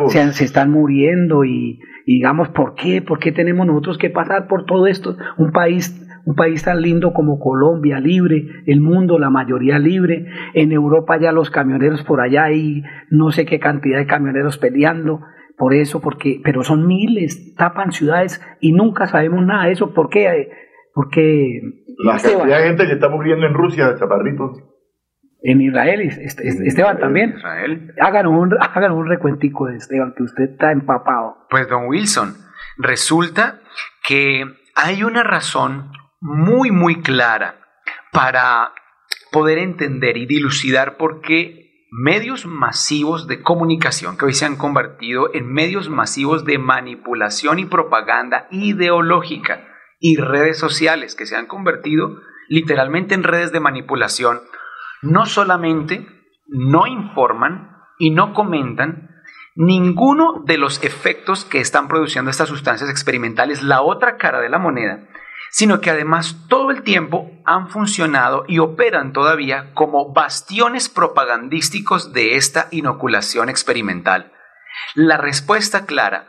se- 0.08 0.32
se 0.32 0.44
están 0.44 0.70
muriendo 0.70 1.44
y, 1.44 1.78
y 2.06 2.14
digamos, 2.14 2.48
¿por 2.48 2.74
qué? 2.74 3.02
¿Por 3.02 3.18
qué 3.18 3.32
tenemos 3.32 3.66
nosotros 3.66 3.98
que 3.98 4.08
pasar 4.10 4.48
por 4.48 4.64
todo 4.64 4.86
esto? 4.86 5.16
Un 5.36 5.52
país 5.52 6.05
un 6.26 6.34
país 6.34 6.62
tan 6.64 6.82
lindo 6.82 7.12
como 7.14 7.38
Colombia, 7.38 7.98
libre, 8.00 8.44
el 8.66 8.80
mundo, 8.82 9.18
la 9.18 9.30
mayoría 9.30 9.78
libre, 9.78 10.26
en 10.52 10.72
Europa 10.72 11.16
ya 11.18 11.32
los 11.32 11.50
camioneros 11.50 12.02
por 12.02 12.20
allá 12.20 12.44
hay 12.44 12.82
no 13.10 13.30
sé 13.30 13.46
qué 13.46 13.58
cantidad 13.58 13.96
de 13.98 14.06
camioneros 14.06 14.58
peleando, 14.58 15.20
por 15.56 15.72
eso, 15.72 16.02
porque, 16.02 16.40
pero 16.44 16.62
son 16.62 16.86
miles, 16.86 17.54
tapan 17.54 17.92
ciudades 17.92 18.42
y 18.60 18.72
nunca 18.72 19.06
sabemos 19.06 19.46
nada 19.46 19.64
de 19.66 19.72
eso, 19.72 19.94
¿por 19.94 20.10
qué? 20.10 20.50
Porque 20.92 21.60
La 22.04 22.16
Esteban, 22.16 22.38
cantidad 22.40 22.58
de 22.58 22.66
gente 22.68 22.86
que 22.86 22.92
está 22.92 23.08
muriendo 23.08 23.46
en 23.46 23.54
Rusia, 23.54 23.94
chaparritos. 23.98 24.58
en 25.42 25.60
Israel, 25.60 26.00
Est- 26.00 26.40
Est- 26.40 26.60
Esteban 26.60 26.98
también, 26.98 27.34
Israel. 27.36 27.92
hagan 28.00 28.26
un, 28.26 28.50
hagan 28.60 28.92
un 28.92 29.06
recuentico 29.08 29.66
de 29.68 29.76
Esteban, 29.76 30.12
que 30.16 30.24
usted 30.24 30.50
está 30.50 30.72
empapado. 30.72 31.36
Pues 31.48 31.68
don 31.68 31.86
Wilson, 31.86 32.34
resulta 32.78 33.60
que 34.06 34.44
hay 34.74 35.02
una 35.04 35.22
razón 35.22 35.90
muy, 36.26 36.72
muy 36.72 37.02
clara 37.02 37.60
para 38.10 38.72
poder 39.30 39.58
entender 39.58 40.16
y 40.16 40.26
dilucidar 40.26 40.96
por 40.96 41.20
qué 41.20 41.86
medios 41.92 42.46
masivos 42.46 43.28
de 43.28 43.42
comunicación 43.42 44.18
que 44.18 44.24
hoy 44.24 44.34
se 44.34 44.44
han 44.44 44.56
convertido 44.56 45.32
en 45.32 45.52
medios 45.52 45.88
masivos 45.88 46.44
de 46.44 46.58
manipulación 46.58 47.60
y 47.60 47.64
propaganda 47.64 48.48
ideológica 48.50 49.68
y 50.00 50.16
redes 50.16 50.58
sociales 50.58 51.14
que 51.14 51.26
se 51.26 51.36
han 51.36 51.46
convertido 51.46 52.20
literalmente 52.48 53.14
en 53.14 53.22
redes 53.22 53.52
de 53.52 53.60
manipulación, 53.60 54.40
no 55.02 55.26
solamente 55.26 56.06
no 56.48 56.88
informan 56.88 57.76
y 57.98 58.10
no 58.10 58.34
comentan 58.34 59.10
ninguno 59.54 60.42
de 60.44 60.58
los 60.58 60.82
efectos 60.82 61.44
que 61.44 61.60
están 61.60 61.86
produciendo 61.86 62.30
estas 62.30 62.48
sustancias 62.48 62.90
experimentales, 62.90 63.62
la 63.62 63.80
otra 63.80 64.16
cara 64.16 64.40
de 64.40 64.48
la 64.48 64.58
moneda, 64.58 65.06
sino 65.56 65.80
que 65.80 65.88
además 65.88 66.44
todo 66.50 66.70
el 66.70 66.82
tiempo 66.82 67.30
han 67.46 67.68
funcionado 67.68 68.44
y 68.46 68.58
operan 68.58 69.14
todavía 69.14 69.72
como 69.72 70.12
bastiones 70.12 70.90
propagandísticos 70.90 72.12
de 72.12 72.36
esta 72.36 72.66
inoculación 72.72 73.48
experimental. 73.48 74.32
La 74.94 75.16
respuesta 75.16 75.86
clara 75.86 76.26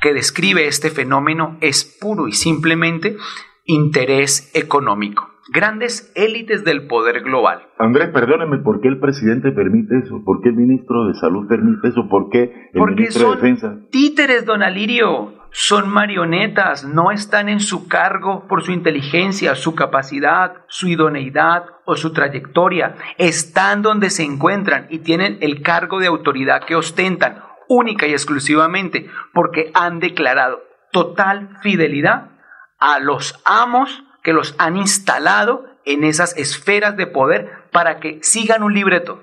que 0.00 0.14
describe 0.14 0.66
este 0.66 0.88
fenómeno 0.88 1.58
es 1.60 1.98
puro 2.00 2.26
y 2.26 2.32
simplemente 2.32 3.18
interés 3.66 4.50
económico. 4.54 5.28
Grandes 5.52 6.10
élites 6.16 6.64
del 6.64 6.86
poder 6.86 7.20
global. 7.20 7.60
Andrés, 7.78 8.08
perdóneme, 8.14 8.60
¿por 8.60 8.80
qué 8.80 8.88
el 8.88 8.98
presidente 8.98 9.52
permite 9.52 9.98
eso? 9.98 10.22
¿Por 10.24 10.40
qué 10.40 10.48
el 10.48 10.56
ministro 10.56 11.06
de 11.06 11.14
Salud 11.20 11.46
permite 11.46 11.88
eso? 11.88 12.08
¿Por 12.08 12.30
qué 12.30 12.44
el 12.72 12.78
Porque 12.78 12.94
ministro 12.94 13.22
son 13.22 13.30
de 13.32 13.36
Defensa? 13.36 13.76
títeres, 13.90 14.46
don 14.46 14.62
Alirio. 14.62 15.39
Son 15.52 15.88
marionetas, 15.88 16.84
no 16.84 17.10
están 17.10 17.48
en 17.48 17.60
su 17.60 17.88
cargo 17.88 18.46
por 18.46 18.62
su 18.62 18.70
inteligencia, 18.72 19.54
su 19.56 19.74
capacidad, 19.74 20.54
su 20.68 20.86
idoneidad 20.88 21.64
o 21.84 21.96
su 21.96 22.12
trayectoria. 22.12 22.94
Están 23.18 23.82
donde 23.82 24.10
se 24.10 24.22
encuentran 24.22 24.86
y 24.90 25.00
tienen 25.00 25.38
el 25.40 25.62
cargo 25.62 25.98
de 25.98 26.06
autoridad 26.06 26.62
que 26.64 26.76
ostentan 26.76 27.42
única 27.68 28.06
y 28.06 28.12
exclusivamente 28.12 29.08
porque 29.34 29.70
han 29.74 29.98
declarado 30.00 30.60
total 30.92 31.56
fidelidad 31.62 32.30
a 32.78 32.98
los 33.00 33.40
amos 33.44 34.04
que 34.22 34.32
los 34.32 34.54
han 34.58 34.76
instalado 34.76 35.64
en 35.84 36.04
esas 36.04 36.36
esferas 36.36 36.96
de 36.96 37.06
poder 37.06 37.50
para 37.72 37.98
que 38.00 38.18
sigan 38.22 38.62
un 38.62 38.74
libreto, 38.74 39.22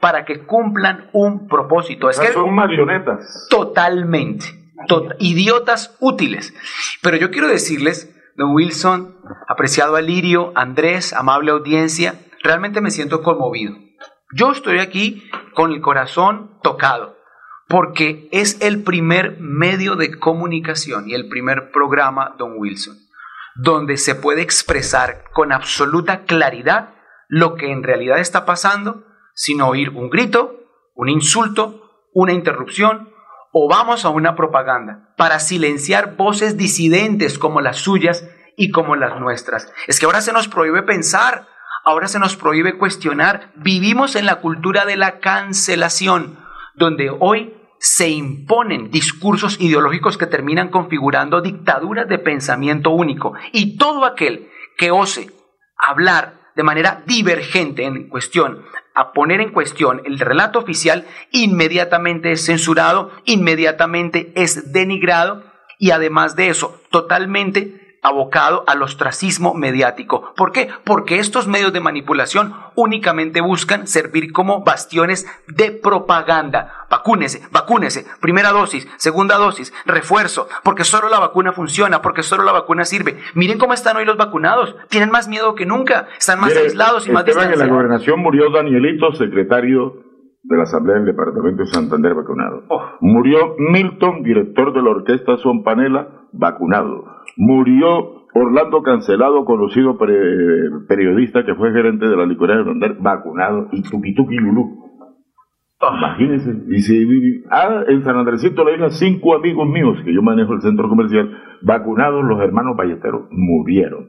para 0.00 0.24
que 0.24 0.44
cumplan 0.44 1.10
un 1.12 1.48
propósito. 1.48 2.08
Es 2.10 2.18
O 2.18 2.20
sea, 2.20 2.28
que 2.30 2.34
son 2.34 2.54
marionetas. 2.54 3.46
totalmente, 3.50 4.46
tot- 4.46 4.55
idiotas 5.18 5.96
útiles. 6.00 6.54
Pero 7.02 7.16
yo 7.16 7.30
quiero 7.30 7.48
decirles, 7.48 8.14
don 8.36 8.54
Wilson, 8.54 9.16
apreciado 9.48 9.96
Alirio, 9.96 10.52
Andrés, 10.54 11.12
amable 11.12 11.50
audiencia, 11.50 12.14
realmente 12.42 12.80
me 12.80 12.90
siento 12.90 13.22
conmovido. 13.22 13.74
Yo 14.32 14.50
estoy 14.50 14.80
aquí 14.80 15.28
con 15.54 15.72
el 15.72 15.80
corazón 15.80 16.58
tocado, 16.62 17.16
porque 17.68 18.28
es 18.32 18.60
el 18.60 18.82
primer 18.82 19.38
medio 19.40 19.96
de 19.96 20.18
comunicación 20.18 21.08
y 21.08 21.14
el 21.14 21.28
primer 21.28 21.70
programa, 21.70 22.34
don 22.38 22.58
Wilson, 22.58 22.96
donde 23.54 23.96
se 23.96 24.14
puede 24.14 24.42
expresar 24.42 25.24
con 25.32 25.52
absoluta 25.52 26.24
claridad 26.24 26.94
lo 27.28 27.54
que 27.54 27.72
en 27.72 27.82
realidad 27.82 28.18
está 28.18 28.44
pasando 28.44 29.04
sin 29.34 29.60
oír 29.60 29.90
un 29.90 30.10
grito, 30.10 30.60
un 30.94 31.08
insulto, 31.08 32.08
una 32.12 32.32
interrupción 32.32 33.10
o 33.58 33.68
vamos 33.68 34.04
a 34.04 34.10
una 34.10 34.36
propaganda 34.36 35.14
para 35.16 35.38
silenciar 35.38 36.16
voces 36.16 36.58
disidentes 36.58 37.38
como 37.38 37.62
las 37.62 37.78
suyas 37.78 38.28
y 38.54 38.70
como 38.70 38.96
las 38.96 39.18
nuestras. 39.18 39.72
Es 39.86 39.98
que 39.98 40.04
ahora 40.04 40.20
se 40.20 40.34
nos 40.34 40.46
prohíbe 40.46 40.82
pensar, 40.82 41.48
ahora 41.82 42.06
se 42.06 42.18
nos 42.18 42.36
prohíbe 42.36 42.76
cuestionar. 42.76 43.52
Vivimos 43.56 44.14
en 44.14 44.26
la 44.26 44.42
cultura 44.42 44.84
de 44.84 44.96
la 44.96 45.20
cancelación, 45.20 46.38
donde 46.74 47.10
hoy 47.18 47.54
se 47.78 48.10
imponen 48.10 48.90
discursos 48.90 49.58
ideológicos 49.58 50.18
que 50.18 50.26
terminan 50.26 50.68
configurando 50.68 51.40
dictaduras 51.40 52.06
de 52.08 52.18
pensamiento 52.18 52.90
único. 52.90 53.32
Y 53.52 53.78
todo 53.78 54.04
aquel 54.04 54.50
que 54.76 54.90
ose 54.90 55.30
hablar 55.78 56.34
de 56.56 56.62
manera 56.62 57.02
divergente 57.06 57.84
en 57.84 58.08
cuestión, 58.08 58.64
a 58.94 59.12
poner 59.12 59.40
en 59.42 59.52
cuestión 59.52 60.00
el 60.06 60.18
relato 60.18 60.58
oficial, 60.58 61.06
inmediatamente 61.30 62.32
es 62.32 62.46
censurado, 62.46 63.12
inmediatamente 63.26 64.32
es 64.34 64.72
denigrado 64.72 65.44
y 65.78 65.90
además 65.90 66.34
de 66.34 66.48
eso, 66.48 66.80
totalmente 66.90 67.85
abocado 68.06 68.64
al 68.66 68.82
ostracismo 68.82 69.54
mediático. 69.54 70.32
¿Por 70.36 70.52
qué? 70.52 70.68
Porque 70.84 71.18
estos 71.18 71.48
medios 71.48 71.72
de 71.72 71.80
manipulación 71.80 72.54
únicamente 72.74 73.40
buscan 73.40 73.86
servir 73.86 74.32
como 74.32 74.62
bastiones 74.62 75.26
de 75.48 75.72
propaganda. 75.72 76.72
Vacúnese, 76.88 77.42
vacúnese, 77.50 78.06
primera 78.20 78.50
dosis, 78.50 78.88
segunda 78.96 79.36
dosis, 79.36 79.74
refuerzo, 79.84 80.48
porque 80.62 80.84
solo 80.84 81.08
la 81.08 81.18
vacuna 81.18 81.52
funciona, 81.52 82.00
porque 82.00 82.22
solo 82.22 82.44
la 82.44 82.52
vacuna 82.52 82.84
sirve. 82.84 83.18
Miren 83.34 83.58
cómo 83.58 83.72
están 83.72 83.96
hoy 83.96 84.04
los 84.04 84.16
vacunados, 84.16 84.76
tienen 84.88 85.10
más 85.10 85.28
miedo 85.28 85.54
que 85.54 85.66
nunca, 85.66 86.06
están 86.16 86.40
más 86.40 86.50
Mire, 86.50 86.62
aislados 86.62 87.08
y 87.08 87.12
más 87.12 87.26
Esteban, 87.26 87.52
en 87.52 87.58
la 87.58 87.64
distanciados. 87.64 87.76
gobernación 87.76 88.20
murió 88.20 88.50
Danielito, 88.50 89.12
secretario 89.12 90.04
de 90.44 90.56
la 90.56 90.62
Asamblea 90.62 90.96
del 90.96 91.06
Departamento 91.06 91.62
de 91.62 91.68
Santander, 91.68 92.14
vacunado. 92.14 92.62
Oh. 92.68 92.82
Murió 93.00 93.56
Milton, 93.58 94.22
director 94.22 94.72
de 94.72 94.82
la 94.82 94.90
orquesta 94.90 95.36
Son 95.38 95.64
Panela, 95.64 96.08
vacunado. 96.32 97.15
Murió 97.36 98.26
Orlando 98.34 98.82
Cancelado, 98.82 99.44
conocido 99.44 99.96
pre- 99.98 100.70
periodista 100.88 101.44
que 101.44 101.54
fue 101.54 101.72
gerente 101.72 102.06
de 102.06 102.16
la 102.16 102.26
licorería 102.26 102.62
de 102.62 102.70
Santander, 102.70 102.96
vacunado. 103.00 103.68
Y 103.72 103.82
Tuki 103.82 104.14
Tuki 104.14 104.36
Lulú. 104.36 104.84
Imagínense. 105.80 106.50
Y 106.70 106.80
si, 106.80 107.42
ah, 107.50 107.82
en 107.86 108.02
San 108.02 108.16
Andresito 108.16 108.64
la 108.64 108.72
isla, 108.72 108.90
cinco 108.90 109.34
amigos 109.34 109.68
míos, 109.68 109.98
que 110.04 110.14
yo 110.14 110.22
manejo 110.22 110.54
el 110.54 110.62
centro 110.62 110.88
comercial, 110.88 111.30
vacunados, 111.62 112.24
los 112.24 112.40
hermanos 112.40 112.76
Ballesteros, 112.76 113.28
murieron. 113.30 114.06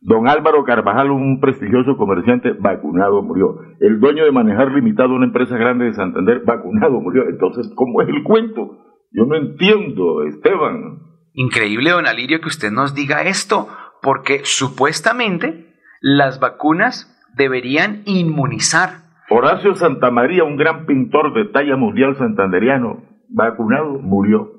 Don 0.00 0.28
Álvaro 0.28 0.64
Carvajal, 0.64 1.10
un 1.12 1.40
prestigioso 1.40 1.96
comerciante, 1.96 2.52
vacunado, 2.52 3.22
murió. 3.22 3.56
El 3.80 4.00
dueño 4.00 4.24
de 4.24 4.32
manejar 4.32 4.72
limitado 4.72 5.14
una 5.14 5.24
empresa 5.26 5.56
grande 5.56 5.86
de 5.86 5.94
Santander, 5.94 6.42
vacunado, 6.44 7.00
murió. 7.00 7.28
Entonces, 7.28 7.72
¿cómo 7.74 8.02
es 8.02 8.08
el 8.08 8.22
cuento? 8.24 8.78
Yo 9.12 9.24
no 9.24 9.36
entiendo, 9.36 10.24
Esteban. 10.24 10.98
Increíble, 11.34 11.90
don 11.90 12.06
Alirio, 12.06 12.40
que 12.40 12.48
usted 12.48 12.70
nos 12.70 12.94
diga 12.94 13.22
esto, 13.22 13.68
porque 14.00 14.42
supuestamente 14.44 15.74
las 16.00 16.38
vacunas 16.38 17.10
deberían 17.34 18.02
inmunizar. 18.06 19.02
Horacio 19.30 19.74
Santamaría, 19.74 20.44
un 20.44 20.56
gran 20.56 20.86
pintor 20.86 21.34
de 21.34 21.46
talla 21.46 21.76
mundial 21.76 22.16
santanderiano, 22.16 23.02
vacunado, 23.28 23.98
murió. 23.98 24.52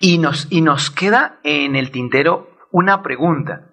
Y 0.00 0.18
nos, 0.18 0.50
y 0.50 0.60
nos 0.60 0.90
queda 0.90 1.38
en 1.44 1.76
el 1.76 1.90
tintero 1.92 2.48
una 2.72 3.02
pregunta. 3.02 3.68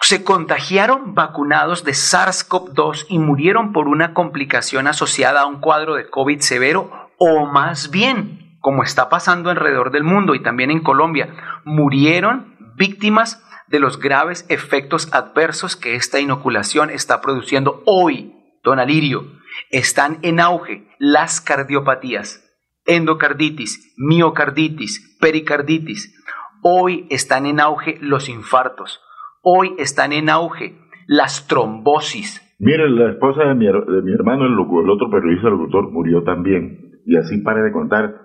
Se 0.00 0.24
contagiaron 0.24 1.14
vacunados 1.14 1.84
de 1.84 1.92
SARS-CoV-2 1.92 3.06
y 3.08 3.18
murieron 3.18 3.72
por 3.72 3.86
una 3.86 4.14
complicación 4.14 4.86
asociada 4.86 5.42
a 5.42 5.46
un 5.46 5.60
cuadro 5.60 5.94
de 5.94 6.08
COVID 6.08 6.40
severo 6.40 6.90
o 7.18 7.46
más 7.46 7.90
bien, 7.90 8.41
como 8.62 8.84
está 8.84 9.10
pasando 9.10 9.50
alrededor 9.50 9.90
del 9.90 10.04
mundo 10.04 10.34
y 10.34 10.40
también 10.40 10.70
en 10.70 10.80
Colombia, 10.80 11.34
murieron 11.64 12.56
víctimas 12.76 13.44
de 13.66 13.80
los 13.80 13.98
graves 13.98 14.46
efectos 14.48 15.12
adversos 15.12 15.76
que 15.76 15.96
esta 15.96 16.20
inoculación 16.20 16.88
está 16.88 17.20
produciendo 17.20 17.82
hoy. 17.84 18.32
Don 18.62 18.78
Alirio, 18.78 19.24
están 19.70 20.18
en 20.22 20.38
auge 20.38 20.86
las 20.98 21.40
cardiopatías, 21.40 22.48
endocarditis, 22.86 23.94
miocarditis, 23.98 25.18
pericarditis. 25.20 26.14
Hoy 26.62 27.06
están 27.10 27.46
en 27.46 27.58
auge 27.58 27.98
los 28.00 28.28
infartos. 28.28 29.00
Hoy 29.42 29.74
están 29.78 30.12
en 30.12 30.30
auge 30.30 30.78
las 31.08 31.48
trombosis. 31.48 32.40
Mire, 32.60 32.88
la 32.90 33.10
esposa 33.10 33.42
de 33.42 33.54
mi, 33.56 33.66
hermano, 33.66 34.46
el, 34.46 34.52
el, 34.52 34.90
otro 34.90 35.10
periodista, 35.10 35.48
el 35.48 35.54
locutor, 35.54 35.90
murió 35.90 36.22
también. 36.22 37.00
Y 37.04 37.16
así 37.16 37.38
pare 37.38 37.62
de 37.62 37.72
contar. 37.72 38.21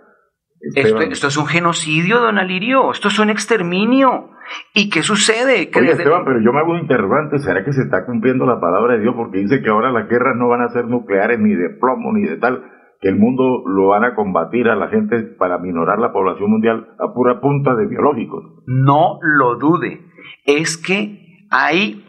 Esto, 0.60 1.02
esto, 1.02 1.28
es 1.28 1.38
un 1.38 1.46
genocidio, 1.46 2.20
don 2.20 2.38
Alirio. 2.38 2.92
Esto 2.92 3.10
es 3.10 3.20
un 3.20 3.30
exterminio. 3.30 4.30
¿Y 4.74 4.90
qué 4.90 5.04
sucede? 5.04 5.70
Oye, 5.76 5.92
Esteban, 5.92 6.26
pero 6.26 6.40
yo 6.42 6.52
me 6.52 6.60
hago 6.60 6.72
un 6.72 6.80
interrogante. 6.80 7.40
¿Será 7.40 7.64
que 7.64 7.74
se 7.74 7.84
está 7.84 8.06
cumpliendo 8.06 8.46
la 8.46 8.60
palabra 8.60 8.94
de 8.94 9.02
Dios? 9.02 9.14
Porque 9.16 9.40
dice 9.40 9.62
que 9.62 9.70
ahora 9.70 9.92
las 9.92 10.10
guerras 10.10 10.36
no 10.36 10.48
van 10.48 10.62
a 10.62 10.70
ser 10.70 10.86
nucleares, 10.86 11.40
ni 11.40 11.54
de 11.54 11.70
plomo, 11.70 12.12
ni 12.14 12.24
de 12.24 12.38
tal. 12.38 12.64
Que 13.02 13.10
el 13.10 13.18
mundo 13.18 13.64
lo 13.68 13.90
van 13.90 14.04
a 14.04 14.16
combatir 14.16 14.68
a 14.70 14.76
la 14.76 14.88
gente 14.88 15.22
para 15.22 15.60
minorar 15.60 16.00
la 16.00 16.12
población 16.12 16.50
mundial 16.50 16.88
a 17.00 17.14
pura 17.14 17.40
punta 17.40 17.76
de 17.76 17.86
biológicos. 17.86 18.44
No 18.66 19.20
lo 19.22 19.56
dude. 19.58 20.02
Es 20.46 20.78
que 20.78 21.46
hay 21.52 22.04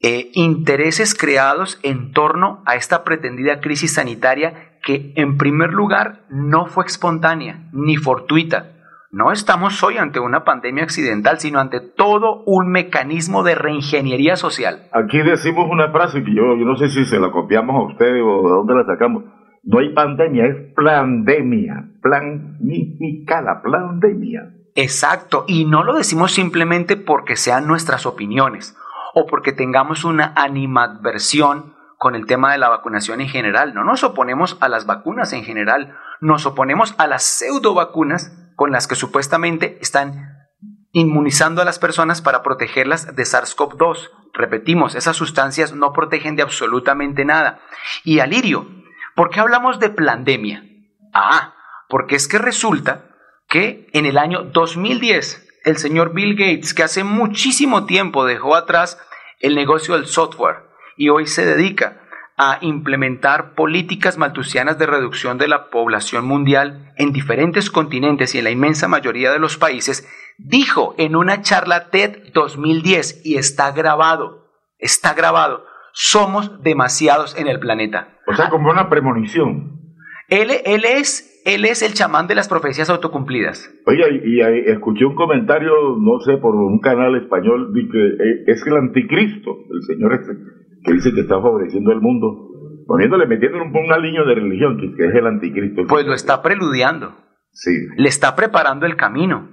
eh, 0.00 0.30
intereses 0.32 1.14
creados 1.14 1.78
en 1.82 2.12
torno 2.12 2.62
a 2.64 2.76
esta 2.76 3.04
pretendida 3.04 3.60
crisis 3.60 3.94
sanitaria 3.94 4.69
que 4.82 5.12
en 5.16 5.36
primer 5.36 5.72
lugar 5.72 6.22
no 6.28 6.66
fue 6.66 6.86
espontánea 6.86 7.68
ni 7.72 7.96
fortuita. 7.96 8.72
No 9.12 9.32
estamos 9.32 9.82
hoy 9.82 9.98
ante 9.98 10.20
una 10.20 10.44
pandemia 10.44 10.84
accidental, 10.84 11.40
sino 11.40 11.58
ante 11.58 11.80
todo 11.80 12.44
un 12.46 12.70
mecanismo 12.70 13.42
de 13.42 13.56
reingeniería 13.56 14.36
social. 14.36 14.88
Aquí 14.92 15.18
decimos 15.18 15.66
una 15.68 15.90
frase 15.90 16.22
que 16.22 16.32
yo, 16.32 16.56
yo 16.56 16.64
no 16.64 16.76
sé 16.76 16.88
si 16.88 17.04
se 17.04 17.18
la 17.18 17.32
copiamos 17.32 17.74
a 17.74 17.92
ustedes 17.92 18.22
o 18.24 18.42
de 18.42 18.54
dónde 18.54 18.74
la 18.74 18.84
sacamos. 18.84 19.24
No 19.64 19.80
hay 19.80 19.92
pandemia, 19.92 20.46
es 20.46 20.56
pandemia, 20.74 21.88
planificada, 22.00 23.62
pandemia. 23.62 24.54
Exacto, 24.76 25.44
y 25.48 25.64
no 25.64 25.82
lo 25.82 25.94
decimos 25.94 26.32
simplemente 26.32 26.96
porque 26.96 27.36
sean 27.36 27.66
nuestras 27.66 28.06
opiniones 28.06 28.76
o 29.14 29.26
porque 29.26 29.52
tengamos 29.52 30.04
una 30.04 30.32
animadversión 30.36 31.74
con 32.00 32.14
el 32.14 32.24
tema 32.24 32.50
de 32.50 32.56
la 32.56 32.70
vacunación 32.70 33.20
en 33.20 33.28
general. 33.28 33.74
No 33.74 33.84
nos 33.84 34.02
oponemos 34.04 34.56
a 34.62 34.70
las 34.70 34.86
vacunas 34.86 35.34
en 35.34 35.44
general, 35.44 35.98
nos 36.22 36.46
oponemos 36.46 36.94
a 36.96 37.06
las 37.06 37.22
pseudo 37.22 37.74
vacunas 37.74 38.32
con 38.56 38.72
las 38.72 38.86
que 38.88 38.94
supuestamente 38.94 39.76
están 39.82 40.48
inmunizando 40.92 41.60
a 41.60 41.66
las 41.66 41.78
personas 41.78 42.22
para 42.22 42.42
protegerlas 42.42 43.14
de 43.14 43.22
SARS-CoV-2. 43.22 44.08
Repetimos, 44.32 44.94
esas 44.94 45.14
sustancias 45.14 45.74
no 45.74 45.92
protegen 45.92 46.36
de 46.36 46.42
absolutamente 46.42 47.26
nada. 47.26 47.60
Y 48.02 48.20
Alirio, 48.20 48.66
¿por 49.14 49.28
qué 49.28 49.40
hablamos 49.40 49.78
de 49.78 49.90
pandemia? 49.90 50.64
Ah, 51.12 51.52
porque 51.90 52.16
es 52.16 52.28
que 52.28 52.38
resulta 52.38 53.10
que 53.46 53.90
en 53.92 54.06
el 54.06 54.16
año 54.16 54.44
2010 54.44 55.48
el 55.66 55.76
señor 55.76 56.14
Bill 56.14 56.34
Gates, 56.34 56.72
que 56.72 56.82
hace 56.82 57.04
muchísimo 57.04 57.84
tiempo 57.84 58.24
dejó 58.24 58.56
atrás 58.56 58.98
el 59.40 59.54
negocio 59.54 59.96
del 59.96 60.06
software 60.06 60.69
y 61.00 61.08
hoy 61.08 61.26
se 61.26 61.46
dedica 61.46 62.02
a 62.36 62.58
implementar 62.60 63.54
políticas 63.54 64.18
maltusianas 64.18 64.78
de 64.78 64.84
reducción 64.84 65.38
de 65.38 65.48
la 65.48 65.70
población 65.70 66.26
mundial 66.26 66.92
en 66.98 67.12
diferentes 67.12 67.70
continentes 67.70 68.34
y 68.34 68.38
en 68.38 68.44
la 68.44 68.50
inmensa 68.50 68.86
mayoría 68.86 69.32
de 69.32 69.38
los 69.38 69.56
países, 69.56 70.06
dijo 70.36 70.94
en 70.98 71.16
una 71.16 71.40
charla 71.40 71.88
TED 71.88 72.34
2010 72.34 73.22
y 73.24 73.36
está 73.36 73.72
grabado, 73.72 74.50
está 74.78 75.14
grabado, 75.14 75.64
somos 75.92 76.62
demasiados 76.62 77.34
en 77.38 77.48
el 77.48 77.60
planeta. 77.60 78.18
O 78.26 78.34
sea, 78.34 78.50
como 78.50 78.70
una 78.70 78.90
premonición. 78.90 79.80
Él, 80.28 80.50
él, 80.66 80.84
es, 80.84 81.42
él 81.46 81.64
es 81.64 81.80
el 81.80 81.94
chamán 81.94 82.26
de 82.26 82.34
las 82.34 82.48
profecías 82.48 82.90
autocumplidas. 82.90 83.72
Oye, 83.86 84.04
y, 84.22 84.38
y, 84.38 84.70
escuché 84.70 85.06
un 85.06 85.14
comentario, 85.14 85.96
no 85.98 86.20
sé, 86.20 86.36
por 86.36 86.54
un 86.54 86.78
canal 86.80 87.16
español, 87.16 87.72
de 87.72 87.88
que 87.88 88.06
eh, 88.06 88.44
es 88.48 88.62
el 88.66 88.76
anticristo, 88.76 89.56
el 89.70 89.82
señor 89.82 90.12
este, 90.12 90.59
que 90.84 90.92
dice 90.92 91.12
que 91.12 91.20
está 91.20 91.40
favoreciendo 91.40 91.92
el 91.92 92.00
mundo, 92.00 92.48
poniéndole, 92.86 93.26
metiéndole 93.26 93.64
un, 93.64 93.76
una 93.76 93.98
línea 93.98 94.22
de 94.24 94.34
religión, 94.34 94.78
que, 94.78 94.94
que 94.94 95.06
es 95.06 95.14
el 95.14 95.26
anticristo. 95.26 95.82
Pues 95.88 96.06
lo 96.06 96.14
está 96.14 96.42
preludiando. 96.42 97.14
Sí. 97.52 97.70
Le 97.96 98.08
está 98.08 98.36
preparando 98.36 98.86
el 98.86 98.96
camino. 98.96 99.48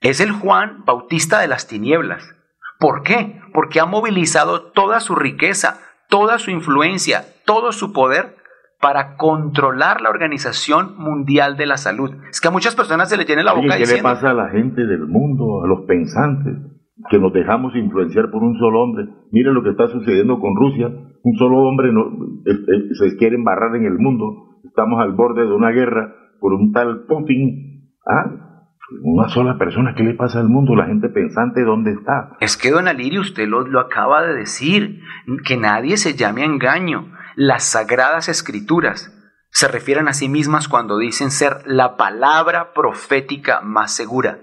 Es 0.00 0.20
el 0.20 0.32
Juan 0.32 0.84
Bautista 0.84 1.40
de 1.40 1.48
las 1.48 1.66
tinieblas. 1.66 2.34
¿Por 2.78 3.02
qué? 3.02 3.40
Porque 3.52 3.80
ha 3.80 3.86
movilizado 3.86 4.70
toda 4.72 5.00
su 5.00 5.14
riqueza, 5.14 5.80
toda 6.08 6.38
su 6.38 6.50
influencia, 6.50 7.24
todo 7.46 7.72
su 7.72 7.92
poder 7.92 8.36
para 8.80 9.16
controlar 9.16 10.02
la 10.02 10.10
Organización 10.10 10.98
Mundial 10.98 11.56
de 11.56 11.64
la 11.64 11.78
Salud. 11.78 12.10
Es 12.28 12.40
que 12.40 12.48
a 12.48 12.50
muchas 12.50 12.74
personas 12.74 13.08
se 13.08 13.16
le 13.16 13.24
tiene 13.24 13.42
la 13.42 13.54
boca 13.54 13.76
Oye, 13.76 13.84
¿Qué 13.84 13.96
le 13.96 14.02
pasa 14.02 14.30
a 14.30 14.34
la 14.34 14.50
gente 14.50 14.84
del 14.84 15.06
mundo, 15.06 15.64
a 15.64 15.66
los 15.66 15.86
pensantes, 15.86 16.54
que 17.10 17.18
nos 17.18 17.32
dejamos 17.32 17.74
influenciar 17.74 18.30
por 18.30 18.42
un 18.42 18.56
solo 18.58 18.82
hombre? 18.82 19.08
Mire 19.30 19.52
lo 19.52 19.62
que 19.62 19.70
está 19.70 19.88
sucediendo 19.88 20.38
con 20.38 20.54
Rusia. 20.56 20.88
Un 21.22 21.36
solo 21.36 21.58
hombre 21.58 21.92
no, 21.92 22.04
se 22.44 23.16
quiere 23.16 23.36
embarrar 23.36 23.74
en 23.76 23.86
el 23.86 23.98
mundo. 23.98 24.60
Estamos 24.64 25.00
al 25.00 25.12
borde 25.12 25.42
de 25.42 25.52
una 25.52 25.70
guerra 25.70 26.14
por 26.40 26.52
un 26.52 26.72
tal 26.72 27.04
Putin. 27.06 27.90
¿Ah? 28.06 28.40
Una 29.02 29.28
sola 29.28 29.56
persona, 29.56 29.94
¿qué 29.94 30.02
le 30.02 30.14
pasa 30.14 30.40
al 30.40 30.48
mundo? 30.48 30.76
La 30.76 30.86
gente 30.86 31.08
pensante, 31.08 31.64
¿dónde 31.64 31.92
está? 31.92 32.36
Es 32.40 32.56
que, 32.56 32.70
don 32.70 32.86
Alirio, 32.86 33.22
usted 33.22 33.48
lo, 33.48 33.66
lo 33.66 33.80
acaba 33.80 34.22
de 34.22 34.34
decir, 34.34 35.00
que 35.46 35.56
nadie 35.56 35.96
se 35.96 36.14
llame 36.14 36.42
a 36.42 36.46
engaño. 36.46 37.06
Las 37.34 37.64
sagradas 37.64 38.28
escrituras 38.28 39.10
se 39.50 39.68
refieren 39.68 40.06
a 40.08 40.12
sí 40.12 40.28
mismas 40.28 40.68
cuando 40.68 40.98
dicen 40.98 41.30
ser 41.30 41.62
la 41.64 41.96
palabra 41.96 42.72
profética 42.74 43.60
más 43.62 43.94
segura. 43.94 44.38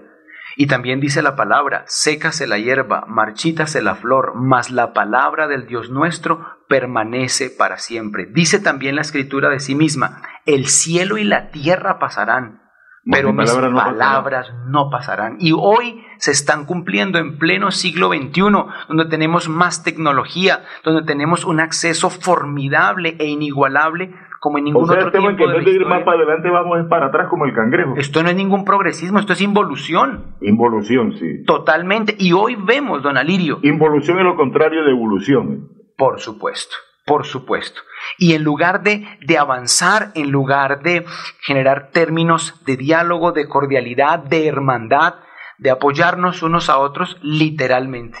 Y 0.56 0.66
también 0.66 1.00
dice 1.00 1.22
la 1.22 1.36
palabra, 1.36 1.84
sécase 1.86 2.46
la 2.46 2.58
hierba, 2.58 3.04
marchítase 3.06 3.82
la 3.82 3.94
flor, 3.94 4.34
mas 4.34 4.70
la 4.70 4.92
palabra 4.92 5.48
del 5.48 5.66
Dios 5.66 5.90
nuestro 5.90 6.46
permanece 6.68 7.50
para 7.50 7.78
siempre. 7.78 8.26
Dice 8.26 8.58
también 8.58 8.96
la 8.96 9.02
escritura 9.02 9.48
de 9.48 9.60
sí 9.60 9.74
misma, 9.74 10.22
el 10.46 10.66
cielo 10.66 11.18
y 11.18 11.24
la 11.24 11.50
tierra 11.50 11.98
pasarán, 11.98 12.62
pero 13.10 13.32
mis 13.32 13.52
no 13.54 13.74
palabras 13.74 14.48
pasarán. 14.48 14.70
no 14.70 14.90
pasarán. 14.90 15.36
Y 15.40 15.52
hoy 15.52 16.04
se 16.18 16.30
están 16.30 16.66
cumpliendo 16.66 17.18
en 17.18 17.38
pleno 17.38 17.70
siglo 17.70 18.08
XXI, 18.08 18.42
donde 18.88 19.06
tenemos 19.06 19.48
más 19.48 19.82
tecnología, 19.82 20.62
donde 20.84 21.02
tenemos 21.02 21.44
un 21.44 21.60
acceso 21.60 22.10
formidable 22.10 23.16
e 23.18 23.26
inigualable 23.26 24.14
como 24.38 24.58
en 24.58 24.64
ningún 24.64 24.82
o 24.82 24.86
sea, 24.86 24.98
otro 24.98 25.12
tiempo. 25.12 25.36
que 25.36 25.44
en 25.44 25.52
vez 25.52 25.64
de 25.64 25.70
ir 25.70 25.86
más 25.86 26.02
para 26.02 26.16
adelante 26.18 26.50
vamos 26.50 26.78
para 26.88 27.06
atrás 27.06 27.28
como 27.28 27.44
el 27.44 27.54
cangrejo. 27.54 27.94
Esto 27.96 28.24
no 28.24 28.28
es 28.28 28.34
ningún 28.34 28.64
progresismo, 28.64 29.20
esto 29.20 29.34
es 29.34 29.40
involución. 29.40 30.34
Involución, 30.40 31.12
sí. 31.12 31.44
Totalmente. 31.44 32.16
Y 32.18 32.32
hoy 32.32 32.56
vemos, 32.56 33.04
don 33.04 33.16
Alirio. 33.16 33.60
Involución 33.62 34.18
es 34.18 34.24
lo 34.24 34.34
contrario 34.34 34.84
de 34.84 34.90
evolución. 34.90 35.68
Por 35.96 36.18
supuesto. 36.18 36.74
Por 37.04 37.26
supuesto. 37.26 37.80
Y 38.16 38.34
en 38.34 38.44
lugar 38.44 38.82
de, 38.82 39.06
de, 39.26 39.38
avanzar, 39.38 40.12
en 40.14 40.30
lugar 40.30 40.82
de 40.82 41.04
generar 41.40 41.90
términos 41.90 42.64
de 42.64 42.76
diálogo, 42.76 43.32
de 43.32 43.48
cordialidad, 43.48 44.20
de 44.20 44.46
hermandad, 44.46 45.14
de 45.58 45.70
apoyarnos 45.70 46.42
unos 46.42 46.68
a 46.68 46.78
otros, 46.78 47.18
literalmente. 47.22 48.18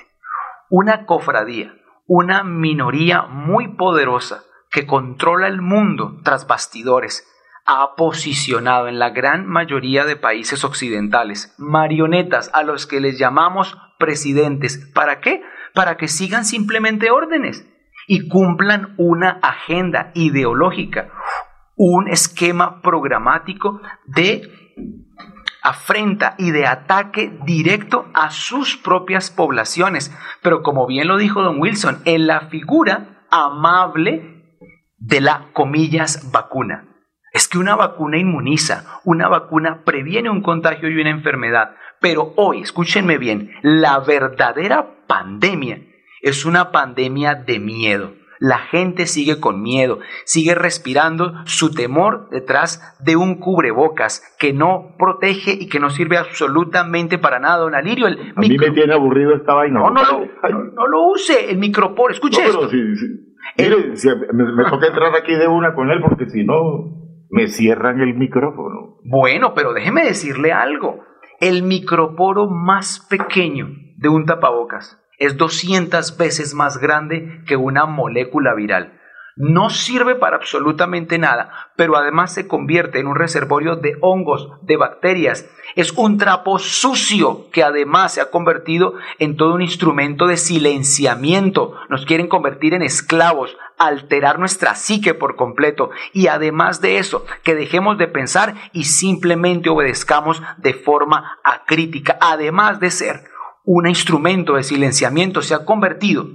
Una 0.68 1.06
cofradía, 1.06 1.74
una 2.06 2.42
minoría 2.42 3.22
muy 3.22 3.68
poderosa 3.76 4.44
que 4.70 4.86
controla 4.86 5.46
el 5.46 5.60
mundo 5.60 6.20
tras 6.24 6.46
bastidores, 6.46 7.28
ha 7.64 7.94
posicionado 7.94 8.88
en 8.88 8.98
la 8.98 9.10
gran 9.10 9.46
mayoría 9.46 10.04
de 10.04 10.16
países 10.16 10.64
occidentales 10.64 11.54
marionetas 11.58 12.50
a 12.52 12.64
los 12.64 12.86
que 12.86 13.00
les 13.00 13.18
llamamos 13.18 13.78
presidentes. 13.98 14.90
¿Para 14.92 15.20
qué? 15.20 15.42
Para 15.74 15.96
que 15.96 16.08
sigan 16.08 16.44
simplemente 16.44 17.10
órdenes 17.10 17.68
y 18.06 18.28
cumplan 18.28 18.94
una 18.96 19.38
agenda 19.42 20.10
ideológica, 20.14 21.10
un 21.76 22.08
esquema 22.08 22.80
programático 22.82 23.80
de 24.06 24.42
afrenta 25.62 26.34
y 26.38 26.50
de 26.50 26.66
ataque 26.66 27.38
directo 27.44 28.06
a 28.14 28.30
sus 28.30 28.76
propias 28.76 29.30
poblaciones. 29.30 30.16
Pero 30.42 30.62
como 30.62 30.86
bien 30.86 31.08
lo 31.08 31.16
dijo 31.16 31.42
don 31.42 31.60
Wilson, 31.60 32.02
en 32.04 32.26
la 32.26 32.48
figura 32.48 33.24
amable 33.30 34.42
de 34.98 35.20
la 35.20 35.48
comillas 35.52 36.30
vacuna. 36.32 36.88
Es 37.32 37.48
que 37.48 37.58
una 37.58 37.76
vacuna 37.76 38.18
inmuniza, 38.18 39.00
una 39.04 39.28
vacuna 39.28 39.84
previene 39.84 40.28
un 40.28 40.42
contagio 40.42 40.90
y 40.90 41.00
una 41.00 41.10
enfermedad. 41.10 41.76
Pero 41.98 42.34
hoy, 42.36 42.60
escúchenme 42.60 43.16
bien, 43.16 43.52
la 43.62 44.00
verdadera 44.00 45.06
pandemia 45.06 45.80
es 46.22 46.46
una 46.46 46.70
pandemia 46.70 47.34
de 47.34 47.58
miedo. 47.58 48.12
La 48.38 48.58
gente 48.58 49.06
sigue 49.06 49.38
con 49.38 49.62
miedo, 49.62 50.00
sigue 50.24 50.56
respirando 50.56 51.32
su 51.44 51.72
temor 51.72 52.28
detrás 52.30 52.96
de 52.98 53.14
un 53.14 53.36
cubrebocas 53.38 54.20
que 54.36 54.52
no 54.52 54.96
protege 54.98 55.52
y 55.52 55.68
que 55.68 55.78
no 55.78 55.90
sirve 55.90 56.16
absolutamente 56.16 57.18
para 57.18 57.38
nada. 57.38 57.58
Don 57.58 57.76
Alirio, 57.76 58.08
el 58.08 58.32
A 58.34 58.40
mí 58.40 58.56
me 58.58 58.70
tiene 58.72 58.94
aburrido 58.94 59.36
esta 59.36 59.54
vaina. 59.54 59.78
No, 59.78 59.90
no, 59.90 60.02
lo, 60.02 60.64
no, 60.72 60.86
lo 60.88 61.08
use, 61.12 61.52
el 61.52 61.58
micropor, 61.58 62.10
escuche 62.10 62.42
No, 62.42 62.48
esto. 62.48 62.68
sí. 62.70 62.78
Mire, 63.58 63.96
si 63.96 64.08
me, 64.08 64.52
me 64.52 64.64
toca 64.64 64.88
entrar 64.88 65.14
aquí 65.14 65.34
de 65.34 65.46
una 65.46 65.74
con 65.74 65.90
él 65.90 66.00
porque 66.00 66.28
si 66.28 66.42
no 66.42 66.54
me 67.30 67.46
cierran 67.46 68.00
el 68.00 68.14
micrófono. 68.14 68.98
Bueno, 69.04 69.54
pero 69.54 69.72
déjeme 69.72 70.02
decirle 70.04 70.52
algo. 70.52 71.04
El 71.38 71.62
microporo 71.62 72.48
más 72.48 73.06
pequeño 73.08 73.68
de 73.98 74.08
un 74.08 74.26
tapabocas 74.26 75.01
es 75.18 75.36
200 75.36 76.16
veces 76.16 76.54
más 76.54 76.78
grande 76.78 77.42
que 77.46 77.56
una 77.56 77.86
molécula 77.86 78.54
viral. 78.54 78.98
No 79.34 79.70
sirve 79.70 80.14
para 80.14 80.36
absolutamente 80.36 81.16
nada, 81.16 81.70
pero 81.74 81.96
además 81.96 82.34
se 82.34 82.46
convierte 82.46 82.98
en 82.98 83.06
un 83.06 83.16
reservorio 83.16 83.76
de 83.76 83.96
hongos, 84.02 84.50
de 84.60 84.76
bacterias. 84.76 85.48
Es 85.74 85.92
un 85.92 86.18
trapo 86.18 86.58
sucio 86.58 87.50
que 87.50 87.62
además 87.62 88.12
se 88.12 88.20
ha 88.20 88.30
convertido 88.30 88.94
en 89.18 89.38
todo 89.38 89.54
un 89.54 89.62
instrumento 89.62 90.26
de 90.26 90.36
silenciamiento. 90.36 91.74
Nos 91.88 92.04
quieren 92.04 92.28
convertir 92.28 92.74
en 92.74 92.82
esclavos, 92.82 93.56
alterar 93.78 94.38
nuestra 94.38 94.74
psique 94.74 95.14
por 95.14 95.34
completo. 95.36 95.90
Y 96.12 96.26
además 96.26 96.82
de 96.82 96.98
eso, 96.98 97.24
que 97.42 97.54
dejemos 97.54 97.96
de 97.96 98.08
pensar 98.08 98.54
y 98.74 98.84
simplemente 98.84 99.70
obedezcamos 99.70 100.42
de 100.58 100.74
forma 100.74 101.38
acrítica. 101.42 102.18
Además 102.20 102.80
de 102.80 102.90
ser 102.90 103.31
un 103.64 103.86
instrumento 103.86 104.54
de 104.54 104.62
silenciamiento, 104.62 105.42
se 105.42 105.54
ha 105.54 105.64
convertido 105.64 106.26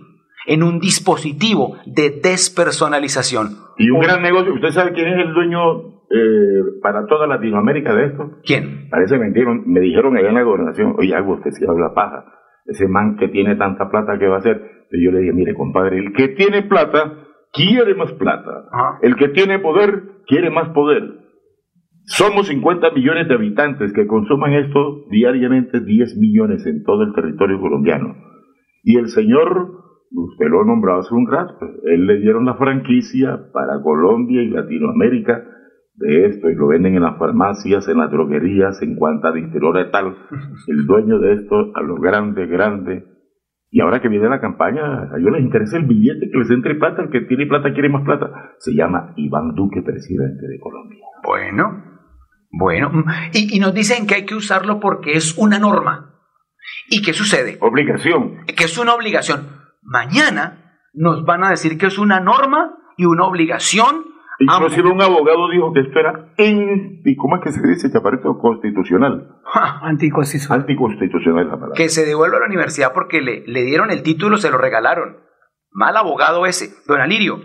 en 0.48 0.64
un 0.64 0.80
dispositivo 0.80 1.78
de 1.86 2.10
despersonalización. 2.24 3.50
Y 3.78 3.90
un 3.90 4.00
gran 4.00 4.22
negocio. 4.22 4.54
¿Usted 4.54 4.70
sabe 4.70 4.94
quién 4.94 5.08
es 5.08 5.26
el 5.26 5.34
dueño 5.34 5.98
eh, 6.10 6.80
para 6.82 7.06
toda 7.06 7.28
Latinoamérica 7.28 7.94
de 7.94 8.06
esto? 8.06 8.32
¿Quién? 8.44 8.90
Parece 8.90 9.18
mentira. 9.18 9.54
Me 9.66 9.82
dijeron 9.82 10.16
allá 10.16 10.30
en 10.30 10.36
la 10.36 10.44
gobernación, 10.44 10.96
oye, 10.98 11.14
algo 11.14 11.34
usted 11.34 11.52
sí 11.52 11.66
habla 11.68 11.94
paja. 11.94 12.26
Ese 12.66 12.88
man 12.88 13.18
que 13.18 13.28
tiene 13.28 13.56
tanta 13.56 13.90
plata, 13.90 14.18
¿qué 14.18 14.28
va 14.28 14.36
a 14.36 14.40
hacer? 14.40 14.86
Y 14.92 15.04
yo 15.04 15.12
le 15.12 15.20
dije, 15.20 15.34
mire, 15.34 15.54
compadre, 15.54 16.00
el 16.00 16.14
que 16.14 16.30
tiene 16.30 16.64
plata 16.64 17.26
quiere 17.52 17.94
más 17.96 18.12
plata. 18.14 18.70
El 19.02 19.16
que 19.16 19.30
tiene 19.30 19.60
poder 19.60 20.04
quiere 20.28 20.50
más 20.50 20.70
poder. 20.70 21.27
Somos 22.10 22.48
50 22.48 22.92
millones 22.92 23.28
de 23.28 23.34
habitantes 23.34 23.92
que 23.92 24.08
consuman 24.08 24.54
esto 24.54 25.06
diariamente 25.12 25.82
10 25.82 26.18
millones 26.18 26.66
en 26.66 26.84
todo 26.84 27.04
el 27.04 27.14
territorio 27.14 27.60
colombiano. 27.60 28.16
Y 28.82 28.98
el 28.98 29.10
señor, 29.10 29.84
usted 30.12 30.48
lo 30.48 30.64
nombrado 30.64 31.02
hace 31.02 31.14
un 31.14 31.30
rato, 31.30 31.60
él 31.84 32.08
le 32.08 32.20
dieron 32.20 32.46
la 32.46 32.56
franquicia 32.56 33.52
para 33.52 33.82
Colombia 33.84 34.42
y 34.42 34.48
Latinoamérica 34.48 35.44
de 35.96 36.28
esto 36.28 36.50
y 36.50 36.56
lo 36.56 36.68
venden 36.68 36.96
en 36.96 37.04
las 37.04 37.18
farmacias, 37.20 37.90
en 37.90 37.98
las 37.98 38.10
droguerías, 38.10 38.82
en 38.82 38.96
cuanta 38.96 39.34
distillería 39.34 39.92
tal. 39.92 40.16
El 40.68 40.86
dueño 40.86 41.20
de 41.20 41.34
esto 41.34 41.72
a 41.76 41.82
lo 41.82 41.96
grande, 41.96 42.48
grande. 42.48 43.04
Y 43.70 43.82
ahora 43.82 44.00
que 44.00 44.08
viene 44.08 44.30
la 44.30 44.40
campaña, 44.40 45.12
a 45.12 45.18
ellos 45.20 45.34
les 45.34 45.42
interesa 45.42 45.76
el 45.76 45.86
billete, 45.86 46.32
que 46.32 46.38
les 46.38 46.52
entre 46.52 46.76
plata, 46.76 47.02
el 47.02 47.10
que 47.10 47.22
tiene 47.22 47.48
plata 47.48 47.74
quiere 47.74 47.90
más 47.90 48.06
plata. 48.06 48.54
Se 48.60 48.74
llama 48.74 49.12
Iván 49.18 49.56
Duque, 49.56 49.82
presidente 49.82 50.48
de 50.48 50.58
Colombia. 50.58 51.04
Bueno, 51.26 51.84
bueno, 52.58 52.90
mm, 52.90 53.04
y, 53.34 53.58
y 53.58 53.60
nos 53.60 53.74
dicen 53.74 54.08
que 54.08 54.16
hay 54.16 54.26
que 54.26 54.36
usarlo 54.36 54.80
porque 54.80 55.14
es 55.14 55.38
una 55.38 55.60
norma. 55.60 56.16
¿Y 56.90 57.02
qué 57.02 57.14
sucede? 57.14 57.58
Obligación. 57.62 58.46
Que 58.46 58.66
es 58.66 58.78
una 58.78 58.94
obligación. 58.94 59.48
Mañana 59.82 60.80
nos 60.94 61.26
van 61.26 61.44
a 61.44 61.50
decir 61.50 61.78
que 61.78 61.88
es 61.88 61.98
una 61.98 62.20
norma 62.20 62.76
y 62.98 63.06
una 63.06 63.26
obligación. 63.26 64.06
Inclusive 64.40 64.90
un 64.90 65.02
abogado 65.02 65.50
dijo 65.50 65.74
que 65.74 65.82
esto 65.82 66.00
era 66.00 66.34
en, 66.38 67.02
¿y 67.04 67.16
¿cómo 67.16 67.38
es 67.38 67.44
que 67.44 67.52
se 67.52 67.68
dice, 67.68 67.92
Chaparrito? 67.92 68.38
Constitucional. 68.38 69.36
Anticonstitucional. 69.82 70.62
Anticonstitucional 70.62 71.46
es 71.46 71.52
la 71.52 71.56
palabra. 71.56 71.76
Que 71.76 71.90
se 71.90 72.06
devuelva 72.06 72.38
a 72.38 72.40
la 72.42 72.46
universidad 72.46 72.94
porque 72.94 73.22
le, 73.22 73.44
le 73.48 73.64
dieron 73.64 73.92
el 73.92 74.04
título, 74.04 74.38
se 74.38 74.52
lo 74.52 74.58
regalaron. 74.58 75.18
Mal 75.72 75.98
abogado 75.98 76.46
ese. 76.46 76.70
Don 76.88 77.02
Alirio, 77.02 77.42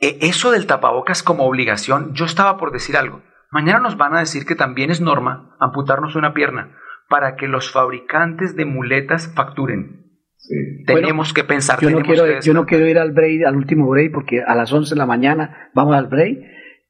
eh, 0.00 0.18
eso 0.22 0.50
del 0.50 0.66
tapabocas 0.66 1.22
como 1.22 1.46
obligación, 1.46 2.12
yo 2.14 2.24
estaba 2.24 2.56
por 2.56 2.72
decir 2.72 2.96
algo. 2.96 3.22
Mañana 3.54 3.78
nos 3.78 3.96
van 3.96 4.16
a 4.16 4.18
decir 4.18 4.46
que 4.46 4.56
también 4.56 4.90
es 4.90 5.00
norma 5.00 5.54
amputarnos 5.60 6.16
una 6.16 6.34
pierna 6.34 6.76
para 7.08 7.36
que 7.36 7.46
los 7.46 7.70
fabricantes 7.70 8.56
de 8.56 8.64
muletas 8.64 9.32
facturen. 9.32 10.10
Tenemos 10.84 11.32
que 11.32 11.44
pensar. 11.44 11.78
Yo 11.80 11.88
no, 11.90 12.00
quiero, 12.00 12.24
que 12.24 12.40
yo 12.42 12.52
no 12.52 12.66
quiero 12.66 12.88
ir 12.88 12.98
al 12.98 13.12
break, 13.12 13.46
al 13.46 13.54
último 13.54 13.88
break, 13.88 14.12
porque 14.12 14.42
a 14.42 14.56
las 14.56 14.72
11 14.72 14.96
de 14.96 14.98
la 14.98 15.06
mañana 15.06 15.70
vamos 15.72 15.94
al 15.94 16.08
break. 16.08 16.36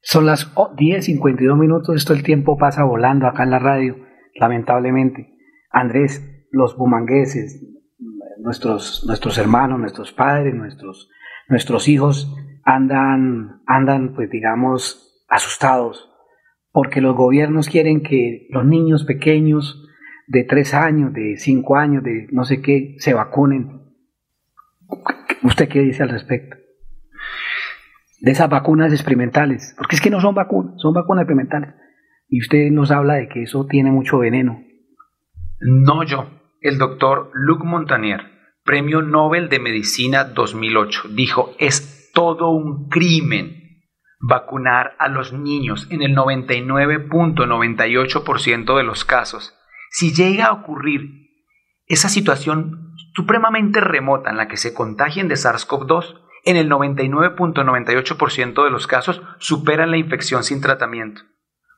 Son 0.01 0.25
las 0.25 0.51
oh, 0.55 0.75
10.52 0.75 1.55
minutos. 1.55 1.95
Esto 1.95 2.13
el 2.13 2.23
tiempo 2.23 2.57
pasa 2.57 2.83
volando 2.83 3.27
acá 3.27 3.43
en 3.43 3.51
la 3.51 3.59
radio, 3.59 3.97
lamentablemente. 4.33 5.37
Andrés, 5.69 6.47
los 6.49 6.75
bumangueses, 6.75 7.63
nuestros, 8.39 9.03
nuestros 9.05 9.37
hermanos, 9.37 9.79
nuestros 9.79 10.11
padres, 10.13 10.55
nuestros, 10.55 11.11
nuestros 11.47 11.87
hijos 11.87 12.35
andan, 12.63 13.61
andan, 13.67 14.15
pues 14.15 14.31
digamos, 14.31 15.23
asustados, 15.29 16.14
porque 16.75 16.99
los 16.99 17.15
gobiernos 17.15 17.69
quieren 17.69 18.03
que 18.03 18.47
los 18.49 18.65
niños 18.65 19.05
pequeños 19.05 19.81
de 20.27 20.43
tres 20.43 20.73
años, 20.73 21.13
de 21.13 21.37
cinco 21.37 21.77
años, 21.77 22.03
de 22.03 22.27
no 22.33 22.43
sé 22.43 22.61
qué, 22.61 22.95
se 22.97 23.13
vacunen. 23.13 23.81
¿Usted 25.41 25.69
qué 25.69 25.79
dice 25.79 26.03
al 26.03 26.09
respecto? 26.09 26.57
De 28.19 28.29
esas 28.29 28.49
vacunas 28.49 28.91
experimentales, 28.91 29.73
porque 29.77 29.95
es 29.95 30.01
que 30.01 30.09
no 30.09 30.19
son 30.19 30.35
vacunas, 30.35 30.73
son 30.81 30.93
vacunas 30.93 31.21
experimentales. 31.21 31.75
Y 32.27 32.41
usted 32.41 32.69
nos 32.71 32.91
habla 32.91 33.13
de 33.13 33.29
que 33.29 33.43
eso 33.43 33.65
tiene 33.67 33.89
mucho 33.89 34.17
veneno. 34.17 34.61
No 35.61 36.03
yo, 36.03 36.29
el 36.59 36.77
doctor 36.77 37.31
Luc 37.35 37.63
Montagnier, 37.63 38.19
Premio 38.65 39.01
Nobel 39.01 39.47
de 39.47 39.59
Medicina 39.61 40.25
2008, 40.25 41.03
dijo, 41.15 41.51
es 41.57 42.11
todo 42.13 42.49
un 42.49 42.89
crimen 42.89 43.64
vacunar 44.27 44.95
a 44.97 45.07
los 45.07 45.33
niños 45.33 45.85
en 45.91 46.01
el 46.01 46.15
99.98% 46.15 48.77
de 48.77 48.83
los 48.83 49.05
casos. 49.05 49.53
Si 49.91 50.11
llega 50.13 50.47
a 50.47 50.53
ocurrir 50.53 51.29
esa 51.85 52.09
situación 52.09 52.95
supremamente 53.13 53.81
remota 53.81 54.31
en 54.31 54.37
la 54.37 54.47
que 54.47 54.57
se 54.57 54.73
contagien 54.73 55.27
de 55.27 55.35
SARS-CoV-2, 55.35 56.21
en 56.43 56.57
el 56.57 56.67
99.98% 56.69 58.63
de 58.63 58.71
los 58.71 58.87
casos 58.87 59.21
superan 59.37 59.91
la 59.91 59.97
infección 59.97 60.43
sin 60.43 60.59
tratamiento. 60.61 61.21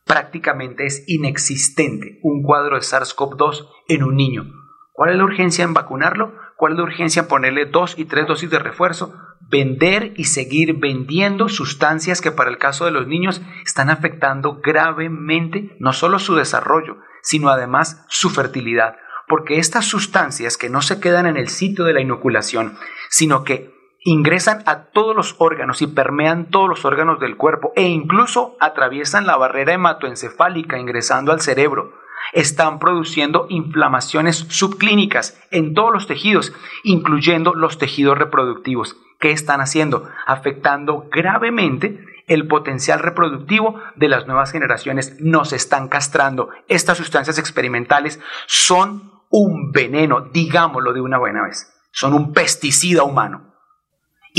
Prácticamente 0.06 0.86
es 0.86 1.04
inexistente 1.08 2.22
un 2.24 2.44
cuadro 2.44 2.76
de 2.76 2.82
SARS-CoV-2 2.82 3.68
en 3.90 4.04
un 4.04 4.16
niño. 4.16 4.46
¿Cuál 4.94 5.12
es 5.12 5.18
la 5.18 5.26
urgencia 5.26 5.66
en 5.66 5.74
vacunarlo? 5.74 6.34
¿Cuál 6.56 6.72
es 6.74 6.80
la 6.80 6.86
urgencia 6.86 7.24
en 7.24 7.28
ponerle 7.28 7.66
dos 7.66 8.00
y 8.00 8.06
tres 8.06 8.26
dosis 8.26 8.50
de 8.50 8.60
refuerzo? 8.60 9.14
Vender 9.40 10.14
y 10.18 10.26
seguir 10.26 10.74
vendiendo 10.74 11.48
sustancias 11.48 12.22
que 12.22 12.32
para 12.32 12.50
el 12.50 12.58
caso 12.58 12.86
de 12.86 12.92
los 12.92 13.08
niños 13.08 13.42
están 13.66 13.90
afectando 13.90 14.60
gravemente 14.62 15.76
no 15.80 15.94
solo 15.94 16.20
su 16.20 16.36
desarrollo, 16.36 16.98
sino 17.22 17.50
además 17.50 18.06
su 18.10 18.30
fertilidad. 18.30 18.98
Porque 19.28 19.60
estas 19.60 19.86
sustancias 19.86 20.58
que 20.58 20.70
no 20.70 20.82
se 20.82 21.00
quedan 21.00 21.26
en 21.26 21.38
el 21.38 21.50
sitio 21.50 21.86
de 21.86 21.94
la 21.94 22.02
inoculación, 22.02 22.78
sino 23.10 23.44
que 23.44 23.74
ingresan 24.04 24.64
a 24.66 24.86
todos 24.86 25.16
los 25.16 25.36
órganos 25.38 25.82
y 25.82 25.88
permean 25.88 26.50
todos 26.50 26.70
los 26.70 26.86
órganos 26.86 27.20
del 27.20 27.36
cuerpo 27.36 27.74
e 27.76 27.84
incluso 27.84 28.56
atraviesan 28.60 29.26
la 29.26 29.36
barrera 29.36 29.74
hematoencefálica 29.74 30.80
ingresando 30.80 31.32
al 31.32 31.42
cerebro, 31.42 31.94
están 32.34 32.80
produciendo 32.80 33.48
inflamaciones 33.50 34.38
subclínicas 34.50 35.42
en 35.52 35.74
todos 35.74 35.92
los 35.92 36.08
tejidos, 36.08 36.54
incluyendo 36.84 37.54
los 37.54 37.78
tejidos 37.78 38.18
reproductivos. 38.18 38.98
¿Qué 39.20 39.32
están 39.32 39.62
haciendo? 39.62 40.10
Afectando 40.26 41.08
gravemente 41.12 42.06
el 42.28 42.48
potencial 42.48 43.00
reproductivo 43.00 43.80
de 43.96 44.10
las 44.10 44.28
nuevas 44.28 44.52
generaciones. 44.52 45.20
Nos 45.20 45.54
están 45.54 45.88
castrando. 45.88 46.50
Estas 46.68 46.98
sustancias 46.98 47.38
experimentales 47.38 48.20
son 48.46 49.12
un 49.30 49.72
veneno, 49.72 50.22
digámoslo 50.22 50.94
de 50.94 51.02
una 51.02 51.18
buena 51.18 51.44
vez. 51.44 51.74
Son 51.92 52.14
un 52.14 52.34
pesticida 52.34 53.04
humano. 53.04 53.47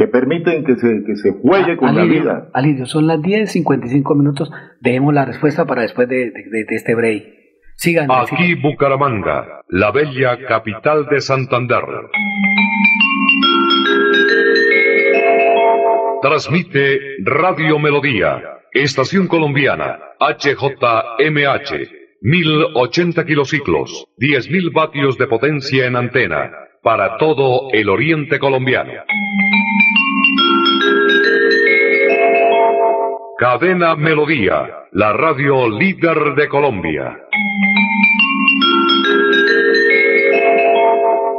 que 0.00 0.06
permiten 0.08 0.64
que 0.64 0.76
se, 0.76 1.04
que 1.06 1.14
se 1.16 1.30
juegue 1.42 1.76
con 1.76 1.94
la 1.94 2.04
vida? 2.04 2.48
Alidio, 2.54 2.86
son 2.86 3.06
las 3.06 3.18
10.55 3.20 4.16
minutos. 4.16 4.50
Dejemos 4.80 5.12
la 5.12 5.26
respuesta 5.26 5.66
para 5.66 5.82
después 5.82 6.08
de, 6.08 6.30
de- 6.30 6.64
de 6.66 6.74
este 6.74 6.94
break. 6.94 7.22
Sigan. 7.76 8.08
Aquí 8.10 8.54
Bucaramanga, 8.54 9.60
la 9.68 9.90
bella 9.90 10.38
capital 10.46 11.06
de 11.10 11.20
Santander. 11.20 11.82
Transmite 16.22 16.98
Radio 17.24 17.78
Melodía, 17.78 18.40
Estación 18.72 19.26
Colombiana, 19.26 19.98
HJMH, 20.20 21.72
1080 22.22 23.24
kilociclos, 23.24 24.06
10.000 24.18 24.72
vatios 24.74 25.16
de 25.18 25.26
potencia 25.26 25.86
en 25.86 25.96
antena, 25.96 26.50
para 26.82 27.16
todo 27.18 27.68
el 27.72 27.88
oriente 27.88 28.38
colombiano. 28.38 28.92
Cadena 33.40 33.96
Melodía, 33.96 34.68
la 34.92 35.14
radio 35.14 35.66
líder 35.66 36.34
de 36.36 36.46
Colombia. 36.46 37.16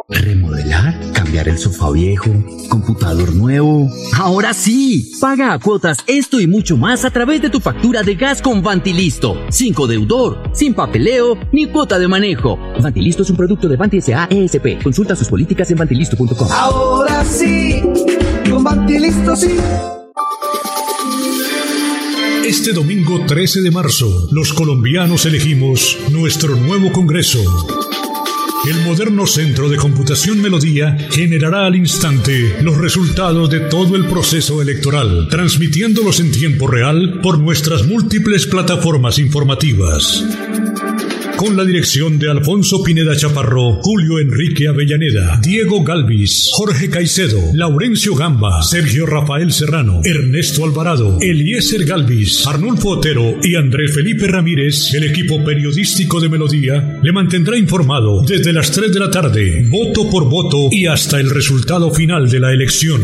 ¿Remodelar? 0.09 0.95
¿Cambiar 1.13 1.49
el 1.49 1.59
sofá 1.59 1.91
viejo? 1.91 2.31
¿Computador 2.69 3.35
nuevo? 3.35 3.87
Ahora 4.17 4.51
sí, 4.55 5.11
paga 5.21 5.53
a 5.53 5.59
cuotas 5.59 5.99
esto 6.07 6.39
y 6.41 6.47
mucho 6.47 6.75
más 6.75 7.05
a 7.05 7.11
través 7.11 7.39
de 7.39 7.51
tu 7.51 7.59
factura 7.59 8.01
de 8.01 8.15
gas 8.15 8.41
con 8.41 8.63
Vantilisto. 8.63 9.37
Sin 9.51 9.75
codeudor, 9.75 10.41
sin 10.53 10.73
papeleo 10.73 11.37
ni 11.51 11.67
cuota 11.67 11.99
de 11.99 12.07
manejo. 12.07 12.57
Vantilisto 12.81 13.21
es 13.21 13.29
un 13.29 13.37
producto 13.37 13.67
de 13.67 13.77
Vanti 13.77 13.97
S.A. 13.97 14.25
ESP. 14.27 14.81
Consulta 14.81 15.15
sus 15.15 15.29
políticas 15.29 15.69
en 15.69 15.77
vantilisto.com. 15.77 16.47
Ahora 16.51 17.23
sí, 17.23 17.83
con 18.49 18.63
Bantilisto 18.63 19.35
sí. 19.35 19.55
Este 22.45 22.73
domingo 22.73 23.23
13 23.25 23.61
de 23.61 23.71
marzo, 23.71 24.27
los 24.31 24.51
colombianos 24.53 25.25
elegimos 25.25 25.97
nuestro 26.11 26.55
nuevo 26.55 26.91
Congreso. 26.91 27.39
El 28.67 28.83
moderno 28.83 29.27
Centro 29.27 29.69
de 29.69 29.77
Computación 29.77 30.41
Melodía 30.41 30.97
generará 31.11 31.67
al 31.67 31.75
instante 31.75 32.57
los 32.61 32.77
resultados 32.77 33.49
de 33.49 33.59
todo 33.61 33.95
el 33.95 34.05
proceso 34.05 34.61
electoral, 34.61 35.27
transmitiéndolos 35.29 36.19
en 36.19 36.31
tiempo 36.31 36.67
real 36.67 37.19
por 37.21 37.37
nuestras 37.37 37.85
múltiples 37.85 38.47
plataformas 38.47 39.19
informativas. 39.19 40.23
Con 41.41 41.57
la 41.57 41.65
dirección 41.65 42.19
de 42.19 42.29
Alfonso 42.29 42.83
Pineda 42.83 43.15
Chaparro, 43.15 43.79
Julio 43.81 44.19
Enrique 44.19 44.67
Avellaneda, 44.67 45.39
Diego 45.41 45.83
Galvis, 45.83 46.51
Jorge 46.51 46.87
Caicedo, 46.87 47.41
Laurencio 47.55 48.13
Gamba, 48.13 48.61
Sergio 48.61 49.07
Rafael 49.07 49.51
Serrano, 49.51 50.01
Ernesto 50.03 50.65
Alvarado, 50.65 51.17
Eliezer 51.19 51.83
Galvis, 51.83 52.45
Arnulfo 52.45 52.89
Otero 52.89 53.39
y 53.41 53.55
Andrés 53.55 53.91
Felipe 53.95 54.27
Ramírez, 54.27 54.93
el 54.93 55.05
equipo 55.05 55.43
periodístico 55.43 56.19
de 56.19 56.29
Melodía, 56.29 56.99
le 57.01 57.11
mantendrá 57.11 57.57
informado 57.57 58.21
desde 58.21 58.53
las 58.53 58.71
3 58.71 58.93
de 58.93 58.99
la 58.99 59.09
tarde, 59.09 59.65
voto 59.67 60.07
por 60.11 60.29
voto 60.29 60.69
y 60.69 60.85
hasta 60.85 61.19
el 61.19 61.31
resultado 61.31 61.89
final 61.91 62.29
de 62.29 62.39
la 62.39 62.53
elección. 62.53 63.01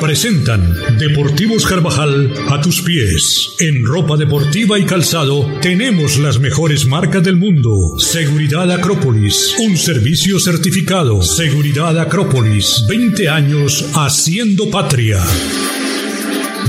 Presentan 0.00 0.74
Deportivos 0.96 1.66
Carvajal 1.66 2.32
a 2.48 2.60
tus 2.60 2.82
pies. 2.82 3.56
En 3.58 3.84
ropa 3.84 4.16
deportiva 4.16 4.78
y 4.78 4.84
calzado 4.84 5.46
tenemos 5.60 6.18
las 6.18 6.38
mejores 6.38 6.86
marcas 6.86 7.24
del 7.24 7.36
mundo. 7.36 7.98
Seguridad 7.98 8.70
Acrópolis, 8.70 9.56
un 9.58 9.76
servicio 9.76 10.38
certificado. 10.38 11.20
Seguridad 11.22 11.98
Acrópolis, 11.98 12.84
20 12.88 13.28
años 13.28 13.90
haciendo 13.94 14.70
patria. 14.70 15.20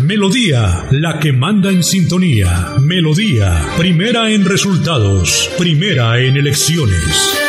Melodía, 0.04 0.88
la 0.90 1.20
que 1.20 1.32
manda 1.32 1.70
en 1.70 1.84
sintonía. 1.84 2.74
Melodía, 2.82 3.74
primera 3.78 4.32
en 4.32 4.46
resultados, 4.46 5.52
primera 5.58 6.20
en 6.20 6.36
elecciones. 6.36 7.49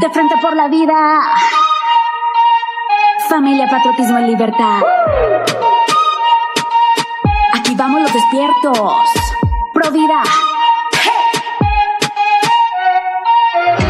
De 0.00 0.08
frente 0.10 0.34
por 0.40 0.54
la 0.54 0.68
vida. 0.68 1.20
Familia, 3.28 3.66
patriotismo 3.68 4.20
y 4.20 4.26
libertad. 4.26 4.80
Aquí 7.54 7.74
vamos 7.74 8.02
los 8.02 8.12
despiertos. 8.12 9.02
Pro 9.74 9.90
vida. 9.90 10.22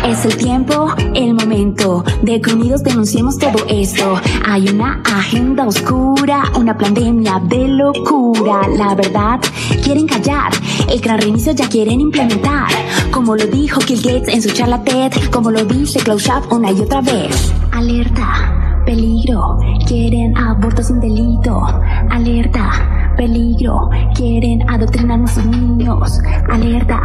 Es 0.07 0.25
el 0.25 0.39
tiempo, 0.39 0.95
el 1.15 1.35
momento 1.35 2.03
de 2.23 2.41
que 2.41 2.55
unidos 2.55 2.83
denunciemos 2.83 3.37
todo 3.37 3.67
esto. 3.69 4.19
Hay 4.47 4.69
una 4.71 5.03
agenda 5.05 5.67
oscura, 5.67 6.45
una 6.57 6.79
pandemia 6.79 7.39
de 7.45 7.69
locura. 7.69 8.67
La 8.69 8.95
verdad, 8.95 9.41
quieren 9.85 10.07
callar. 10.07 10.53
El 10.89 11.01
gran 11.01 11.19
reinicio 11.19 11.53
ya 11.53 11.69
quieren 11.69 12.01
implementar. 12.01 12.69
Como 13.13 13.37
lo 13.37 13.47
dijo 13.47 13.81
Bill 13.87 14.03
Gates 14.03 14.35
en 14.35 14.43
su 14.43 14.51
charla 14.51 14.83
TED, 14.83 15.13
como 15.31 15.51
lo 15.51 15.65
dice 15.65 15.99
Klaus 16.01 16.29
una 16.51 16.71
y 16.71 16.81
otra 16.81 17.01
vez. 17.01 17.53
Alerta, 17.73 18.83
peligro, 18.85 19.59
quieren 19.87 20.37
aborto 20.37 20.83
sin 20.83 21.01
delito. 21.01 21.63
Alerta, 22.11 22.71
peligro, 23.17 23.91
quieren 24.15 24.69
adoctrinar 24.71 25.13
a 25.13 25.17
nuestros 25.19 25.47
niños. 25.47 26.21
Alerta, 26.51 27.01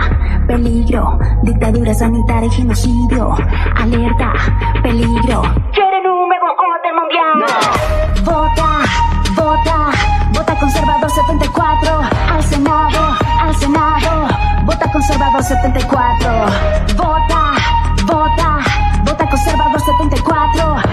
peligro, 0.48 1.18
dictadura 1.44 1.94
sanitaria 1.94 2.48
y 2.48 2.52
genocidio. 2.52 3.36
Alerta, 3.76 4.34
peligro. 4.84 5.42
Quieren 5.74 6.06
un 6.08 6.30
boicote 6.30 6.90
mundial. 7.00 7.36
Vota, 8.24 8.84
vota, 9.36 9.92
vota 10.34 10.60
conservador 10.60 11.10
74 11.10 12.00
al 12.32 12.44
Senado, 12.44 13.03
conservador 14.94 15.42
74. 15.42 16.30
Vota, 16.96 17.54
vota, 18.06 18.60
vota 19.04 19.28
conservador 19.28 19.80
74 19.80 20.93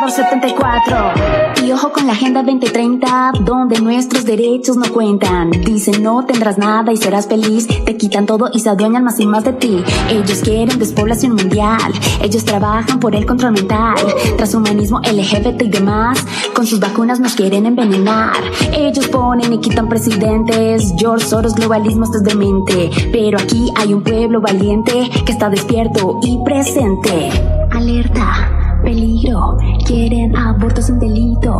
Vota 0.00 0.06
conservador 0.06 0.10
74. 0.10 1.64
Y 1.64 1.72
ojo 1.72 1.92
con 1.92 2.06
la 2.06 2.12
Agenda 2.12 2.42
2030, 2.42 3.32
donde 3.40 3.80
nuestros 3.80 4.24
derechos 4.24 4.76
no 4.76 4.92
cuentan. 4.92 5.50
Dicen 5.50 6.02
no 6.02 6.24
tendrás 6.24 6.58
nada 6.58 6.92
y 6.92 6.96
serás 6.96 7.26
feliz. 7.26 7.66
Te 7.84 7.96
quitan 7.96 8.26
todo 8.26 8.50
y 8.52 8.60
se 8.60 8.68
adueñan 8.68 9.04
más 9.04 9.18
y 9.18 9.26
más 9.26 9.44
de 9.44 9.52
ti. 9.54 9.82
Ellos 10.10 10.40
quieren 10.42 10.78
despoblación 10.78 11.34
mundial. 11.34 11.92
Ellos 12.22 12.44
trabajan 12.44 13.00
por 13.00 13.14
el 13.14 13.26
control 13.26 13.52
mental. 13.52 13.96
Transhumanismo, 14.36 15.00
LGBT 15.00 15.62
y 15.62 15.68
demás. 15.68 16.24
Con 16.54 16.66
sus 16.66 16.80
vacunas 16.80 17.20
nos 17.20 17.34
quieren 17.34 17.66
envenenar. 17.66 18.36
Ellos 18.72 19.08
ponen 19.08 19.52
y 19.52 19.58
quitan 19.58 19.88
presidentes. 19.88 20.94
George 20.98 21.26
Soros, 21.26 21.54
globalismo, 21.54 22.04
esto 22.04 22.18
es 22.18 22.24
demente. 22.24 22.90
Pero 23.12 23.38
aquí 23.38 23.70
hay 23.76 23.94
un 23.94 24.02
pueblo 24.02 24.40
valiente 24.40 25.10
que 25.24 25.32
está 25.32 25.48
despierto 25.48 26.20
y 26.22 26.38
presente. 26.44 27.30
Alerta. 27.70 28.67
Peligro, 28.88 29.58
quieren 29.84 30.34
aborto 30.34 30.80
sin 30.80 30.98
delito. 30.98 31.52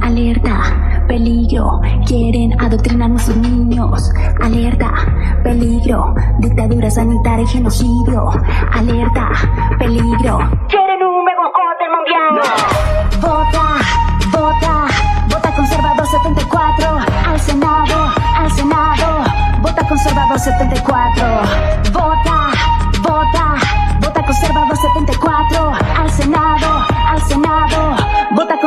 Alerta, 0.00 1.04
peligro, 1.06 1.78
quieren 2.06 2.58
adoctrinar 2.58 3.12
a 3.12 3.18
sus 3.18 3.36
niños. 3.36 4.10
Alerta, 4.40 4.90
peligro, 5.44 6.14
dictadura 6.38 6.90
sanitaria 6.90 7.44
y 7.44 7.48
genocidio. 7.48 8.30
Alerta, 8.72 9.28
peligro. 9.78 10.38
Quieren 10.68 11.02
un 11.04 11.22
megacote 11.22 11.84
mundial. 11.92 12.40
Vota, 13.20 13.66
vota, 14.32 14.86
vota 15.28 15.54
conservador 15.54 16.06
74 16.06 16.96
al 17.28 17.40
Senado, 17.40 18.10
al 18.38 18.50
Senado. 18.52 19.24
Vota 19.60 19.86
conservador 19.86 20.38
74. 20.38 21.26
Vota, 21.92 22.00
vota, 22.00 22.09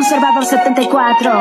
conservador 0.04 0.44
74. 0.44 1.32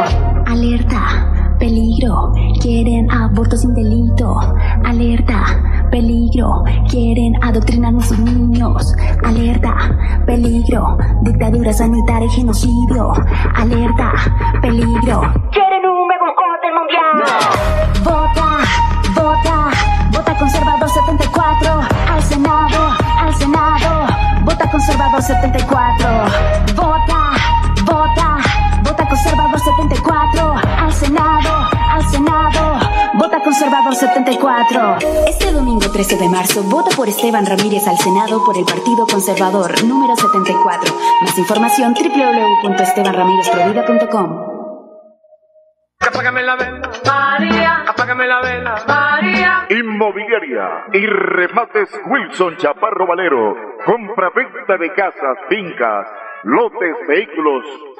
Alerta, 0.47 1.57
peligro, 1.59 2.33
quieren 2.61 3.11
aborto 3.11 3.57
sin 3.57 3.75
delito. 3.75 4.39
Alerta, 4.85 5.89
peligro, 5.91 6.63
quieren 6.89 7.35
adoctrinar 7.43 7.93
a 7.97 8.01
sus 8.01 8.21
niños. 8.21 8.95
Alerta, 9.25 9.75
peligro, 10.27 10.97
dictadura 11.23 11.73
sanitaria 11.73 12.29
y 12.29 12.31
genocidio. 12.31 13.13
Alerta, 13.57 14.13
peligro. 14.61 15.23
Quieren 15.51 15.83
un 15.85 16.07
megacote 16.07 16.69
mundial. 16.79 17.15
Vota, 18.05 18.49
vota, 19.17 19.71
vota 20.13 20.39
conservador 20.39 20.89
74 20.89 21.81
al 22.13 22.23
Senado, 22.23 22.97
al 23.19 23.35
Senado. 23.35 24.07
Vota 24.45 24.71
conservador 24.71 25.21
74. 25.21 26.09
Vota, 26.77 26.92
74 29.65 30.55
al 30.79 30.93
Senado, 30.93 31.69
al 31.91 32.03
Senado. 32.11 32.79
Vota 33.15 33.41
conservador 33.41 33.95
74. 33.95 34.99
Este 35.29 35.53
domingo 35.53 35.89
13 35.93 36.17
de 36.17 36.29
marzo, 36.29 36.65
vota 36.65 36.91
por 36.97 37.09
Esteban 37.09 37.47
Ramírez 37.47 37.87
al 37.87 37.97
Senado 37.97 38.45
por 38.45 38.57
el 38.57 38.65
Partido 38.65 39.07
Conservador, 39.07 39.85
número 39.85 40.17
74. 40.17 40.93
Más 41.21 41.39
información 41.39 41.95
www.estebanramirezprovida.com. 41.95 44.51
Apágame 46.01 46.43
la 46.43 46.57
vela, 46.57 46.91
María. 47.07 47.85
Apágame 47.87 48.27
la 48.27 48.41
vela, 48.41 48.75
María. 48.89 49.67
Inmobiliaria 49.71 50.87
y 50.93 51.07
remates 51.07 51.89
Wilson 52.07 52.57
Chaparro 52.57 53.07
Valero. 53.07 53.55
Compra-venta 53.87 54.77
de 54.79 54.93
casas, 54.95 55.39
fincas, 55.49 56.09
lotes, 56.43 56.97
vehículos, 57.07 57.65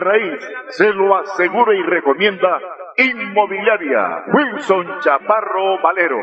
raíz, 0.00 0.40
se 0.70 0.92
lo 0.92 1.16
asegura 1.16 1.74
y 1.74 1.82
recomienda 1.82 2.60
Inmobiliaria 2.96 4.24
Wilson 4.32 5.00
Chaparro 5.00 5.80
Valero. 5.82 6.22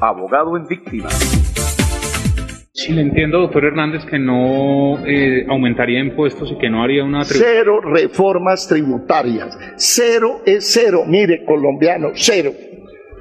abogado 0.00 0.56
en 0.56 0.66
víctimas. 0.66 1.42
Sí, 2.74 2.92
le 2.92 3.02
entiendo, 3.02 3.38
doctor 3.38 3.66
Hernández, 3.66 4.04
que 4.06 4.18
no 4.18 4.98
eh, 5.06 5.44
aumentaría 5.48 6.00
impuestos 6.00 6.50
y 6.50 6.58
que 6.58 6.70
no 6.70 6.82
haría 6.82 7.04
una... 7.04 7.22
Cero 7.22 7.80
reformas 7.80 8.66
tributarias. 8.66 9.56
Cero 9.76 10.40
es 10.46 10.72
cero. 10.72 11.04
Mire, 11.06 11.44
colombiano, 11.44 12.12
cero. 12.14 12.52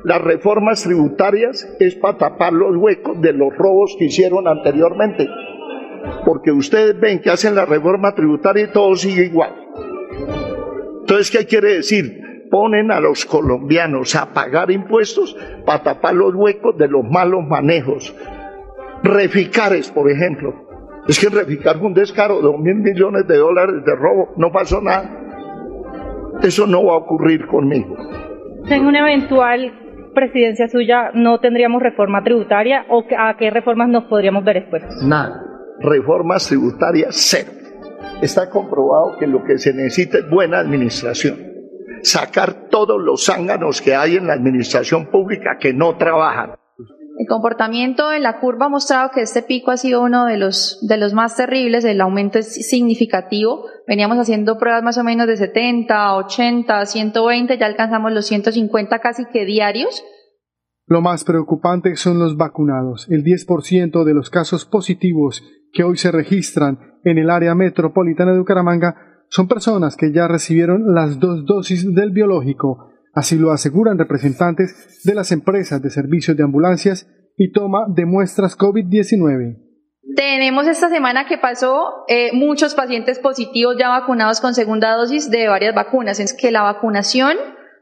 Las 0.05 0.21
reformas 0.21 0.83
tributarias 0.83 1.67
es 1.79 1.95
para 1.95 2.17
tapar 2.17 2.53
los 2.53 2.75
huecos 2.77 3.21
de 3.21 3.33
los 3.33 3.53
robos 3.55 3.95
que 3.99 4.05
hicieron 4.05 4.47
anteriormente. 4.47 5.27
Porque 6.25 6.51
ustedes 6.51 6.99
ven 6.99 7.19
que 7.19 7.29
hacen 7.29 7.53
la 7.53 7.65
reforma 7.65 8.15
tributaria 8.15 8.63
y 8.63 8.71
todo 8.71 8.95
sigue 8.95 9.25
igual. 9.25 9.53
Entonces, 11.01 11.29
¿qué 11.29 11.45
quiere 11.45 11.75
decir? 11.75 12.30
Ponen 12.51 12.91
a 12.91 12.99
los 12.99 13.25
colombianos 13.25 14.13
a 14.15 14.33
pagar 14.33 14.71
impuestos 14.71 15.37
para 15.65 15.83
tapar 15.83 16.13
los 16.13 16.35
huecos 16.35 16.77
de 16.77 16.89
los 16.89 17.03
malos 17.09 17.47
manejos. 17.47 18.13
Reficares, 19.03 19.89
por 19.89 20.11
ejemplo. 20.11 20.53
Es 21.07 21.17
que 21.17 21.29
Reficar 21.33 21.77
fue 21.77 21.87
un 21.87 21.93
descaro 21.93 22.35
de 22.35 22.41
dos 22.43 22.59
mil 22.59 22.75
millones 22.75 23.25
de 23.25 23.37
dólares 23.37 23.83
de 23.85 23.95
robo. 23.95 24.33
No 24.35 24.51
pasó 24.51 24.81
nada. 24.81 25.09
Eso 26.43 26.67
no 26.67 26.83
va 26.85 26.93
a 26.93 26.97
ocurrir 26.97 27.47
conmigo. 27.47 27.95
En 28.69 28.85
una 28.85 28.99
eventual 28.99 29.71
presidencia 30.13 30.67
suya, 30.67 31.11
¿no 31.13 31.39
tendríamos 31.39 31.81
reforma 31.81 32.21
tributaria 32.21 32.85
o 32.89 33.05
a 33.17 33.37
qué 33.37 33.49
reformas 33.49 33.87
nos 33.87 34.03
podríamos 34.05 34.43
ver 34.43 34.57
expuestos? 34.57 35.01
Nada. 35.03 35.41
Reformas 35.79 36.47
tributarias, 36.47 37.15
cero. 37.15 37.51
Está 38.21 38.49
comprobado 38.49 39.17
que 39.17 39.25
lo 39.25 39.43
que 39.43 39.57
se 39.57 39.73
necesita 39.73 40.19
es 40.19 40.29
buena 40.29 40.59
administración. 40.59 41.50
Sacar 42.03 42.69
todos 42.69 43.01
los 43.01 43.25
zánganos 43.25 43.81
que 43.81 43.95
hay 43.95 44.15
en 44.15 44.27
la 44.27 44.33
administración 44.33 45.07
pública 45.07 45.57
que 45.59 45.73
no 45.73 45.97
trabajan. 45.97 46.55
El 47.17 47.27
comportamiento 47.27 48.11
en 48.11 48.23
la 48.23 48.39
curva 48.39 48.65
ha 48.65 48.69
mostrado 48.69 49.11
que 49.11 49.21
este 49.21 49.43
pico 49.43 49.69
ha 49.69 49.77
sido 49.77 50.01
uno 50.01 50.25
de 50.25 50.37
los, 50.37 50.79
de 50.87 50.97
los 50.97 51.13
más 51.13 51.35
terribles, 51.35 51.85
el 51.85 52.01
aumento 52.01 52.39
es 52.39 52.67
significativo. 52.67 53.65
Veníamos 53.87 54.17
haciendo 54.17 54.57
pruebas 54.57 54.81
más 54.81 54.97
o 54.97 55.03
menos 55.03 55.27
de 55.27 55.37
70, 55.37 56.15
80, 56.15 56.85
120, 56.85 57.57
ya 57.59 57.65
alcanzamos 57.67 58.11
los 58.11 58.25
150 58.25 58.99
casi 58.99 59.25
que 59.25 59.45
diarios. 59.45 60.03
Lo 60.87 61.01
más 61.01 61.23
preocupante 61.23 61.95
son 61.95 62.17
los 62.17 62.37
vacunados. 62.37 63.07
El 63.09 63.23
10% 63.23 64.03
de 64.03 64.13
los 64.13 64.29
casos 64.29 64.65
positivos 64.65 65.43
que 65.73 65.83
hoy 65.83 65.97
se 65.97 66.11
registran 66.11 66.79
en 67.03 67.17
el 67.17 67.29
área 67.29 67.55
metropolitana 67.55 68.33
de 68.33 68.39
Bucaramanga 68.39 69.10
son 69.31 69.47
personas 69.47 69.95
que 69.95 70.11
ya 70.11 70.27
recibieron 70.27 70.93
las 70.93 71.17
dos 71.17 71.45
dosis 71.45 71.95
del 71.95 72.11
biológico. 72.11 72.91
Así 73.13 73.37
lo 73.37 73.51
aseguran 73.51 73.97
representantes 73.97 75.01
de 75.05 75.15
las 75.15 75.31
empresas 75.31 75.81
de 75.81 75.89
servicios 75.89 76.35
de 76.35 76.43
ambulancias 76.43 77.07
y 77.37 77.53
toma 77.53 77.85
de 77.87 78.05
muestras 78.05 78.57
COVID-19. 78.57 79.57
Tenemos 80.17 80.67
esta 80.67 80.89
semana 80.89 81.27
que 81.27 81.37
pasó 81.37 82.03
eh, 82.09 82.31
muchos 82.33 82.75
pacientes 82.75 83.19
positivos 83.19 83.77
ya 83.79 83.87
vacunados 83.87 84.41
con 84.41 84.53
segunda 84.53 84.95
dosis 84.97 85.31
de 85.31 85.47
varias 85.47 85.73
vacunas. 85.73 86.19
Es 86.19 86.33
que 86.33 86.51
la 86.51 86.63
vacunación 86.63 87.37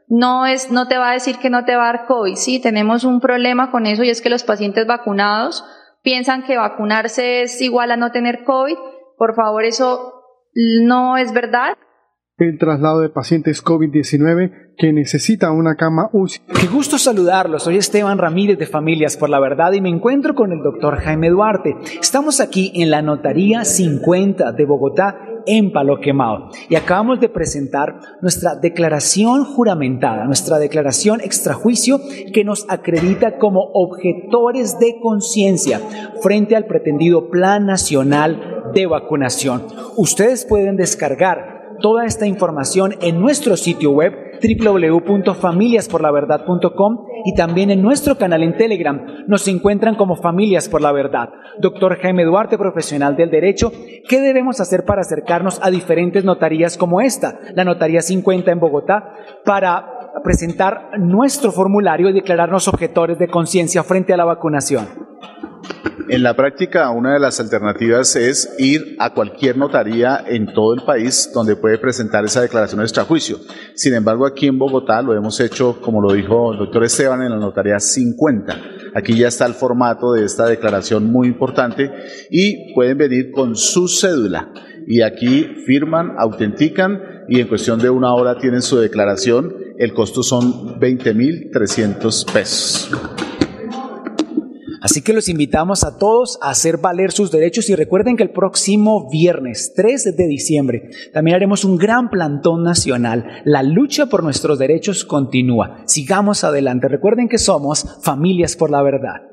no 0.06 0.46
es, 0.46 0.70
no 0.70 0.86
te 0.86 0.98
va 0.98 1.10
a 1.10 1.14
decir 1.14 1.38
que 1.38 1.50
no 1.50 1.64
te 1.64 1.74
va 1.74 1.88
a 1.88 1.92
dar 1.92 2.06
COVID. 2.06 2.36
Sí, 2.36 2.60
tenemos 2.60 3.02
un 3.02 3.20
problema 3.20 3.72
con 3.72 3.86
eso 3.86 4.04
y 4.04 4.10
es 4.10 4.22
que 4.22 4.30
los 4.30 4.44
pacientes 4.44 4.86
vacunados 4.86 5.64
piensan 6.02 6.44
que 6.44 6.56
vacunarse 6.56 7.42
es 7.42 7.60
igual 7.60 7.90
a 7.90 7.96
no 7.96 8.12
tener 8.12 8.44
COVID. 8.44 8.76
Por 9.16 9.34
favor, 9.34 9.64
eso 9.64 10.19
no 10.54 11.16
es 11.16 11.32
verdad. 11.32 11.76
El 12.38 12.58
traslado 12.58 13.00
de 13.00 13.10
pacientes 13.10 13.62
COVID-19 13.62 14.74
que 14.78 14.94
necesita 14.94 15.52
una 15.52 15.74
cama 15.74 16.08
UCI. 16.14 16.40
Qué 16.58 16.66
gusto 16.68 16.96
saludarlos. 16.96 17.64
Soy 17.64 17.76
Esteban 17.76 18.16
Ramírez 18.16 18.58
de 18.58 18.64
Familias 18.64 19.18
por 19.18 19.28
la 19.28 19.38
Verdad 19.38 19.72
y 19.72 19.82
me 19.82 19.90
encuentro 19.90 20.34
con 20.34 20.50
el 20.50 20.62
doctor 20.62 20.96
Jaime 20.96 21.28
Duarte. 21.28 21.76
Estamos 22.00 22.40
aquí 22.40 22.72
en 22.74 22.90
la 22.90 23.02
Notaría 23.02 23.66
50 23.66 24.52
de 24.52 24.64
Bogotá 24.64 25.18
en 25.46 25.72
Palo 25.72 26.00
Quemado 26.00 26.48
y 26.68 26.76
acabamos 26.76 27.20
de 27.20 27.28
presentar 27.28 28.00
nuestra 28.22 28.54
declaración 28.54 29.44
juramentada, 29.44 30.24
nuestra 30.24 30.58
declaración 30.58 31.20
extrajuicio 31.20 32.00
que 32.32 32.44
nos 32.44 32.66
acredita 32.70 33.38
como 33.38 33.60
objetores 33.74 34.78
de 34.78 34.96
conciencia 35.02 35.80
frente 36.22 36.56
al 36.56 36.66
pretendido 36.66 37.28
Plan 37.30 37.66
Nacional 37.66 38.59
de 38.72 38.86
Vacunación. 38.86 39.66
Ustedes 39.96 40.44
pueden 40.44 40.76
descargar 40.76 41.60
toda 41.80 42.04
esta 42.04 42.26
información 42.26 42.94
en 43.00 43.20
nuestro 43.20 43.56
sitio 43.56 43.90
web 43.90 44.12
www.familiasporlaverdad.com 44.40 47.06
y 47.24 47.34
también 47.34 47.70
en 47.70 47.82
nuestro 47.82 48.16
canal 48.16 48.42
en 48.42 48.56
Telegram. 48.56 49.04
Nos 49.26 49.46
encuentran 49.48 49.96
como 49.96 50.16
Familias 50.16 50.66
por 50.68 50.80
la 50.80 50.92
Verdad. 50.92 51.28
Doctor 51.58 51.98
Jaime 52.00 52.24
Duarte, 52.24 52.56
profesional 52.56 53.16
del 53.16 53.30
derecho, 53.30 53.70
¿qué 54.08 54.20
debemos 54.20 54.60
hacer 54.60 54.84
para 54.84 55.02
acercarnos 55.02 55.60
a 55.62 55.70
diferentes 55.70 56.24
notarías 56.24 56.78
como 56.78 57.00
esta, 57.00 57.38
la 57.54 57.64
Notaría 57.64 58.02
50 58.02 58.50
en 58.50 58.60
Bogotá, 58.60 59.14
para 59.44 60.12
presentar 60.24 60.98
nuestro 60.98 61.52
formulario 61.52 62.08
y 62.08 62.12
declararnos 62.12 62.66
objetores 62.68 63.18
de 63.18 63.28
conciencia 63.28 63.82
frente 63.82 64.14
a 64.14 64.16
la 64.16 64.24
vacunación? 64.24 65.09
En 66.08 66.24
la 66.24 66.34
práctica, 66.34 66.90
una 66.90 67.12
de 67.12 67.20
las 67.20 67.38
alternativas 67.38 68.16
es 68.16 68.56
ir 68.58 68.96
a 68.98 69.14
cualquier 69.14 69.56
notaría 69.56 70.24
en 70.26 70.52
todo 70.52 70.74
el 70.74 70.82
país 70.82 71.30
donde 71.32 71.54
puede 71.54 71.78
presentar 71.78 72.24
esa 72.24 72.40
declaración 72.40 72.80
de 72.80 72.86
extrajuicio. 72.86 73.38
Sin 73.74 73.94
embargo, 73.94 74.26
aquí 74.26 74.48
en 74.48 74.58
Bogotá 74.58 75.02
lo 75.02 75.14
hemos 75.14 75.38
hecho, 75.38 75.80
como 75.80 76.02
lo 76.02 76.12
dijo 76.12 76.52
el 76.52 76.58
doctor 76.58 76.82
Esteban, 76.82 77.22
en 77.22 77.30
la 77.30 77.36
notaría 77.36 77.78
50. 77.78 78.60
Aquí 78.94 79.16
ya 79.16 79.28
está 79.28 79.46
el 79.46 79.54
formato 79.54 80.12
de 80.12 80.24
esta 80.24 80.46
declaración 80.46 81.04
muy 81.04 81.28
importante 81.28 81.92
y 82.28 82.74
pueden 82.74 82.98
venir 82.98 83.30
con 83.30 83.54
su 83.54 83.86
cédula 83.86 84.50
y 84.88 85.02
aquí 85.02 85.44
firman, 85.64 86.16
autentican 86.18 87.00
y 87.28 87.40
en 87.40 87.46
cuestión 87.46 87.78
de 87.78 87.90
una 87.90 88.12
hora 88.14 88.36
tienen 88.36 88.62
su 88.62 88.78
declaración. 88.78 89.54
El 89.78 89.94
costo 89.94 90.24
son 90.24 90.80
20.300 90.80 92.32
pesos. 92.32 92.90
Así 94.80 95.02
que 95.02 95.12
los 95.12 95.28
invitamos 95.28 95.84
a 95.84 95.98
todos 95.98 96.38
a 96.42 96.50
hacer 96.50 96.78
valer 96.78 97.12
sus 97.12 97.30
derechos 97.30 97.68
y 97.70 97.74
recuerden 97.74 98.16
que 98.16 98.22
el 98.22 98.30
próximo 98.30 99.08
viernes 99.10 99.72
3 99.76 100.16
de 100.16 100.26
diciembre 100.26 100.90
también 101.12 101.36
haremos 101.36 101.64
un 101.64 101.76
gran 101.76 102.08
plantón 102.10 102.62
nacional. 102.62 103.42
La 103.44 103.62
lucha 103.62 104.06
por 104.06 104.22
nuestros 104.22 104.58
derechos 104.58 105.04
continúa. 105.04 105.82
Sigamos 105.86 106.44
adelante. 106.44 106.88
Recuerden 106.88 107.28
que 107.28 107.38
somos 107.38 107.98
familias 108.02 108.56
por 108.56 108.70
la 108.70 108.82
verdad. 108.82 109.30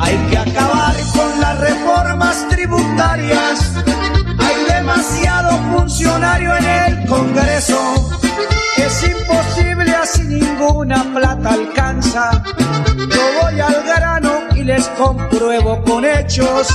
Hay 0.00 0.16
que 0.30 0.38
acabar 0.38 0.94
con 1.14 1.40
las 1.40 1.60
reformas 1.60 2.48
tributarias. 2.50 3.72
Hay 4.38 4.74
demasiado 4.74 5.58
funcionario 5.72 6.54
en 6.56 6.64
el 6.64 7.06
Congreso. 7.06 8.10
Es 8.76 9.02
imposible 9.02 9.94
así 9.94 10.24
ninguna 10.24 11.04
plata 11.14 11.52
alcanza. 11.52 12.42
Y 14.62 14.64
les 14.64 14.88
compruebo 14.90 15.82
con 15.82 16.04
hechos. 16.04 16.68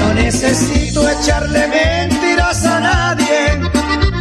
No 0.00 0.14
necesito 0.14 1.08
echarle 1.08 1.68
mentiras 1.68 2.64
a 2.64 2.80
nadie. 2.80 3.58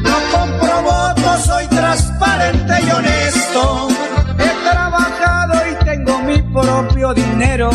No 0.02 0.18
compro 0.32 0.82
votos, 0.84 1.46
soy 1.46 1.68
transparente 1.68 2.74
y 2.86 2.92
honesto 2.92 3.94
propio 6.54 7.14
dinero. 7.14 7.70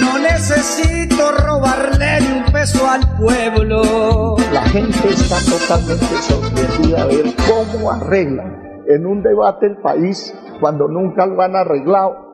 No 0.00 0.18
necesito 0.18 1.32
robarle 1.32 2.20
ni 2.20 2.38
un 2.38 2.44
peso 2.52 2.88
al 2.88 3.00
pueblo. 3.16 4.36
La 4.52 4.62
gente 4.62 5.08
está 5.08 5.36
totalmente 5.40 6.22
sorprendida 6.22 7.02
a 7.02 7.06
ver 7.06 7.34
cómo 7.48 7.90
arreglan 7.90 8.82
en 8.86 9.06
un 9.06 9.22
debate 9.22 9.66
el 9.66 9.76
país 9.78 10.32
cuando 10.60 10.86
nunca 10.88 11.26
lo 11.26 11.42
han 11.42 11.56
arreglado 11.56 12.33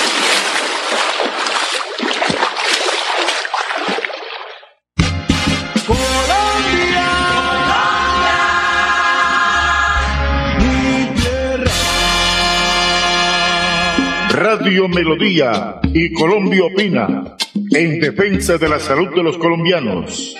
Radio 14.57 14.89
Melodía 14.89 15.79
y 15.93 16.11
Colombia 16.11 16.65
Opina 16.65 17.23
en 17.71 18.01
defensa 18.01 18.57
de 18.57 18.67
la 18.67 18.79
salud 18.79 19.07
de 19.15 19.23
los 19.23 19.37
colombianos. 19.37 20.35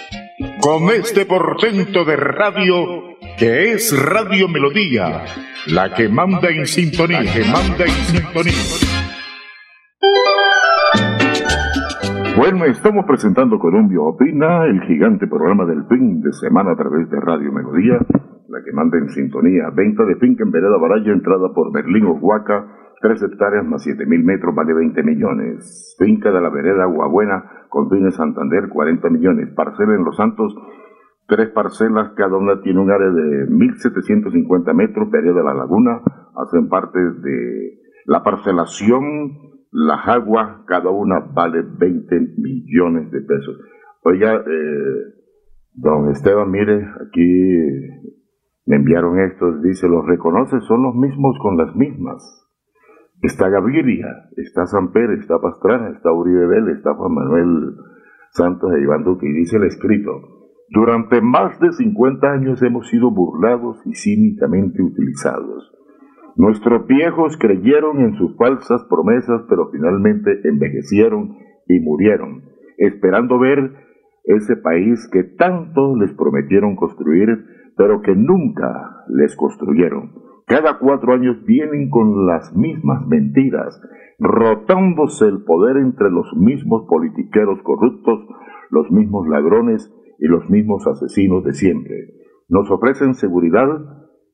Con 0.60 0.90
este 0.90 1.26
portento 1.26 2.04
de 2.04 2.18
radio 2.18 2.76
que 3.40 3.72
es 3.72 3.96
Radio 3.98 4.50
Melodía, 4.50 5.24
la 5.68 5.94
que 5.94 6.10
manda 6.10 6.50
en 6.50 6.66
sintonía, 6.66 7.22
que 7.22 7.46
manda 7.46 7.86
en 7.86 7.92
sintonía. 8.12 8.54
Bueno, 12.36 12.66
estamos 12.66 13.06
presentando 13.08 13.58
Colombia 13.60 14.02
Opina, 14.02 14.66
el 14.66 14.82
gigante 14.88 15.26
programa 15.26 15.64
del 15.64 15.86
fin 15.88 16.20
de 16.20 16.34
semana 16.34 16.74
a 16.74 16.76
través 16.76 17.10
de 17.10 17.18
Radio 17.18 17.50
Melodía, 17.54 17.98
la 18.50 18.60
que 18.62 18.74
manda 18.74 18.98
en 18.98 19.08
sintonía. 19.08 19.70
Venta 19.74 20.04
de 20.04 20.18
finca 20.18 20.44
en 20.44 20.52
Vereda 20.52 20.78
Baraya, 20.78 21.14
entrada 21.14 21.54
por 21.56 21.72
Berlín 21.72 22.04
Huaca 22.20 22.82
3 23.02 23.23
hectáreas 23.23 23.65
más 23.65 23.84
7 23.84 24.06
mil 24.06 24.23
metros 24.23 24.53
vale 24.56 24.73
20 24.73 25.03
millones. 25.03 25.95
Finca 25.98 26.32
de 26.32 26.41
la 26.41 26.49
vereda 26.49 26.84
Aguabuena 26.84 27.65
con 27.69 27.90
fines 27.90 28.15
Santander 28.15 28.69
40 28.69 29.10
millones. 29.10 29.53
Parcela 29.56 29.95
en 29.95 30.03
Los 30.03 30.18
Santos, 30.18 30.56
tres 31.28 31.49
parcelas, 31.49 32.11
cada 32.15 32.38
una 32.38 32.61
tiene 32.61 32.80
un 32.80 32.91
área 32.91 33.10
de 33.10 33.48
1.750 33.49 34.73
metros. 34.73 35.10
Vereda 35.10 35.34
de 35.34 35.44
la 35.44 35.53
Laguna 35.53 36.02
hacen 36.36 36.69
parte 36.69 36.99
de 36.99 37.80
la 38.06 38.23
parcelación. 38.23 39.52
La 39.73 39.98
Jagua, 39.98 40.65
cada 40.68 40.90
una 40.90 41.19
vale 41.34 41.64
20 41.64 42.19
millones 42.38 43.10
de 43.10 43.22
pesos. 43.22 43.57
Oiga, 44.03 44.36
eh, 44.36 45.22
don 45.73 46.10
Esteban, 46.10 46.52
mire, 46.52 46.88
aquí 47.07 47.22
me 48.65 48.76
enviaron 48.76 49.19
esto, 49.19 49.60
dice, 49.60 49.88
los 49.88 50.06
reconoce, 50.06 50.60
son 50.61 50.84
los 50.84 50.95
mismos 50.95 51.38
con 51.41 51.57
las 51.57 51.76
mismas. 51.76 52.41
Está 53.22 53.49
Gaviria, 53.49 54.30
está 54.35 54.65
Samper, 54.65 55.11
está 55.11 55.39
Pastrana, 55.39 55.89
está 55.89 56.11
Uribe 56.11 56.48
Vélez, 56.48 56.77
está 56.77 56.95
Juan 56.95 57.14
Manuel 57.14 57.76
Santos 58.31 58.72
de 58.72 58.81
Iván 58.81 59.03
Duque. 59.03 59.27
Dice 59.27 59.57
el 59.57 59.65
escrito, 59.65 60.10
durante 60.69 61.22
más 61.22 61.60
de 61.60 61.72
50 61.72 62.31
años 62.31 62.64
hemos 62.64 62.88
sido 62.89 63.11
burlados 63.11 63.77
y 63.85 63.93
cínicamente 63.93 64.81
utilizados. 64.81 65.72
Nuestros 66.35 66.88
viejos 66.88 67.38
creyeron 67.38 67.99
en 67.99 68.15
sus 68.15 68.35
falsas 68.38 68.84
promesas, 68.89 69.43
pero 69.48 69.69
finalmente 69.72 70.39
envejecieron 70.43 71.38
y 71.68 71.80
murieron, 71.80 72.45
esperando 72.80 73.38
ver 73.38 73.72
ese 74.23 74.56
país 74.56 75.07
que 75.11 75.23
tanto 75.23 75.95
les 75.95 76.11
prometieron 76.14 76.76
construir, 76.76 77.27
pero 77.77 78.02
que 78.02 78.15
nunca 78.15 79.06
les 79.10 79.35
construyeron. 79.35 80.31
Cada 80.52 80.80
cuatro 80.80 81.14
años 81.14 81.45
vienen 81.45 81.90
con 81.90 82.26
las 82.28 82.53
mismas 82.53 83.07
mentiras, 83.07 83.82
rotándose 84.19 85.26
el 85.26 85.45
poder 85.45 85.78
entre 85.78 86.11
los 86.11 86.28
mismos 86.36 86.84
politiqueros 86.90 87.61
corruptos, 87.64 88.19
los 88.69 88.91
mismos 88.91 89.30
ladrones 89.30 89.90
y 90.19 90.28
los 90.28 90.49
mismos 90.49 90.86
asesinos 90.88 91.45
de 91.45 91.53
siempre. 91.53 91.95
Nos 92.49 92.69
ofrecen 92.69 93.14
seguridad, 93.14 93.65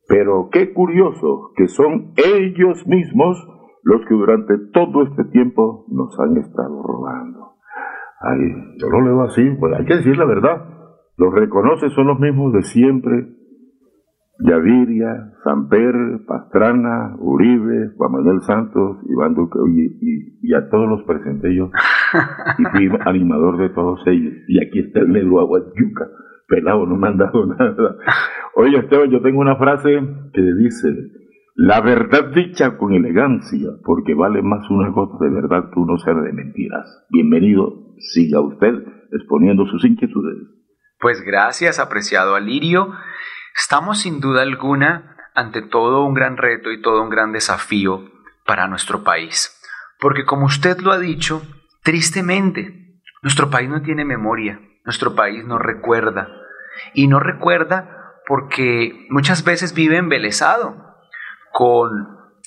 pero 0.08 0.50
qué 0.52 0.74
curioso 0.74 1.52
que 1.56 1.68
son 1.68 2.14
ellos 2.16 2.88
mismos 2.88 3.38
los 3.84 4.04
que 4.08 4.16
durante 4.16 4.58
todo 4.74 5.04
este 5.04 5.24
tiempo 5.26 5.86
nos 5.90 6.20
han 6.20 6.36
estado 6.38 6.82
robando. 6.82 7.58
Ay, 8.22 8.40
yo 8.80 8.90
lo 8.90 9.02
leo 9.02 9.22
así, 9.22 9.48
pues 9.60 9.72
hay 9.78 9.86
que 9.86 9.98
decir 9.98 10.18
la 10.18 10.26
verdad. 10.26 10.66
Los 11.16 11.32
reconoce 11.32 11.92
son 11.92 12.08
los 12.08 12.20
mismos 12.20 12.54
de 12.54 12.64
siempre. 12.64 13.37
Yaviria, 14.40 15.34
Samper, 15.44 15.96
Pastrana, 16.28 17.16
Uribe, 17.20 17.92
Juan 17.96 18.12
Manuel 18.12 18.42
Santos, 18.42 18.98
Iván 19.10 19.34
Duque, 19.34 19.60
y, 20.42 20.54
a 20.54 20.70
todos 20.70 20.88
los 20.88 21.04
presenté 21.04 21.56
yo. 21.56 21.72
Y 22.58 22.64
fui 22.66 22.90
animador 23.06 23.58
de 23.58 23.70
todos 23.70 24.02
ellos. 24.06 24.34
Y 24.48 24.64
aquí 24.64 24.80
está 24.80 25.00
el 25.00 25.12
negro 25.12 25.40
Aguayuca, 25.40 26.08
pelado, 26.48 26.86
no 26.86 26.98
me 26.98 27.08
han 27.08 27.18
dado 27.18 27.46
nada. 27.58 27.96
Oye, 28.56 28.78
Esteban, 28.78 29.10
yo 29.10 29.22
tengo 29.22 29.40
una 29.40 29.56
frase 29.56 30.00
que 30.34 30.42
dice, 30.42 30.90
la 31.56 31.82
verdad 31.82 32.32
dicha 32.34 32.78
con 32.78 32.94
elegancia, 32.94 33.70
porque 33.84 34.14
vale 34.14 34.44
más 34.44 34.70
una 34.70 34.90
gota 34.90 35.18
de 35.26 35.32
verdad 35.32 35.72
que 35.74 35.80
uno 35.80 35.98
ser 35.98 36.16
de 36.16 36.32
mentiras. 36.32 37.08
Bienvenido, 37.10 37.96
siga 37.98 38.42
usted 38.42 38.74
exponiendo 39.12 39.66
sus 39.66 39.84
inquietudes. 39.84 40.38
Pues 41.00 41.22
gracias, 41.22 41.80
apreciado 41.80 42.36
Alirio. 42.36 42.92
Estamos 43.58 44.02
sin 44.02 44.20
duda 44.20 44.44
alguna 44.44 45.18
ante 45.34 45.64
todo 45.64 46.06
un 46.06 46.14
gran 46.14 46.38
reto 46.38 46.72
y 46.72 46.80
todo 46.80 47.02
un 47.02 47.10
gran 47.10 47.32
desafío 47.32 48.06
para 48.46 48.68
nuestro 48.68 49.04
país. 49.04 49.60
Porque 50.00 50.26
como 50.26 50.46
usted 50.46 50.78
lo 50.78 50.92
ha 50.92 51.00
dicho, 51.00 51.42
tristemente, 51.82 53.02
nuestro 53.24 53.50
país 53.50 53.68
no 53.68 53.82
tiene 53.82 54.06
memoria, 54.06 54.62
nuestro 54.86 55.16
país 55.16 55.44
no 55.44 55.58
recuerda. 55.58 56.28
Y 56.94 57.08
no 57.08 57.20
recuerda 57.20 58.14
porque 58.28 59.08
muchas 59.10 59.44
veces 59.44 59.74
vive 59.74 59.98
embelesado 59.98 60.96
con 61.52 61.90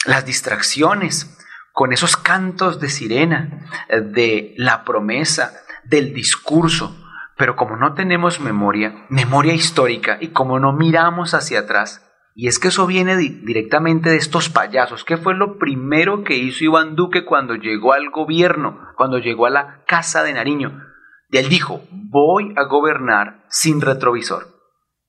las 0.06 0.24
distracciones, 0.24 1.44
con 1.72 1.92
esos 1.92 2.16
cantos 2.16 2.78
de 2.78 2.88
sirena, 2.88 3.66
de 3.88 4.54
la 4.56 4.84
promesa, 4.84 5.52
del 5.82 6.14
discurso. 6.14 6.96
Pero 7.40 7.56
como 7.56 7.74
no 7.78 7.94
tenemos 7.94 8.38
memoria, 8.38 9.06
memoria 9.08 9.54
histórica, 9.54 10.18
y 10.20 10.28
como 10.28 10.60
no 10.60 10.74
miramos 10.74 11.32
hacia 11.32 11.60
atrás, 11.60 12.06
y 12.34 12.48
es 12.48 12.58
que 12.58 12.68
eso 12.68 12.86
viene 12.86 13.16
directamente 13.16 14.10
de 14.10 14.16
estos 14.16 14.50
payasos. 14.50 15.04
¿Qué 15.04 15.16
fue 15.16 15.34
lo 15.34 15.56
primero 15.56 16.22
que 16.22 16.36
hizo 16.36 16.64
Iván 16.64 16.96
Duque 16.96 17.24
cuando 17.24 17.54
llegó 17.54 17.94
al 17.94 18.10
gobierno, 18.10 18.78
cuando 18.94 19.16
llegó 19.16 19.46
a 19.46 19.50
la 19.50 19.84
Casa 19.86 20.22
de 20.22 20.34
Nariño? 20.34 20.84
Y 21.30 21.38
él 21.38 21.48
dijo, 21.48 21.80
voy 21.90 22.52
a 22.58 22.64
gobernar 22.64 23.46
sin 23.48 23.80
retrovisor. 23.80 24.48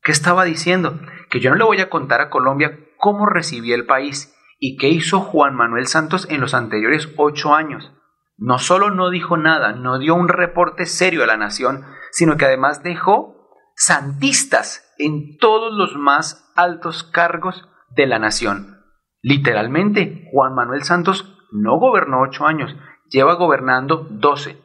¿Qué 0.01 0.13
estaba 0.13 0.45
diciendo? 0.45 1.01
Que 1.29 1.41
yo 1.41 1.49
no 1.49 1.57
le 1.57 1.65
voy 1.65 1.81
a 1.81 1.89
contar 1.89 2.21
a 2.21 2.29
Colombia 2.29 2.79
cómo 2.95 3.25
recibía 3.25 3.75
el 3.75 3.85
país 3.85 4.33
y 4.57 4.77
qué 4.77 4.87
hizo 4.87 5.19
Juan 5.19 5.53
Manuel 5.53 5.87
Santos 5.87 6.27
en 6.29 6.39
los 6.39 6.53
anteriores 6.53 7.09
ocho 7.17 7.53
años. 7.53 7.91
No 8.37 8.57
solo 8.57 8.89
no 8.89 9.09
dijo 9.09 9.35
nada, 9.35 9.73
no 9.73 9.99
dio 9.99 10.15
un 10.15 10.29
reporte 10.29 10.85
serio 10.85 11.25
a 11.25 11.27
la 11.27 11.35
nación, 11.35 11.85
sino 12.11 12.37
que 12.37 12.45
además 12.45 12.83
dejó 12.83 13.35
santistas 13.75 14.93
en 14.97 15.37
todos 15.37 15.73
los 15.73 15.95
más 15.95 16.51
altos 16.55 17.03
cargos 17.03 17.67
de 17.95 18.07
la 18.07 18.19
nación. 18.19 18.77
Literalmente, 19.21 20.27
Juan 20.31 20.55
Manuel 20.55 20.83
Santos 20.83 21.37
no 21.51 21.77
gobernó 21.79 22.21
ocho 22.21 22.45
años, 22.45 22.75
lleva 23.09 23.35
gobernando 23.35 24.07
doce. 24.09 24.57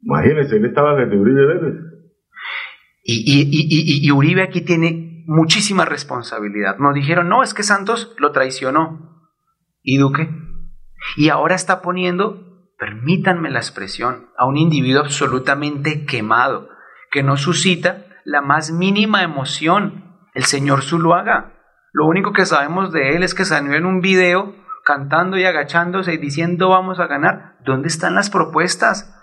Imagínense, 0.00 0.56
él 0.56 0.66
estaba 0.66 0.94
desde 0.94 1.18
Uribe 1.18 1.46
Vélez. 1.46 1.74
Y, 3.02 3.24
y, 3.26 4.06
y, 4.06 4.10
Uribe 4.10 4.42
aquí 4.42 4.60
tiene 4.60 5.24
muchísima 5.26 5.84
responsabilidad. 5.86 6.76
Nos 6.78 6.94
dijeron, 6.94 7.28
no, 7.28 7.42
es 7.42 7.54
que 7.54 7.62
Santos 7.62 8.14
lo 8.18 8.32
traicionó. 8.32 9.30
¿Y 9.82 9.96
Duque? 9.96 10.28
Y 11.16 11.30
ahora 11.30 11.54
está 11.54 11.80
poniendo, 11.80 12.68
permítanme 12.78 13.50
la 13.50 13.60
expresión, 13.60 14.28
a 14.36 14.46
un 14.46 14.58
individuo 14.58 15.00
absolutamente 15.00 16.04
quemado, 16.04 16.68
que 17.10 17.22
no 17.22 17.36
suscita 17.36 18.06
la 18.24 18.40
más 18.40 18.70
mínima 18.70 19.22
emoción. 19.22 20.04
El 20.34 20.44
señor 20.44 20.82
Zuluaga. 20.82 21.54
Lo 21.92 22.06
único 22.06 22.32
que 22.32 22.46
sabemos 22.46 22.92
de 22.92 23.16
él 23.16 23.22
es 23.22 23.34
que 23.34 23.44
salió 23.44 23.74
en 23.74 23.86
un 23.86 24.00
video 24.00 24.54
cantando 24.84 25.36
y 25.36 25.44
agachándose 25.44 26.14
y 26.14 26.18
diciendo 26.18 26.68
vamos 26.68 27.00
a 27.00 27.06
ganar. 27.06 27.56
¿Dónde 27.64 27.88
están 27.88 28.14
las 28.14 28.30
propuestas? 28.30 29.14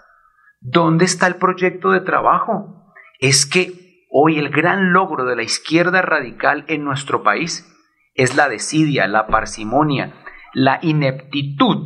¿Dónde 0.59 1.05
está 1.05 1.27
el 1.27 1.35
proyecto 1.35 1.91
de 1.91 2.01
trabajo? 2.01 2.93
Es 3.19 3.45
que 3.45 3.85
Hoy 4.17 4.39
el 4.39 4.47
gran 4.47 4.93
logro 4.93 5.25
de 5.25 5.35
la 5.35 5.43
izquierda 5.43 6.01
radical 6.01 6.63
en 6.69 6.85
nuestro 6.85 7.21
país 7.21 7.69
es 8.13 8.37
la 8.37 8.47
desidia, 8.47 9.09
la 9.09 9.27
parsimonia, 9.27 10.23
la 10.53 10.79
ineptitud, 10.81 11.85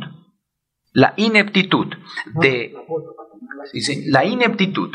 la 0.92 1.12
ineptitud 1.16 1.88
de 2.40 2.72
la 4.06 4.24
ineptitud 4.24 4.92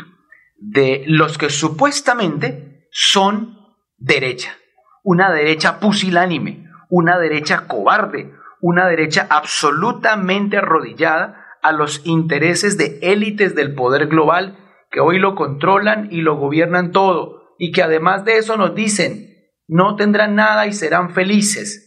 de 0.57 1.03
los 1.07 1.38
que 1.38 1.49
supuestamente 1.49 2.88
son 2.91 3.57
derecha, 3.98 4.57
una 5.03 5.32
derecha 5.32 5.80
pusilánime, 5.80 6.69
una 6.90 7.18
derecha 7.18 7.68
cobarde, 7.68 8.34
una 8.61 8.88
derecha 8.88 9.27
absolutamente 9.30 10.57
arrodillada 10.57 11.45
a 11.61 11.72
los 11.72 12.06
intereses 12.06 12.77
de 12.77 12.99
élites 13.02 13.56
del 13.56 13.76
poder 13.76 14.07
global 14.07 14.57
que 14.91 15.02
hoy 15.02 15.19
lo 15.19 15.36
controlan 15.36 16.07
y 16.11 16.22
lo 16.22 16.38
gobiernan 16.38 16.91
todo, 16.91 17.56
y 17.60 17.72
que 17.72 17.84
además 17.84 18.23
de 18.23 18.38
eso 18.38 18.56
nos 18.56 18.76
dicen, 18.76 19.27
no 19.68 19.95
tendrán 19.95 20.36
nada 20.36 20.68
y 20.68 20.73
serán 20.73 21.10
felices. 21.10 21.82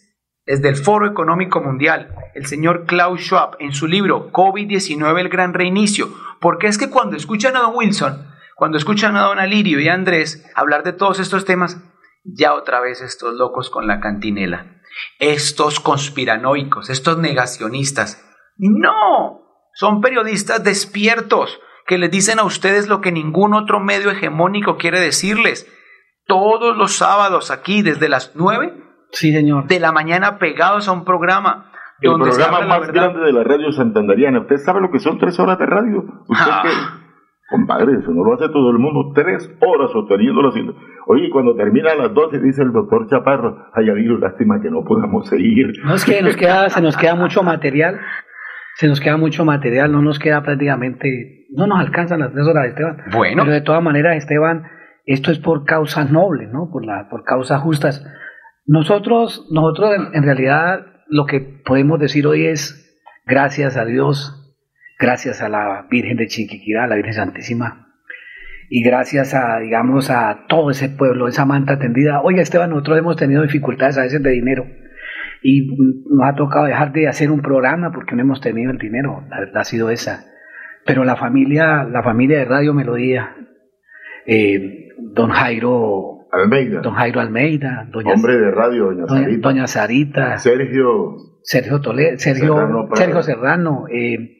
Desde 0.45 0.69
el 0.69 0.77
Foro 0.77 1.07
Económico 1.07 1.61
Mundial, 1.61 2.15
el 2.35 2.47
señor 2.47 2.87
Klaus 2.87 3.21
Schwab, 3.21 3.57
en 3.61 3.73
su 3.73 3.87
libro 3.87 4.31
COVID-19, 4.33 5.21
el 5.21 5.29
gran 5.29 5.55
reinicio, 5.55 6.09
porque 6.41 6.67
es 6.67 6.77
que 6.77 6.91
cuando 6.91 7.17
escuchan 7.17 7.57
a 7.57 7.61
Don 7.61 7.77
Wilson, 7.77 8.28
cuando 8.59 8.77
escuchan 8.77 9.17
a 9.17 9.23
Don 9.23 9.39
Alirio 9.39 9.79
y 9.79 9.87
a 9.87 9.95
Andrés 9.95 10.45
hablar 10.57 10.83
de 10.83 10.93
todos 10.93 11.21
estos 11.21 11.45
temas, 11.45 11.81
ya 12.25 12.55
otra 12.55 12.81
vez 12.81 13.01
estos 13.01 13.35
locos 13.35 13.71
con 13.71 13.87
la 13.87 14.01
cantinela, 14.01 14.81
estos 15.21 15.79
conspiranoicos, 15.79 16.91
estos 16.91 17.19
negacionistas. 17.19 18.21
No, 18.57 19.43
son 19.75 20.01
periodistas 20.01 20.65
despiertos, 20.65 21.61
que 21.87 21.99
les 21.99 22.11
dicen 22.11 22.41
a 22.41 22.43
ustedes 22.43 22.89
lo 22.89 23.01
que 23.01 23.13
ningún 23.13 23.55
otro 23.55 23.79
medio 23.79 24.11
hegemónico 24.11 24.77
quiere 24.77 24.99
decirles. 24.99 25.73
Todos 26.27 26.77
los 26.77 26.97
sábados 26.97 27.53
aquí, 27.53 27.83
desde 27.83 28.09
las 28.09 28.33
9 28.35 28.75
sí, 29.13 29.31
señor. 29.31 29.69
de 29.69 29.79
la 29.79 29.93
mañana, 29.93 30.41
pegados 30.41 30.89
a 30.89 30.93
un 30.93 31.05
programa. 31.05 31.71
El 32.01 32.13
programa 32.17 32.63
más 32.63 32.91
grande 32.91 33.21
de 33.21 33.33
la 33.33 33.45
radio 33.45 33.71
santandariana. 33.71 34.41
¿Usted 34.41 34.57
sabe 34.57 34.81
lo 34.81 34.91
que 34.91 34.99
son 34.99 35.17
tres 35.19 35.39
horas 35.39 35.61
de 35.61 35.67
radio? 35.67 35.99
¿Usted 36.27 36.45
ah. 36.45 37.08
Compadre, 37.49 37.99
eso 37.99 38.11
no 38.13 38.25
lo 38.25 38.35
hace 38.35 38.49
todo 38.49 38.71
el 38.71 38.79
mundo. 38.79 39.13
Tres 39.15 39.51
horas 39.61 39.91
sosteniéndolo 39.91 40.51
haciendo. 40.51 40.75
Oye, 41.07 41.31
cuando 41.31 41.55
termina 41.55 41.93
a 41.93 41.95
las 41.97 42.15
12 42.15 42.41
dice 42.41 42.63
el 42.63 42.73
doctor 42.73 43.09
Chaparro, 43.09 43.67
ay, 43.73 43.89
habido 43.89 44.19
lástima 44.19 44.61
que 44.61 44.71
no 44.71 44.85
podamos 44.85 45.27
seguir. 45.29 45.73
No 45.85 45.95
es 45.95 46.05
que 46.05 46.21
nos 46.23 46.37
queda, 46.37 46.69
se 46.69 46.83
nos 46.83 46.97
queda 46.97 47.15
mucho 47.15 47.43
material 47.43 47.99
se 48.79 48.87
nos 48.87 49.01
queda 49.01 49.17
mucho 49.17 49.45
material, 49.45 49.91
no 49.91 50.03
nos 50.03 50.21
queda 50.21 50.41
prácticamente, 50.41 51.47
no 51.51 51.67
nos 51.67 51.81
alcanzan 51.81 52.21
las 52.21 52.33
tres 52.33 52.47
horas, 52.47 52.69
Esteban. 52.69 52.99
Bueno. 53.11 53.43
Pero 53.43 53.55
de 53.55 53.61
todas 53.61 53.83
maneras, 53.83 54.17
Esteban, 54.17 54.69
esto 55.05 55.33
es 55.33 55.41
por 55.41 55.65
causas 55.65 56.13
nobles, 56.13 56.49
¿no? 56.53 56.71
Por, 56.71 56.87
la, 56.87 57.09
por 57.11 57.25
causas 57.25 57.61
justas. 57.61 58.07
Nosotros, 58.67 59.49
nosotros 59.51 59.97
en, 60.13 60.23
realidad 60.23 60.87
lo 61.09 61.27
que 61.27 61.41
podemos 61.41 61.99
decir 61.99 62.25
hoy 62.29 62.47
es 62.47 62.97
gracias 63.27 63.77
a 63.77 63.85
Dios, 63.85 64.38
gracias 64.99 65.41
a 65.43 65.49
la 65.49 65.87
Virgen 65.91 66.17
de 66.17 66.27
Chiquiquirá, 66.27 66.87
la 66.87 66.97
Virgen 66.97 67.15
Santísima, 67.15 67.89
y 68.71 68.83
gracias 68.83 69.35
a, 69.35 69.61
digamos, 69.61 70.11
a 70.11 70.45
todo 70.49 70.71
ese 70.71 70.91
pueblo, 70.91 71.27
esa 71.27 71.47
manta 71.47 71.79
tendida. 71.79 72.21
Oye, 72.21 72.43
Esteban, 72.43 72.71
nosotros 72.71 72.99
hemos 72.99 73.17
tenido 73.17 73.43
dificultades 73.43 73.97
a 73.97 74.03
veces 74.03 74.23
de 74.23 74.31
dinero. 74.31 74.67
Y 75.43 75.69
nos 76.11 76.29
ha 76.29 76.35
tocado 76.35 76.67
dejar 76.67 76.93
de 76.93 77.09
hacer 77.09 77.31
un 77.31 77.41
programa 77.41 77.93
porque 77.93 78.15
no 78.15 78.23
hemos 78.23 78.41
tenido 78.41 78.71
el 78.71 78.79
dinero, 78.79 79.25
la 79.31 79.41
verdad 79.41 79.59
ha 79.59 79.65
sido 79.65 79.89
esa. 79.89 80.25
Pero 80.85 81.05
la 81.05 81.17
familia, 81.17 81.85
la 81.85 82.03
familia 82.03 82.39
de 82.39 82.45
Radio 82.45 82.75
Melodía, 82.75 83.37
eh, 84.27 84.89
don 84.99 85.31
Jairo 85.31 86.27
Almeida, 86.33 86.81
don 86.81 86.95
Jairo 86.95 87.21
Almeida, 87.21 87.89
doña, 87.91 88.15
hombre 88.15 88.37
de 88.37 88.51
radio, 88.51 88.87
doña, 88.87 89.07
Sarita, 89.07 89.49
doña 89.49 89.67
Sarita, 89.67 90.39
Sergio, 90.39 91.17
Sergio 91.43 91.81
Toledo, 91.81 92.19
Sergio 92.19 92.55
Serrano, 92.55 92.89
Sergio 92.95 93.23
Serrano, 93.23 93.85
eh, 93.91 94.38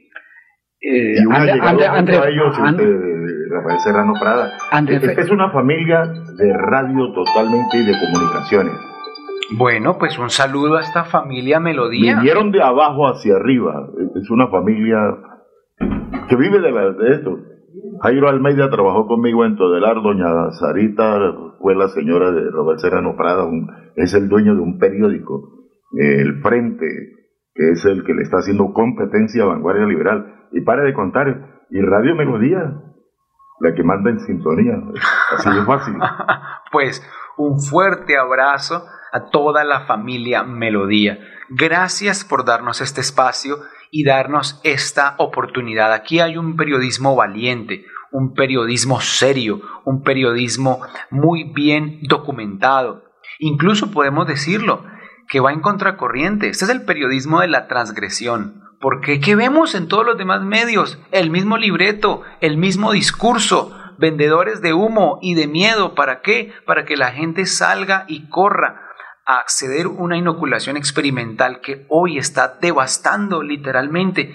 eh, 0.81 1.15
y 1.21 1.27
una 1.27 1.37
André, 1.39 2.17
ellos, 2.31 2.57
este, 2.59 2.99
Rafael 3.51 3.81
Serrano 3.81 4.13
Prada. 4.21 4.53
es 5.21 5.31
una 5.31 5.51
familia 5.51 6.05
de 6.37 6.53
radio 6.53 7.13
totalmente 7.13 7.79
y 7.79 7.87
de 7.87 7.95
comunicaciones. 7.99 8.75
Bueno, 9.57 9.97
pues 9.99 10.19
un 10.19 10.29
saludo 10.29 10.77
a 10.77 10.83
esta 10.83 11.05
familia 11.05 11.59
Melodía. 11.59 12.17
Vinieron 12.17 12.53
de 12.53 12.63
abajo 12.63 13.09
hacia 13.09 13.37
arriba. 13.37 13.89
Es 14.15 14.31
una 14.31 14.49
familia 14.49 14.99
que 16.29 16.37
vive 16.37 16.61
de, 16.61 17.13
esto. 17.15 17.39
Jairo 18.03 18.29
Almeida 18.29 18.69
trabajó 18.71 19.07
conmigo 19.07 19.45
en 19.45 19.57
Todelar, 19.57 20.03
doña 20.03 20.51
Sarita 20.53 21.19
fue 21.61 21.75
la 21.75 21.89
señora 21.89 22.31
de 22.31 22.51
Robert 22.51 22.79
Serrano 22.79 23.17
Prada, 23.17 23.45
un- 23.45 23.69
es 23.97 24.15
el 24.15 24.29
dueño 24.29 24.55
de 24.55 24.61
un 24.61 24.79
periódico, 24.79 25.67
eh, 25.99 26.21
El 26.21 26.41
Frente, 26.41 26.87
que 27.55 27.71
es 27.73 27.85
el 27.87 28.05
que 28.05 28.15
le 28.15 28.23
está 28.23 28.39
haciendo 28.39 28.73
competencia 28.73 29.43
a 29.43 29.47
Vanguardia 29.47 29.87
Liberal. 29.87 30.35
Y 30.53 30.61
pare 30.63 30.83
de 30.83 30.95
contar, 30.95 31.65
y 31.71 31.81
Radio 31.81 32.15
Melodía, 32.15 32.83
la 33.61 33.75
que 33.75 33.83
manda 33.83 34.11
en 34.11 34.21
sintonía, 34.21 34.75
así 35.37 35.51
de 35.51 35.65
fácil. 35.65 35.95
Pues 36.71 37.03
un 37.39 37.63
fuerte 37.63 38.19
abrazo 38.19 38.85
a 39.11 39.31
toda 39.31 39.65
la 39.65 39.87
familia 39.87 40.43
Melodía. 40.43 41.19
Gracias 41.49 42.25
por 42.25 42.45
darnos 42.45 42.83
este 42.83 43.01
espacio 43.01 43.57
y 43.91 44.05
darnos 44.05 44.61
esta 44.65 45.15
oportunidad. 45.17 45.95
Aquí 45.95 46.21
hay 46.21 46.37
un 46.37 46.57
periodismo 46.57 47.17
valiente, 47.17 47.87
un 48.13 48.35
periodismo 48.35 49.01
serio, 49.01 49.63
un 49.87 50.03
periodismo 50.03 50.81
muy 51.11 51.45
bien 51.45 52.01
documentado. 52.03 53.05
Incluso 53.39 53.91
podemos 53.91 54.27
decirlo, 54.27 54.85
que 55.29 55.41
va 55.41 55.53
en 55.53 55.61
contracorriente. 55.61 56.49
Este 56.49 56.65
es 56.65 56.71
el 56.71 56.85
periodismo 56.85 57.41
de 57.41 57.49
la 57.49 57.67
transgresión. 57.69 58.68
Porque 58.81 59.21
¿qué 59.21 59.35
vemos 59.35 59.75
en 59.75 59.89
todos 59.89 60.07
los 60.07 60.19
demás 60.19 60.43
medios? 60.43 60.99
El 61.11 61.31
mismo 61.31 61.57
libreto, 61.57 62.23
el 62.41 62.57
mismo 62.57 62.93
discurso, 62.93 63.77
vendedores 63.99 64.63
de 64.63 64.73
humo 64.73 65.19
y 65.21 65.35
de 65.35 65.49
miedo. 65.49 65.95
¿Para 65.95 66.21
qué? 66.21 66.53
Para 66.65 66.85
que 66.85 66.97
la 66.97 67.11
gente 67.11 67.47
salga 67.47 68.05
y 68.07 68.29
corra 68.29 68.83
a 69.27 69.41
acceder 69.41 69.87
a 69.87 69.91
una 69.91 70.17
inoculación 70.17 70.77
experimental 70.77 71.61
que 71.61 71.87
hoy 71.89 72.19
está 72.19 72.57
devastando 72.61 73.43
literalmente 73.43 74.35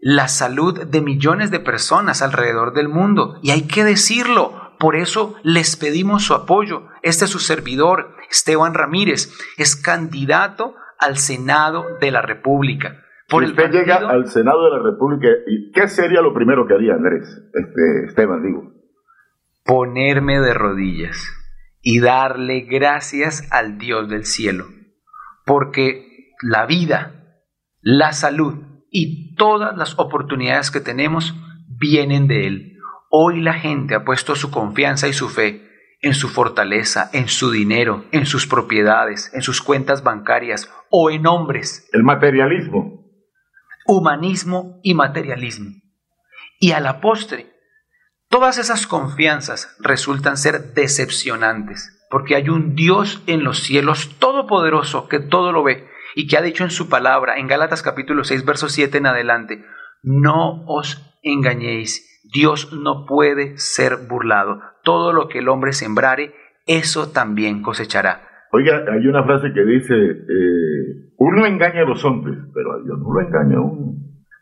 la 0.00 0.28
salud 0.28 0.84
de 0.86 1.00
millones 1.00 1.50
de 1.50 1.60
personas 1.60 2.22
alrededor 2.22 2.72
del 2.72 2.88
mundo. 2.88 3.38
Y 3.42 3.50
hay 3.50 3.62
que 3.62 3.84
decirlo. 3.84 4.62
Por 4.78 4.96
eso 4.96 5.36
les 5.44 5.76
pedimos 5.76 6.24
su 6.24 6.34
apoyo. 6.34 6.88
Este 7.02 7.26
es 7.26 7.30
su 7.30 7.38
servidor, 7.38 8.16
Esteban 8.28 8.74
Ramírez, 8.74 9.32
es 9.56 9.76
candidato 9.76 10.74
al 10.98 11.16
Senado 11.16 11.86
de 12.00 12.10
la 12.10 12.22
República. 12.22 13.03
Por 13.34 13.44
Si 13.44 13.50
usted 13.50 13.70
llega 13.72 13.96
al 13.96 14.28
Senado 14.28 14.64
de 14.64 14.70
la 14.70 14.82
República, 14.82 15.28
¿y 15.46 15.72
¿qué 15.72 15.88
sería 15.88 16.20
lo 16.20 16.32
primero 16.32 16.66
que 16.66 16.74
haría 16.74 16.94
Andrés? 16.94 17.28
Este, 17.52 18.06
Esteban, 18.06 18.42
digo. 18.42 18.72
ponerme 19.64 20.40
de 20.40 20.54
rodillas 20.54 21.18
y 21.80 22.00
darle 22.00 22.60
gracias 22.60 23.48
al 23.50 23.78
Dios 23.78 24.08
del 24.08 24.24
cielo, 24.24 24.66
porque 25.46 26.32
la 26.42 26.66
vida, 26.66 27.40
la 27.80 28.12
salud 28.12 28.54
y 28.90 29.34
todas 29.36 29.76
las 29.76 29.98
oportunidades 29.98 30.70
que 30.70 30.80
tenemos 30.80 31.34
vienen 31.80 32.28
de 32.28 32.46
Él. 32.46 32.78
Hoy 33.10 33.40
la 33.40 33.54
gente 33.54 33.94
ha 33.94 34.04
puesto 34.04 34.36
su 34.36 34.50
confianza 34.50 35.08
y 35.08 35.12
su 35.12 35.28
fe 35.28 35.64
en 36.04 36.12
su 36.12 36.28
fortaleza, 36.28 37.08
en 37.14 37.28
su 37.28 37.50
dinero, 37.50 38.04
en 38.12 38.26
sus 38.26 38.46
propiedades, 38.46 39.32
en 39.32 39.40
sus 39.40 39.62
cuentas 39.62 40.04
bancarias 40.04 40.70
o 40.90 41.10
en 41.10 41.26
hombres. 41.26 41.88
El 41.94 42.02
materialismo. 42.02 42.93
Humanismo 43.86 44.80
y 44.82 44.94
materialismo. 44.94 45.72
Y 46.58 46.72
a 46.72 46.80
la 46.80 47.00
postre, 47.00 47.54
Todas 48.34 48.58
esas 48.58 48.88
confianzas 48.88 49.76
resultan 49.78 50.36
ser 50.36 50.74
decepcionantes, 50.74 52.04
porque 52.10 52.34
hay 52.34 52.48
un 52.48 52.74
Dios 52.74 53.22
en 53.28 53.44
los 53.44 53.60
cielos 53.60 54.18
todopoderoso 54.18 55.08
que 55.08 55.20
todo 55.20 55.52
lo 55.52 55.62
ve 55.62 55.88
y 56.16 56.26
que 56.26 56.36
ha 56.36 56.42
dicho 56.42 56.64
en 56.64 56.70
su 56.70 56.88
palabra, 56.88 57.36
en 57.36 57.46
Gálatas 57.46 57.82
capítulo 57.82 58.24
6, 58.24 58.44
verso 58.44 58.68
7 58.68 58.98
en 58.98 59.06
adelante, 59.06 59.64
no 60.02 60.64
os 60.66 61.00
engañéis, 61.22 62.22
Dios 62.24 62.72
no 62.72 63.06
puede 63.06 63.56
ser 63.56 63.98
burlado, 64.08 64.60
todo 64.82 65.12
lo 65.12 65.28
que 65.28 65.38
el 65.38 65.48
hombre 65.48 65.72
sembrare, 65.72 66.34
eso 66.66 67.10
también 67.10 67.62
cosechará. 67.62 68.33
Oiga, 68.56 68.84
hay 68.88 69.04
una 69.08 69.24
frase 69.24 69.52
que 69.52 69.64
dice, 69.64 69.94
eh, 69.94 71.10
uno 71.18 71.44
engaña 71.44 71.82
a 71.82 71.86
los 71.86 72.04
hombres, 72.04 72.38
pero 72.54 72.74
a 72.74 72.82
Dios 72.84 73.00
no 73.00 73.12
lo 73.12 73.20
engaña 73.20 73.56
a 73.56 73.60
uno. 73.60 73.94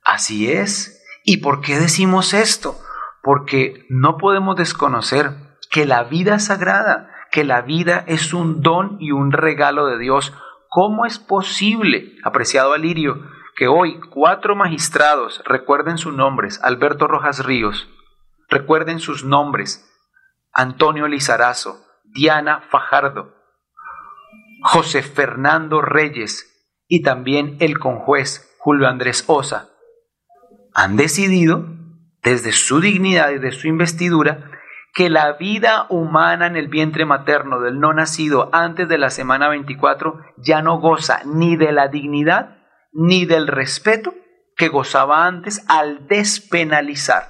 Así 0.05 0.53
es. 0.53 1.03
¿Y 1.25 1.39
por 1.39 1.63
qué 1.63 1.79
decimos 1.79 2.35
esto? 2.35 2.75
Porque 3.23 3.87
no 3.89 4.19
podemos 4.19 4.57
desconocer 4.57 5.31
que 5.71 5.87
la 5.87 6.05
vida 6.05 6.39
sagrada, 6.41 7.09
que 7.31 7.43
la 7.43 7.63
vida 7.63 8.05
es 8.07 8.35
un 8.35 8.61
don 8.61 8.99
y 9.01 9.13
un 9.13 9.33
regalo 9.33 9.87
de 9.87 9.99
Dios. 9.99 10.37
¿Cómo 10.69 11.07
es 11.07 11.19
posible, 11.19 12.13
apreciado 12.23 12.75
Alirio, 12.75 13.23
que 13.57 13.67
hoy 13.67 13.99
cuatro 14.11 14.55
magistrados, 14.55 15.43
recuerden 15.47 15.97
sus 15.97 16.15
nombres, 16.15 16.63
Alberto 16.63 17.09
Rojas 17.09 17.47
Ríos, 17.47 17.89
recuerden 18.51 18.99
sus 18.99 19.25
nombres, 19.25 19.91
Antonio 20.53 21.09
Lizarazo, 21.09 21.81
Diana 22.05 22.61
Fajardo, 22.69 23.42
José 24.63 25.03
Fernando 25.03 25.83
Reyes 25.83 26.49
y 26.89 27.03
también 27.03 27.57
el 27.61 27.79
conjuez 27.79 28.55
Julio 28.59 28.87
Andrés 28.87 29.25
Osa, 29.27 29.71
han 30.75 30.97
decidido, 30.97 31.67
desde 32.23 32.53
su 32.53 32.81
dignidad 32.81 33.31
y 33.31 33.39
de 33.39 33.51
su 33.51 33.67
investidura, 33.67 34.51
que 34.95 35.11
la 35.11 35.33
vida 35.33 35.87
humana 35.89 36.47
en 36.47 36.57
el 36.57 36.69
vientre 36.69 37.05
materno 37.05 37.61
del 37.61 37.81
no 37.81 37.93
nacido 37.93 38.51
antes 38.53 38.89
de 38.89 38.99
la 38.99 39.11
semana 39.11 39.49
24 39.49 40.21
ya 40.37 40.63
no 40.63 40.79
goza 40.79 41.23
ni 41.25 41.57
de 41.57 41.73
la 41.73 41.89
dignidad 41.89 42.59
ni 42.93 43.25
del 43.25 43.49
respeto 43.49 44.15
que 44.55 44.69
gozaba 44.69 45.27
antes 45.27 45.65
al 45.69 46.07
despenalizar 46.07 47.25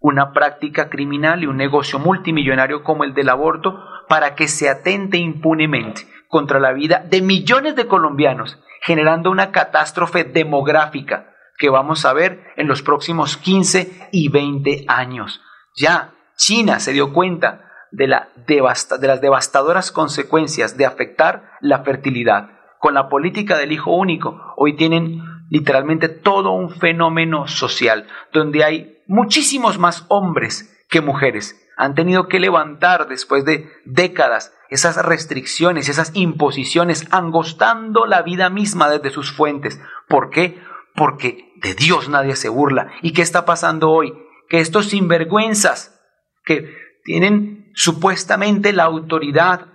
una 0.00 0.32
práctica 0.32 0.88
criminal 0.88 1.42
y 1.42 1.46
un 1.46 1.56
negocio 1.56 1.98
multimillonario 1.98 2.84
como 2.84 3.02
el 3.02 3.14
del 3.14 3.28
aborto 3.28 3.78
para 4.08 4.36
que 4.36 4.46
se 4.46 4.70
atente 4.70 5.18
impunemente 5.18 6.06
contra 6.28 6.60
la 6.60 6.72
vida 6.72 7.04
de 7.08 7.22
millones 7.22 7.74
de 7.74 7.86
colombianos, 7.86 8.58
generando 8.82 9.30
una 9.30 9.50
catástrofe 9.50 10.24
demográfica 10.24 11.34
que 11.58 11.68
vamos 11.68 12.04
a 12.04 12.12
ver 12.12 12.52
en 12.56 12.68
los 12.68 12.82
próximos 12.82 13.36
15 13.36 14.08
y 14.12 14.28
20 14.28 14.84
años. 14.86 15.42
Ya 15.74 16.14
China 16.36 16.78
se 16.78 16.92
dio 16.92 17.12
cuenta 17.12 17.64
de, 17.90 18.06
la 18.06 18.28
de 18.46 19.06
las 19.08 19.20
devastadoras 19.20 19.90
consecuencias 19.90 20.76
de 20.76 20.86
afectar 20.86 21.50
la 21.60 21.80
fertilidad. 21.80 22.50
Con 22.78 22.94
la 22.94 23.08
política 23.08 23.58
del 23.58 23.72
hijo 23.72 23.90
único, 23.90 24.54
hoy 24.56 24.76
tienen 24.76 25.20
literalmente 25.50 26.08
todo 26.08 26.52
un 26.52 26.70
fenómeno 26.70 27.48
social, 27.48 28.06
donde 28.32 28.62
hay 28.62 29.02
muchísimos 29.08 29.78
más 29.78 30.04
hombres 30.08 30.84
que 30.88 31.00
mujeres. 31.00 31.56
Han 31.78 31.94
tenido 31.94 32.26
que 32.26 32.40
levantar 32.40 33.06
después 33.08 33.44
de 33.44 33.70
décadas 33.84 34.52
esas 34.68 34.96
restricciones, 34.96 35.88
esas 35.88 36.10
imposiciones, 36.14 37.06
angostando 37.12 38.04
la 38.04 38.22
vida 38.22 38.50
misma 38.50 38.90
desde 38.90 39.10
sus 39.10 39.30
fuentes. 39.30 39.80
¿Por 40.08 40.30
qué? 40.30 40.60
Porque 40.96 41.52
de 41.62 41.74
Dios 41.74 42.08
nadie 42.08 42.34
se 42.34 42.48
burla. 42.48 42.90
¿Y 43.00 43.12
qué 43.12 43.22
está 43.22 43.44
pasando 43.44 43.90
hoy? 43.90 44.12
Que 44.48 44.58
estos 44.58 44.88
sinvergüenzas 44.88 46.00
que 46.44 46.74
tienen 47.04 47.70
supuestamente 47.74 48.72
la 48.72 48.82
autoridad 48.82 49.68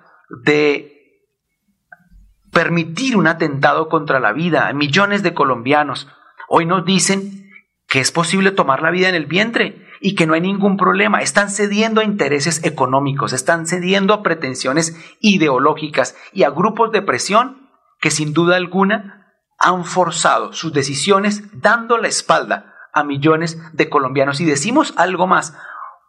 de 0.43 0.93
permitir 2.51 3.15
un 3.15 3.27
atentado 3.27 3.87
contra 3.87 4.19
la 4.19 4.33
vida 4.33 4.67
a 4.67 4.73
millones 4.73 5.23
de 5.23 5.33
colombianos, 5.33 6.09
hoy 6.49 6.65
nos 6.65 6.83
dicen 6.83 7.49
que 7.87 8.01
es 8.01 8.11
posible 8.11 8.51
tomar 8.51 8.81
la 8.81 8.91
vida 8.91 9.07
en 9.07 9.15
el 9.15 9.25
vientre 9.25 9.87
y 10.05 10.15
que 10.15 10.27
no 10.27 10.33
hay 10.33 10.41
ningún 10.41 10.75
problema. 10.75 11.21
Están 11.21 11.49
cediendo 11.49 12.01
a 12.01 12.03
intereses 12.03 12.65
económicos, 12.65 13.31
están 13.31 13.65
cediendo 13.65 14.13
a 14.13 14.21
pretensiones 14.21 14.97
ideológicas 15.21 16.17
y 16.33 16.43
a 16.43 16.49
grupos 16.49 16.91
de 16.91 17.01
presión 17.01 17.69
que 18.01 18.11
sin 18.11 18.33
duda 18.33 18.57
alguna 18.57 19.33
han 19.57 19.85
forzado 19.85 20.51
sus 20.51 20.73
decisiones 20.73 21.43
dando 21.53 21.97
la 21.97 22.09
espalda 22.09 22.73
a 22.93 23.05
millones 23.05 23.57
de 23.71 23.89
colombianos. 23.89 24.41
Y 24.41 24.45
decimos 24.45 24.93
algo 24.97 25.25
más, 25.25 25.57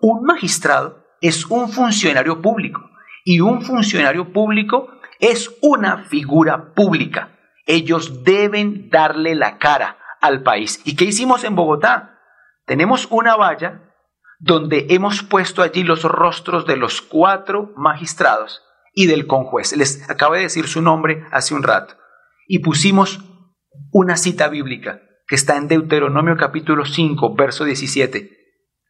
un 0.00 0.24
magistrado 0.24 1.05
es 1.20 1.47
un 1.47 1.70
funcionario 1.70 2.42
público 2.42 2.90
y 3.24 3.39
un 3.39 3.62
funcionario 3.62 4.32
público 4.32 4.89
es 5.20 5.55
una 5.62 5.98
figura 5.98 6.74
pública. 6.74 7.39
Ellos 7.64 8.24
deben 8.24 8.90
darle 8.90 9.36
la 9.36 9.58
cara 9.58 9.98
al 10.20 10.42
país. 10.42 10.82
¿Y 10.84 10.97
qué 10.97 11.05
hicimos 11.05 11.44
en 11.44 11.55
Bogotá? 11.55 12.14
Tenemos 12.67 13.09
una 13.10 13.36
valla 13.36 13.94
donde 14.39 14.86
hemos 14.91 15.23
puesto 15.23 15.62
allí 15.62 15.84
los 15.84 16.02
rostros 16.05 16.67
de 16.67 16.76
los 16.76 17.02
cuatro 17.02 17.73
magistrados 17.76 18.62
y 18.93 19.07
del 19.07 19.26
conjuez. 19.26 19.76
Les 19.76 20.09
acabo 20.09 20.34
de 20.34 20.43
decir 20.43 20.67
su 20.67 20.83
nombre 20.83 21.25
hace 21.31 21.55
un 21.55 21.62
rato. 21.62 21.94
Y 22.47 22.60
pusimos 22.60 23.20
una 23.91 24.17
cita 24.17 24.49
bíblica 24.49 25.01
que 25.26 25.34
está 25.34 25.57
en 25.57 25.68
Deuteronomio 25.68 26.36
capítulo 26.36 26.84
5, 26.84 27.34
verso 27.34 27.65
17. 27.65 28.31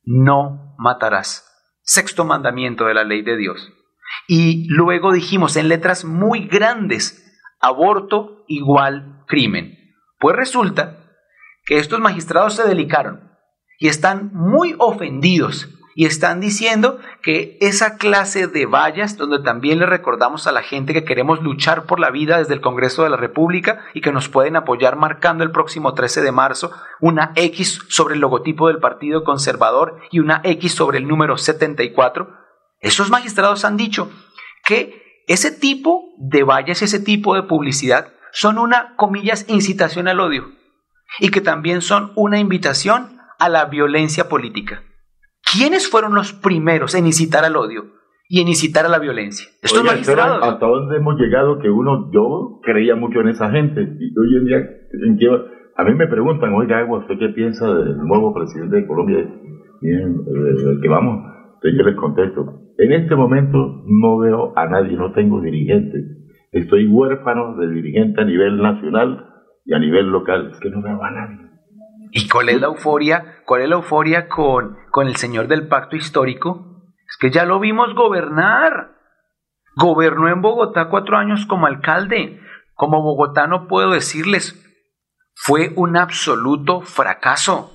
No 0.05 0.75
matarás. 0.78 1.51
Sexto 1.83 2.25
mandamiento 2.25 2.86
de 2.86 2.94
la 2.94 3.05
ley 3.05 3.23
de 3.23 3.36
Dios. 3.36 3.73
Y 4.27 4.67
luego 4.69 5.12
dijimos 5.12 5.57
en 5.57 5.69
letras 5.69 6.05
muy 6.05 6.47
grandes, 6.47 7.41
aborto 7.61 8.44
igual 8.49 9.25
crimen. 9.27 9.78
Pues 10.19 10.36
resulta 10.36 10.99
que 11.67 11.78
estos 11.78 12.01
magistrados 12.01 12.55
se 12.55 12.67
delicaron 12.67 13.33
y 13.78 13.89
están 13.89 14.31
muy 14.33 14.75
ofendidos 14.78 15.69
y 15.94 16.07
están 16.07 16.41
diciendo 16.41 16.99
que 17.23 17.57
esa 17.61 17.97
clase 17.97 18.49
de 18.49 18.67
vallas, 18.67 19.17
donde 19.17 19.39
también 19.41 19.78
le 19.78 19.86
recordamos 19.86 20.47
a 20.47 20.53
la 20.53 20.62
gente 20.62 20.93
que 20.93 21.05
queremos 21.05 21.41
luchar 21.41 21.85
por 21.85 22.01
la 22.01 22.11
vida 22.11 22.39
desde 22.39 22.55
el 22.55 22.61
Congreso 22.61 23.05
de 23.05 23.11
la 23.11 23.17
República 23.17 23.81
y 23.94 24.01
que 24.01 24.12
nos 24.12 24.28
pueden 24.28 24.57
apoyar 24.57 24.97
marcando 24.97 25.44
el 25.44 25.53
próximo 25.53 25.94
13 25.94 26.23
de 26.23 26.33
marzo 26.33 26.73
una 27.01 27.33
X 27.36 27.81
sobre 27.89 28.15
el 28.15 28.20
logotipo 28.20 28.69
del 28.69 28.81
Partido 28.81 29.23
Conservador 29.23 30.01
y 30.11 30.19
una 30.19 30.41
X 30.43 30.75
sobre 30.75 30.99
el 30.99 31.07
número 31.07 31.39
74, 31.39 32.28
esos 32.81 33.11
magistrados 33.11 33.65
han 33.65 33.77
dicho 33.77 34.11
que 34.65 35.23
ese 35.27 35.53
tipo 35.53 36.12
de 36.19 36.43
vallas, 36.43 36.83
ese 36.83 36.99
tipo 36.99 37.35
de 37.35 37.44
publicidad 37.44 38.12
son 38.33 38.59
una, 38.59 38.97
comillas, 38.97 39.47
incitación 39.49 40.09
al 40.09 40.20
odio 40.20 40.51
y 41.20 41.28
que 41.28 41.41
también 41.41 41.83
son 41.83 42.12
una 42.17 42.41
invitación 42.41 43.14
a 43.38 43.48
la 43.48 43.66
violencia 43.66 44.28
política. 44.28 44.82
¿Quiénes 45.42 45.88
fueron 45.88 46.14
los 46.14 46.32
primeros 46.32 46.94
en 46.94 47.06
incitar 47.06 47.44
al 47.44 47.56
odio 47.56 47.84
y 48.28 48.40
en 48.40 48.48
incitar 48.48 48.86
a 48.86 48.88
la 48.88 48.98
violencia? 48.98 49.46
Estos 49.62 49.80
Oiga, 49.80 49.92
magistrados. 49.92 50.42
¿Hasta 50.42 50.66
dónde 50.66 50.96
hemos 50.96 51.18
llegado 51.18 51.58
que 51.58 51.68
uno, 51.68 52.10
yo 52.12 52.60
creía 52.62 52.96
mucho 52.96 53.20
en 53.20 53.28
esa 53.28 53.50
gente 53.50 53.80
y 53.82 54.18
hoy 54.18 54.36
en 54.36 55.16
día, 55.16 55.36
a 55.76 55.84
mí 55.84 55.94
me 55.94 56.06
preguntan, 56.06 56.52
oiga, 56.54 56.78
Agua, 56.78 57.00
¿usted 57.00 57.18
qué 57.18 57.28
piensa 57.28 57.72
del 57.72 57.98
nuevo 57.98 58.32
presidente 58.32 58.76
de 58.76 58.86
Colombia? 58.86 59.18
Bien, 59.80 60.16
eh, 60.26 60.70
el 60.70 60.80
que 60.80 60.88
vamos, 60.88 61.24
Entonces 61.56 61.78
yo 61.78 61.84
les 61.84 61.96
contesto. 61.96 62.60
En 62.78 62.92
este 62.92 63.14
momento 63.14 63.82
no 63.86 64.18
veo 64.18 64.52
a 64.56 64.66
nadie, 64.66 64.96
no 64.96 65.12
tengo 65.12 65.40
dirigente. 65.40 65.98
Estoy 66.52 66.86
huérfano 66.86 67.56
de 67.56 67.68
dirigente 67.68 68.20
a 68.20 68.24
nivel 68.24 68.58
nacional 68.62 69.26
y 69.64 69.74
a 69.74 69.78
nivel 69.78 70.06
local. 70.06 70.50
Es 70.52 70.60
que 70.60 70.70
no 70.70 70.82
veo 70.82 71.02
a 71.02 71.10
nadie. 71.10 71.43
¿Y 72.17 72.28
cuál 72.28 72.49
es 72.49 72.60
la 72.60 72.68
euforia? 72.68 73.43
¿Cuál 73.44 73.62
es 73.62 73.68
la 73.68 73.75
euforia 73.75 74.28
con, 74.28 74.78
con 74.93 75.09
el 75.09 75.17
señor 75.17 75.49
del 75.49 75.67
pacto 75.67 75.97
histórico? 75.97 76.84
Es 77.09 77.17
que 77.18 77.33
ya 77.33 77.44
lo 77.44 77.59
vimos 77.59 77.93
gobernar. 77.97 78.93
Gobernó 79.75 80.28
en 80.28 80.41
Bogotá 80.41 80.89
cuatro 80.89 81.17
años 81.17 81.44
como 81.47 81.67
alcalde. 81.67 82.41
Como 82.75 83.02
bogotano 83.02 83.67
puedo 83.67 83.91
decirles, 83.91 84.55
fue 85.34 85.73
un 85.75 85.97
absoluto 85.97 86.83
fracaso. 86.83 87.73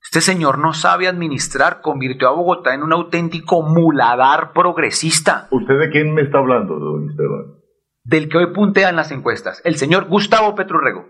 Este 0.00 0.20
señor 0.20 0.58
no 0.58 0.72
sabe 0.72 1.08
administrar, 1.08 1.80
convirtió 1.80 2.28
a 2.28 2.32
Bogotá 2.32 2.74
en 2.74 2.84
un 2.84 2.92
auténtico 2.92 3.62
muladar 3.62 4.52
progresista. 4.52 5.48
¿Usted 5.50 5.80
de 5.80 5.90
quién 5.90 6.14
me 6.14 6.22
está 6.22 6.38
hablando, 6.38 6.78
don 6.78 7.10
Esteban? 7.10 7.58
Del 8.04 8.28
que 8.28 8.38
hoy 8.38 8.52
puntean 8.54 8.94
las 8.94 9.10
encuestas, 9.10 9.60
el 9.64 9.74
señor 9.74 10.06
Gustavo 10.06 10.54
Petrurrego. 10.54 11.06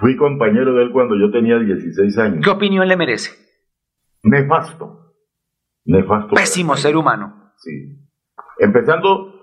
Fui 0.00 0.16
compañero 0.16 0.74
de 0.74 0.84
él 0.84 0.92
cuando 0.92 1.14
yo 1.14 1.30
tenía 1.30 1.58
16 1.58 2.18
años. 2.18 2.40
¿Qué 2.42 2.50
opinión 2.50 2.88
le 2.88 2.96
merece? 2.96 3.32
Nefasto. 4.22 5.14
Nefasto. 5.84 6.34
Pésimo 6.34 6.74
ser 6.76 6.96
humano. 6.96 7.52
Sí. 7.56 7.98
Empezando, 8.58 9.34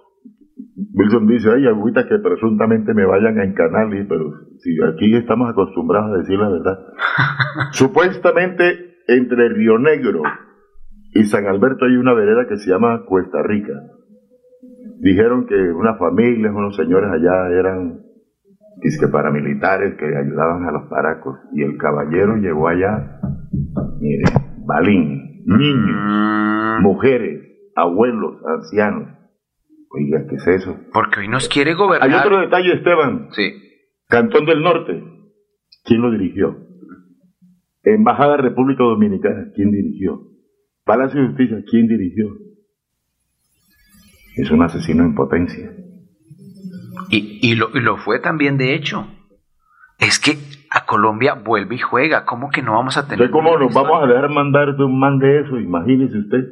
Wilson 0.94 1.27
dice, 1.27 1.52
ay, 1.52 1.68
agüita 1.68 2.08
que 2.08 2.18
presuntamente 2.18 2.95
me 2.95 3.06
vayan 3.06 3.40
a 3.40 3.44
encanar, 3.44 3.88
pero 4.10 4.32
si 4.58 4.76
aquí 4.84 5.16
estamos 5.16 5.50
acostumbrados 5.50 6.14
a 6.14 6.18
decir 6.18 6.40
la 6.40 6.50
verdad. 6.50 6.80
Supuestamente 7.72 8.95
entre 9.08 9.50
Río 9.50 9.77
Negro 9.77 10.24
y 11.14 11.24
San 11.26 11.45
Alberto 11.45 11.86
hay 11.86 11.98
una 11.98 12.14
vereda 12.14 12.48
que 12.48 12.58
se 12.58 12.72
llama 12.72 13.06
Cuesta 13.06 13.44
Rica. 13.44 13.74
Dijeron 15.00 15.45
que 15.45 15.56
unas 15.56 16.00
familias, 16.00 16.52
unos 16.53 16.76
señores 16.76 17.11
allá 17.11 17.50
eran 17.52 18.07
que 18.82 19.08
paramilitares 19.08 19.96
que 19.96 20.06
ayudaban 20.06 20.66
a 20.66 20.72
los 20.72 20.90
paracos. 20.90 21.40
Y 21.54 21.64
el 21.64 21.78
caballero 21.78 22.38
llegó 22.38 22.68
allá, 22.68 23.20
mire, 24.00 24.24
balín, 24.66 25.44
niños, 25.46 26.82
mujeres, 26.82 27.42
abuelos, 27.76 28.38
ancianos. 28.46 29.10
Oiga, 29.90 30.26
¿qué 30.28 30.36
es 30.36 30.48
eso? 30.48 30.78
Porque 30.94 31.22
hoy 31.22 31.28
nos 31.28 31.48
quiere 31.48 31.74
gobernar. 31.74 32.10
Hay 32.10 32.16
otro 32.16 32.40
detalle, 32.40 32.74
Esteban. 32.74 33.30
Sí. 33.32 33.54
Cantón 34.08 34.46
del 34.46 34.62
Norte. 34.62 35.04
¿Quién 35.84 36.02
lo 36.02 36.12
dirigió? 36.12 36.58
Embajada 37.84 38.38
de 38.38 38.44
República 38.44 38.84
Dominicana. 38.84 39.52
¿Quién 39.56 39.72
dirigió? 39.72 40.22
Palacio 40.84 41.22
de 41.22 41.28
Justicia. 41.28 41.64
¿Quién 41.70 41.88
dirigió? 41.88 42.28
Es 44.36 44.52
un 44.52 44.62
asesino 44.62 45.04
en 45.04 45.16
potencia. 45.16 45.72
Y, 47.10 47.40
y 47.42 47.56
lo, 47.56 47.69
y 47.74 47.80
lo 47.80 47.98
fue 47.98 48.19
también, 48.19 48.58
de 48.58 48.74
hecho. 48.74 49.08
Es 50.00 50.19
que 50.19 50.38
a 50.69 50.86
Colombia 50.86 51.34
vuelve 51.34 51.76
y 51.76 51.80
juega. 51.80 52.26
¿Cómo 52.26 52.50
que 52.50 52.61
no 52.61 52.74
vamos 52.74 52.98
a 52.98 53.08
tener? 53.08 53.32
¿cómo 53.32 53.58
nos 53.58 53.74
vamos 53.74 54.03
a 54.03 54.08
dejar 54.08 54.30
mandar 54.30 54.76
de 54.76 54.84
un 54.84 55.00
man 55.00 55.19
de 55.19 55.42
eso? 55.42 55.58
Imagínese 55.60 56.18
usted. 56.18 56.44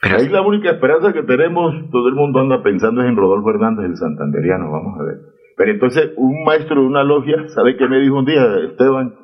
Pero 0.00 0.16
Ahí 0.18 0.28
la 0.28 0.42
única 0.42 0.70
esperanza 0.70 1.12
que 1.12 1.22
tenemos, 1.22 1.90
todo 1.90 2.08
el 2.08 2.14
mundo 2.14 2.40
anda 2.40 2.62
pensando 2.62 3.02
es 3.02 3.08
en 3.08 3.16
Rodolfo 3.16 3.50
Hernández, 3.50 3.86
el 3.86 3.96
santanderiano, 3.96 4.70
vamos 4.70 5.00
a 5.00 5.02
ver. 5.02 5.16
Pero 5.56 5.70
entonces, 5.70 6.12
un 6.16 6.44
maestro 6.44 6.80
de 6.80 6.86
una 6.86 7.04
logia, 7.04 7.48
¿sabe 7.48 7.76
qué 7.76 7.88
me 7.88 8.00
dijo 8.00 8.18
un 8.18 8.26
día, 8.26 8.42
Esteban? 8.68 9.14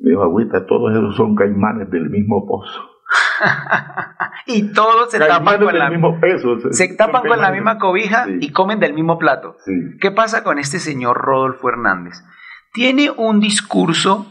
Me 0.00 0.10
dijo, 0.10 0.22
agüita, 0.22 0.66
todos 0.66 0.92
esos 0.96 1.14
son 1.16 1.36
caimanes 1.36 1.90
del 1.90 2.10
mismo 2.10 2.44
pozo. 2.46 2.80
Y 4.50 4.72
todos 4.72 5.10
se 5.10 5.18
tapan 5.18 5.62
con 5.62 5.78
la, 5.78 5.90
mismo 5.90 6.18
se 6.70 6.94
tapan 6.94 7.22
con 7.26 7.38
la 7.38 7.52
misma 7.52 7.78
cobija 7.78 8.26
y 8.40 8.50
comen 8.50 8.80
del 8.80 8.94
mismo 8.94 9.18
plato. 9.18 9.56
Sí. 9.62 9.72
¿Qué 10.00 10.10
pasa 10.10 10.42
con 10.42 10.58
este 10.58 10.78
señor 10.78 11.18
Rodolfo 11.18 11.68
Hernández? 11.68 12.14
Tiene 12.72 13.10
un 13.10 13.40
discurso 13.40 14.26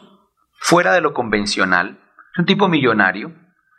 fuera 0.59 0.91
de 0.93 1.01
lo 1.01 1.13
convencional. 1.13 1.99
Es 2.33 2.39
un 2.39 2.45
tipo 2.47 2.67
millonario, 2.67 3.31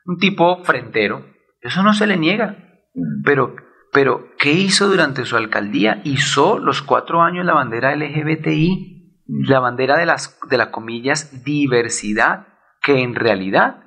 un 0.06 0.18
tipo 0.18 0.62
frentero. 0.62 1.26
Eso 1.60 1.82
no 1.82 1.92
se 1.92 2.06
le 2.06 2.16
niega. 2.16 2.56
Pero, 3.24 3.56
pero, 3.92 4.28
¿qué 4.38 4.52
hizo 4.52 4.86
durante 4.86 5.24
su 5.24 5.36
alcaldía? 5.36 6.00
Hizo 6.04 6.60
los 6.60 6.82
cuatro 6.82 7.20
años 7.20 7.46
la 7.46 7.54
bandera 7.54 7.96
LGBTI, 7.96 9.24
la 9.26 9.58
bandera 9.58 9.96
de 9.96 10.06
las, 10.06 10.38
de 10.48 10.56
las 10.56 10.68
comillas, 10.68 11.44
diversidad, 11.44 12.46
que 12.80 13.02
en 13.02 13.16
realidad 13.16 13.82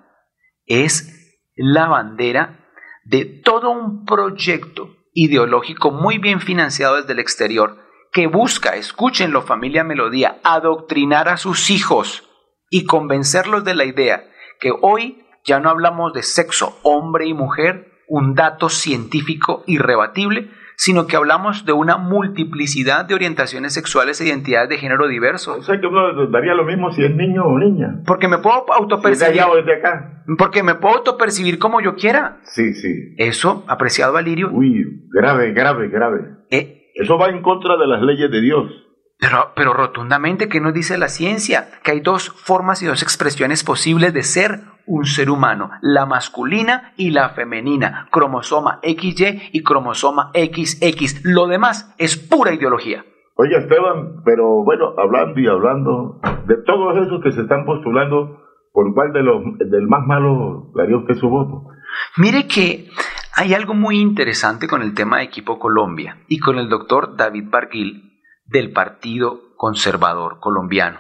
es 0.66 1.20
la 1.62 1.88
bandera 1.88 2.60
de 3.04 3.26
todo 3.26 3.70
un 3.70 4.06
proyecto 4.06 4.96
ideológico 5.14 5.92
muy 5.92 6.18
bien 6.18 6.40
financiado 6.40 6.98
desde 6.98 7.14
el 7.14 7.20
exterior 7.20 7.78
que 8.12 8.28
busca, 8.28 8.76
escúchenlo 8.76 9.42
familia 9.42 9.84
Melodía, 9.84 10.40
adoctrinar 10.44 11.30
a 11.30 11.38
sus 11.38 11.70
hijos 11.70 12.28
y 12.70 12.86
convencerlos 12.86 13.64
de 13.64 13.76
la 13.76 13.86
idea 13.86 14.30
que 14.60 14.72
hoy 14.82 15.26
ya 15.44 15.60
no 15.60 15.70
hablamos 15.70 16.14
de 16.14 16.24
sexo 16.24 16.78
hombre 16.84 17.28
y 17.28 17.34
mujer, 17.34 17.92
un 18.08 18.36
dato 18.36 18.70
científico 18.70 19.64
irrebatible, 19.66 20.52
sino 20.84 21.06
que 21.06 21.16
hablamos 21.16 21.64
de 21.64 21.74
una 21.74 21.98
multiplicidad 21.98 23.06
de 23.06 23.14
orientaciones 23.14 23.72
sexuales 23.72 24.19
e 24.19 24.26
identidades 24.26 24.68
de 24.68 24.77
género 24.80 25.08
diversos. 25.08 25.60
O 25.60 25.61
sea 25.61 25.80
que 25.80 25.85
uno 25.85 26.26
daría 26.32 26.56
lo 26.56 26.66
mismo 26.66 26.92
si 26.92 27.03
es 27.03 27.16
niño 27.16 27.43
o 27.43 27.60
niña. 27.60 28.01
Porque 28.08 28.27
me 28.27 28.40
puedo 28.40 28.66
autopercibir. 28.74 29.34
allá 29.34 29.48
o 29.48 29.60
es 29.60 29.66
de 29.68 29.76
acá. 29.76 30.24
Porque 30.40 30.64
me 30.64 30.74
puedo 30.74 30.95
autopercibir 30.95 31.60
como 31.60 31.82
yo 31.82 31.93
quiera. 31.93 32.40
Sí, 32.45 32.74
sí. 32.74 33.14
Eso, 33.18 33.64
apreciado 33.68 34.11
Valirio. 34.14 34.50
Uy, 34.51 35.08
grave, 35.14 35.53
grave, 35.53 35.88
grave. 35.90 36.22
Eso 36.50 37.16
va 37.16 37.30
en 37.30 37.43
contra 37.43 37.77
de 37.77 37.85
las 37.85 38.01
leyes 38.01 38.32
de 38.32 38.42
Dios. 38.42 38.72
Pero, 39.19 39.51
pero 39.56 39.74
rotundamente, 39.74 40.50
¿qué 40.50 40.61
nos 40.61 40.74
dice 40.74 40.98
la 40.98 41.10
ciencia? 41.10 41.69
Que 41.84 41.92
hay 41.92 42.00
dos 42.00 42.30
formas 42.30 42.82
y 42.82 42.88
dos 42.88 43.03
expresiones 43.03 43.64
posibles 43.64 44.16
de 44.16 44.24
ser 44.24 44.61
un 44.92 45.06
ser 45.06 45.30
humano, 45.30 45.72
la 45.82 46.06
masculina 46.06 46.92
y 46.98 47.11
la 47.11 47.30
femenina, 47.30 48.10
cromosoma 48.11 48.82
XY 48.84 49.52
y 49.53 49.64
cromosoma 49.64 50.32
XX. 50.34 51.24
Lo 51.24 51.48
demás 51.48 51.95
es 51.98 52.18
pura 52.18 52.53
ideología. 52.53 53.06
Oye, 53.36 53.58
Esteban, 53.58 54.22
pero 54.26 54.66
bueno, 54.66 54.94
hablando 54.98 55.40
y 55.40 55.48
hablando 55.48 56.20
de 56.45 56.58
todos 56.66 56.98
esos 57.08 57.24
que 57.24 57.32
se 57.32 57.42
están 57.42 57.66
postulando, 57.66 58.42
¿por 58.74 58.94
cuál 58.94 59.14
de 59.14 59.24
los, 59.24 59.42
del 59.60 59.88
más 59.88 60.06
malo 60.06 60.72
daría 60.76 60.98
usted 60.98 61.16
su 61.16 61.30
voto? 61.30 61.70
Mire 62.18 62.45
que 62.48 62.90
hay 63.34 63.53
algo 63.53 63.74
muy 63.74 63.98
interesante 63.98 64.68
con 64.68 64.82
el 64.82 64.94
tema 64.94 65.20
de 65.20 65.24
Equipo 65.24 65.58
Colombia 65.58 66.18
y 66.28 66.40
con 66.40 66.58
el 66.60 66.68
doctor 66.68 67.16
David 67.16 67.45
Barguil 67.50 68.11
del 68.45 68.74
Partido 68.74 69.56
Conservador 69.56 70.42
Colombiano. 70.42 71.00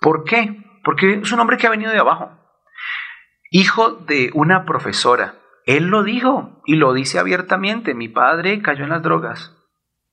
¿Por 0.00 0.22
qué? 0.22 0.62
Porque 0.84 1.14
es 1.14 1.32
un 1.32 1.40
hombre 1.40 1.56
que 1.56 1.66
ha 1.66 1.70
venido 1.70 1.90
de 1.90 1.98
abajo. 1.98 2.43
Hijo 3.56 3.92
de 3.92 4.32
una 4.34 4.64
profesora. 4.64 5.36
Él 5.64 5.84
lo 5.84 6.02
dijo 6.02 6.60
y 6.66 6.74
lo 6.74 6.92
dice 6.92 7.20
abiertamente. 7.20 7.94
Mi 7.94 8.08
padre 8.08 8.60
cayó 8.60 8.82
en 8.82 8.90
las 8.90 9.04
drogas 9.04 9.52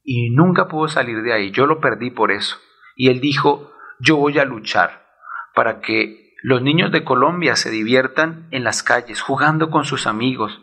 y 0.03 0.30
nunca 0.30 0.68
pudo 0.68 0.88
salir 0.88 1.24
de 1.24 1.34
ahí. 1.34 1.50
Yo 1.50 1.66
lo 1.66 1.80
perdí 1.80 2.11
por 2.11 2.32
eso. 2.32 2.58
Y 2.95 3.10
él 3.10 3.20
dijo, 3.20 3.74
yo 4.00 4.18
voy 4.18 4.38
a 4.38 4.45
luchar 4.45 5.08
para 5.56 5.82
que 5.82 6.36
los 6.44 6.61
niños 6.61 6.92
de 6.92 7.03
Colombia 7.03 7.56
se 7.56 7.72
diviertan 7.72 8.48
en 8.52 8.64
las 8.64 8.84
calles, 8.84 9.22
jugando 9.22 9.72
con 9.72 9.86
sus 9.86 10.06
amigos, 10.06 10.61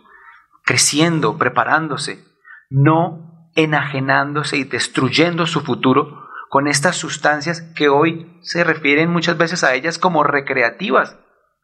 creciendo, 0.63 1.37
preparándose, 1.37 2.25
no 2.71 3.51
enajenándose 3.57 4.57
y 4.57 4.63
destruyendo 4.63 5.47
su 5.47 5.63
futuro 5.63 6.29
con 6.49 6.69
estas 6.69 6.95
sustancias 6.95 7.61
que 7.75 7.89
hoy 7.89 8.39
se 8.43 8.63
refieren 8.63 9.11
muchas 9.11 9.37
veces 9.37 9.65
a 9.65 9.75
ellas 9.75 9.99
como 9.99 10.23
recreativas. 10.23 11.19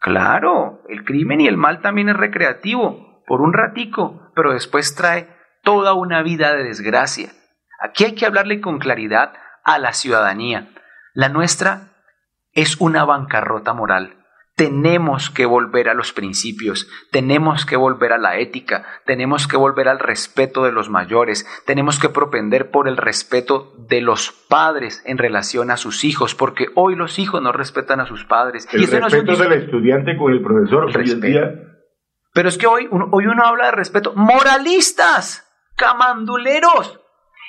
Claro, 0.05 0.83
el 0.91 1.03
crimen 1.03 1.41
y 1.41 1.47
el 1.47 1.57
mal 1.57 1.81
también 1.81 2.11
es 2.11 2.17
recreativo, 2.19 3.23
por 3.27 3.41
un 3.41 3.55
ratico, 3.55 4.31
pero 4.35 4.53
después 4.53 4.95
trae 4.95 5.35
toda 5.63 5.95
una 5.95 6.21
vida 6.21 6.55
de 6.55 6.63
desgracia. 6.63 7.31
Aquí 7.81 8.05
hay 8.05 8.15
que 8.15 8.27
hablarle 8.27 8.61
con 8.61 8.79
claridad 8.79 9.33
a 9.65 9.79
la 9.79 9.95
ciudadanía. 9.95 10.69
La 11.15 11.31
nuestra 11.31 11.95
es 12.53 12.79
una 12.83 13.07
bancarrota 13.07 13.73
moral. 13.73 14.24
Tenemos 14.57 15.31
que 15.31 15.47
volver 15.47 15.89
a 15.89 15.95
los 15.95 16.13
principios, 16.13 16.89
tenemos 17.11 17.67
que 17.67 17.77
volver 17.77 18.13
a 18.13 18.19
la 18.19 18.39
ética, 18.39 18.85
tenemos 19.05 19.49
que 19.49 19.57
volver 19.57 19.89
al 19.89 19.99
respeto 19.99 20.63
de 20.65 20.71
los 20.71 20.89
mayores, 20.91 21.45
tenemos 21.67 21.99
que 21.99 22.09
propender 22.09 22.71
por 22.71 22.87
el 22.87 22.97
respeto 22.97 23.73
de 23.89 24.01
los 24.01 24.31
padres 24.31 25.03
en 25.07 25.19
relación 25.19 25.73
a 25.73 25.77
sus 25.77 26.05
hijos, 26.05 26.37
porque 26.37 26.69
hoy 26.77 26.95
los 26.95 27.19
hijos 27.19 27.43
no 27.43 27.51
respetan 27.51 27.99
a 27.99 28.07
sus 28.07 28.25
padres. 28.27 28.69
El 28.73 28.83
Y 28.83 28.85
ese 28.85 29.01
no 29.01 29.09
es 29.09 29.15
un 29.15 29.27
respeto 29.27 29.43
del 29.49 29.63
estudiante 29.65 30.17
con 30.17 30.31
el 30.33 30.41
profesor. 30.41 30.85
hoy 30.97 31.11
en 31.11 31.21
día, 31.21 31.55
Pero 32.33 32.49
es 32.49 32.57
que 32.57 32.67
hoy, 32.69 32.87
uno- 32.91 33.09
hoy 33.11 33.27
uno 33.27 33.45
habla 33.45 33.67
de 33.67 33.73
respeto. 33.73 34.13
Moralistas, 34.15 35.49
camanduleros. 35.77 37.01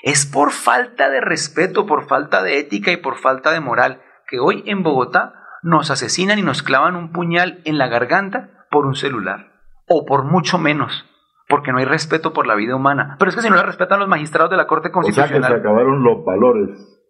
Es 0.04 0.26
por 0.26 0.52
falta 0.52 1.10
de 1.10 1.22
respeto, 1.22 1.86
por 1.86 2.08
falta 2.08 2.44
de 2.44 2.60
ética 2.60 2.92
y 2.92 2.98
por 2.98 3.16
falta 3.18 3.52
de 3.52 3.60
moral 3.60 4.02
que 4.28 4.40
hoy 4.40 4.64
en 4.68 4.84
Bogotá 4.84 5.34
nos 5.66 5.90
asesinan 5.90 6.38
y 6.38 6.44
nos 6.44 6.62
clavan 6.62 6.96
un 6.96 7.12
puñal 7.12 7.60
en 7.66 7.80
la 7.80 7.88
garganta 7.88 8.68
por 8.70 8.86
un 8.86 8.94
celular. 8.94 9.52
O 9.88 10.06
por 10.06 10.24
mucho 10.24 10.60
menos, 10.60 11.06
porque 11.50 11.72
no 11.72 11.80
hay 11.80 11.86
respeto 11.86 12.34
por 12.34 12.46
la 12.46 12.54
vida 12.54 12.76
humana. 12.76 13.16
Pero 13.18 13.30
es 13.30 13.36
que 13.36 13.42
si 13.42 13.50
no 13.50 13.56
la 13.56 13.64
respetan 13.64 14.00
los 14.00 14.08
magistrados 14.08 14.52
de 14.52 14.58
la 14.58 14.68
Corte 14.68 14.90
o 14.94 15.02
sea 15.02 15.02
que 15.02 15.12
se 15.12 15.22
Constitucional. 15.22 15.60
acabaron 15.60 16.04
los 16.04 16.24
valores, 16.24 16.70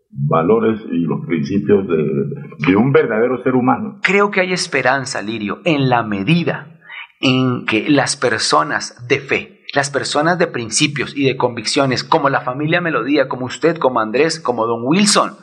valores 0.09 0.79
y 0.89 0.99
los 1.01 1.25
principios 1.27 1.85
de, 1.85 2.67
de 2.67 2.75
un 2.77 2.93
verdadero 2.93 3.43
ser 3.43 3.55
humano. 3.55 3.99
Creo 4.01 4.31
que 4.31 4.39
hay 4.39 4.53
esperanza, 4.53 5.21
Lirio, 5.21 5.59
en 5.65 5.89
la 5.89 6.03
medida 6.03 6.79
en 7.19 7.65
que 7.65 7.89
las 7.89 8.15
personas 8.15 9.05
de 9.09 9.19
fe, 9.19 9.65
las 9.73 9.89
personas 9.89 10.39
de 10.39 10.47
principios 10.47 11.13
y 11.13 11.25
de 11.25 11.35
convicciones, 11.35 12.05
como 12.05 12.29
la 12.29 12.39
familia 12.39 12.79
Melodía, 12.79 13.27
como 13.27 13.47
usted, 13.47 13.77
como 13.77 13.99
Andrés, 13.99 14.39
como 14.39 14.65
Don 14.65 14.81
Wilson, 14.85 15.33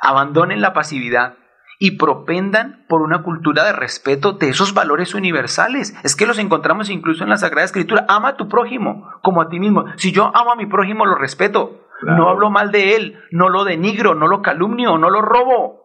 abandonen 0.00 0.62
la 0.62 0.72
pasividad 0.72 1.36
y 1.82 1.98
propendan 1.98 2.84
por 2.88 3.02
una 3.02 3.24
cultura 3.24 3.64
de 3.64 3.72
respeto 3.72 4.34
de 4.34 4.50
esos 4.50 4.72
valores 4.72 5.16
universales. 5.16 5.96
Es 6.04 6.14
que 6.14 6.26
los 6.26 6.38
encontramos 6.38 6.90
incluso 6.90 7.24
en 7.24 7.30
la 7.30 7.38
Sagrada 7.38 7.64
Escritura. 7.64 8.06
Ama 8.08 8.28
a 8.28 8.36
tu 8.36 8.48
prójimo 8.48 9.10
como 9.20 9.42
a 9.42 9.48
ti 9.48 9.58
mismo. 9.58 9.86
Si 9.96 10.12
yo 10.12 10.30
amo 10.32 10.52
a 10.52 10.54
mi 10.54 10.66
prójimo, 10.66 11.06
lo 11.06 11.16
respeto. 11.16 11.88
No 12.02 12.28
hablo 12.28 12.50
mal 12.50 12.70
de 12.70 12.94
él, 12.94 13.18
no 13.32 13.48
lo 13.48 13.64
denigro, 13.64 14.14
no 14.14 14.28
lo 14.28 14.42
calumnio, 14.42 14.96
no 14.96 15.10
lo 15.10 15.22
robo. 15.22 15.80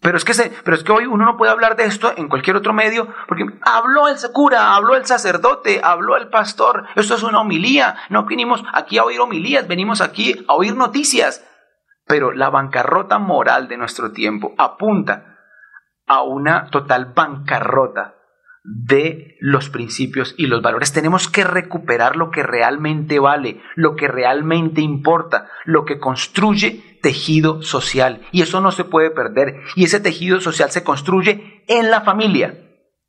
Pero 0.00 0.18
es, 0.18 0.24
que 0.24 0.34
se, 0.34 0.52
pero 0.62 0.76
es 0.76 0.84
que 0.84 0.92
hoy 0.92 1.06
uno 1.06 1.24
no 1.24 1.36
puede 1.36 1.50
hablar 1.50 1.74
de 1.74 1.86
esto 1.86 2.12
en 2.16 2.28
cualquier 2.28 2.54
otro 2.54 2.72
medio, 2.72 3.08
porque 3.26 3.44
habló 3.62 4.06
el 4.06 4.16
cura, 4.32 4.76
habló 4.76 4.94
el 4.94 5.04
sacerdote, 5.04 5.80
habló 5.82 6.16
el 6.16 6.28
pastor, 6.28 6.84
esto 6.94 7.16
es 7.16 7.24
una 7.24 7.40
homilía, 7.40 7.96
no 8.08 8.24
vinimos 8.24 8.62
aquí 8.72 8.98
a 8.98 9.04
oír 9.04 9.18
homilías, 9.18 9.66
venimos 9.66 10.00
aquí 10.00 10.44
a 10.46 10.54
oír 10.54 10.76
noticias. 10.76 11.44
Pero 12.14 12.30
la 12.30 12.48
bancarrota 12.48 13.18
moral 13.18 13.66
de 13.66 13.76
nuestro 13.76 14.12
tiempo 14.12 14.54
apunta 14.56 15.36
a 16.06 16.22
una 16.22 16.70
total 16.70 17.12
bancarrota 17.12 18.14
de 18.62 19.36
los 19.40 19.68
principios 19.68 20.32
y 20.38 20.46
los 20.46 20.62
valores. 20.62 20.92
Tenemos 20.92 21.26
que 21.26 21.42
recuperar 21.42 22.14
lo 22.14 22.30
que 22.30 22.44
realmente 22.44 23.18
vale, 23.18 23.60
lo 23.74 23.96
que 23.96 24.06
realmente 24.06 24.80
importa, 24.80 25.48
lo 25.64 25.84
que 25.84 25.98
construye 25.98 27.00
tejido 27.02 27.62
social. 27.62 28.20
Y 28.30 28.42
eso 28.42 28.60
no 28.60 28.70
se 28.70 28.84
puede 28.84 29.10
perder. 29.10 29.62
Y 29.74 29.82
ese 29.82 29.98
tejido 29.98 30.40
social 30.40 30.70
se 30.70 30.84
construye 30.84 31.64
en 31.66 31.90
la 31.90 32.02
familia, 32.02 32.54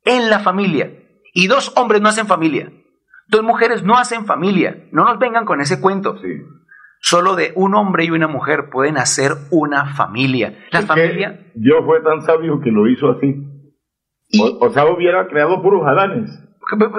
en 0.04 0.30
la 0.30 0.40
familia. 0.40 0.90
Y 1.32 1.46
dos 1.46 1.72
hombres 1.76 2.00
no 2.00 2.08
hacen 2.08 2.26
familia. 2.26 2.72
Dos 3.28 3.44
mujeres 3.44 3.84
no 3.84 3.98
hacen 3.98 4.26
familia. 4.26 4.88
No 4.90 5.04
nos 5.04 5.20
vengan 5.20 5.44
con 5.44 5.60
ese 5.60 5.80
cuento. 5.80 6.18
Solo 7.08 7.36
de 7.36 7.52
un 7.54 7.76
hombre 7.76 8.04
y 8.04 8.10
una 8.10 8.26
mujer 8.26 8.68
pueden 8.68 8.98
hacer 8.98 9.30
una 9.52 9.94
familia. 9.94 10.58
La 10.72 10.82
familia 10.82 11.52
Dios 11.54 11.84
fue 11.84 12.00
tan 12.00 12.20
sabio 12.22 12.60
que 12.60 12.72
lo 12.72 12.88
hizo 12.88 13.12
así. 13.12 13.32
O, 14.40 14.66
o 14.66 14.70
sea, 14.72 14.86
hubiera 14.86 15.28
creado 15.28 15.62
puros 15.62 15.86
Adanes. 15.86 16.28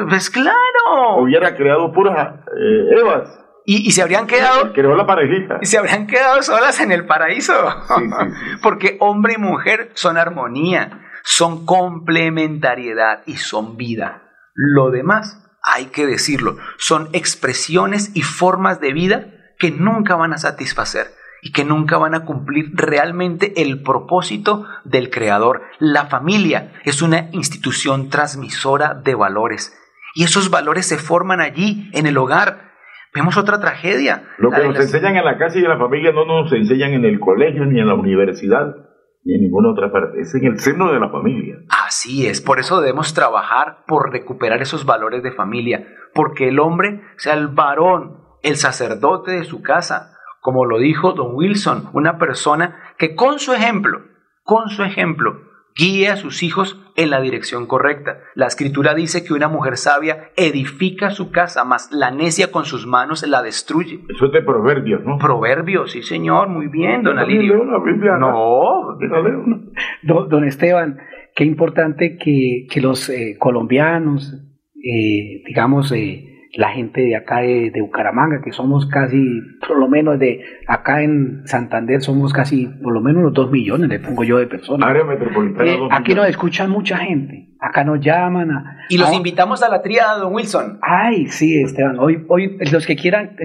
Pues 0.08 0.30
claro. 0.30 1.18
Hubiera 1.18 1.58
creado 1.58 1.92
puras 1.92 2.36
eh, 2.58 3.00
Evas. 3.02 3.38
Y, 3.66 3.86
y 3.86 3.92
se 3.92 4.02
habrían 4.02 4.28
quedado. 4.28 4.72
Creó 4.72 4.96
la 4.96 5.06
parejita. 5.06 5.60
Y 5.62 5.66
se 5.66 5.78
habrían 5.78 6.08
quedado 6.08 6.42
solas 6.42 6.80
en 6.80 6.94
el 6.94 7.06
paraíso. 7.06 7.54
Porque 8.64 8.96
hombre 9.02 9.34
y 9.34 9.42
mujer 9.42 9.92
son 9.94 10.16
armonía, 10.16 11.02
son 11.26 11.66
complementariedad 11.66 13.24
y 13.26 13.34
son 13.34 13.76
vida. 13.76 14.24
Lo 14.54 14.90
demás, 14.90 15.46
hay 15.62 15.88
que 15.88 16.08
decirlo, 16.08 16.56
son 16.78 17.10
expresiones 17.12 18.16
y 18.16 18.22
formas 18.22 18.80
de 18.80 18.94
vida 18.94 19.34
que 19.58 19.72
nunca 19.72 20.16
van 20.16 20.34
a 20.34 20.38
satisfacer 20.38 21.08
y 21.42 21.52
que 21.52 21.66
nunca 21.66 21.98
van 21.98 22.16
a 22.16 22.26
cumplir 22.26 22.72
realmente 22.74 23.62
el 23.62 23.82
propósito 23.84 24.66
del 24.86 25.10
creador. 25.10 25.62
La 25.80 26.06
familia 26.08 26.74
es 26.84 27.02
una 27.02 27.30
institución 27.32 28.10
transmisora 28.10 28.94
de 28.96 29.16
valores 29.16 29.78
y 30.16 30.24
esos 30.24 30.50
valores 30.50 30.88
se 30.88 30.98
forman 30.98 31.42
allí, 31.42 31.90
en 31.94 32.08
el 32.08 32.18
hogar. 32.18 32.72
Vemos 33.14 33.38
otra 33.38 33.60
tragedia. 33.60 34.28
Lo 34.40 34.50
que 34.52 34.64
nos 34.64 34.76
las- 34.76 34.86
enseñan 34.86 35.16
en 35.16 35.26
la 35.26 35.38
casa 35.38 35.60
y 35.60 35.64
en 35.64 35.70
la 35.70 35.78
familia 35.78 36.12
no 36.12 36.26
nos 36.26 36.52
enseñan 36.54 36.94
en 36.94 37.06
el 37.06 37.20
colegio, 37.20 37.66
ni 37.66 37.80
en 37.80 37.88
la 37.88 37.94
universidad, 37.94 38.76
ni 39.24 39.36
en 39.36 39.42
ninguna 39.42 39.72
otra 39.72 39.92
parte. 39.92 40.20
Es 40.22 40.34
en 40.36 40.46
el 40.46 40.60
seno 40.60 40.92
de 40.92 41.00
la 41.00 41.10
familia. 41.10 41.56
Así 41.70 42.26
es, 42.28 42.42
por 42.42 42.60
eso 42.60 42.82
debemos 42.82 43.14
trabajar 43.14 43.84
por 43.88 44.12
recuperar 44.12 44.62
esos 44.62 44.86
valores 44.86 45.22
de 45.24 45.32
familia, 45.32 45.88
porque 46.14 46.48
el 46.50 46.60
hombre 46.60 47.02
sea 47.18 47.34
el 47.36 47.48
varón, 47.48 48.18
el 48.48 48.56
sacerdote 48.56 49.32
de 49.32 49.44
su 49.44 49.62
casa, 49.62 50.14
como 50.42 50.66
lo 50.66 50.80
dijo 50.80 51.14
don 51.14 51.36
Wilson, 51.36 51.90
una 51.94 52.18
persona 52.18 52.78
que 52.98 53.16
con 53.16 53.40
su 53.40 53.54
ejemplo, 53.54 54.02
con 54.44 54.70
su 54.70 54.84
ejemplo, 54.84 55.42
guíe 55.76 56.08
a 56.10 56.16
sus 56.16 56.42
hijos 56.42 56.82
en 56.96 57.10
la 57.12 57.22
dirección 57.22 57.68
correcta. 57.68 58.20
La 58.34 58.48
escritura 58.48 58.96
dice 58.96 59.24
que 59.24 59.34
una 59.34 59.48
mujer 59.48 59.78
sabia 59.78 60.30
edifica 60.36 61.12
su 61.12 61.30
casa, 61.30 61.66
mas 61.66 61.92
la 61.92 62.10
necia 62.10 62.52
con 62.52 62.66
sus 62.66 62.88
manos 62.88 63.28
la 63.28 63.44
destruye. 63.44 64.00
Eso 64.10 64.26
es 64.26 64.32
de 64.32 64.42
proverbios, 64.42 65.04
¿no? 65.04 65.18
Proverbios, 65.18 65.92
sí 65.92 66.02
señor, 66.02 66.48
muy 66.48 66.68
bien, 66.68 67.04
don 67.04 67.20
Alirio. 67.20 67.56
leo 67.56 67.66
la 67.66 67.84
Biblia, 67.84 68.18
No, 68.18 68.98
leo. 69.00 69.44
Don, 70.04 70.30
don 70.30 70.46
Esteban, 70.46 70.98
qué 71.36 71.44
importante 71.44 72.18
que, 72.18 72.66
que 72.72 72.82
los 72.82 73.10
eh, 73.10 73.36
colombianos, 73.38 74.34
eh, 74.76 75.44
digamos, 75.46 75.92
eh, 75.92 76.37
la 76.58 76.70
gente 76.72 77.02
de 77.02 77.16
acá 77.16 77.40
de, 77.42 77.72
de 77.72 77.82
Bucaramanga, 77.82 78.42
que 78.44 78.52
somos 78.52 78.88
casi, 78.88 79.40
por 79.68 79.78
lo 79.80 79.88
menos 79.88 80.18
de 80.20 80.42
acá 80.68 81.04
en 81.04 81.44
Santander, 81.46 82.02
somos 82.02 82.34
casi, 82.34 82.66
por 82.84 82.94
lo 82.94 83.00
menos 83.00 83.22
unos 83.22 83.34
dos 83.34 83.52
millones, 83.52 83.88
le 83.90 84.00
pongo 84.00 84.24
yo 84.24 84.38
de 84.40 84.48
personas. 84.48 84.90
Área 84.90 85.04
metropolitana. 85.04 85.72
Eh, 85.72 85.80
aquí 85.92 86.16
nos 86.16 86.28
escuchan 86.28 86.70
mucha 86.72 86.98
gente, 86.98 87.50
acá 87.60 87.84
nos 87.84 88.00
llaman. 88.02 88.52
a- 88.52 88.78
Y 88.90 88.98
los 88.98 89.10
a- 89.10 89.14
invitamos 89.16 89.62
a 89.64 89.70
la 89.70 89.82
tríada, 89.84 90.18
don 90.18 90.34
Wilson. 90.34 90.80
Ay, 90.82 91.28
sí, 91.28 91.62
Esteban. 91.62 92.00
Hoy, 92.00 92.26
hoy 92.28 92.58
los 92.72 92.86
que 92.88 92.96
quieran 92.96 93.36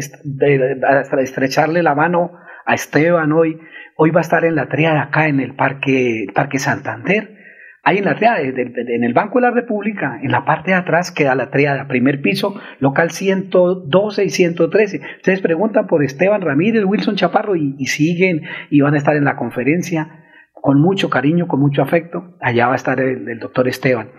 estrecharle 1.21 1.83
la 1.83 1.95
mano 1.95 2.33
a 2.67 2.75
Esteban 2.75 3.33
hoy, 3.33 3.59
hoy 3.97 4.11
va 4.11 4.21
a 4.21 4.23
estar 4.23 4.45
en 4.45 4.55
la 4.55 4.69
triada 4.69 5.03
acá 5.03 5.29
en 5.29 5.41
el 5.41 5.55
Parque, 5.55 6.27
Parque 6.35 6.59
Santander. 6.59 7.37
Ahí 7.85 7.99
en 7.99 8.05
la 8.05 8.15
triada, 8.15 8.41
en 8.41 9.03
el 9.03 9.13
Banco 9.13 9.41
de 9.41 9.43
la 9.43 9.51
República, 9.51 10.21
en 10.23 10.31
la 10.31 10.45
parte 10.45 10.71
de 10.71 10.77
atrás 10.77 11.11
queda 11.11 11.35
la 11.35 11.51
triada, 11.51 11.89
primer 11.89 12.23
piso, 12.23 12.55
local 12.79 13.11
112 13.11 14.25
y 14.25 14.31
113. 14.31 15.01
Ustedes 15.17 15.41
preguntan 15.41 15.89
por 15.89 16.05
Esteban 16.05 16.43
Ramírez, 16.43 16.85
Wilson 16.85 17.17
Chaparro 17.17 17.57
y, 17.57 17.85
siguen 17.87 18.43
y 18.71 18.81
van 18.81 18.95
a 18.95 18.99
estar 18.99 19.17
en 19.17 19.25
la 19.25 19.35
conferencia 19.35 20.23
con 20.53 20.81
mucho 20.81 21.11
cariño, 21.11 21.49
con 21.49 21.59
mucho 21.59 21.83
afecto. 21.83 22.37
Allá 22.41 22.69
va 22.69 22.75
a 22.75 22.77
estar 22.77 23.01
el, 23.01 23.41
doctor 23.41 23.67
Esteban. 23.67 24.11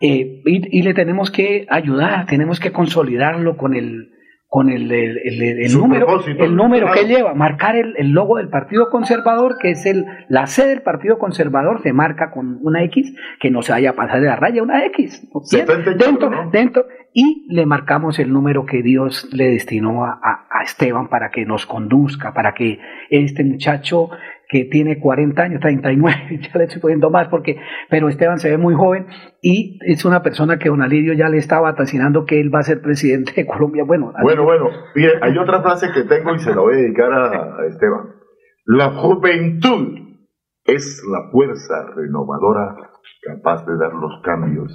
Eh, 0.00 0.40
y 0.46 0.82
le 0.82 0.94
tenemos 0.94 1.30
que 1.30 1.66
ayudar, 1.68 2.24
tenemos 2.24 2.58
que 2.58 2.72
consolidarlo 2.72 3.58
con 3.58 3.74
el 3.74 4.14
con 4.54 4.70
el, 4.70 4.92
el- 4.92 5.18
el- 5.18 5.42
el 5.64 5.68
Su 5.68 5.80
número, 5.80 6.06
propósito, 6.06 6.44
el 6.44 6.54
número 6.54 6.92
que 6.92 7.06
lleva, 7.08 7.34
marcar 7.34 7.74
el, 7.74 7.96
el 7.96 8.10
logo 8.12 8.36
del 8.36 8.48
Partido 8.50 8.88
Conservador, 8.88 9.56
que 9.60 9.72
es 9.72 9.84
el, 9.84 10.04
la 10.28 10.46
C 10.46 10.64
del 10.68 10.80
Partido 10.82 11.18
Conservador, 11.18 11.82
se 11.82 11.92
marca 11.92 12.30
con 12.30 12.60
una 12.62 12.84
X, 12.84 13.16
que 13.40 13.50
no 13.50 13.62
se 13.62 13.72
vaya 13.72 13.90
a 13.90 13.92
pasar 13.94 14.20
de 14.20 14.28
la 14.28 14.36
raya, 14.36 14.62
una 14.62 14.84
X, 14.86 15.28
¿no? 15.34 15.40
Bien, 15.50 15.66
78, 15.66 16.04
dentro, 16.06 16.30
¿no? 16.30 16.50
dentro, 16.52 16.86
y 17.12 17.46
le 17.52 17.66
marcamos 17.66 18.20
el 18.20 18.32
número 18.32 18.64
que 18.64 18.80
Dios 18.82 19.28
le 19.32 19.48
destinó 19.50 20.04
a, 20.04 20.20
a- 20.22 20.46
a 20.48 20.62
Esteban 20.62 21.08
para 21.08 21.30
que 21.30 21.44
nos 21.44 21.66
conduzca, 21.66 22.32
para 22.32 22.54
que 22.54 22.78
este 23.10 23.42
muchacho 23.42 24.10
que 24.54 24.66
tiene 24.66 25.00
40 25.00 25.42
años, 25.42 25.60
39, 25.60 26.38
ya 26.42 26.58
le 26.58 26.64
estoy 26.66 26.80
poniendo 26.80 27.10
más 27.10 27.26
porque, 27.26 27.58
pero 27.90 28.08
Esteban 28.08 28.38
se 28.38 28.50
ve 28.50 28.56
muy 28.56 28.72
joven 28.72 29.08
y 29.42 29.80
es 29.84 30.04
una 30.04 30.22
persona 30.22 30.60
que 30.60 30.68
don 30.68 30.80
Alirio 30.80 31.12
ya 31.12 31.28
le 31.28 31.38
está 31.38 31.58
vaticinando 31.58 32.24
que 32.24 32.40
él 32.40 32.54
va 32.54 32.60
a 32.60 32.62
ser 32.62 32.80
presidente 32.80 33.32
de 33.34 33.46
Colombia. 33.48 33.82
Bueno, 33.84 34.12
Bueno, 34.22 34.44
bueno, 34.44 34.70
mire, 34.94 35.14
hay 35.22 35.36
otra 35.38 35.60
frase 35.60 35.88
que 35.92 36.04
tengo 36.04 36.32
y 36.36 36.38
se 36.38 36.54
la 36.54 36.60
voy 36.60 36.74
a 36.74 36.76
dedicar 36.76 37.12
a, 37.12 37.62
a 37.62 37.66
Esteban. 37.66 38.14
La 38.64 38.90
juventud 38.90 39.98
es 40.64 41.02
la 41.10 41.32
fuerza 41.32 41.86
renovadora 41.96 42.76
capaz 43.22 43.66
de 43.66 43.76
dar 43.76 43.92
los 43.92 44.22
cambios 44.22 44.70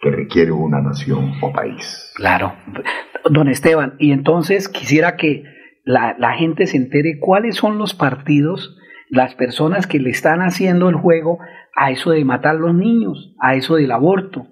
que 0.00 0.10
requiere 0.10 0.50
una 0.50 0.80
nación 0.80 1.34
o 1.40 1.52
país. 1.52 2.12
Claro. 2.16 2.52
Don 3.30 3.46
Esteban, 3.46 3.94
y 4.00 4.10
entonces 4.10 4.68
quisiera 4.68 5.14
que 5.14 5.44
la, 5.84 6.16
la 6.18 6.32
gente 6.32 6.66
se 6.66 6.78
entere 6.78 7.20
cuáles 7.20 7.54
son 7.54 7.78
los 7.78 7.94
partidos, 7.94 8.76
las 9.10 9.34
personas 9.34 9.86
que 9.86 9.98
le 10.00 10.10
están 10.10 10.40
haciendo 10.40 10.88
el 10.88 10.94
juego 10.96 11.38
a 11.76 11.90
eso 11.90 12.10
de 12.10 12.24
matar 12.24 12.56
a 12.56 12.58
los 12.58 12.74
niños, 12.74 13.34
a 13.40 13.54
eso 13.54 13.76
del 13.76 13.90
aborto. 13.92 14.46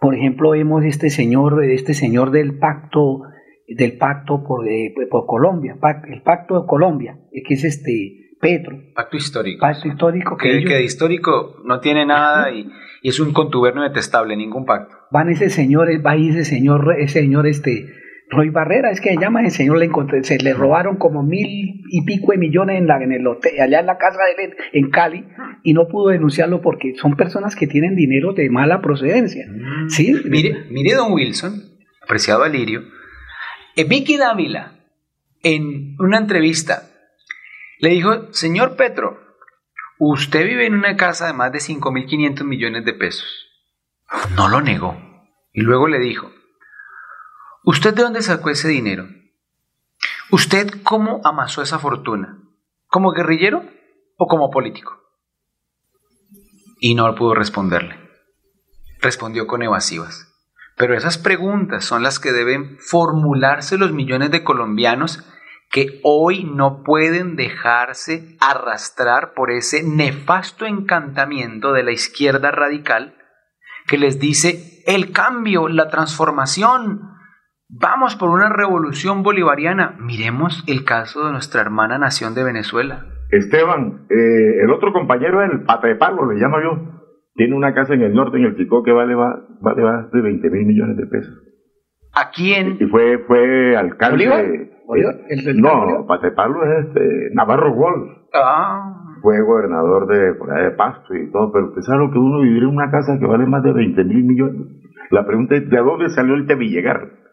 Por 0.00 0.14
ejemplo, 0.14 0.50
vemos 0.50 0.84
este 0.84 1.08
señor, 1.10 1.62
este 1.64 1.94
señor 1.94 2.30
del 2.30 2.58
pacto, 2.58 3.22
del 3.68 3.96
pacto 3.96 4.44
por, 4.46 4.68
eh, 4.68 4.92
por 5.10 5.26
Colombia, 5.26 5.76
el 6.08 6.22
pacto 6.22 6.60
de 6.60 6.66
Colombia, 6.66 7.18
eh, 7.32 7.42
que 7.46 7.54
es 7.54 7.64
este 7.64 8.20
Petro. 8.40 8.76
Pacto 8.94 9.16
histórico. 9.16 9.60
Pacto 9.60 9.88
histórico 9.88 10.36
que, 10.36 10.48
Que, 10.50 10.56
ellos- 10.58 10.68
que 10.68 10.76
de 10.76 10.84
histórico 10.84 11.56
no 11.64 11.80
tiene 11.80 12.04
nada 12.04 12.50
y, 12.50 12.68
y 13.00 13.08
es 13.08 13.18
un 13.20 13.32
contubernio 13.32 13.82
detestable, 13.82 14.36
ningún 14.36 14.66
pacto. 14.66 14.94
van 15.10 15.30
ese 15.30 15.48
señor, 15.48 15.88
va 16.04 16.10
ahí 16.10 16.28
ese 16.28 16.44
señor, 16.44 16.94
ese 16.98 17.20
señor 17.20 17.46
este 17.46 17.86
Roy 18.30 18.50
Barrera, 18.50 18.90
es 18.90 19.00
que 19.00 19.10
se 19.10 19.20
llama 19.20 19.42
ese 19.42 19.58
señor, 19.58 19.78
le 19.78 19.86
encontré, 19.86 20.24
se 20.24 20.38
le 20.38 20.54
robaron 20.54 20.96
como 20.96 21.22
mil 21.22 21.82
y 21.88 22.04
pico 22.04 22.32
de 22.32 22.38
millones 22.38 22.78
en, 22.78 22.86
la, 22.86 23.02
en 23.02 23.12
el 23.12 23.26
hotel, 23.26 23.60
allá 23.60 23.80
en 23.80 23.86
la 23.86 23.98
casa 23.98 24.18
de 24.36 24.44
él, 24.44 24.56
en 24.72 24.90
Cali, 24.90 25.24
y 25.62 25.74
no 25.74 25.86
pudo 25.88 26.08
denunciarlo 26.08 26.60
porque 26.60 26.94
son 26.96 27.16
personas 27.16 27.54
que 27.54 27.66
tienen 27.66 27.94
dinero 27.94 28.32
de 28.32 28.48
mala 28.50 28.80
procedencia. 28.80 29.46
¿Sí? 29.88 30.14
Mire, 30.24 30.64
mire, 30.70 30.94
don 30.94 31.12
Wilson, 31.12 31.62
apreciado 32.02 32.44
Alirio, 32.44 32.82
eh, 33.76 33.84
Vicky 33.84 34.16
Dávila, 34.16 34.72
en 35.42 35.96
una 35.98 36.18
entrevista, 36.18 36.88
le 37.78 37.90
dijo, 37.90 38.32
señor 38.32 38.76
Petro, 38.76 39.18
usted 39.98 40.46
vive 40.46 40.66
en 40.66 40.74
una 40.74 40.96
casa 40.96 41.26
de 41.26 41.34
más 41.34 41.52
de 41.52 41.58
5.500 41.58 42.44
millones 42.44 42.84
de 42.84 42.94
pesos. 42.94 43.50
No 44.36 44.48
lo 44.48 44.60
negó. 44.60 44.96
Y 45.52 45.60
luego 45.60 45.88
le 45.88 45.98
dijo, 45.98 46.30
¿usted 47.64 47.94
de 47.94 48.02
dónde 48.02 48.22
sacó 48.22 48.50
ese 48.50 48.68
dinero? 48.68 49.08
¿Usted 50.30 50.82
cómo 50.82 51.20
amasó 51.24 51.62
esa 51.62 51.78
fortuna? 51.78 52.38
¿Como 52.86 53.12
guerrillero 53.12 53.64
o 54.16 54.26
como 54.26 54.50
político? 54.50 55.00
Y 56.78 56.94
no 56.94 57.14
pudo 57.14 57.34
responderle. 57.34 57.98
Respondió 59.00 59.46
con 59.46 59.62
evasivas. 59.62 60.30
Pero 60.76 60.96
esas 60.96 61.18
preguntas 61.18 61.84
son 61.84 62.02
las 62.02 62.18
que 62.18 62.32
deben 62.32 62.78
formularse 62.78 63.78
los 63.78 63.92
millones 63.92 64.30
de 64.30 64.42
colombianos 64.42 65.24
que 65.70 66.00
hoy 66.04 66.44
no 66.44 66.82
pueden 66.84 67.36
dejarse 67.36 68.36
arrastrar 68.40 69.34
por 69.34 69.50
ese 69.50 69.82
nefasto 69.82 70.66
encantamiento 70.66 71.72
de 71.72 71.82
la 71.82 71.92
izquierda 71.92 72.50
radical 72.50 73.16
que 73.86 73.98
les 73.98 74.18
dice 74.18 74.82
el 74.86 75.12
cambio, 75.12 75.68
la 75.68 75.88
transformación, 75.88 77.13
vamos 77.80 78.16
por 78.16 78.30
una 78.30 78.48
revolución 78.50 79.22
bolivariana. 79.22 79.96
Miremos 80.00 80.64
el 80.66 80.84
caso 80.84 81.26
de 81.26 81.32
nuestra 81.32 81.60
hermana 81.60 81.98
nación 81.98 82.34
de 82.34 82.44
Venezuela. 82.44 83.06
Esteban, 83.30 84.06
eh, 84.10 84.62
el 84.62 84.70
otro 84.70 84.92
compañero, 84.92 85.42
el 85.42 85.62
pata 85.64 85.88
de 85.88 85.96
palo, 85.96 86.30
le 86.30 86.38
llamo 86.40 86.56
yo, 86.62 87.00
tiene 87.34 87.54
una 87.56 87.74
casa 87.74 87.94
en 87.94 88.02
el 88.02 88.14
norte, 88.14 88.36
en 88.36 88.44
el 88.44 88.56
Chicó, 88.56 88.82
que 88.84 88.92
vale, 88.92 89.14
va- 89.14 89.40
vale 89.60 89.82
más 89.82 90.10
de 90.12 90.20
20 90.20 90.50
mil 90.50 90.66
millones 90.66 90.96
de 90.96 91.06
pesos. 91.06 91.34
¿A 92.14 92.30
quién? 92.30 92.76
Y 92.80 92.86
fue, 92.86 93.18
fue 93.26 93.76
alcalde. 93.76 94.28
¿Bolívar? 94.28 94.44
¿Bolívar? 94.86 95.14
¿El 95.28 95.44
del 95.44 95.60
no, 95.60 96.04
pata 96.06 96.26
de 96.28 96.32
palo 96.32 96.62
es 96.64 96.86
este, 96.86 97.30
Navarro 97.34 97.74
Wolf. 97.74 98.08
Ah, 98.34 99.00
Fue 99.22 99.40
gobernador 99.40 100.06
de, 100.06 100.34
por 100.34 100.52
de 100.54 100.70
Pasto 100.72 101.14
y 101.14 101.30
todo, 101.32 101.50
pero 101.52 101.68
usted 101.68 101.80
sabe 101.82 102.06
lo 102.06 102.12
que 102.12 102.18
uno 102.18 102.40
vivir 102.40 102.62
en 102.64 102.68
una 102.68 102.90
casa 102.90 103.18
que 103.18 103.26
vale 103.26 103.46
más 103.46 103.62
de 103.64 103.72
20 103.72 104.04
mil 104.04 104.22
millones. 104.24 104.66
La 105.10 105.26
pregunta 105.26 105.56
es, 105.56 105.68
¿de 105.68 105.76
dónde 105.78 106.08
salió 106.10 106.34
el 106.34 106.46
Tevillegar? 106.46 107.23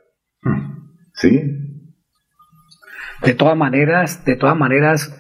¿Sí? 1.14 1.42
De 3.24 3.34
todas 3.36 3.56
maneras, 3.56 4.26
de 4.26 4.36
todas 4.36 4.58
maneras, 4.58 5.18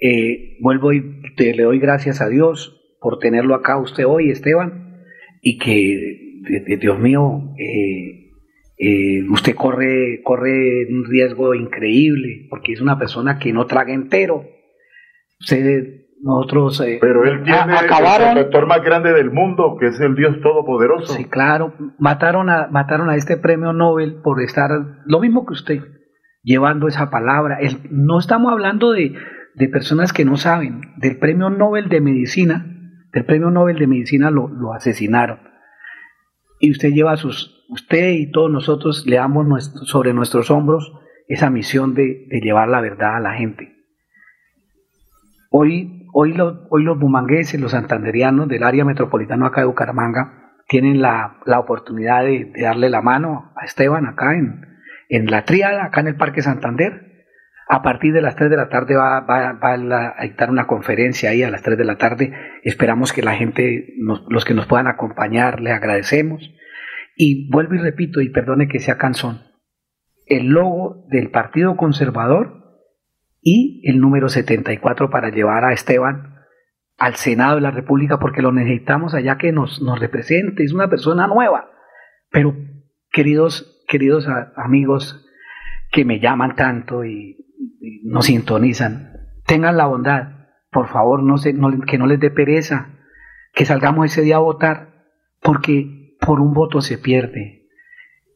eh, 0.00 0.56
vuelvo 0.60 0.92
y 0.92 1.22
te, 1.36 1.54
le 1.54 1.64
doy 1.64 1.78
gracias 1.78 2.20
a 2.20 2.28
Dios 2.28 2.80
por 3.00 3.18
tenerlo 3.18 3.54
acá 3.54 3.76
usted 3.78 4.06
hoy, 4.06 4.30
Esteban, 4.30 5.02
y 5.42 5.58
que, 5.58 6.76
Dios 6.80 6.98
mío, 6.98 7.52
eh, 7.58 8.30
eh, 8.78 9.22
usted 9.28 9.54
corre, 9.54 10.22
corre 10.22 10.86
un 10.88 11.04
riesgo 11.04 11.54
increíble, 11.54 12.46
porque 12.48 12.72
es 12.72 12.80
una 12.80 12.98
persona 12.98 13.38
que 13.38 13.52
no 13.52 13.66
traga 13.66 13.92
entero. 13.92 14.44
Usted, 15.40 16.01
nosotros... 16.22 16.80
eh, 16.80 16.98
Pero 17.00 17.24
él 17.24 17.42
tiene 17.42 17.58
a- 17.58 17.80
acabaron, 17.80 18.28
el 18.28 18.34
protector 18.34 18.66
más 18.66 18.82
grande 18.82 19.12
del 19.12 19.30
mundo, 19.30 19.76
que 19.78 19.88
es 19.88 20.00
el 20.00 20.14
Dios 20.14 20.40
Todopoderoso. 20.42 21.12
Sí, 21.14 21.24
claro. 21.26 21.74
Mataron 21.98 22.48
a, 22.48 22.68
mataron 22.68 23.10
a 23.10 23.16
este 23.16 23.36
premio 23.36 23.72
Nobel 23.72 24.20
por 24.22 24.40
estar 24.42 24.70
lo 25.04 25.20
mismo 25.20 25.44
que 25.46 25.52
usted, 25.54 25.80
llevando 26.42 26.88
esa 26.88 27.10
palabra. 27.10 27.58
El- 27.60 27.80
no 27.90 28.18
estamos 28.18 28.52
hablando 28.52 28.92
de, 28.92 29.14
de 29.54 29.68
personas 29.68 30.12
que 30.12 30.24
no 30.24 30.36
saben. 30.36 30.80
Del 30.96 31.18
premio 31.18 31.50
Nobel 31.50 31.88
de 31.88 32.00
Medicina, 32.00 32.66
del 33.12 33.24
premio 33.24 33.50
Nobel 33.50 33.78
de 33.78 33.86
Medicina 33.86 34.30
lo, 34.30 34.48
lo 34.48 34.72
asesinaron. 34.72 35.40
Y 36.60 36.70
usted 36.70 36.90
lleva 36.90 37.16
sus, 37.16 37.64
usted 37.70 38.10
y 38.12 38.30
todos 38.30 38.50
nosotros 38.50 39.04
le 39.06 39.16
damos 39.16 39.46
nuestro- 39.46 39.82
sobre 39.84 40.14
nuestros 40.14 40.50
hombros 40.52 40.92
esa 41.26 41.50
misión 41.50 41.94
de, 41.94 42.26
de 42.28 42.40
llevar 42.40 42.68
la 42.68 42.80
verdad 42.80 43.16
a 43.16 43.20
la 43.20 43.34
gente. 43.34 43.70
Hoy, 45.50 46.01
hoy, 46.12 46.32
lo- 46.34 46.66
hoy 46.70 46.84
los 46.84 46.98
bumangueses, 46.98 47.60
los 47.60 47.72
santanderianos 47.72 48.48
del 48.48 48.62
área 48.62 48.84
metropolitana 48.84 49.46
acá 49.48 49.62
de 49.62 49.66
Bucaramanga, 49.66 50.52
tienen 50.68 51.02
la, 51.02 51.38
la 51.46 51.58
oportunidad 51.58 52.22
de, 52.24 52.52
darle 52.60 52.88
la 52.90 53.02
mano 53.02 53.52
a 53.60 53.64
Esteban 53.64 54.06
acá 54.06 54.34
en, 54.36 54.60
en 55.08 55.26
la 55.30 55.44
tríada, 55.44 55.84
acá 55.84 56.00
en 56.00 56.08
el 56.08 56.16
Parque 56.16 56.42
Santander. 56.42 57.10
A 57.68 57.82
partir 57.82 58.12
de 58.12 58.20
las 58.20 58.36
3 58.36 58.50
de 58.50 58.56
la 58.56 58.68
tarde 58.68 58.96
va, 58.96 59.20
va- 59.20 59.58
a 60.18 60.22
dictar 60.22 60.50
una 60.50 60.66
conferencia 60.66 61.30
ahí 61.30 61.42
a 61.42 61.50
las 61.50 61.62
3 61.62 61.78
de 61.78 61.84
la 61.84 61.96
tarde. 61.96 62.32
Esperamos 62.64 63.12
que 63.12 63.22
la 63.22 63.34
gente, 63.34 63.94
los 64.28 64.44
que 64.44 64.52
nos 64.54 64.66
puedan 64.66 64.88
acompañar, 64.88 65.60
le 65.60 65.70
agradecemos. 65.72 66.54
Y 67.16 67.50
vuelvo 67.50 67.74
y 67.74 67.78
repito, 67.78 68.20
y 68.20 68.30
perdone 68.30 68.68
que 68.68 68.78
sea 68.80 68.98
cansón, 68.98 69.40
el 70.26 70.48
logo 70.48 71.06
del 71.10 71.30
Partido 71.30 71.76
Conservador 71.76 72.61
y 73.42 73.82
el 73.90 74.00
número 74.00 74.28
74 74.28 75.10
para 75.10 75.30
llevar 75.30 75.64
a 75.64 75.72
Esteban 75.72 76.36
al 76.96 77.16
Senado 77.16 77.56
de 77.56 77.60
la 77.62 77.70
República 77.72 78.18
porque 78.18 78.42
lo 78.42 78.52
necesitamos 78.52 79.14
allá 79.14 79.36
que 79.36 79.50
nos, 79.52 79.82
nos 79.82 79.98
represente, 79.98 80.62
es 80.62 80.72
una 80.72 80.88
persona 80.88 81.26
nueva. 81.26 81.68
Pero 82.30 82.54
queridos, 83.10 83.82
queridos 83.88 84.28
amigos 84.56 85.26
que 85.90 86.04
me 86.04 86.20
llaman 86.20 86.54
tanto 86.54 87.04
y, 87.04 87.36
y 87.80 88.08
nos 88.08 88.26
sintonizan, 88.26 89.10
tengan 89.46 89.76
la 89.76 89.86
bondad, 89.86 90.28
por 90.70 90.88
favor, 90.88 91.22
no 91.22 91.36
se, 91.38 91.52
no- 91.52 91.80
que 91.80 91.98
no 91.98 92.06
les 92.06 92.20
dé 92.20 92.30
pereza, 92.30 92.94
que 93.52 93.64
salgamos 93.66 94.06
ese 94.06 94.22
día 94.22 94.36
a 94.36 94.40
votar, 94.40 95.04
porque 95.42 96.16
por 96.20 96.40
un 96.40 96.54
voto 96.54 96.80
se 96.80 96.96
pierde. 96.98 97.61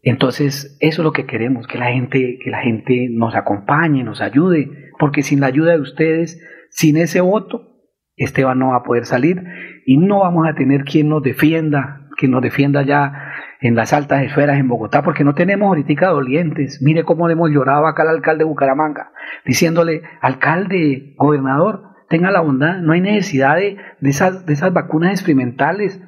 Entonces, 0.07 0.79
eso 0.79 1.03
es 1.03 1.05
lo 1.05 1.13
que 1.13 1.27
queremos, 1.27 1.67
que 1.67 1.79
la 1.79 1.87
gente, 1.87 2.39
que 2.41 2.49
la 2.49 2.61
gente 2.61 3.09
nos 3.11 3.35
acompañe, 3.35 4.05
nos 4.05 4.21
ayude, 4.21 4.71
porque 5.01 5.25
sin 5.25 5.41
la 5.41 5.49
ayuda 5.49 5.73
de 5.73 5.81
ustedes, 5.81 6.41
sin 6.71 6.97
ese 6.97 7.21
voto, 7.21 7.81
Esteban 8.15 8.61
no 8.61 8.69
va 8.69 8.77
a 8.77 8.83
poder 8.85 9.05
salir 9.05 9.43
y 9.85 9.97
no 9.97 10.21
vamos 10.21 10.47
a 10.47 10.55
tener 10.55 10.85
quien 10.85 11.09
nos 11.09 11.25
defienda, 11.25 12.07
quien 12.17 12.31
nos 12.31 12.41
defienda 12.41 12.83
ya 12.83 13.33
en 13.61 13.75
las 13.75 13.93
altas 13.93 14.23
esferas 14.23 14.61
en 14.61 14.69
Bogotá, 14.69 15.03
porque 15.03 15.25
no 15.25 15.35
tenemos 15.35 15.67
ahorita 15.67 16.07
dolientes. 16.07 16.81
Mire 16.81 17.03
cómo 17.03 17.27
le 17.27 17.33
hemos 17.33 17.51
llorado 17.51 17.89
acá 17.89 18.05
al 18.05 18.11
alcalde 18.11 18.45
de 18.45 18.49
Bucaramanga, 18.49 19.11
diciéndole, 19.45 20.03
alcalde, 20.21 21.17
gobernador, 21.17 21.83
tenga 22.09 22.31
la 22.31 22.43
bondad, 22.43 22.79
no 22.79 22.93
hay 22.93 23.01
necesidad 23.01 23.57
de, 23.57 23.77
de 23.99 24.09
esas, 24.09 24.47
de 24.47 24.53
esas 24.53 24.73
vacunas 24.73 25.11
experimentales. 25.11 26.01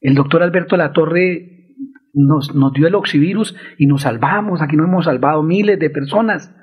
El 0.00 0.16
doctor 0.16 0.42
Alberto 0.42 0.76
Latorre 0.76 1.57
nos, 2.26 2.54
nos 2.54 2.72
dio 2.72 2.86
el 2.88 2.94
oxivirus 2.94 3.56
y 3.78 3.86
nos 3.86 4.02
salvamos, 4.02 4.60
aquí 4.62 4.76
nos 4.76 4.86
hemos 4.88 5.04
salvado 5.04 5.42
miles 5.42 5.78
de 5.78 5.90
personas. 5.90 6.54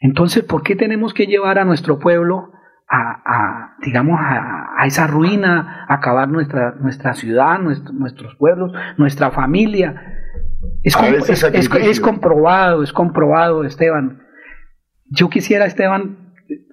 Entonces, 0.00 0.42
¿por 0.44 0.62
qué 0.62 0.76
tenemos 0.76 1.14
que 1.14 1.26
llevar 1.26 1.58
a 1.58 1.64
nuestro 1.64 1.98
pueblo 1.98 2.50
a, 2.88 3.22
a, 3.24 3.76
digamos, 3.82 4.18
a, 4.20 4.70
a 4.78 4.86
esa 4.86 5.06
ruina, 5.06 5.84
a 5.88 5.94
acabar 5.94 6.28
nuestra, 6.28 6.74
nuestra 6.80 7.14
ciudad, 7.14 7.58
nuestro- 7.58 7.92
nuestros 7.94 8.34
pueblos, 8.36 8.72
nuestra 8.98 9.30
familia? 9.30 10.20
Es, 10.82 10.96
com- 10.96 11.04
es- 11.30 11.42
es- 11.54 11.70
es 11.90 12.00
comprobado, 12.00 12.82
es 12.82 12.92
comprobado, 12.92 13.64
Esteban. 13.64 14.20
Yo 15.10 15.28
quisiera, 15.28 15.64
Esteban, 15.66 16.32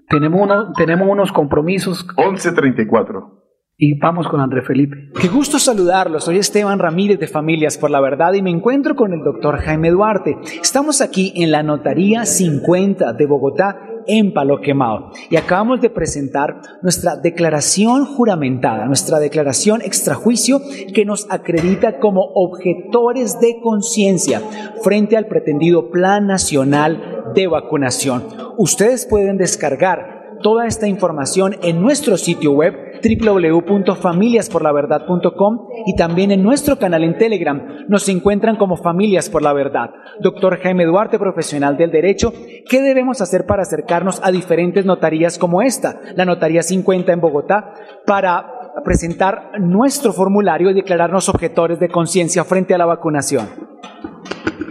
tenemos, 0.10 0.42
uno- 0.42 0.74
tenemos 0.74 1.08
unos 1.10 1.32
compromisos 1.32 2.06
1134. 2.18 3.41
Y 3.84 3.96
vamos 3.96 4.28
con 4.28 4.40
André 4.40 4.62
Felipe. 4.62 5.10
Qué 5.20 5.28
gusto 5.28 5.58
saludarlos. 5.58 6.26
Soy 6.26 6.38
Esteban 6.38 6.78
Ramírez 6.78 7.20
de 7.20 7.26
Familias 7.26 7.80
por 7.80 7.90
la 7.90 8.00
Verdad 8.00 8.34
y 8.34 8.44
me 8.44 8.52
encuentro 8.52 8.96
con 8.96 9.12
el 9.12 9.24
doctor 9.24 9.58
Jaime 9.58 9.90
Duarte. 9.90 10.38
Estamos 10.62 11.02
aquí 11.02 11.34
en 11.36 11.50
la 11.50 11.64
Notaría 11.64 12.26
50 12.26 13.14
de 13.14 13.26
Bogotá 13.26 13.80
en 14.06 14.34
Palo 14.34 14.62
Quemado. 14.62 15.10
Y 15.32 15.36
acabamos 15.36 15.82
de 15.82 15.90
presentar 15.90 16.62
nuestra 16.84 17.16
declaración 17.16 18.06
juramentada, 18.06 18.86
nuestra 18.86 19.18
declaración 19.18 19.82
extrajuicio 19.82 20.62
que 20.94 21.04
nos 21.04 21.26
acredita 21.32 21.98
como 21.98 22.22
objetores 22.36 23.40
de 23.40 23.56
conciencia 23.64 24.42
frente 24.84 25.18
al 25.18 25.26
pretendido 25.26 25.90
Plan 25.90 26.28
Nacional 26.28 27.24
de 27.34 27.48
Vacunación. 27.48 28.28
Ustedes 28.60 29.08
pueden 29.08 29.38
descargar 29.38 30.21
toda 30.42 30.68
esta 30.68 30.88
información 30.88 31.56
en 31.62 31.82
nuestro 31.82 32.18
sitio 32.18 32.52
web 32.52 32.92
www.familiasporlaverdad.com 33.02 35.68
y 35.86 35.96
también 35.96 36.32
en 36.32 36.44
nuestro 36.44 36.78
canal 36.78 37.04
en 37.04 37.18
Telegram. 37.18 37.86
Nos 37.88 38.08
encuentran 38.10 38.58
como 38.58 38.78
Familias 38.78 39.30
por 39.30 39.42
la 39.42 39.54
Verdad. 39.54 39.92
Doctor 40.20 40.60
Jaime 40.60 40.86
Duarte, 40.86 41.18
profesional 41.18 41.78
del 41.78 41.92
derecho, 41.92 42.34
¿qué 42.70 42.82
debemos 42.82 43.22
hacer 43.22 43.46
para 43.46 43.64
acercarnos 43.64 44.20
a 44.24 44.32
diferentes 44.32 44.86
notarías 44.86 45.38
como 45.38 45.62
esta, 45.62 46.00
la 46.16 46.26
Notaría 46.26 46.64
50 46.64 47.12
en 47.12 47.22
Bogotá, 47.22 47.74
para 48.06 48.46
presentar 48.84 49.52
nuestro 49.60 50.14
formulario 50.14 50.70
y 50.70 50.74
declararnos 50.74 51.30
objetores 51.30 51.80
de 51.80 51.90
conciencia 51.90 52.44
frente 52.44 52.74
a 52.74 52.78
la 52.78 52.86
vacunación? 52.86 53.48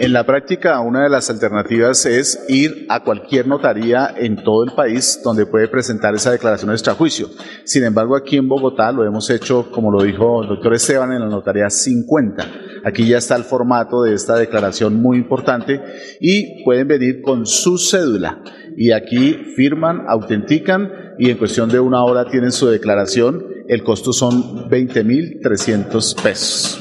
En 0.03 0.15
la 0.15 0.25
práctica, 0.25 0.81
una 0.81 1.03
de 1.03 1.11
las 1.11 1.29
alternativas 1.29 2.07
es 2.07 2.47
ir 2.49 2.87
a 2.89 3.05
cualquier 3.05 3.47
notaría 3.47 4.09
en 4.17 4.43
todo 4.43 4.65
el 4.65 4.73
país 4.73 5.21
donde 5.23 5.45
puede 5.45 5.69
presentar 5.69 6.15
esa 6.15 6.31
declaración 6.31 6.71
de 6.71 6.77
extrajuicio. 6.77 7.29
Sin 7.65 7.85
embargo, 7.85 8.17
aquí 8.17 8.39
en 8.39 8.49
Bogotá 8.49 8.93
lo 8.93 9.05
hemos 9.05 9.29
hecho, 9.29 9.71
como 9.71 9.91
lo 9.91 10.03
dijo 10.03 10.43
el 10.43 10.49
doctor 10.49 10.73
Esteban, 10.73 11.13
en 11.13 11.21
la 11.21 11.27
notaría 11.27 11.69
50. 11.69 12.51
Aquí 12.83 13.07
ya 13.07 13.19
está 13.19 13.37
el 13.37 13.45
formato 13.45 14.03
de 14.03 14.15
esta 14.15 14.37
declaración 14.37 15.03
muy 15.03 15.19
importante 15.19 15.83
y 16.19 16.65
pueden 16.65 16.89
venir 16.89 17.21
con 17.21 17.45
su 17.45 17.77
cédula. 17.77 18.41
Y 18.79 18.93
aquí 18.93 19.35
firman, 19.55 20.07
autentican 20.09 20.91
y 21.19 21.29
en 21.29 21.37
cuestión 21.37 21.69
de 21.69 21.79
una 21.79 22.03
hora 22.05 22.25
tienen 22.25 22.53
su 22.53 22.69
declaración. 22.69 23.45
El 23.69 23.83
costo 23.83 24.15
son 24.15 24.71
20.300 24.71 26.23
pesos. 26.23 26.81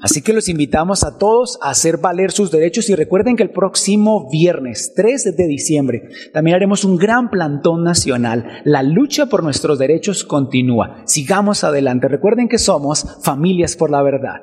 Así 0.00 0.22
que 0.22 0.32
los 0.32 0.48
invitamos 0.48 1.04
a 1.04 1.18
todos 1.18 1.58
a 1.62 1.70
hacer 1.70 1.98
valer 1.98 2.32
sus 2.32 2.50
derechos 2.50 2.88
y 2.88 2.94
recuerden 2.94 3.36
que 3.36 3.42
el 3.42 3.50
próximo 3.50 4.28
viernes 4.30 4.92
3 4.96 5.36
de 5.36 5.46
diciembre 5.46 6.08
también 6.32 6.56
haremos 6.56 6.84
un 6.84 6.96
gran 6.96 7.30
plantón 7.30 7.84
nacional. 7.84 8.62
La 8.64 8.82
lucha 8.82 9.26
por 9.26 9.42
nuestros 9.42 9.78
derechos 9.78 10.24
continúa. 10.24 11.02
Sigamos 11.06 11.64
adelante. 11.64 12.08
Recuerden 12.08 12.48
que 12.48 12.58
somos 12.58 13.18
familias 13.22 13.76
por 13.76 13.90
la 13.90 14.02
verdad. 14.02 14.40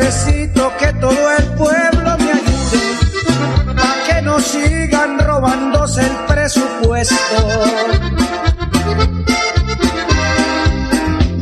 Necesito 0.00 0.72
que 0.78 0.92
todo 0.94 1.30
el 1.38 1.44
pueblo 1.54 2.16
me 2.18 2.32
ayude 2.32 3.74
para 3.76 4.04
que 4.06 4.22
no 4.22 4.40
sigan 4.40 5.18
robándose 5.18 6.00
el 6.00 6.16
presupuesto. 6.26 7.16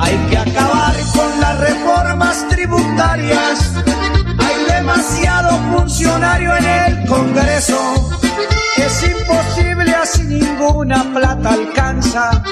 Hay 0.01 0.17
que 0.31 0.39
acabar 0.39 0.95
con 1.15 1.41
las 1.41 1.59
reformas 1.61 2.49
tributarias. 2.49 3.75
Hay 4.39 4.77
demasiado 4.77 5.51
funcionario 5.73 6.57
en 6.57 6.65
el 6.65 7.07
Congreso. 7.07 8.11
Es 8.77 9.05
imposible 9.05 9.95
así 9.95 10.25
ninguna 10.25 11.05
plata 11.15 11.53
alcanza. 11.53 12.43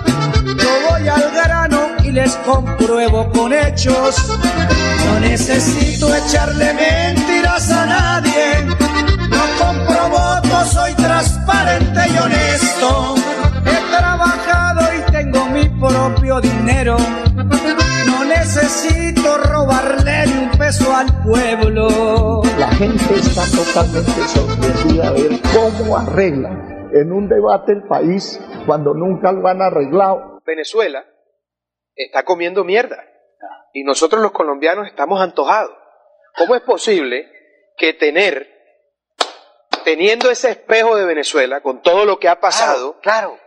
Les 2.26 2.36
compruebo 2.38 3.30
con 3.30 3.52
hechos. 3.52 4.36
No 5.06 5.20
necesito 5.20 6.12
echarle 6.12 6.74
mentiras 6.74 7.70
a 7.70 7.86
nadie. 7.86 8.64
No 9.30 9.44
compro 9.60 10.08
votos, 10.10 10.68
soy 10.72 10.92
transparente 10.94 12.00
y 12.12 12.18
honesto. 12.18 13.14
He 13.64 13.96
trabajado 13.96 14.80
y 14.96 15.12
tengo 15.12 15.46
mi 15.46 15.68
propio 15.68 16.40
dinero. 16.40 16.96
No 18.06 18.24
necesito 18.24 19.38
robarle 19.38 20.26
ni 20.26 20.38
un 20.46 20.50
peso 20.58 20.96
al 20.96 21.06
pueblo. 21.22 22.42
La 22.58 22.68
gente 22.72 23.14
está 23.14 23.44
totalmente 23.55 24.26
sorprendida 24.26 25.08
a 25.08 25.12
ver 25.12 25.40
cómo 25.55 25.96
arreglan 25.96 26.90
en 26.92 27.12
un 27.12 27.28
debate 27.28 27.72
el 27.72 27.82
país 27.84 28.40
cuando 28.66 28.94
nunca 28.94 29.30
lo 29.30 29.46
han 29.46 29.62
arreglado. 29.62 30.40
Venezuela 30.44 31.05
está 31.97 32.25
comiendo 32.25 32.62
mierda 32.62 33.05
y 33.73 33.83
nosotros 33.83 34.23
los 34.23 34.33
colombianos 34.33 34.86
estamos 34.86 35.20
antojados. 35.20 35.76
¿Cómo 36.36 36.55
es 36.55 36.62
posible 36.62 37.31
que 37.76 37.94
tener, 37.94 38.49
teniendo 39.84 40.31
ese 40.31 40.50
espejo 40.50 40.97
de 40.97 41.05
Venezuela, 41.05 41.60
con 41.60 41.83
todo 41.83 42.05
lo 42.05 42.18
que 42.18 42.28
ha 42.28 42.41
pasado, 42.41 42.99
claro, 43.00 43.39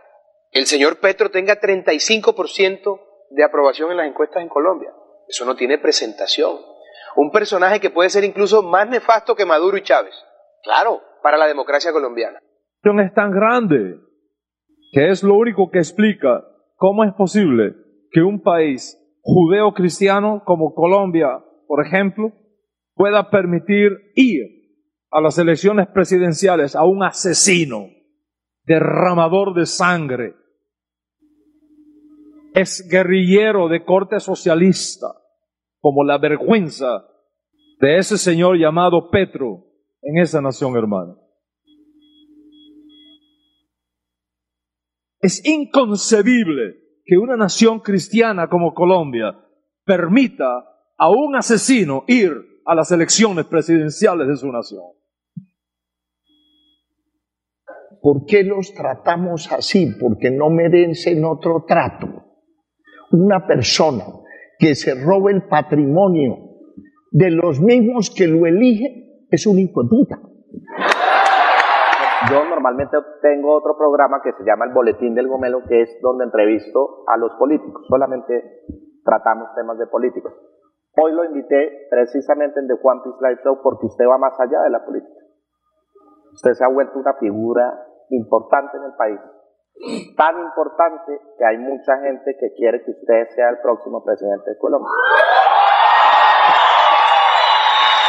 el 0.52 0.66
señor 0.66 0.98
Petro 0.98 1.30
tenga 1.30 1.60
35% 1.60 3.00
de 3.30 3.44
aprobación 3.44 3.90
en 3.92 3.96
las 3.96 4.06
encuestas 4.06 4.42
en 4.42 4.48
Colombia? 4.48 4.92
Eso 5.28 5.44
no 5.44 5.54
tiene 5.54 5.78
presentación. 5.78 6.58
Un 7.16 7.30
personaje 7.30 7.80
que 7.80 7.90
puede 7.90 8.10
ser 8.10 8.24
incluso 8.24 8.62
más 8.62 8.88
nefasto 8.88 9.34
que 9.34 9.44
Maduro 9.46 9.76
y 9.76 9.82
Chávez. 9.82 10.14
Claro, 10.62 11.00
para 11.22 11.36
la 11.36 11.46
democracia 11.46 11.92
colombiana. 11.92 12.38
es 12.82 13.14
tan 13.14 13.30
grande 13.30 13.96
que 14.92 15.10
es 15.10 15.22
lo 15.22 15.34
único 15.34 15.70
que 15.70 15.78
explica 15.78 16.44
cómo 16.76 17.04
es 17.04 17.12
posible 17.14 17.74
que 18.10 18.22
un 18.22 18.42
país 18.42 18.96
judeo-cristiano 19.22 20.42
como 20.44 20.74
Colombia, 20.74 21.44
por 21.66 21.84
ejemplo, 21.84 22.32
pueda 22.94 23.30
permitir 23.30 24.12
ir 24.14 24.60
a 25.10 25.20
las 25.20 25.38
elecciones 25.38 25.88
presidenciales 25.88 26.76
a 26.76 26.84
un 26.84 27.02
asesino, 27.02 27.88
derramador 28.64 29.54
de 29.54 29.66
sangre, 29.66 30.34
es 32.54 32.86
guerrillero 32.90 33.68
de 33.68 33.84
corte 33.84 34.20
socialista, 34.20 35.08
como 35.80 36.04
la 36.04 36.18
vergüenza 36.18 37.06
de 37.80 37.98
ese 37.98 38.18
señor 38.18 38.58
llamado 38.58 39.10
Petro 39.10 39.66
en 40.02 40.18
esa 40.18 40.40
nación 40.40 40.76
hermana. 40.76 41.16
Es 45.20 45.44
inconcebible 45.44 46.79
que 47.10 47.18
una 47.18 47.36
nación 47.36 47.80
cristiana 47.80 48.48
como 48.48 48.72
Colombia 48.72 49.36
permita 49.84 50.46
a 50.96 51.10
un 51.10 51.34
asesino 51.34 52.04
ir 52.06 52.30
a 52.64 52.76
las 52.76 52.92
elecciones 52.92 53.46
presidenciales 53.46 54.28
de 54.28 54.36
su 54.36 54.46
nación. 54.46 54.84
¿Por 58.00 58.26
qué 58.26 58.44
los 58.44 58.72
tratamos 58.74 59.50
así? 59.50 59.92
Porque 59.98 60.30
no 60.30 60.50
merecen 60.50 61.24
otro 61.24 61.64
trato. 61.66 62.06
Una 63.10 63.44
persona 63.44 64.04
que 64.56 64.76
se 64.76 64.94
robe 64.94 65.32
el 65.32 65.48
patrimonio 65.48 66.36
de 67.10 67.32
los 67.32 67.60
mismos 67.60 68.10
que 68.10 68.28
lo 68.28 68.46
eligen 68.46 69.26
es 69.28 69.48
un 69.48 69.58
hijo 69.58 69.82
de 69.82 69.88
puta. 69.88 70.20
Yo 72.28 72.44
normalmente 72.44 72.98
tengo 73.22 73.56
otro 73.56 73.78
programa 73.78 74.20
que 74.22 74.32
se 74.32 74.44
llama 74.44 74.66
El 74.66 74.74
Boletín 74.74 75.14
del 75.14 75.28
Gomelo, 75.28 75.62
que 75.66 75.82
es 75.82 75.98
donde 76.02 76.24
entrevisto 76.24 77.04
a 77.06 77.16
los 77.16 77.32
políticos. 77.36 77.86
Solamente 77.88 78.62
tratamos 79.02 79.54
temas 79.54 79.78
de 79.78 79.86
políticos. 79.86 80.34
Hoy 80.96 81.12
lo 81.12 81.24
invité 81.24 81.86
precisamente 81.88 82.60
en 82.60 82.68
The 82.68 82.74
Juan 82.82 83.02
Piece 83.02 83.16
Live 83.22 83.40
Show 83.42 83.62
porque 83.62 83.86
usted 83.86 84.04
va 84.06 84.18
más 84.18 84.38
allá 84.38 84.60
de 84.62 84.70
la 84.70 84.84
política. 84.84 85.20
Usted 86.34 86.52
se 86.52 86.64
ha 86.64 86.68
vuelto 86.68 86.98
una 86.98 87.14
figura 87.14 87.86
importante 88.10 88.76
en 88.76 88.84
el 88.84 88.92
país. 88.94 89.20
Tan 90.16 90.38
importante 90.38 91.18
que 91.38 91.44
hay 91.44 91.56
mucha 91.56 91.96
gente 92.00 92.36
que 92.38 92.52
quiere 92.54 92.84
que 92.84 92.90
usted 92.90 93.28
sea 93.34 93.48
el 93.48 93.60
próximo 93.62 94.04
presidente 94.04 94.50
de 94.50 94.58
Colombia. 94.58 94.90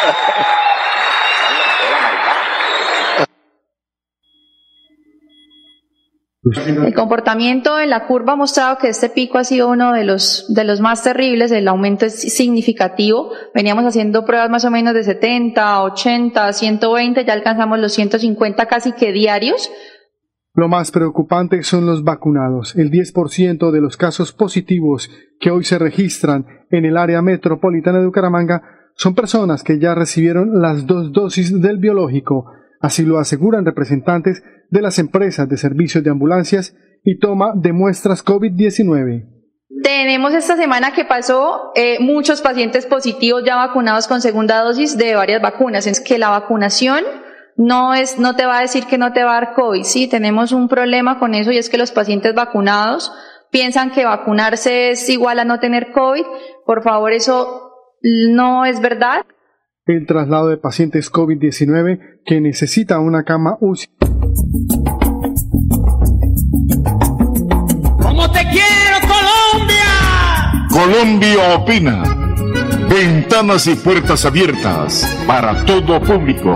El 6.44 6.96
comportamiento 6.96 7.80
en 7.80 7.92
la 7.92 8.08
curva 8.08 8.34
ha 8.34 8.36
mostrado 8.36 8.80
que 8.80 8.90
este 8.90 9.10
pico 9.10 9.38
ha 9.38 9.44
sido 9.44 9.70
uno 9.70 9.94
de 9.94 10.04
los, 10.04 10.52
de 10.52 10.64
los 10.64 10.82
más 10.82 11.04
terribles, 11.04 11.52
el 11.52 11.68
aumento 11.68 12.08
es 12.08 12.20
significativo. 12.34 13.30
Veníamos 13.54 13.86
haciendo 13.86 14.26
pruebas 14.26 14.50
más 14.50 14.66
o 14.66 14.72
menos 14.72 14.96
de 14.96 15.04
70, 15.04 15.84
80, 15.84 16.54
120, 16.54 17.26
ya 17.26 17.34
alcanzamos 17.34 17.78
los 17.78 17.94
150 17.94 18.66
casi 18.66 18.92
que 18.94 19.12
diarios. 19.12 19.70
Lo 20.56 20.68
más 20.68 20.90
preocupante 20.90 21.62
son 21.62 21.86
los 21.86 22.04
vacunados. 22.04 22.76
El 22.76 22.90
10% 22.90 23.70
de 23.70 23.82
los 23.82 23.96
casos 23.96 24.34
positivos 24.34 25.12
que 25.40 25.52
hoy 25.52 25.64
se 25.64 25.78
registran 25.78 26.48
en 26.72 26.86
el 26.86 26.98
área 26.98 27.22
metropolitana 27.22 28.00
de 28.00 28.08
Bucaramanga 28.08 28.64
son 28.96 29.14
personas 29.14 29.64
que 29.64 29.78
ya 29.78 29.94
recibieron 29.94 30.60
las 30.60 30.88
dos 30.88 31.14
dosis 31.14 31.62
del 31.62 31.78
biológico. 31.78 32.52
Así 32.82 33.06
lo 33.06 33.20
aseguran 33.20 33.66
representantes 33.66 34.44
de 34.70 34.82
las 34.82 35.00
empresas 35.00 35.48
de 35.48 35.58
servicios 35.58 36.04
de 36.04 36.10
ambulancias 36.10 36.76
y 37.04 37.20
toma 37.20 37.54
de 37.56 37.74
muestras 37.74 38.26
COVID-19. 38.26 39.28
Tenemos 39.84 40.34
esta 40.34 40.58
semana 40.58 40.94
que 40.94 41.06
pasó 41.06 41.72
eh, 41.76 41.98
muchos 42.00 42.42
pacientes 42.42 42.86
positivos 42.86 43.44
ya 43.46 43.56
vacunados 43.56 44.08
con 44.08 44.22
segunda 44.22 44.62
dosis 44.62 44.98
de 44.98 45.16
varias 45.16 45.42
vacunas. 45.42 45.88
Es 45.88 46.00
que 46.00 46.18
la 46.18 46.30
vacunación 46.30 47.04
no 47.56 47.94
es, 47.94 48.20
no 48.20 48.36
te 48.36 48.46
va 48.46 48.60
a 48.60 48.62
decir 48.62 48.86
que 48.86 48.98
no 48.98 49.14
te 49.14 49.24
va 49.24 49.38
a 49.38 49.42
dar 49.42 49.54
COVID. 49.54 49.84
Sí, 49.84 50.08
tenemos 50.08 50.52
un 50.52 50.68
problema 50.68 51.20
con 51.20 51.34
eso 51.34 51.52
y 51.52 51.58
es 51.58 51.70
que 51.70 51.78
los 51.78 51.92
pacientes 51.92 52.36
vacunados 52.36 53.12
piensan 53.52 53.92
que 53.92 54.06
vacunarse 54.06 54.92
es 54.92 55.10
igual 55.10 55.40
a 55.40 55.46
no 55.46 55.60
tener 55.60 55.92
COVID. 55.92 56.26
Por 56.66 56.84
favor, 56.84 57.12
eso 57.12 57.72
no 58.02 58.66
es 58.66 58.82
verdad. 58.82 59.26
El 59.88 60.06
traslado 60.06 60.50
de 60.50 60.58
pacientes 60.58 61.12
COVID-19 61.12 62.20
que 62.24 62.40
necesita 62.40 63.00
una 63.00 63.24
cama 63.24 63.58
UCI. 63.62 63.88
¡Como 68.00 68.32
te 68.32 68.42
quiero, 68.52 69.00
Colombia! 69.02 70.68
Colombia 70.70 71.56
opina. 71.56 72.04
Ventanas 72.88 73.66
y 73.66 73.74
puertas 73.74 74.24
abiertas 74.24 75.18
para 75.26 75.66
todo 75.66 76.00
público. 76.00 76.54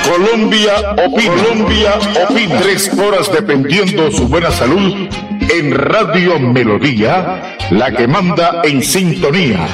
Colombia 0.03 0.73
opina. 1.05 1.33
Colombia 1.33 1.93
opina. 2.29 2.59
Tres 2.59 2.91
horas 2.97 3.31
dependiendo 3.31 4.11
su 4.11 4.27
buena 4.27 4.51
salud 4.51 5.07
en 5.49 5.71
Radio 5.73 6.39
Melodía, 6.39 7.55
la 7.69 7.91
que 7.91 8.05
manda 8.07 8.61
en 8.65 8.83
sintonía. 8.83 9.65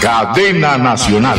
Cadena 0.00 0.76
Nacional. 0.76 1.38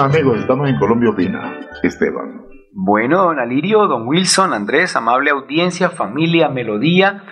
Bueno 0.00 0.14
amigos, 0.14 0.40
estamos 0.40 0.70
en 0.70 0.78
Colombia 0.78 1.10
Opina. 1.10 1.60
Esteban. 1.82 2.46
Bueno, 2.72 3.22
don 3.22 3.38
Alirio, 3.38 3.86
don 3.86 4.08
Wilson, 4.08 4.54
Andrés, 4.54 4.96
amable 4.96 5.28
audiencia, 5.28 5.90
familia, 5.90 6.48
melodía. 6.48 7.22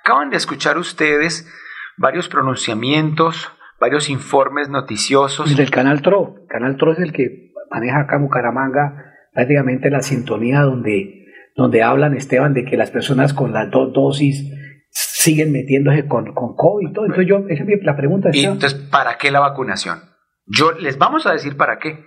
Acaban 0.00 0.30
de 0.30 0.36
escuchar 0.36 0.78
ustedes 0.78 1.52
varios 1.96 2.28
pronunciamientos, 2.28 3.50
varios 3.80 4.08
informes 4.10 4.68
noticiosos. 4.68 5.56
Del 5.56 5.72
Canal 5.72 6.02
TRO. 6.02 6.36
Canal 6.48 6.76
TRO 6.76 6.92
es 6.92 7.00
el 7.00 7.12
que 7.12 7.50
maneja 7.68 8.02
acá 8.02 8.14
en 8.14 8.22
Bucaramanga 8.22 9.12
prácticamente 9.32 9.90
la 9.90 10.00
sintonía 10.00 10.60
donde, 10.60 11.26
donde 11.56 11.82
hablan, 11.82 12.14
Esteban, 12.14 12.54
de 12.54 12.64
que 12.64 12.76
las 12.76 12.92
personas 12.92 13.34
con 13.34 13.52
las 13.52 13.72
dos 13.72 13.92
dosis 13.92 14.52
siguen 14.88 15.50
metiéndose 15.50 16.06
con, 16.06 16.32
con 16.32 16.54
COVID 16.54 16.90
y 16.90 16.92
todo. 16.92 17.06
Entonces 17.06 17.26
yo, 17.26 17.38
esa 17.48 17.64
es 17.64 17.82
la 17.82 17.96
pregunta. 17.96 18.30
Y 18.32 18.44
entonces, 18.44 18.74
¿para 18.74 19.18
qué 19.18 19.32
la 19.32 19.40
vacunación? 19.40 20.13
Yo 20.46 20.72
les 20.72 20.98
vamos 20.98 21.26
a 21.26 21.32
decir 21.32 21.56
para 21.56 21.78
qué. 21.78 22.06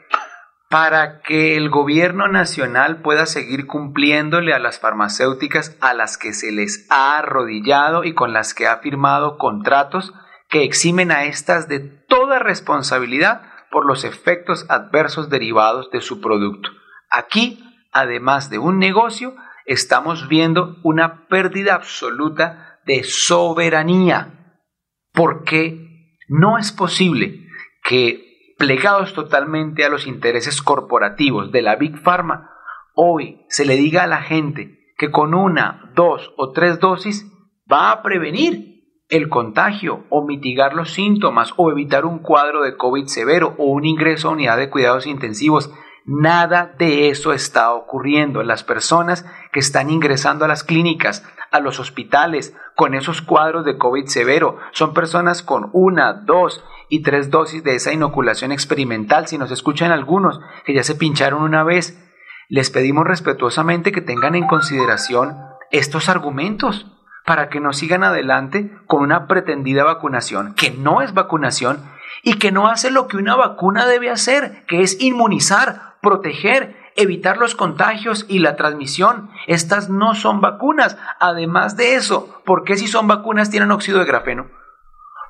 Para 0.70 1.22
que 1.22 1.56
el 1.56 1.70
gobierno 1.70 2.28
nacional 2.28 3.02
pueda 3.02 3.26
seguir 3.26 3.68
cumpliéndole 3.68 4.54
a 4.54 4.60
las 4.60 4.80
farmacéuticas 4.80 5.78
a 5.80 5.94
las 5.94 6.18
que 6.18 6.34
se 6.34 6.52
les 6.52 6.86
ha 6.92 7.18
arrodillado 7.18 8.04
y 8.04 8.14
con 8.14 8.34
las 8.34 8.54
que 8.54 8.68
ha 8.68 8.78
firmado 8.78 9.38
contratos 9.38 10.14
que 10.50 10.64
eximen 10.64 11.12
a 11.12 11.26
estas 11.26 11.68
de 11.68 11.80
toda 11.80 12.40
responsabilidad 12.40 13.42
por 13.72 13.86
los 13.86 14.04
efectos 14.04 14.66
adversos 14.70 15.30
derivados 15.30 15.90
de 15.92 16.02
su 16.02 16.22
producto. 16.22 16.70
Aquí, 17.10 17.64
además 17.92 18.50
de 18.50 18.60
un 18.60 18.80
negocio, 18.80 19.36
estamos 19.66 20.28
viendo 20.28 20.78
una 20.84 21.28
pérdida 21.28 21.76
absoluta 21.76 22.80
de 22.86 23.04
soberanía 23.04 24.62
porque 25.14 26.18
no 26.28 26.58
es 26.58 26.72
posible 26.72 27.48
que, 27.84 28.27
plegados 28.58 29.14
totalmente 29.14 29.86
a 29.86 29.90
los 29.90 30.08
intereses 30.08 30.62
corporativos 30.62 31.52
de 31.52 31.62
la 31.62 31.76
Big 31.76 32.02
Pharma, 32.02 32.52
hoy 32.94 33.46
se 33.50 33.66
le 33.66 33.76
diga 33.76 34.04
a 34.04 34.08
la 34.08 34.22
gente 34.22 34.94
que 34.98 35.12
con 35.12 35.34
una, 35.34 35.92
dos 35.96 36.34
o 36.38 36.52
tres 36.52 36.80
dosis 36.80 37.32
va 37.72 37.92
a 37.92 38.02
prevenir 38.02 38.78
el 39.10 39.30
contagio 39.30 40.06
o 40.10 40.26
mitigar 40.26 40.74
los 40.74 40.92
síntomas 40.92 41.54
o 41.56 41.72
evitar 41.72 42.06
un 42.06 42.20
cuadro 42.20 42.64
de 42.64 42.76
COVID 42.76 43.06
severo 43.06 43.56
o 43.58 43.66
un 43.66 43.86
ingreso 43.86 44.28
a 44.28 44.32
unidad 44.32 44.58
de 44.58 44.70
cuidados 44.70 45.08
intensivos. 45.08 45.72
Nada 46.06 46.74
de 46.78 47.10
eso 47.10 47.34
está 47.34 47.74
ocurriendo. 47.74 48.42
Las 48.44 48.64
personas 48.64 49.26
que 49.52 49.60
están 49.60 49.90
ingresando 49.90 50.46
a 50.46 50.48
las 50.48 50.64
clínicas, 50.64 51.26
a 51.52 51.60
los 51.60 51.80
hospitales, 51.80 52.56
con 52.76 52.96
esos 52.96 53.22
cuadros 53.22 53.66
de 53.66 53.78
COVID 53.78 54.08
severo, 54.08 54.58
son 54.72 54.94
personas 54.94 55.42
con 55.44 55.70
una, 55.74 56.14
dos 56.14 56.64
y 56.90 57.02
tres 57.02 57.30
dosis 57.30 57.64
de 57.64 57.76
esa 57.76 57.94
inoculación 57.94 58.52
experimental. 58.52 59.28
Si 59.28 59.38
nos 59.38 59.52
escuchan 59.52 59.92
algunos 59.92 60.40
que 60.66 60.74
ya 60.74 60.84
se 60.84 60.96
pincharon 60.96 61.42
una 61.42 61.64
vez, 61.64 62.04
les 62.50 62.70
pedimos 62.70 63.06
respetuosamente 63.06 63.92
que 63.92 64.02
tengan 64.02 64.36
en 64.36 64.48
consideración 64.48 65.38
estos 65.72 66.10
argumentos 66.10 66.88
para 67.26 67.50
que 67.50 67.60
no 67.60 67.74
sigan 67.74 68.04
adelante 68.04 68.72
con 68.86 69.02
una 69.02 69.28
pretendida 69.28 69.84
vacunación 69.84 70.54
que 70.56 70.72
no 70.72 71.02
es 71.02 71.14
vacunación 71.14 71.84
y 72.24 72.36
que 72.36 72.52
no 72.52 72.68
hace 72.68 72.90
lo 72.90 73.08
que 73.08 73.18
una 73.18 73.36
vacuna 73.36 73.86
debe 73.86 74.10
hacer, 74.10 74.66
que 74.68 74.82
es 74.82 75.00
inmunizar, 75.02 75.98
proteger, 76.02 76.76
evitar 76.96 77.38
los 77.38 77.56
contagios 77.56 78.26
y 78.28 78.40
la 78.40 78.56
transmisión. 78.56 79.30
Estas 79.46 79.90
no 79.90 80.16
son 80.16 80.42
vacunas. 80.42 80.98
Además 81.20 81.78
de 81.78 81.96
eso, 81.96 82.42
¿por 82.46 82.64
qué 82.64 82.76
si 82.76 82.88
son 82.88 83.08
vacunas 83.08 83.50
tienen 83.50 83.72
óxido 83.72 84.00
de 84.00 84.06
grafeno? 84.06 84.48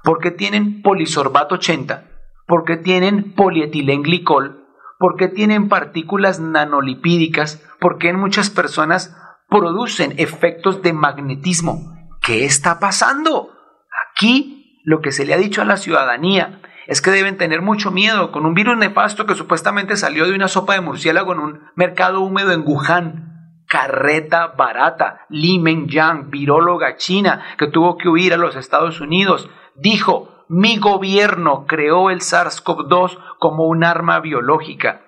¿Por 0.08 0.20
qué 0.20 0.32
tienen 0.32 0.82
polisorbato 0.84 1.56
80? 1.56 2.06
¿Por 2.48 2.64
qué 2.64 2.78
tienen 2.78 3.34
polietilenglicol? 3.34 4.66
¿Por 5.00 5.18
qué 5.18 5.28
tienen 5.28 5.68
partículas 5.68 6.40
nanolipídicas? 6.40 7.62
¿Por 7.82 7.98
qué 7.98 8.08
en 8.08 8.18
muchas 8.18 8.50
personas 8.50 9.18
producen 9.50 10.14
efectos 10.18 10.82
de 10.82 10.94
magnetismo? 10.94 11.94
¿Qué 12.22 12.46
está 12.46 12.80
pasando? 12.80 13.50
Aquí 14.10 14.80
lo 14.86 15.02
que 15.02 15.12
se 15.12 15.26
le 15.26 15.34
ha 15.34 15.38
dicho 15.38 15.62
a 15.62 15.66
la 15.66 15.76
ciudadanía 15.76 16.62
es 16.88 17.02
que 17.02 17.12
deben 17.12 17.36
tener 17.36 17.62
mucho 17.62 17.92
miedo 17.92 18.32
con 18.32 18.46
un 18.46 18.54
virus 18.54 18.78
nefasto 18.78 19.26
que 19.26 19.36
supuestamente 19.36 19.98
salió 19.98 20.26
de 20.26 20.36
una 20.36 20.48
sopa 20.48 20.76
de 20.76 20.80
murciélago 20.80 21.34
en 21.34 21.40
un 21.40 21.64
mercado 21.76 22.22
húmedo 22.22 22.54
en 22.54 22.64
Wuhan. 22.66 23.26
Carreta 23.68 24.54
barata, 24.58 25.26
Li 25.28 25.60
Mengyang, 25.60 26.30
viróloga 26.30 26.96
china 26.96 27.44
que 27.58 27.68
tuvo 27.68 27.98
que 27.98 28.08
huir 28.08 28.34
a 28.34 28.38
los 28.38 28.56
Estados 28.56 29.02
Unidos, 29.02 29.50
dijo, 29.78 30.30
mi 30.50 30.78
gobierno 30.78 31.66
creó 31.68 32.10
el 32.10 32.20
SARS-CoV-2 32.20 33.18
como 33.40 33.66
un 33.68 33.84
arma 33.84 34.20
biológica. 34.20 35.07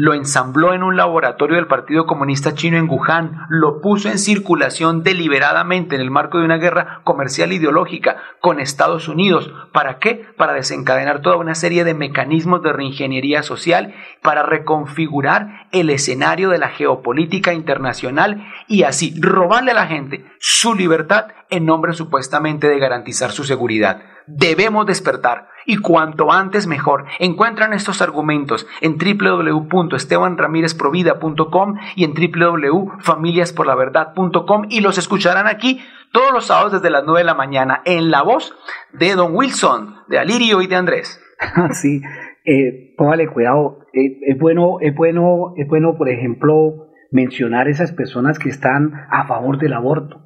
Lo 0.00 0.14
ensambló 0.14 0.74
en 0.74 0.84
un 0.84 0.96
laboratorio 0.96 1.56
del 1.56 1.66
Partido 1.66 2.06
Comunista 2.06 2.54
Chino 2.54 2.76
en 2.76 2.88
Wuhan, 2.88 3.46
lo 3.48 3.80
puso 3.80 4.08
en 4.08 4.20
circulación 4.20 5.02
deliberadamente 5.02 5.96
en 5.96 6.00
el 6.00 6.12
marco 6.12 6.38
de 6.38 6.44
una 6.44 6.56
guerra 6.56 7.00
comercial 7.02 7.52
ideológica 7.52 8.16
con 8.38 8.60
Estados 8.60 9.08
Unidos. 9.08 9.52
¿Para 9.72 9.98
qué? 9.98 10.24
Para 10.36 10.52
desencadenar 10.52 11.20
toda 11.20 11.34
una 11.34 11.56
serie 11.56 11.82
de 11.82 11.94
mecanismos 11.94 12.62
de 12.62 12.72
reingeniería 12.72 13.42
social, 13.42 13.92
para 14.22 14.44
reconfigurar 14.44 15.66
el 15.72 15.90
escenario 15.90 16.50
de 16.50 16.58
la 16.58 16.68
geopolítica 16.68 17.52
internacional 17.52 18.46
y 18.68 18.84
así 18.84 19.20
robarle 19.20 19.72
a 19.72 19.74
la 19.74 19.88
gente 19.88 20.24
su 20.38 20.76
libertad 20.76 21.32
en 21.50 21.66
nombre 21.66 21.92
supuestamente 21.92 22.68
de 22.68 22.78
garantizar 22.78 23.32
su 23.32 23.42
seguridad. 23.42 24.00
Debemos 24.28 24.86
despertar 24.86 25.48
y 25.68 25.76
cuanto 25.76 26.32
antes 26.32 26.66
mejor. 26.66 27.04
Encuentran 27.20 27.72
estos 27.74 28.02
argumentos 28.02 28.66
en 28.80 28.96
www.estebanramirezprovida.com 28.96 31.76
y 31.94 32.04
en 32.04 32.14
www.familiasporlaverdad.com 32.14 34.62
y 34.70 34.80
los 34.80 34.96
escucharán 34.96 35.46
aquí 35.46 35.82
todos 36.10 36.32
los 36.32 36.46
sábados 36.46 36.72
desde 36.72 36.88
las 36.88 37.04
9 37.04 37.20
de 37.20 37.24
la 37.24 37.34
mañana 37.34 37.82
en 37.84 38.10
la 38.10 38.22
voz 38.22 38.56
de 38.94 39.14
Don 39.14 39.36
Wilson, 39.36 39.96
de 40.08 40.18
Alirio 40.18 40.62
y 40.62 40.66
de 40.66 40.76
Andrés. 40.76 41.22
sí, 41.72 42.00
eh, 42.46 42.94
póngale 42.96 43.28
cuidado. 43.28 43.80
Eh, 43.92 44.20
es 44.26 44.38
bueno, 44.38 44.78
es 44.80 44.94
bueno, 44.94 45.52
es 45.58 45.68
bueno, 45.68 45.98
por 45.98 46.08
ejemplo, 46.08 46.86
mencionar 47.10 47.68
esas 47.68 47.92
personas 47.92 48.38
que 48.38 48.48
están 48.48 48.94
a 49.10 49.26
favor 49.26 49.58
del 49.58 49.74
aborto. 49.74 50.24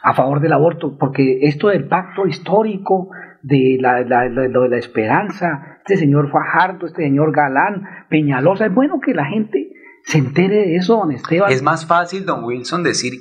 a 0.00 0.14
favor 0.14 0.38
del 0.38 0.52
aborto, 0.52 0.96
porque 0.96 1.40
esto 1.42 1.66
del 1.68 1.88
pacto 1.88 2.28
histórico, 2.28 3.10
de 3.42 3.78
la, 3.80 4.00
la- 4.02 4.28
lo 4.28 4.62
de 4.62 4.68
la 4.68 4.78
esperanza, 4.78 5.78
este 5.78 5.96
señor 5.96 6.30
Fajardo, 6.30 6.86
este 6.86 7.02
señor 7.02 7.32
Galán, 7.34 8.06
Peñalosa, 8.10 8.66
es 8.66 8.74
bueno 8.74 9.00
que 9.04 9.14
la 9.14 9.26
gente 9.26 9.70
se 10.04 10.18
entere 10.18 10.56
de 10.56 10.76
eso, 10.76 10.96
don 10.96 11.12
Esteban. 11.12 11.50
Es 11.52 11.62
más 11.62 11.86
fácil, 11.86 12.24
don 12.24 12.44
Wilson, 12.44 12.82
decir 12.82 13.12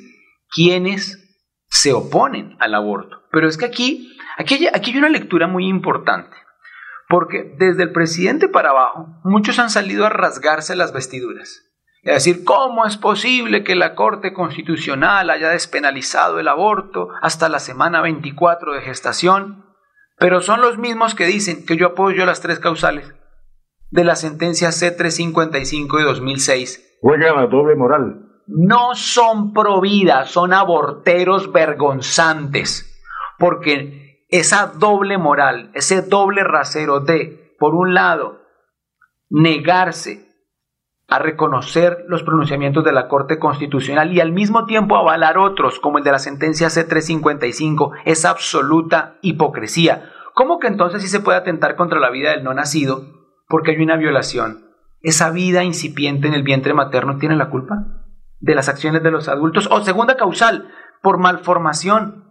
quiénes 0.53 1.23
se 1.69 1.93
oponen 1.93 2.55
al 2.59 2.73
aborto. 2.75 3.23
Pero 3.31 3.47
es 3.47 3.57
que 3.57 3.65
aquí, 3.65 4.15
aquí, 4.37 4.55
hay, 4.55 4.67
aquí 4.73 4.91
hay 4.91 4.97
una 4.97 5.09
lectura 5.09 5.47
muy 5.47 5.67
importante. 5.67 6.35
Porque 7.09 7.55
desde 7.57 7.83
el 7.83 7.91
presidente 7.93 8.49
para 8.49 8.71
abajo, 8.71 9.07
muchos 9.23 9.59
han 9.59 9.69
salido 9.69 10.05
a 10.05 10.09
rasgarse 10.09 10.75
las 10.75 10.91
vestiduras. 10.93 11.63
A 12.05 12.11
decir, 12.11 12.43
¿cómo 12.45 12.85
es 12.85 12.97
posible 12.97 13.63
que 13.63 13.75
la 13.75 13.95
Corte 13.95 14.33
Constitucional 14.33 15.29
haya 15.29 15.49
despenalizado 15.49 16.39
el 16.39 16.47
aborto 16.47 17.09
hasta 17.21 17.49
la 17.49 17.59
semana 17.59 18.01
24 18.01 18.73
de 18.73 18.81
gestación? 18.81 19.65
Pero 20.17 20.41
son 20.41 20.61
los 20.61 20.77
mismos 20.77 21.15
que 21.15 21.25
dicen 21.25 21.65
que 21.65 21.77
yo 21.77 21.87
apoyo 21.87 22.25
las 22.25 22.41
tres 22.41 22.59
causales 22.59 23.13
de 23.91 24.03
la 24.03 24.15
sentencia 24.15 24.69
C355 24.69 25.97
de 25.97 26.03
2006 26.03 26.97
Juegan 27.01 27.37
a 27.37 27.47
doble 27.47 27.75
moral. 27.75 28.23
no 28.47 28.95
son 28.95 29.53
pro 29.53 29.79
vida, 29.81 30.25
son 30.25 30.53
aborteros 30.53 31.51
vergonzantes, 31.51 32.99
porque 33.37 34.25
esa 34.29 34.67
doble 34.67 35.17
moral, 35.17 35.71
ese 35.73 36.01
doble 36.01 36.43
rasero 36.43 36.99
de, 36.99 37.55
por 37.59 37.75
un 37.75 37.93
lado, 37.93 38.41
negarse 39.29 40.26
a 41.07 41.19
reconocer 41.19 42.05
los 42.07 42.23
pronunciamientos 42.23 42.83
de 42.83 42.91
la 42.91 43.07
Corte 43.07 43.39
Constitucional 43.39 44.13
y 44.13 44.19
al 44.19 44.33
mismo 44.33 44.65
tiempo 44.65 44.97
avalar 44.97 45.37
otros, 45.37 45.79
como 45.79 45.97
el 45.97 46.03
de 46.03 46.11
la 46.11 46.19
sentencia 46.19 46.67
C355, 46.67 47.91
es 48.05 48.25
absoluta 48.25 49.17
hipocresía. 49.21 50.11
¿Cómo 50.33 50.59
que 50.59 50.67
entonces 50.67 51.01
sí 51.01 51.07
se 51.07 51.21
puede 51.21 51.37
atentar 51.37 51.77
contra 51.77 51.99
la 51.99 52.11
vida 52.11 52.31
del 52.31 52.43
no 52.43 52.53
nacido 52.53 53.05
porque 53.47 53.71
hay 53.71 53.81
una 53.81 53.95
violación? 53.95 54.65
¿Esa 55.01 55.31
vida 55.31 55.63
incipiente 55.63 56.27
en 56.27 56.33
el 56.33 56.43
vientre 56.43 56.73
materno 56.73 57.17
tiene 57.17 57.37
la 57.37 57.49
culpa 57.49 58.03
de 58.39 58.55
las 58.55 58.67
acciones 58.67 59.01
de 59.01 59.11
los 59.11 59.29
adultos? 59.29 59.69
O 59.71 59.81
segunda 59.81 60.17
causal, 60.17 60.69
por 61.01 61.19
malformación. 61.19 62.25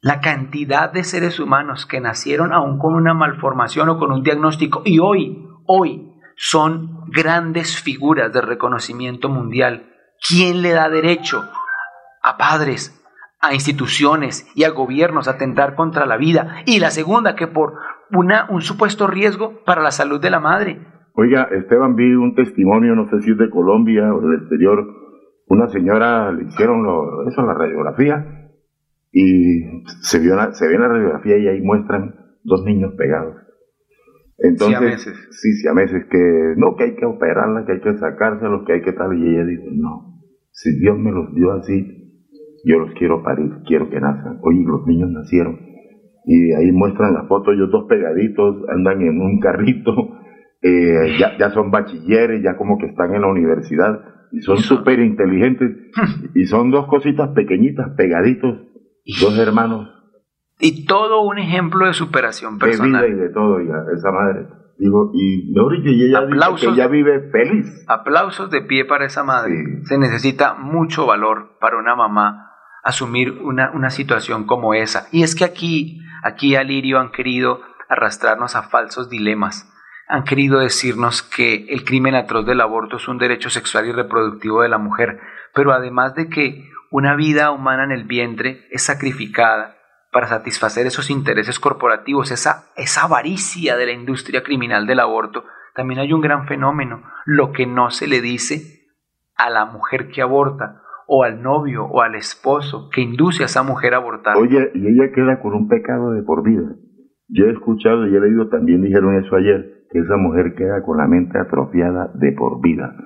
La 0.00 0.20
cantidad 0.20 0.92
de 0.92 1.04
seres 1.04 1.38
humanos 1.38 1.86
que 1.86 2.00
nacieron 2.00 2.52
aún 2.52 2.78
con 2.78 2.94
una 2.94 3.14
malformación 3.14 3.88
o 3.88 3.98
con 3.98 4.10
un 4.10 4.22
diagnóstico 4.22 4.82
y 4.84 4.98
hoy, 4.98 5.48
hoy, 5.66 6.12
son 6.36 7.04
grandes 7.10 7.80
figuras 7.82 8.32
de 8.32 8.40
reconocimiento 8.42 9.28
mundial. 9.28 9.92
¿Quién 10.28 10.62
le 10.62 10.70
da 10.72 10.88
derecho 10.88 11.42
a 12.22 12.36
padres, 12.36 12.92
a 13.40 13.54
instituciones 13.54 14.46
y 14.54 14.64
a 14.64 14.70
gobiernos 14.70 15.28
a 15.28 15.32
atentar 15.32 15.74
contra 15.74 16.06
la 16.06 16.16
vida? 16.16 16.62
Y 16.66 16.78
la 16.80 16.90
segunda, 16.90 17.34
que 17.34 17.46
por 17.46 17.74
una, 18.12 18.46
un 18.50 18.60
supuesto 18.62 19.06
riesgo 19.06 19.64
para 19.64 19.82
la 19.82 19.90
salud 19.90 20.20
de 20.20 20.30
la 20.30 20.40
madre. 20.40 20.78
Oiga, 21.14 21.48
Esteban, 21.50 21.96
vi 21.96 22.14
un 22.14 22.34
testimonio, 22.34 22.94
no 22.94 23.08
sé 23.08 23.22
si 23.22 23.30
es 23.32 23.38
de 23.38 23.48
Colombia 23.50 24.12
o 24.14 24.20
del 24.20 24.40
exterior. 24.40 24.86
Una 25.48 25.68
señora 25.68 26.30
le 26.32 26.44
hicieron 26.44 26.82
lo- 26.82 27.26
eso, 27.28 27.40
la 27.42 27.54
radiografía, 27.54 28.50
y 29.12 29.82
se, 30.02 30.18
vio 30.18 30.36
la- 30.36 30.52
se 30.52 30.68
ve 30.68 30.74
en 30.74 30.82
la 30.82 30.88
radiografía 30.88 31.38
y 31.38 31.48
ahí 31.48 31.62
muestran 31.62 32.14
dos 32.44 32.62
niños 32.64 32.92
pegados. 32.98 33.36
Entonces, 34.38 34.78
Siameses. 34.78 35.28
sí, 35.30 35.52
siameses, 35.54 36.04
que 36.10 36.54
no, 36.56 36.76
que 36.76 36.84
hay 36.84 36.96
que 36.96 37.06
operarla, 37.06 37.64
que 37.64 37.72
hay 37.72 37.80
que 37.80 37.96
sacárselos, 37.96 38.66
que 38.66 38.74
hay 38.74 38.82
que 38.82 38.92
tal. 38.92 39.16
Y 39.18 39.28
ella 39.28 39.44
dijo, 39.44 39.64
no, 39.72 40.20
si 40.50 40.78
Dios 40.78 40.98
me 40.98 41.10
los 41.10 41.34
dio 41.34 41.52
así, 41.52 42.06
yo 42.64 42.78
los 42.80 42.92
quiero 42.98 43.22
parir, 43.22 43.50
quiero 43.66 43.88
que 43.88 44.00
nazcan. 44.00 44.38
Oye, 44.42 44.62
los 44.66 44.86
niños 44.86 45.10
nacieron. 45.10 45.58
Y 46.26 46.52
ahí 46.52 46.72
muestran 46.72 47.14
la 47.14 47.24
foto, 47.24 47.52
ellos 47.52 47.70
dos 47.70 47.86
pegaditos, 47.88 48.68
andan 48.68 49.00
en 49.00 49.20
un 49.20 49.38
carrito, 49.38 49.92
eh, 50.62 51.16
ya, 51.18 51.38
ya 51.38 51.50
son 51.50 51.70
bachilleres, 51.70 52.42
ya 52.42 52.56
como 52.56 52.78
que 52.78 52.86
están 52.86 53.14
en 53.14 53.22
la 53.22 53.28
universidad, 53.28 54.00
y 54.32 54.40
son 54.40 54.58
súper 54.58 54.98
inteligentes, 54.98 55.70
y 56.34 56.44
son 56.46 56.72
dos 56.72 56.88
cositas 56.88 57.30
pequeñitas, 57.30 57.90
pegaditos, 57.96 58.58
dos 59.20 59.38
hermanos, 59.38 59.88
Y 60.58 60.86
todo 60.86 61.22
un 61.22 61.38
ejemplo 61.38 61.86
de 61.86 61.92
superación 61.92 62.58
de 62.58 62.66
vida 62.66 62.78
personal. 62.78 63.08
y 63.08 63.14
de 63.14 63.28
todo, 63.28 63.60
ya, 63.60 63.74
esa 63.94 64.10
madre. 64.10 64.46
Digo, 64.78 65.10
y 65.14 65.52
mejor 65.54 65.76
dicho, 65.78 65.88
y 65.88 66.04
ella 66.04 66.26
dice 66.26 66.66
que 66.66 66.72
ella 66.72 66.86
vive 66.86 67.30
feliz. 67.30 67.84
Aplausos 67.88 68.50
de 68.50 68.62
pie 68.62 68.84
para 68.84 69.06
esa 69.06 69.22
madre. 69.22 69.82
Se 69.84 69.98
necesita 69.98 70.54
mucho 70.54 71.06
valor 71.06 71.56
para 71.60 71.78
una 71.78 71.94
mamá 71.94 72.52
asumir 72.82 73.32
una, 73.42 73.70
una 73.72 73.90
situación 73.90 74.44
como 74.44 74.74
esa. 74.74 75.08
Y 75.12 75.22
es 75.22 75.34
que 75.34 75.44
aquí, 75.44 76.00
aquí 76.22 76.56
Alirio 76.56 77.00
han 77.00 77.10
querido 77.10 77.60
arrastrarnos 77.88 78.54
a 78.54 78.62
falsos 78.64 79.08
dilemas. 79.08 79.72
Han 80.08 80.24
querido 80.24 80.60
decirnos 80.60 81.22
que 81.22 81.66
el 81.68 81.84
crimen 81.84 82.14
atroz 82.14 82.46
del 82.46 82.60
aborto 82.60 82.96
es 82.96 83.08
un 83.08 83.18
derecho 83.18 83.50
sexual 83.50 83.86
y 83.86 83.92
reproductivo 83.92 84.62
de 84.62 84.68
la 84.68 84.78
mujer, 84.78 85.18
pero 85.52 85.72
además 85.72 86.14
de 86.14 86.28
que 86.28 86.70
una 86.90 87.16
vida 87.16 87.50
humana 87.50 87.84
en 87.84 87.90
el 87.90 88.04
vientre 88.04 88.66
es 88.70 88.82
sacrificada 88.82 89.75
para 90.16 90.28
satisfacer 90.28 90.86
esos 90.86 91.10
intereses 91.10 91.60
corporativos, 91.60 92.30
esa, 92.30 92.72
esa 92.74 93.04
avaricia 93.04 93.76
de 93.76 93.84
la 93.84 93.92
industria 93.92 94.42
criminal 94.42 94.86
del 94.86 95.00
aborto, 95.00 95.44
también 95.74 96.00
hay 96.00 96.10
un 96.14 96.22
gran 96.22 96.46
fenómeno, 96.46 97.02
lo 97.26 97.52
que 97.52 97.66
no 97.66 97.90
se 97.90 98.06
le 98.06 98.22
dice 98.22 98.86
a 99.36 99.50
la 99.50 99.66
mujer 99.66 100.08
que 100.08 100.22
aborta, 100.22 100.80
o 101.06 101.22
al 101.22 101.42
novio, 101.42 101.84
o 101.84 102.00
al 102.00 102.14
esposo, 102.14 102.88
que 102.94 103.02
induce 103.02 103.42
a 103.42 103.44
esa 103.44 103.62
mujer 103.62 103.92
a 103.92 103.98
abortar. 103.98 104.38
Oye, 104.38 104.70
y 104.72 104.86
ella 104.86 105.12
queda 105.14 105.38
con 105.42 105.52
un 105.52 105.68
pecado 105.68 106.12
de 106.12 106.22
por 106.22 106.42
vida. 106.42 106.64
Yo 107.28 107.44
he 107.44 107.50
escuchado 107.50 108.06
y 108.06 108.16
he 108.16 108.18
leído, 108.18 108.48
también 108.48 108.80
dijeron 108.80 109.22
eso 109.22 109.36
ayer, 109.36 109.84
que 109.92 109.98
esa 109.98 110.16
mujer 110.16 110.54
queda 110.56 110.82
con 110.82 110.96
la 110.96 111.06
mente 111.06 111.38
atrofiada 111.38 112.10
de 112.14 112.32
por 112.32 112.62
vida. 112.62 112.96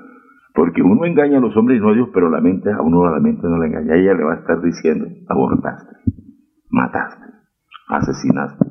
Porque 0.55 0.81
uno 0.81 1.05
engaña 1.05 1.39
a 1.39 1.41
los 1.41 1.57
hombres 1.57 1.79
y 1.79 1.81
no 1.81 1.89
a 1.91 1.95
Dios, 1.95 2.09
pero 2.15 2.31
la 2.31 2.41
mente, 2.41 2.71
a 2.71 2.81
uno 2.81 3.11
la 3.11 3.19
mente 3.19 3.49
no 3.49 3.59
le 3.59 3.67
engaña. 3.67 3.97
Ella 3.97 4.15
le 4.15 4.23
va 4.23 4.35
a 4.35 4.39
estar 4.39 4.63
diciendo, 4.63 5.07
abortaste, 5.29 5.97
mataste, 6.71 7.27
asesinaste. 7.89 8.65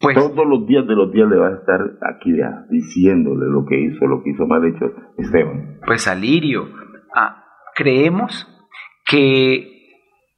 Pues 0.00 0.14
Todos 0.14 0.46
los 0.46 0.66
días 0.66 0.86
de 0.86 0.94
los 0.94 1.12
días 1.12 1.28
le 1.28 1.38
va 1.38 1.48
a 1.48 1.54
estar 1.54 1.80
aquí 2.08 2.36
ya, 2.36 2.66
diciéndole 2.70 3.46
lo 3.46 3.66
que 3.66 3.80
hizo, 3.80 4.06
lo 4.06 4.22
que 4.22 4.30
hizo 4.30 4.46
mal 4.46 4.64
hecho 4.64 4.92
Esteban. 5.16 5.80
Pues 5.84 6.06
Alirio, 6.06 6.68
ah, 7.14 7.44
creemos 7.74 8.46
que 9.04 9.88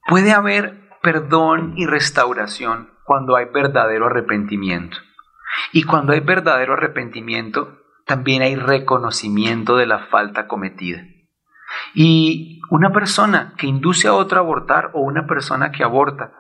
puede 0.09 0.33
haber 0.33 0.81
perdón 1.03 1.75
y 1.77 1.87
restauración 1.87 2.89
cuando 3.05 3.37
hay 3.37 3.47
verdadero 3.53 4.07
arrepentimiento. 4.07 4.97
Y 5.73 5.83
cuando 5.83 6.13
hay 6.13 6.21
verdadero 6.21 6.75
arrepentimiento, 6.75 7.81
también 8.07 8.43
hay 8.43 8.57
reconocimiento 8.57 9.77
de 9.77 9.87
la 9.87 10.07
falta 10.07 10.47
cometida. 10.49 11.03
Y 11.95 12.61
una 12.71 12.93
persona 12.93 13.55
que 13.59 13.67
induce 13.67 14.09
a 14.09 14.15
otra 14.15 14.39
a 14.39 14.43
abortar 14.43 14.91
o 14.95 15.01
una 15.01 15.27
persona 15.27 15.71
que 15.71 15.85
aborta 15.85 16.33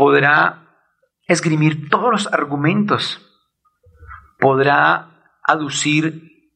podrá 0.00 0.78
esgrimir 1.26 1.90
todos 1.90 2.10
los 2.10 2.32
argumentos, 2.32 3.20
podrá 4.38 5.36
aducir 5.44 6.54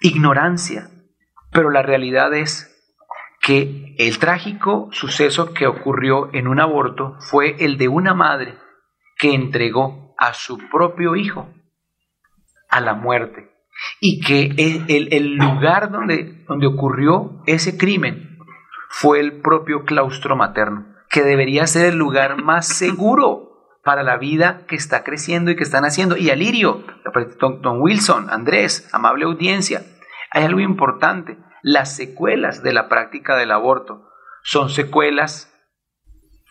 ignorancia, 0.00 0.88
pero 1.50 1.70
la 1.70 1.82
realidad 1.82 2.32
es 2.32 2.72
que 3.40 3.96
el 3.98 4.20
trágico 4.20 4.88
suceso 4.92 5.52
que 5.52 5.66
ocurrió 5.66 6.32
en 6.32 6.46
un 6.46 6.60
aborto 6.60 7.16
fue 7.18 7.56
el 7.58 7.76
de 7.76 7.88
una 7.88 8.14
madre 8.14 8.56
que 9.18 9.34
entregó 9.34 10.14
a 10.16 10.32
su 10.32 10.56
propio 10.68 11.16
hijo 11.16 11.52
a 12.70 12.80
la 12.80 12.94
muerte 12.94 13.50
y 14.00 14.20
que 14.20 14.54
el, 15.10 15.34
lugar 15.34 15.90
donde, 15.90 16.44
donde 16.46 16.68
ocurrió 16.68 17.42
ese 17.46 17.76
crimen 17.76 18.38
fue 18.90 19.18
el 19.18 19.40
propio 19.40 19.84
claustro 19.84 20.36
materno, 20.36 20.95
que 21.16 21.22
debería 21.22 21.66
ser 21.66 21.86
el 21.86 21.96
lugar 21.96 22.42
más 22.44 22.68
seguro 22.68 23.78
para 23.82 24.02
la 24.02 24.18
vida 24.18 24.66
que 24.66 24.76
está 24.76 25.02
creciendo 25.02 25.50
y 25.50 25.56
que 25.56 25.62
están 25.62 25.86
haciendo. 25.86 26.18
Y 26.18 26.28
Alirio, 26.28 26.84
don, 27.40 27.80
Wilson, 27.80 28.28
Andrés, 28.28 28.86
amable 28.92 29.24
audiencia, 29.24 29.82
hay 30.30 30.44
algo 30.44 30.60
importante. 30.60 31.38
Las 31.62 31.96
secuelas 31.96 32.62
de 32.62 32.74
la 32.74 32.90
práctica 32.90 33.34
del 33.34 33.52
aborto 33.52 34.10
son 34.42 34.68
secuelas 34.68 35.50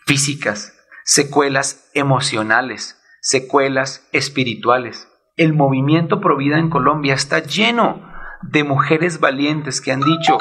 físicas, 0.04 0.76
secuelas 1.04 1.88
emocionales, 1.94 3.00
secuelas 3.20 4.08
espirituales. 4.10 5.06
El 5.36 5.52
movimiento 5.52 6.20
Provida 6.20 6.58
en 6.58 6.70
Colombia 6.70 7.14
está 7.14 7.38
lleno 7.38 8.02
de 8.42 8.64
mujeres 8.64 9.20
valientes 9.20 9.80
que 9.80 9.92
han 9.92 10.00
dicho, 10.00 10.38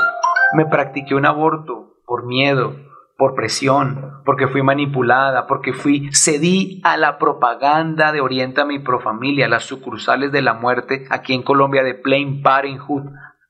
me 0.56 0.66
practiqué 0.66 1.14
un 1.14 1.28
aborto 1.28 1.94
por 2.08 2.26
miedo, 2.26 2.85
por 3.18 3.34
presión, 3.34 4.22
porque 4.26 4.48
fui 4.48 4.62
manipulada, 4.62 5.48
porque 5.48 5.74
fui, 5.74 6.10
cedí 6.14 6.82
a 6.84 6.98
la 6.98 7.18
propaganda 7.18 8.12
de 8.12 8.22
Oriéntame 8.22 8.74
y 8.76 8.80
Profamilia, 8.80 9.48
las 9.48 9.64
sucursales 9.64 10.32
de 10.32 10.42
la 10.42 10.54
muerte 10.54 11.06
aquí 11.10 11.34
en 11.34 11.44
Colombia 11.44 11.84
de 11.84 11.96
Plain 11.96 12.42
Parenthood, 12.42 13.04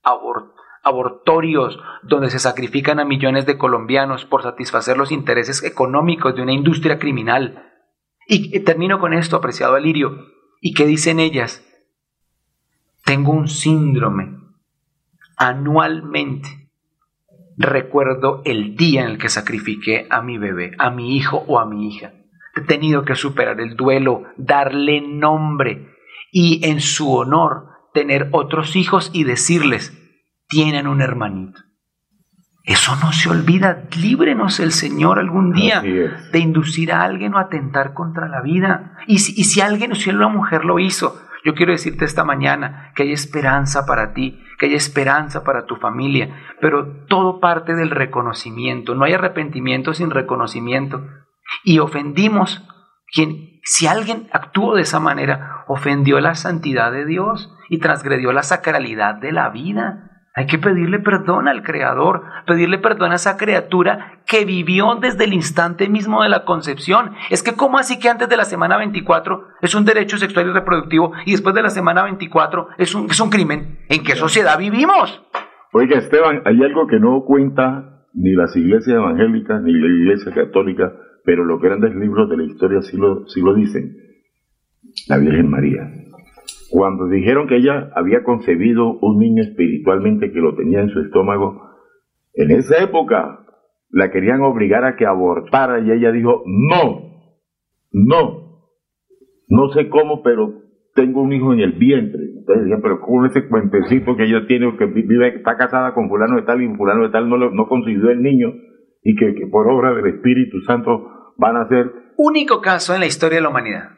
abor- 0.03 0.53
abortorios 0.83 1.79
donde 2.03 2.29
se 2.29 2.37
sacrifican 2.37 2.99
a 2.99 3.05
millones 3.05 3.47
de 3.47 3.57
colombianos 3.57 4.25
por 4.25 4.43
satisfacer 4.43 4.97
los 4.97 5.11
intereses 5.11 5.63
económicos 5.63 6.35
de 6.35 6.43
una 6.43 6.53
industria 6.53 6.99
criminal. 6.99 7.71
Y, 8.27 8.59
termino 8.59 8.99
con 8.99 9.13
esto, 9.13 9.35
apreciado 9.35 9.75
Alirio. 9.75 10.15
¿Y 10.61 10.73
qué 10.73 10.85
dicen 10.85 11.19
ellas? 11.19 11.63
Tengo 13.03 13.31
un 13.31 13.47
síndrome. 13.47 14.37
Anualmente 15.37 16.64
recuerdo 17.57 18.41
el 18.45 18.75
día 18.75 19.03
en 19.03 19.11
el 19.11 19.17
que 19.17 19.29
sacrifiqué 19.29 20.07
a 20.09 20.21
mi 20.21 20.37
bebé, 20.37 20.71
a 20.77 20.89
mi 20.89 21.15
hijo 21.15 21.43
o 21.47 21.59
a 21.59 21.65
mi 21.65 21.87
hija. 21.87 22.13
He 22.55 22.61
tenido 22.61 23.03
que 23.03 23.15
superar 23.15 23.59
el 23.59 23.75
duelo, 23.75 24.23
darle 24.37 25.01
nombre 25.01 25.89
y 26.31 26.65
en 26.65 26.81
su 26.81 27.13
honor 27.13 27.67
tener 27.93 28.29
otros 28.31 28.75
hijos 28.75 29.09
y 29.13 29.23
decirles, 29.23 29.93
tienen 30.47 30.87
un 30.87 31.01
hermanito. 31.01 31.61
Eso 32.63 32.95
no 32.95 33.13
se 33.13 33.29
olvida. 33.29 33.83
Líbrenos 33.95 34.59
el 34.59 34.71
Señor 34.71 35.19
algún 35.19 35.53
día 35.53 35.81
de 35.81 36.39
inducir 36.39 36.91
a 36.91 37.03
alguien 37.03 37.35
o 37.35 37.39
atentar 37.39 37.93
contra 37.93 38.27
la 38.27 38.41
vida. 38.41 38.97
Y 39.05 39.19
si, 39.19 39.39
y 39.39 39.43
si 39.43 39.61
alguien, 39.61 39.95
si 39.95 40.09
una 40.09 40.29
mujer 40.29 40.65
lo 40.65 40.79
hizo, 40.79 41.24
yo 41.45 41.53
quiero 41.53 41.73
decirte 41.73 42.05
esta 42.05 42.23
mañana 42.23 42.91
que 42.95 43.03
hay 43.03 43.11
esperanza 43.11 43.85
para 43.85 44.13
ti, 44.13 44.43
que 44.57 44.65
hay 44.65 44.73
esperanza 44.73 45.43
para 45.43 45.67
tu 45.67 45.75
familia, 45.75 46.35
pero 46.59 47.05
todo 47.05 47.39
parte 47.39 47.75
del 47.75 47.91
reconocimiento. 47.91 48.95
No 48.95 49.05
hay 49.05 49.13
arrepentimiento 49.13 49.93
sin 49.93 50.09
reconocimiento. 50.09 51.05
Y 51.63 51.77
ofendimos 51.77 52.67
quien, 53.13 53.59
si 53.63 53.85
alguien 53.85 54.27
actuó 54.33 54.73
de 54.73 54.81
esa 54.81 54.99
manera, 54.99 55.63
ofendió 55.67 56.19
la 56.19 56.33
santidad 56.33 56.91
de 56.91 57.05
Dios 57.05 57.53
y 57.69 57.77
transgredió 57.77 58.31
la 58.31 58.41
sacralidad 58.41 59.13
de 59.13 59.31
la 59.31 59.49
vida. 59.49 60.04
Hay 60.37 60.47
que 60.47 60.57
pedirle 60.57 60.99
perdón 60.99 61.47
al 61.47 61.63
Creador, 61.63 62.23
pedirle 62.45 62.77
perdón 62.77 63.13
a 63.13 63.15
esa 63.15 63.37
criatura 63.37 64.19
que 64.27 64.43
vivió 64.43 64.95
desde 64.95 65.23
el 65.23 65.31
instante 65.31 65.87
mismo 65.87 66.23
de 66.23 66.29
la 66.29 66.43
concepción. 66.43 67.11
Es 67.29 67.41
que, 67.41 67.53
¿cómo 67.53 67.77
así 67.77 67.99
que 67.99 68.09
antes 68.09 68.27
de 68.27 68.35
la 68.35 68.43
semana 68.43 68.77
24 68.77 69.47
es 69.61 69.73
un 69.75 69.85
derecho 69.85 70.17
sexual 70.17 70.47
y 70.47 70.51
reproductivo 70.51 71.13
y 71.25 71.31
después 71.31 71.55
de 71.55 71.61
la 71.61 71.69
semana 71.69 72.03
24 72.03 72.67
es 72.77 72.93
un, 72.93 73.05
es 73.09 73.19
un 73.21 73.29
crimen? 73.29 73.79
¿En 73.87 74.03
qué 74.03 74.17
sociedad 74.17 74.59
vivimos? 74.59 75.23
Oiga, 75.71 75.97
Esteban, 75.97 76.41
hay 76.43 76.61
algo 76.63 76.85
que 76.87 76.99
no 76.99 77.23
cuenta 77.23 78.03
ni 78.13 78.33
las 78.33 78.53
iglesias 78.57 78.97
evangélicas 78.97 79.63
ni 79.63 79.71
la 79.71 79.87
iglesia 79.87 80.33
católica, 80.33 80.91
pero 81.23 81.45
los 81.45 81.61
grandes 81.61 81.95
libros 81.95 82.29
de 82.29 82.35
la 82.35 82.43
historia 82.43 82.81
sí 82.81 82.97
lo, 82.97 83.25
sí 83.27 83.39
lo 83.39 83.53
dicen. 83.53 83.95
La 85.07 85.17
Virgen 85.17 85.49
María. 85.49 85.89
Cuando 86.71 87.07
dijeron 87.07 87.47
que 87.47 87.57
ella 87.57 87.89
había 87.95 88.23
concebido 88.23 88.97
un 88.99 89.19
niño 89.19 89.43
espiritualmente 89.43 90.31
que 90.31 90.39
lo 90.39 90.55
tenía 90.55 90.81
en 90.81 90.89
su 90.89 90.99
estómago, 90.99 91.61
en 92.33 92.51
esa 92.51 92.83
época 92.83 93.45
la 93.89 94.11
querían 94.11 94.41
obligar 94.41 94.83
a 94.83 94.95
que 94.95 95.05
abortara 95.05 95.79
y 95.79 95.91
ella 95.91 96.11
dijo, 96.11 96.43
no, 96.45 97.05
no, 97.91 98.45
no 99.47 99.69
sé 99.69 99.89
cómo, 99.89 100.21
pero 100.21 100.61
tengo 100.95 101.21
un 101.21 101.33
hijo 101.33 101.53
en 101.53 101.59
el 101.59 101.73
vientre. 101.73 102.23
Entonces 102.39 102.65
decían, 102.65 102.81
pero 102.81 102.99
¿cómo 103.01 103.25
ese 103.25 103.47
cuentecito 103.47 104.15
que 104.15 104.23
ella 104.23 104.45
tiene, 104.47 104.75
que 104.77 104.85
vive, 104.85 105.35
está 105.35 105.57
casada 105.57 105.93
con 105.93 106.09
fulano 106.09 106.37
de 106.37 106.43
tal 106.43 106.61
y 106.61 106.75
fulano 106.75 107.03
de 107.03 107.09
tal 107.09 107.29
no, 107.29 107.37
no 107.37 107.67
consiguió 107.67 108.09
el 108.09 108.21
niño 108.21 108.53
y 109.03 109.15
que, 109.15 109.35
que 109.35 109.47
por 109.47 109.67
obra 109.67 109.93
del 109.93 110.07
Espíritu 110.07 110.61
Santo 110.61 111.33
van 111.37 111.57
a 111.57 111.67
ser... 111.67 111.91
Único 112.17 112.61
caso 112.61 112.93
en 112.93 113.01
la 113.01 113.05
historia 113.05 113.37
de 113.37 113.43
la 113.43 113.49
humanidad. 113.49 113.89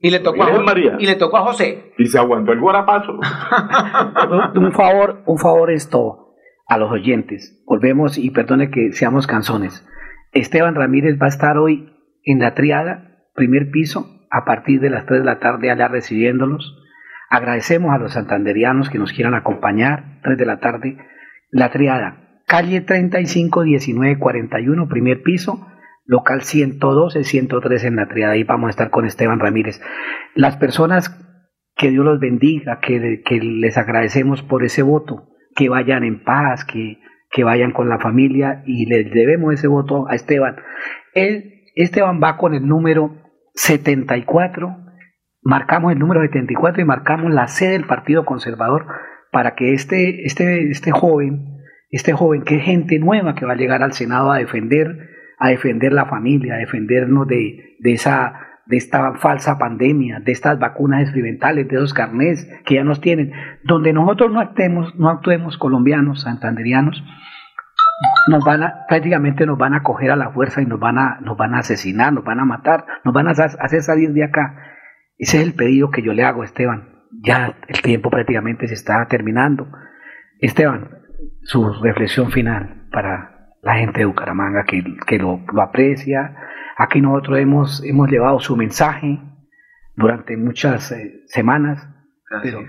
Y 0.00 0.10
le 0.10 0.20
tocó, 0.20 0.42
a, 0.42 0.74
y 0.98 1.06
le 1.06 1.16
tocó 1.16 1.38
a 1.38 1.42
José. 1.42 1.92
Y 1.98 2.06
se 2.06 2.18
aguantó 2.18 2.52
el 2.52 2.60
guarapazo. 2.60 3.12
un 4.54 4.72
favor, 4.72 5.22
un 5.26 5.38
favor 5.38 5.70
esto 5.70 6.34
a 6.66 6.78
los 6.78 6.90
oyentes. 6.90 7.62
Volvemos 7.66 8.18
y 8.18 8.30
perdone 8.30 8.70
que 8.70 8.92
seamos 8.92 9.26
canzones. 9.26 9.86
Esteban 10.32 10.74
Ramírez 10.74 11.18
va 11.20 11.26
a 11.26 11.30
estar 11.30 11.56
hoy 11.56 11.92
en 12.24 12.40
la 12.40 12.54
triada, 12.54 13.22
primer 13.34 13.70
piso, 13.70 14.26
a 14.30 14.44
partir 14.44 14.80
de 14.80 14.90
las 14.90 15.06
3 15.06 15.20
de 15.20 15.26
la 15.26 15.38
tarde 15.38 15.70
allá 15.70 15.88
recibiéndolos. 15.88 16.76
Agradecemos 17.30 17.94
a 17.94 17.98
los 17.98 18.12
santanderianos 18.12 18.90
que 18.90 18.98
nos 18.98 19.12
quieran 19.12 19.34
acompañar, 19.34 20.20
3 20.22 20.36
de 20.36 20.46
la 20.46 20.60
tarde. 20.60 20.98
La 21.50 21.70
triada, 21.70 22.40
calle 22.46 22.80
35 22.80 23.62
19 23.62 24.18
41, 24.18 24.88
primer 24.88 25.22
piso, 25.22 25.66
local 26.06 26.42
112, 26.42 27.24
103 27.24 27.84
en 27.84 27.96
la 27.96 28.08
triada. 28.08 28.32
Ahí 28.32 28.44
vamos 28.44 28.68
a 28.68 28.70
estar 28.70 28.90
con 28.90 29.04
Esteban 29.04 29.40
Ramírez. 29.40 29.80
Las 30.34 30.56
personas 30.56 31.10
que 31.76 31.90
Dios 31.90 32.04
los 32.04 32.18
bendiga, 32.18 32.80
que, 32.80 33.20
les 33.40 33.76
agradecemos 33.76 34.42
por 34.42 34.64
ese 34.64 34.82
voto, 34.82 35.28
que 35.54 35.68
vayan 35.68 36.04
en 36.04 36.22
paz, 36.22 36.64
que, 36.64 36.98
que 37.30 37.44
vayan 37.44 37.72
con 37.72 37.88
la 37.88 37.98
familia 37.98 38.62
y 38.66 38.86
les 38.86 39.12
debemos 39.12 39.54
ese 39.54 39.68
voto 39.68 40.08
a 40.08 40.14
Esteban. 40.14 40.56
Él, 41.12 41.64
Esteban 41.74 42.20
va 42.22 42.38
con 42.38 42.54
el 42.54 42.66
número 42.66 43.14
74, 43.54 44.76
marcamos 45.42 45.92
el 45.92 45.98
número 45.98 46.22
74 46.22 46.80
y 46.80 46.84
marcamos 46.84 47.32
la 47.32 47.48
sede 47.48 47.72
del 47.72 47.86
Partido 47.86 48.24
Conservador 48.24 48.86
para 49.32 49.54
que 49.54 49.74
este, 49.74 50.24
este, 50.24 50.70
este 50.70 50.92
joven, 50.92 51.58
este 51.90 52.12
joven 52.12 52.42
que 52.42 52.56
es 52.56 52.62
gente 52.62 52.98
nueva 52.98 53.34
que 53.34 53.44
va 53.44 53.52
a 53.52 53.56
llegar 53.56 53.82
al 53.82 53.92
Senado 53.92 54.32
a 54.32 54.38
defender 54.38 55.15
a 55.38 55.48
defender 55.48 55.92
la 55.92 56.06
familia, 56.06 56.54
a 56.54 56.58
defendernos 56.58 57.26
de, 57.26 57.76
de, 57.78 57.92
esa, 57.92 58.34
de 58.66 58.76
esta 58.76 59.14
falsa 59.14 59.58
pandemia, 59.58 60.20
de 60.20 60.32
estas 60.32 60.58
vacunas 60.58 61.02
experimentales, 61.02 61.68
de 61.68 61.76
esos 61.76 61.94
carnés 61.94 62.48
que 62.64 62.76
ya 62.76 62.84
nos 62.84 63.00
tienen, 63.00 63.32
donde 63.64 63.92
nosotros 63.92 64.32
no 64.32 64.40
actuemos, 64.40 64.94
no 64.96 65.08
actuemos 65.10 65.58
colombianos, 65.58 66.22
santanderianos, 66.22 67.02
nos 68.28 68.44
van 68.44 68.62
a, 68.62 68.86
prácticamente 68.88 69.46
nos 69.46 69.58
van 69.58 69.74
a 69.74 69.82
coger 69.82 70.10
a 70.10 70.16
la 70.16 70.30
fuerza 70.30 70.60
y 70.60 70.66
nos 70.66 70.80
van 70.80 70.98
a, 70.98 71.18
nos 71.20 71.36
van 71.36 71.54
a 71.54 71.58
asesinar, 71.58 72.12
nos 72.12 72.24
van 72.24 72.40
a 72.40 72.44
matar, 72.44 72.84
nos 73.04 73.14
van 73.14 73.28
a 73.28 73.30
hacer 73.30 73.82
salir 73.82 74.12
de 74.12 74.24
acá. 74.24 74.56
Ese 75.18 75.38
es 75.38 75.46
el 75.46 75.54
pedido 75.54 75.90
que 75.90 76.02
yo 76.02 76.12
le 76.12 76.24
hago 76.24 76.44
Esteban. 76.44 76.90
Ya 77.22 77.56
el 77.68 77.80
tiempo 77.80 78.10
prácticamente 78.10 78.66
se 78.68 78.74
está 78.74 79.06
terminando. 79.06 79.68
Esteban, 80.40 80.90
su 81.42 81.72
reflexión 81.82 82.30
final 82.30 82.88
para 82.90 83.35
la 83.66 83.74
gente 83.74 83.98
de 83.98 84.06
Bucaramanga 84.06 84.64
que, 84.64 84.82
que 85.06 85.18
lo, 85.18 85.42
aprecia. 85.60 86.36
Aquí 86.78 87.00
nosotros 87.00 87.40
hemos, 87.40 87.82
hemos 87.84 88.08
llevado 88.08 88.38
su 88.38 88.56
mensaje 88.56 89.18
durante 89.96 90.36
muchas 90.36 90.92
eh, 90.92 91.24
semanas, 91.26 91.84
pero 92.30 92.60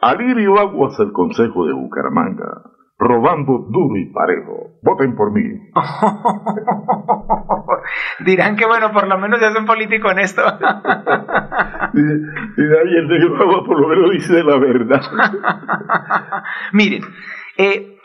Alirio 0.00 0.58
Aguas, 0.58 0.98
el 1.00 1.12
consejo 1.12 1.66
de 1.66 1.74
Bucaramanga, 1.74 2.62
robando 2.98 3.66
duro 3.68 3.96
y 3.96 4.10
parejo. 4.12 4.78
Voten 4.82 5.14
por 5.14 5.32
mí. 5.32 5.42
Dirán 8.24 8.56
que, 8.56 8.64
bueno, 8.64 8.90
por 8.92 9.06
lo 9.06 9.18
menos 9.18 9.38
ya 9.38 9.48
es 9.48 9.58
un 9.58 9.66
político 9.66 10.08
honesto. 10.08 10.40
y, 11.92 12.02
de 12.62 12.80
ahí 12.80 12.96
el 12.96 13.08
negro 13.08 13.42
Aguas 13.42 13.64
por 13.66 13.78
lo 13.78 13.88
menos 13.88 14.10
dice 14.12 14.42
la 14.42 14.58
verdad. 14.58 15.02
Miren, 16.72 17.02
eh, 17.58 17.98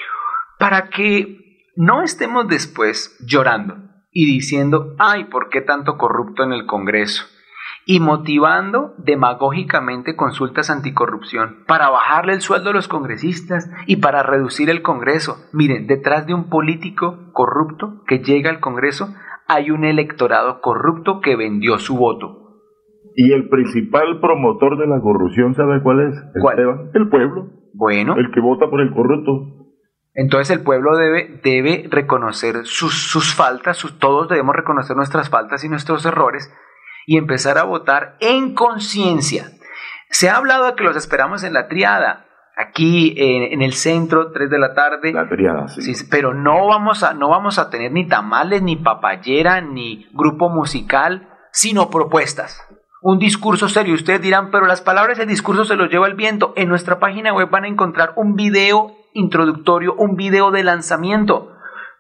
para 0.60 0.90
que 0.90 1.43
no 1.76 2.04
estemos 2.04 2.48
después 2.48 3.18
llorando 3.26 3.78
y 4.12 4.26
diciendo, 4.26 4.96
ay, 5.00 5.26
¿por 5.26 5.50
qué 5.50 5.62
tanto 5.62 5.98
corrupto 5.98 6.44
en 6.44 6.54
el 6.54 6.66
Congreso? 6.66 7.26
Y 7.86 8.00
motivando 8.00 8.94
demagógicamente 8.98 10.16
consultas 10.16 10.70
anticorrupción 10.70 11.64
para 11.68 11.90
bajarle 11.90 12.34
el 12.34 12.42
sueldo 12.42 12.70
a 12.70 12.74
los 12.74 12.88
congresistas 12.88 13.70
y 13.88 13.98
para 13.98 14.24
reducir 14.24 14.70
el 14.70 14.82
Congreso. 14.82 15.38
Miren, 15.52 15.88
detrás 15.88 16.26
de 16.26 16.34
un 16.34 16.50
político 16.50 17.32
corrupto 17.34 18.04
que 18.08 18.20
llega 18.20 18.50
al 18.50 18.62
Congreso 18.62 19.14
hay 19.48 19.72
un 19.72 19.84
electorado 19.84 20.62
corrupto 20.62 21.20
que 21.20 21.36
vendió 21.36 21.78
su 21.78 21.98
voto. 21.98 22.44
Y 23.16 23.32
el 23.32 23.50
principal 23.50 24.20
promotor 24.20 24.78
de 24.78 24.88
la 24.88 25.00
corrupción, 25.02 25.54
¿sabe 25.54 25.82
cuál 25.84 26.08
es? 26.08 26.24
¿Cuál? 26.42 26.60
Esteban? 26.60 26.90
El 26.94 27.10
pueblo. 27.10 27.48
Bueno. 27.74 28.16
El 28.16 28.32
que 28.32 28.40
vota 28.40 28.70
por 28.70 28.82
el 28.82 28.92
corrupto. 28.94 29.63
Entonces 30.16 30.52
el 30.56 30.64
pueblo 30.64 30.96
debe, 30.98 31.40
debe 31.44 31.88
reconocer 31.90 32.66
sus, 32.66 32.94
sus 33.10 33.34
faltas, 33.34 33.78
sus- 33.78 33.98
todos 34.00 34.30
debemos 34.30 34.56
reconocer 34.56 34.96
nuestras 34.96 35.30
faltas 35.30 35.64
y 35.64 35.70
nuestros 35.70 36.06
errores 36.06 36.54
y 37.08 37.18
empezar 37.18 37.58
a 37.58 37.64
votar 37.64 38.16
en 38.20 38.54
conciencia. 38.54 39.46
Se 40.10 40.30
ha 40.30 40.38
hablado 40.38 40.66
de 40.68 40.76
que 40.76 40.84
los 40.84 40.96
esperamos 40.96 41.44
en 41.44 41.54
la 41.54 41.68
triada, 41.68 42.28
aquí 42.56 43.16
en, 43.18 43.52
en 43.54 43.62
el 43.64 43.74
centro, 43.74 44.32
3 44.32 44.50
de 44.52 44.60
la 44.60 44.76
tarde. 44.76 45.12
La 45.12 45.28
triada, 45.28 45.68
sí. 45.68 45.96
Sí, 45.96 46.06
pero 46.12 46.36
no 46.36 46.68
vamos, 46.68 47.02
a, 47.04 47.14
no 47.16 47.30
vamos 47.30 47.58
a 47.58 47.72
tener 47.72 47.92
ni 47.92 48.08
tamales, 48.08 48.62
ni 48.62 48.76
papayera, 48.76 49.62
ni 49.62 50.08
grupo 50.14 50.50
musical, 50.50 51.28
sino 51.52 51.90
propuestas. 51.90 52.62
Un 53.02 53.18
discurso 53.18 53.68
serio. 53.68 53.96
Ustedes 53.96 54.22
dirán, 54.22 54.52
pero 54.52 54.68
las 54.68 54.82
palabras 54.82 55.18
del 55.18 55.28
discurso 55.28 55.66
se 55.66 55.76
los 55.76 55.90
lleva 55.90 56.06
el 56.08 56.14
viento. 56.14 56.54
En 56.56 56.70
nuestra 56.70 57.00
página 57.00 57.34
web 57.34 57.50
van 57.50 57.64
a 57.64 57.68
encontrar 57.68 58.14
un 58.16 58.36
video 58.36 58.96
introductorio, 59.14 59.94
un 59.96 60.16
video 60.16 60.52
de 60.52 60.64
lanzamiento 60.64 61.52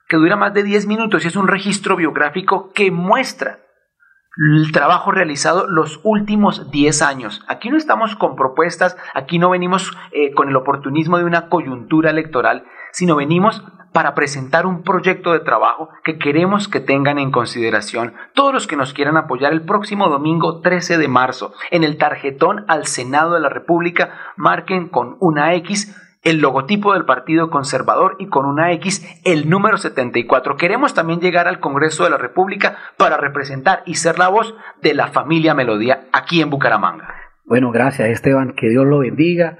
que 0.07 0.17
dura 0.17 0.35
más 0.35 0.53
de 0.53 0.63
10 0.63 0.87
minutos 0.87 1.23
y 1.23 1.27
es 1.27 1.35
un 1.35 1.47
registro 1.47 1.95
biográfico 1.95 2.71
que 2.73 2.91
muestra 2.91 3.59
el 4.35 4.71
trabajo 4.71 5.11
realizado 5.11 5.67
los 5.67 5.99
últimos 6.03 6.71
10 6.71 7.01
años. 7.03 7.43
Aquí 7.47 7.69
no 7.69 7.77
estamos 7.77 8.15
con 8.15 8.35
propuestas, 8.35 8.97
aquí 9.13 9.37
no 9.37 9.51
venimos 9.51 9.91
eh, 10.11 10.33
con 10.33 10.49
el 10.49 10.55
oportunismo 10.55 11.17
de 11.17 11.25
una 11.25 11.49
coyuntura 11.49 12.09
electoral, 12.09 12.65
sino 12.91 13.15
venimos 13.15 13.63
para 13.91 14.15
presentar 14.15 14.65
un 14.65 14.81
proyecto 14.81 15.33
de 15.33 15.39
trabajo 15.39 15.89
que 16.03 16.17
queremos 16.17 16.67
que 16.67 16.79
tengan 16.79 17.19
en 17.19 17.31
consideración 17.31 18.15
todos 18.33 18.51
los 18.51 18.65
que 18.65 18.75
nos 18.75 18.91
quieran 18.91 19.17
apoyar 19.17 19.53
el 19.53 19.61
próximo 19.61 20.09
domingo 20.09 20.61
13 20.61 20.97
de 20.97 21.07
marzo. 21.07 21.53
En 21.69 21.83
el 21.83 21.97
tarjetón 21.97 22.65
al 22.67 22.87
Senado 22.87 23.35
de 23.35 23.39
la 23.39 23.49
República 23.49 24.33
marquen 24.35 24.89
con 24.89 25.15
una 25.19 25.53
X 25.53 25.95
el 26.23 26.39
logotipo 26.39 26.93
del 26.93 27.05
Partido 27.05 27.49
Conservador 27.49 28.15
y 28.17 28.27
con 28.27 28.45
una 28.45 28.71
X 28.73 29.05
el 29.25 29.49
número 29.49 29.77
74. 29.77 30.55
Queremos 30.55 30.93
también 30.93 31.19
llegar 31.19 31.47
al 31.47 31.59
Congreso 31.59 32.05
de 32.05 32.09
la 32.09 32.17
República 32.17 32.77
para 32.97 33.17
representar 33.17 33.83
y 33.85 33.95
ser 33.95 34.17
la 34.17 34.29
voz 34.29 34.55
de 34.81 34.93
la 34.93 35.07
familia 35.07 35.53
Melodía 35.53 36.05
aquí 36.13 36.41
en 36.41 36.49
Bucaramanga. 36.49 37.13
Bueno, 37.45 37.71
gracias 37.71 38.09
Esteban, 38.09 38.53
que 38.53 38.69
Dios 38.69 38.85
lo 38.85 38.99
bendiga. 38.99 39.57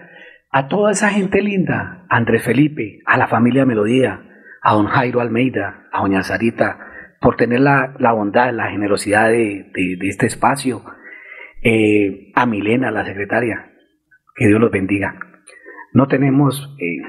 A 0.52 0.68
toda 0.68 0.92
esa 0.92 1.10
gente 1.10 1.42
linda, 1.42 2.06
a 2.10 2.18
Andrés 2.18 2.44
Felipe, 2.44 3.00
a 3.06 3.18
la 3.18 3.28
familia 3.28 3.66
Melodía, 3.66 4.22
a 4.62 4.74
don 4.74 4.86
Jairo 4.86 5.20
Almeida, 5.20 5.88
a 5.92 6.02
doña 6.02 6.24
Sarita, 6.24 6.80
por 7.20 7.36
tener 7.36 7.60
la, 7.60 7.94
la 8.00 8.14
bondad, 8.14 8.54
la 8.54 8.70
generosidad 8.70 9.30
de, 9.30 9.72
este 10.02 10.28
espacio, 10.28 10.84
Eh, 11.66 12.34
a 12.36 12.46
Milena, 12.46 12.92
la 12.92 13.06
secretaria, 13.06 13.72
que 14.36 14.48
Dios 14.48 14.60
los 14.60 14.70
bendiga. 14.70 15.16
No 15.94 16.08
tenemos 16.08 16.76
eh, 16.80 17.02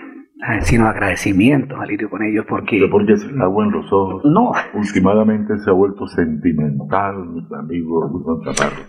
sino 0.63 0.87
agradecimiento, 0.87 1.77
Alirio, 1.81 2.11
con 2.11 2.23
ellos, 2.23 2.45
porque... 2.49 2.87
Porque 2.91 3.17
se 3.17 3.31
agua 3.41 3.65
en 3.65 3.73
los 3.73 3.93
ojos. 3.93 4.23
No. 4.25 4.53
Últimamente 4.75 5.59
se 5.59 5.71
ha 5.71 5.73
vuelto 5.73 6.07
sentimental, 6.07 7.27
mi 7.27 7.43
amigo 7.59 8.07
Wilson 8.09 8.43
Chaparro. 8.45 8.83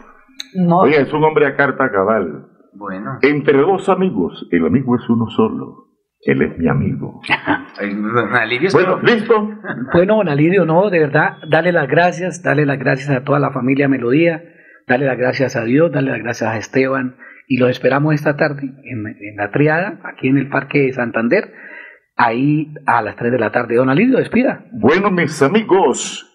No. 0.55 0.79
Oiga, 0.79 0.99
es 0.99 1.13
un 1.13 1.23
hombre 1.23 1.47
a 1.47 1.55
carta 1.55 1.89
cabal. 1.91 2.47
Bueno. 2.73 3.19
Entre 3.21 3.57
dos 3.57 3.87
amigos, 3.89 4.47
el 4.51 4.65
amigo 4.65 4.95
es 4.95 5.09
uno 5.09 5.27
solo. 5.29 5.85
Él 6.21 6.41
es 6.41 6.57
mi 6.57 6.67
amigo. 6.67 7.21
Bueno, 8.71 8.99
listo. 9.01 9.49
Bueno, 9.93 10.15
don 10.15 10.29
Alirio, 10.29 10.65
no, 10.65 10.89
de 10.89 10.99
verdad, 10.99 11.37
dale 11.49 11.73
las 11.73 11.89
gracias, 11.89 12.41
dale 12.41 12.65
las 12.65 12.79
gracias 12.79 13.09
a 13.09 13.23
toda 13.23 13.37
la 13.37 13.51
familia 13.51 13.89
Melodía, 13.89 14.43
dale 14.87 15.05
las 15.05 15.17
gracias 15.17 15.57
a 15.57 15.65
Dios, 15.65 15.91
dale 15.91 16.11
las 16.11 16.19
gracias 16.19 16.49
a 16.49 16.57
Esteban, 16.57 17.17
y 17.47 17.57
los 17.57 17.69
esperamos 17.69 18.13
esta 18.13 18.35
tarde 18.35 18.63
en, 18.83 19.05
en 19.07 19.35
la 19.37 19.51
triada, 19.51 19.99
aquí 20.03 20.27
en 20.27 20.37
el 20.37 20.49
Parque 20.49 20.79
de 20.79 20.93
Santander, 20.93 21.51
ahí 22.15 22.73
a 22.85 23.01
las 23.01 23.15
3 23.15 23.31
de 23.31 23.39
la 23.39 23.51
tarde. 23.51 23.75
Don 23.75 23.89
Alirio, 23.89 24.17
despida. 24.17 24.65
Bueno, 24.71 25.11
mis 25.11 25.41
amigos, 25.41 26.25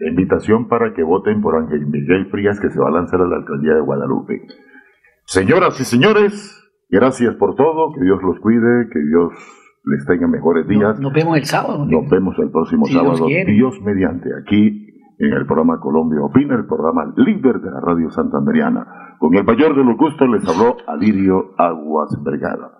invitación 0.00 0.68
para 0.68 0.92
que 0.94 1.02
voten 1.02 1.40
por 1.40 1.56
Ángel 1.56 1.86
Miguel 1.86 2.26
Frías, 2.30 2.60
que 2.60 2.70
se 2.70 2.78
va 2.78 2.88
a 2.88 2.92
lanzar 2.92 3.20
a 3.20 3.26
la 3.26 3.36
alcaldía 3.36 3.74
de 3.74 3.80
Guadalupe. 3.80 4.42
Señoras 5.24 5.80
y 5.80 5.84
señores, 5.84 6.62
gracias 6.88 7.34
por 7.36 7.54
todo, 7.56 7.92
que 7.94 8.04
Dios 8.04 8.20
los 8.22 8.38
cuide, 8.40 8.88
que 8.92 9.00
Dios 9.00 9.32
les 9.84 10.04
tenga 10.06 10.26
mejores 10.26 10.66
días. 10.66 10.98
Nos 11.00 11.12
vemos 11.12 11.36
el 11.36 11.44
sábado. 11.44 11.84
Nos 11.86 12.08
vemos 12.10 12.36
el 12.38 12.50
próximo 12.50 12.86
Si 12.86 12.94
sábado. 12.94 13.26
Dios 13.26 13.80
mediante, 13.82 14.30
aquí 14.42 14.85
en 15.18 15.32
el 15.32 15.46
programa 15.46 15.80
Colombia 15.80 16.20
Opina, 16.22 16.54
el 16.54 16.66
programa 16.66 17.12
líder 17.16 17.60
de 17.60 17.70
la 17.70 17.80
radio 17.80 18.10
santanderiana. 18.10 19.16
Con 19.18 19.34
el 19.34 19.44
mayor 19.44 19.74
de 19.74 19.84
los 19.84 19.96
gustos 19.96 20.28
les 20.28 20.46
habló 20.46 20.76
Alirio 20.86 21.54
Aguas 21.56 22.10
Vergara. 22.22 22.72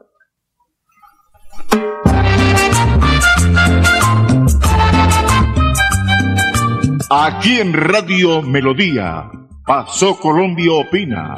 Aquí 7.08 7.60
en 7.60 7.72
Radio 7.72 8.42
Melodía, 8.42 9.30
Pasó 9.66 10.16
Colombia 10.18 10.72
Opina, 10.72 11.34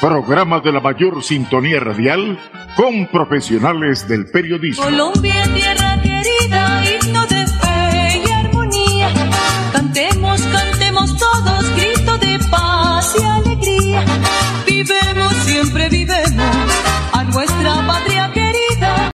programa 0.00 0.60
de 0.60 0.72
la 0.72 0.80
mayor 0.80 1.22
sintonía 1.22 1.78
radial 1.80 2.38
con 2.74 3.06
profesionales 3.08 4.08
del 4.08 4.30
periodismo. 4.30 4.84
Colombia, 4.84 5.42
tierra 5.54 6.00
siempre 15.62 15.90
vive 15.90 16.29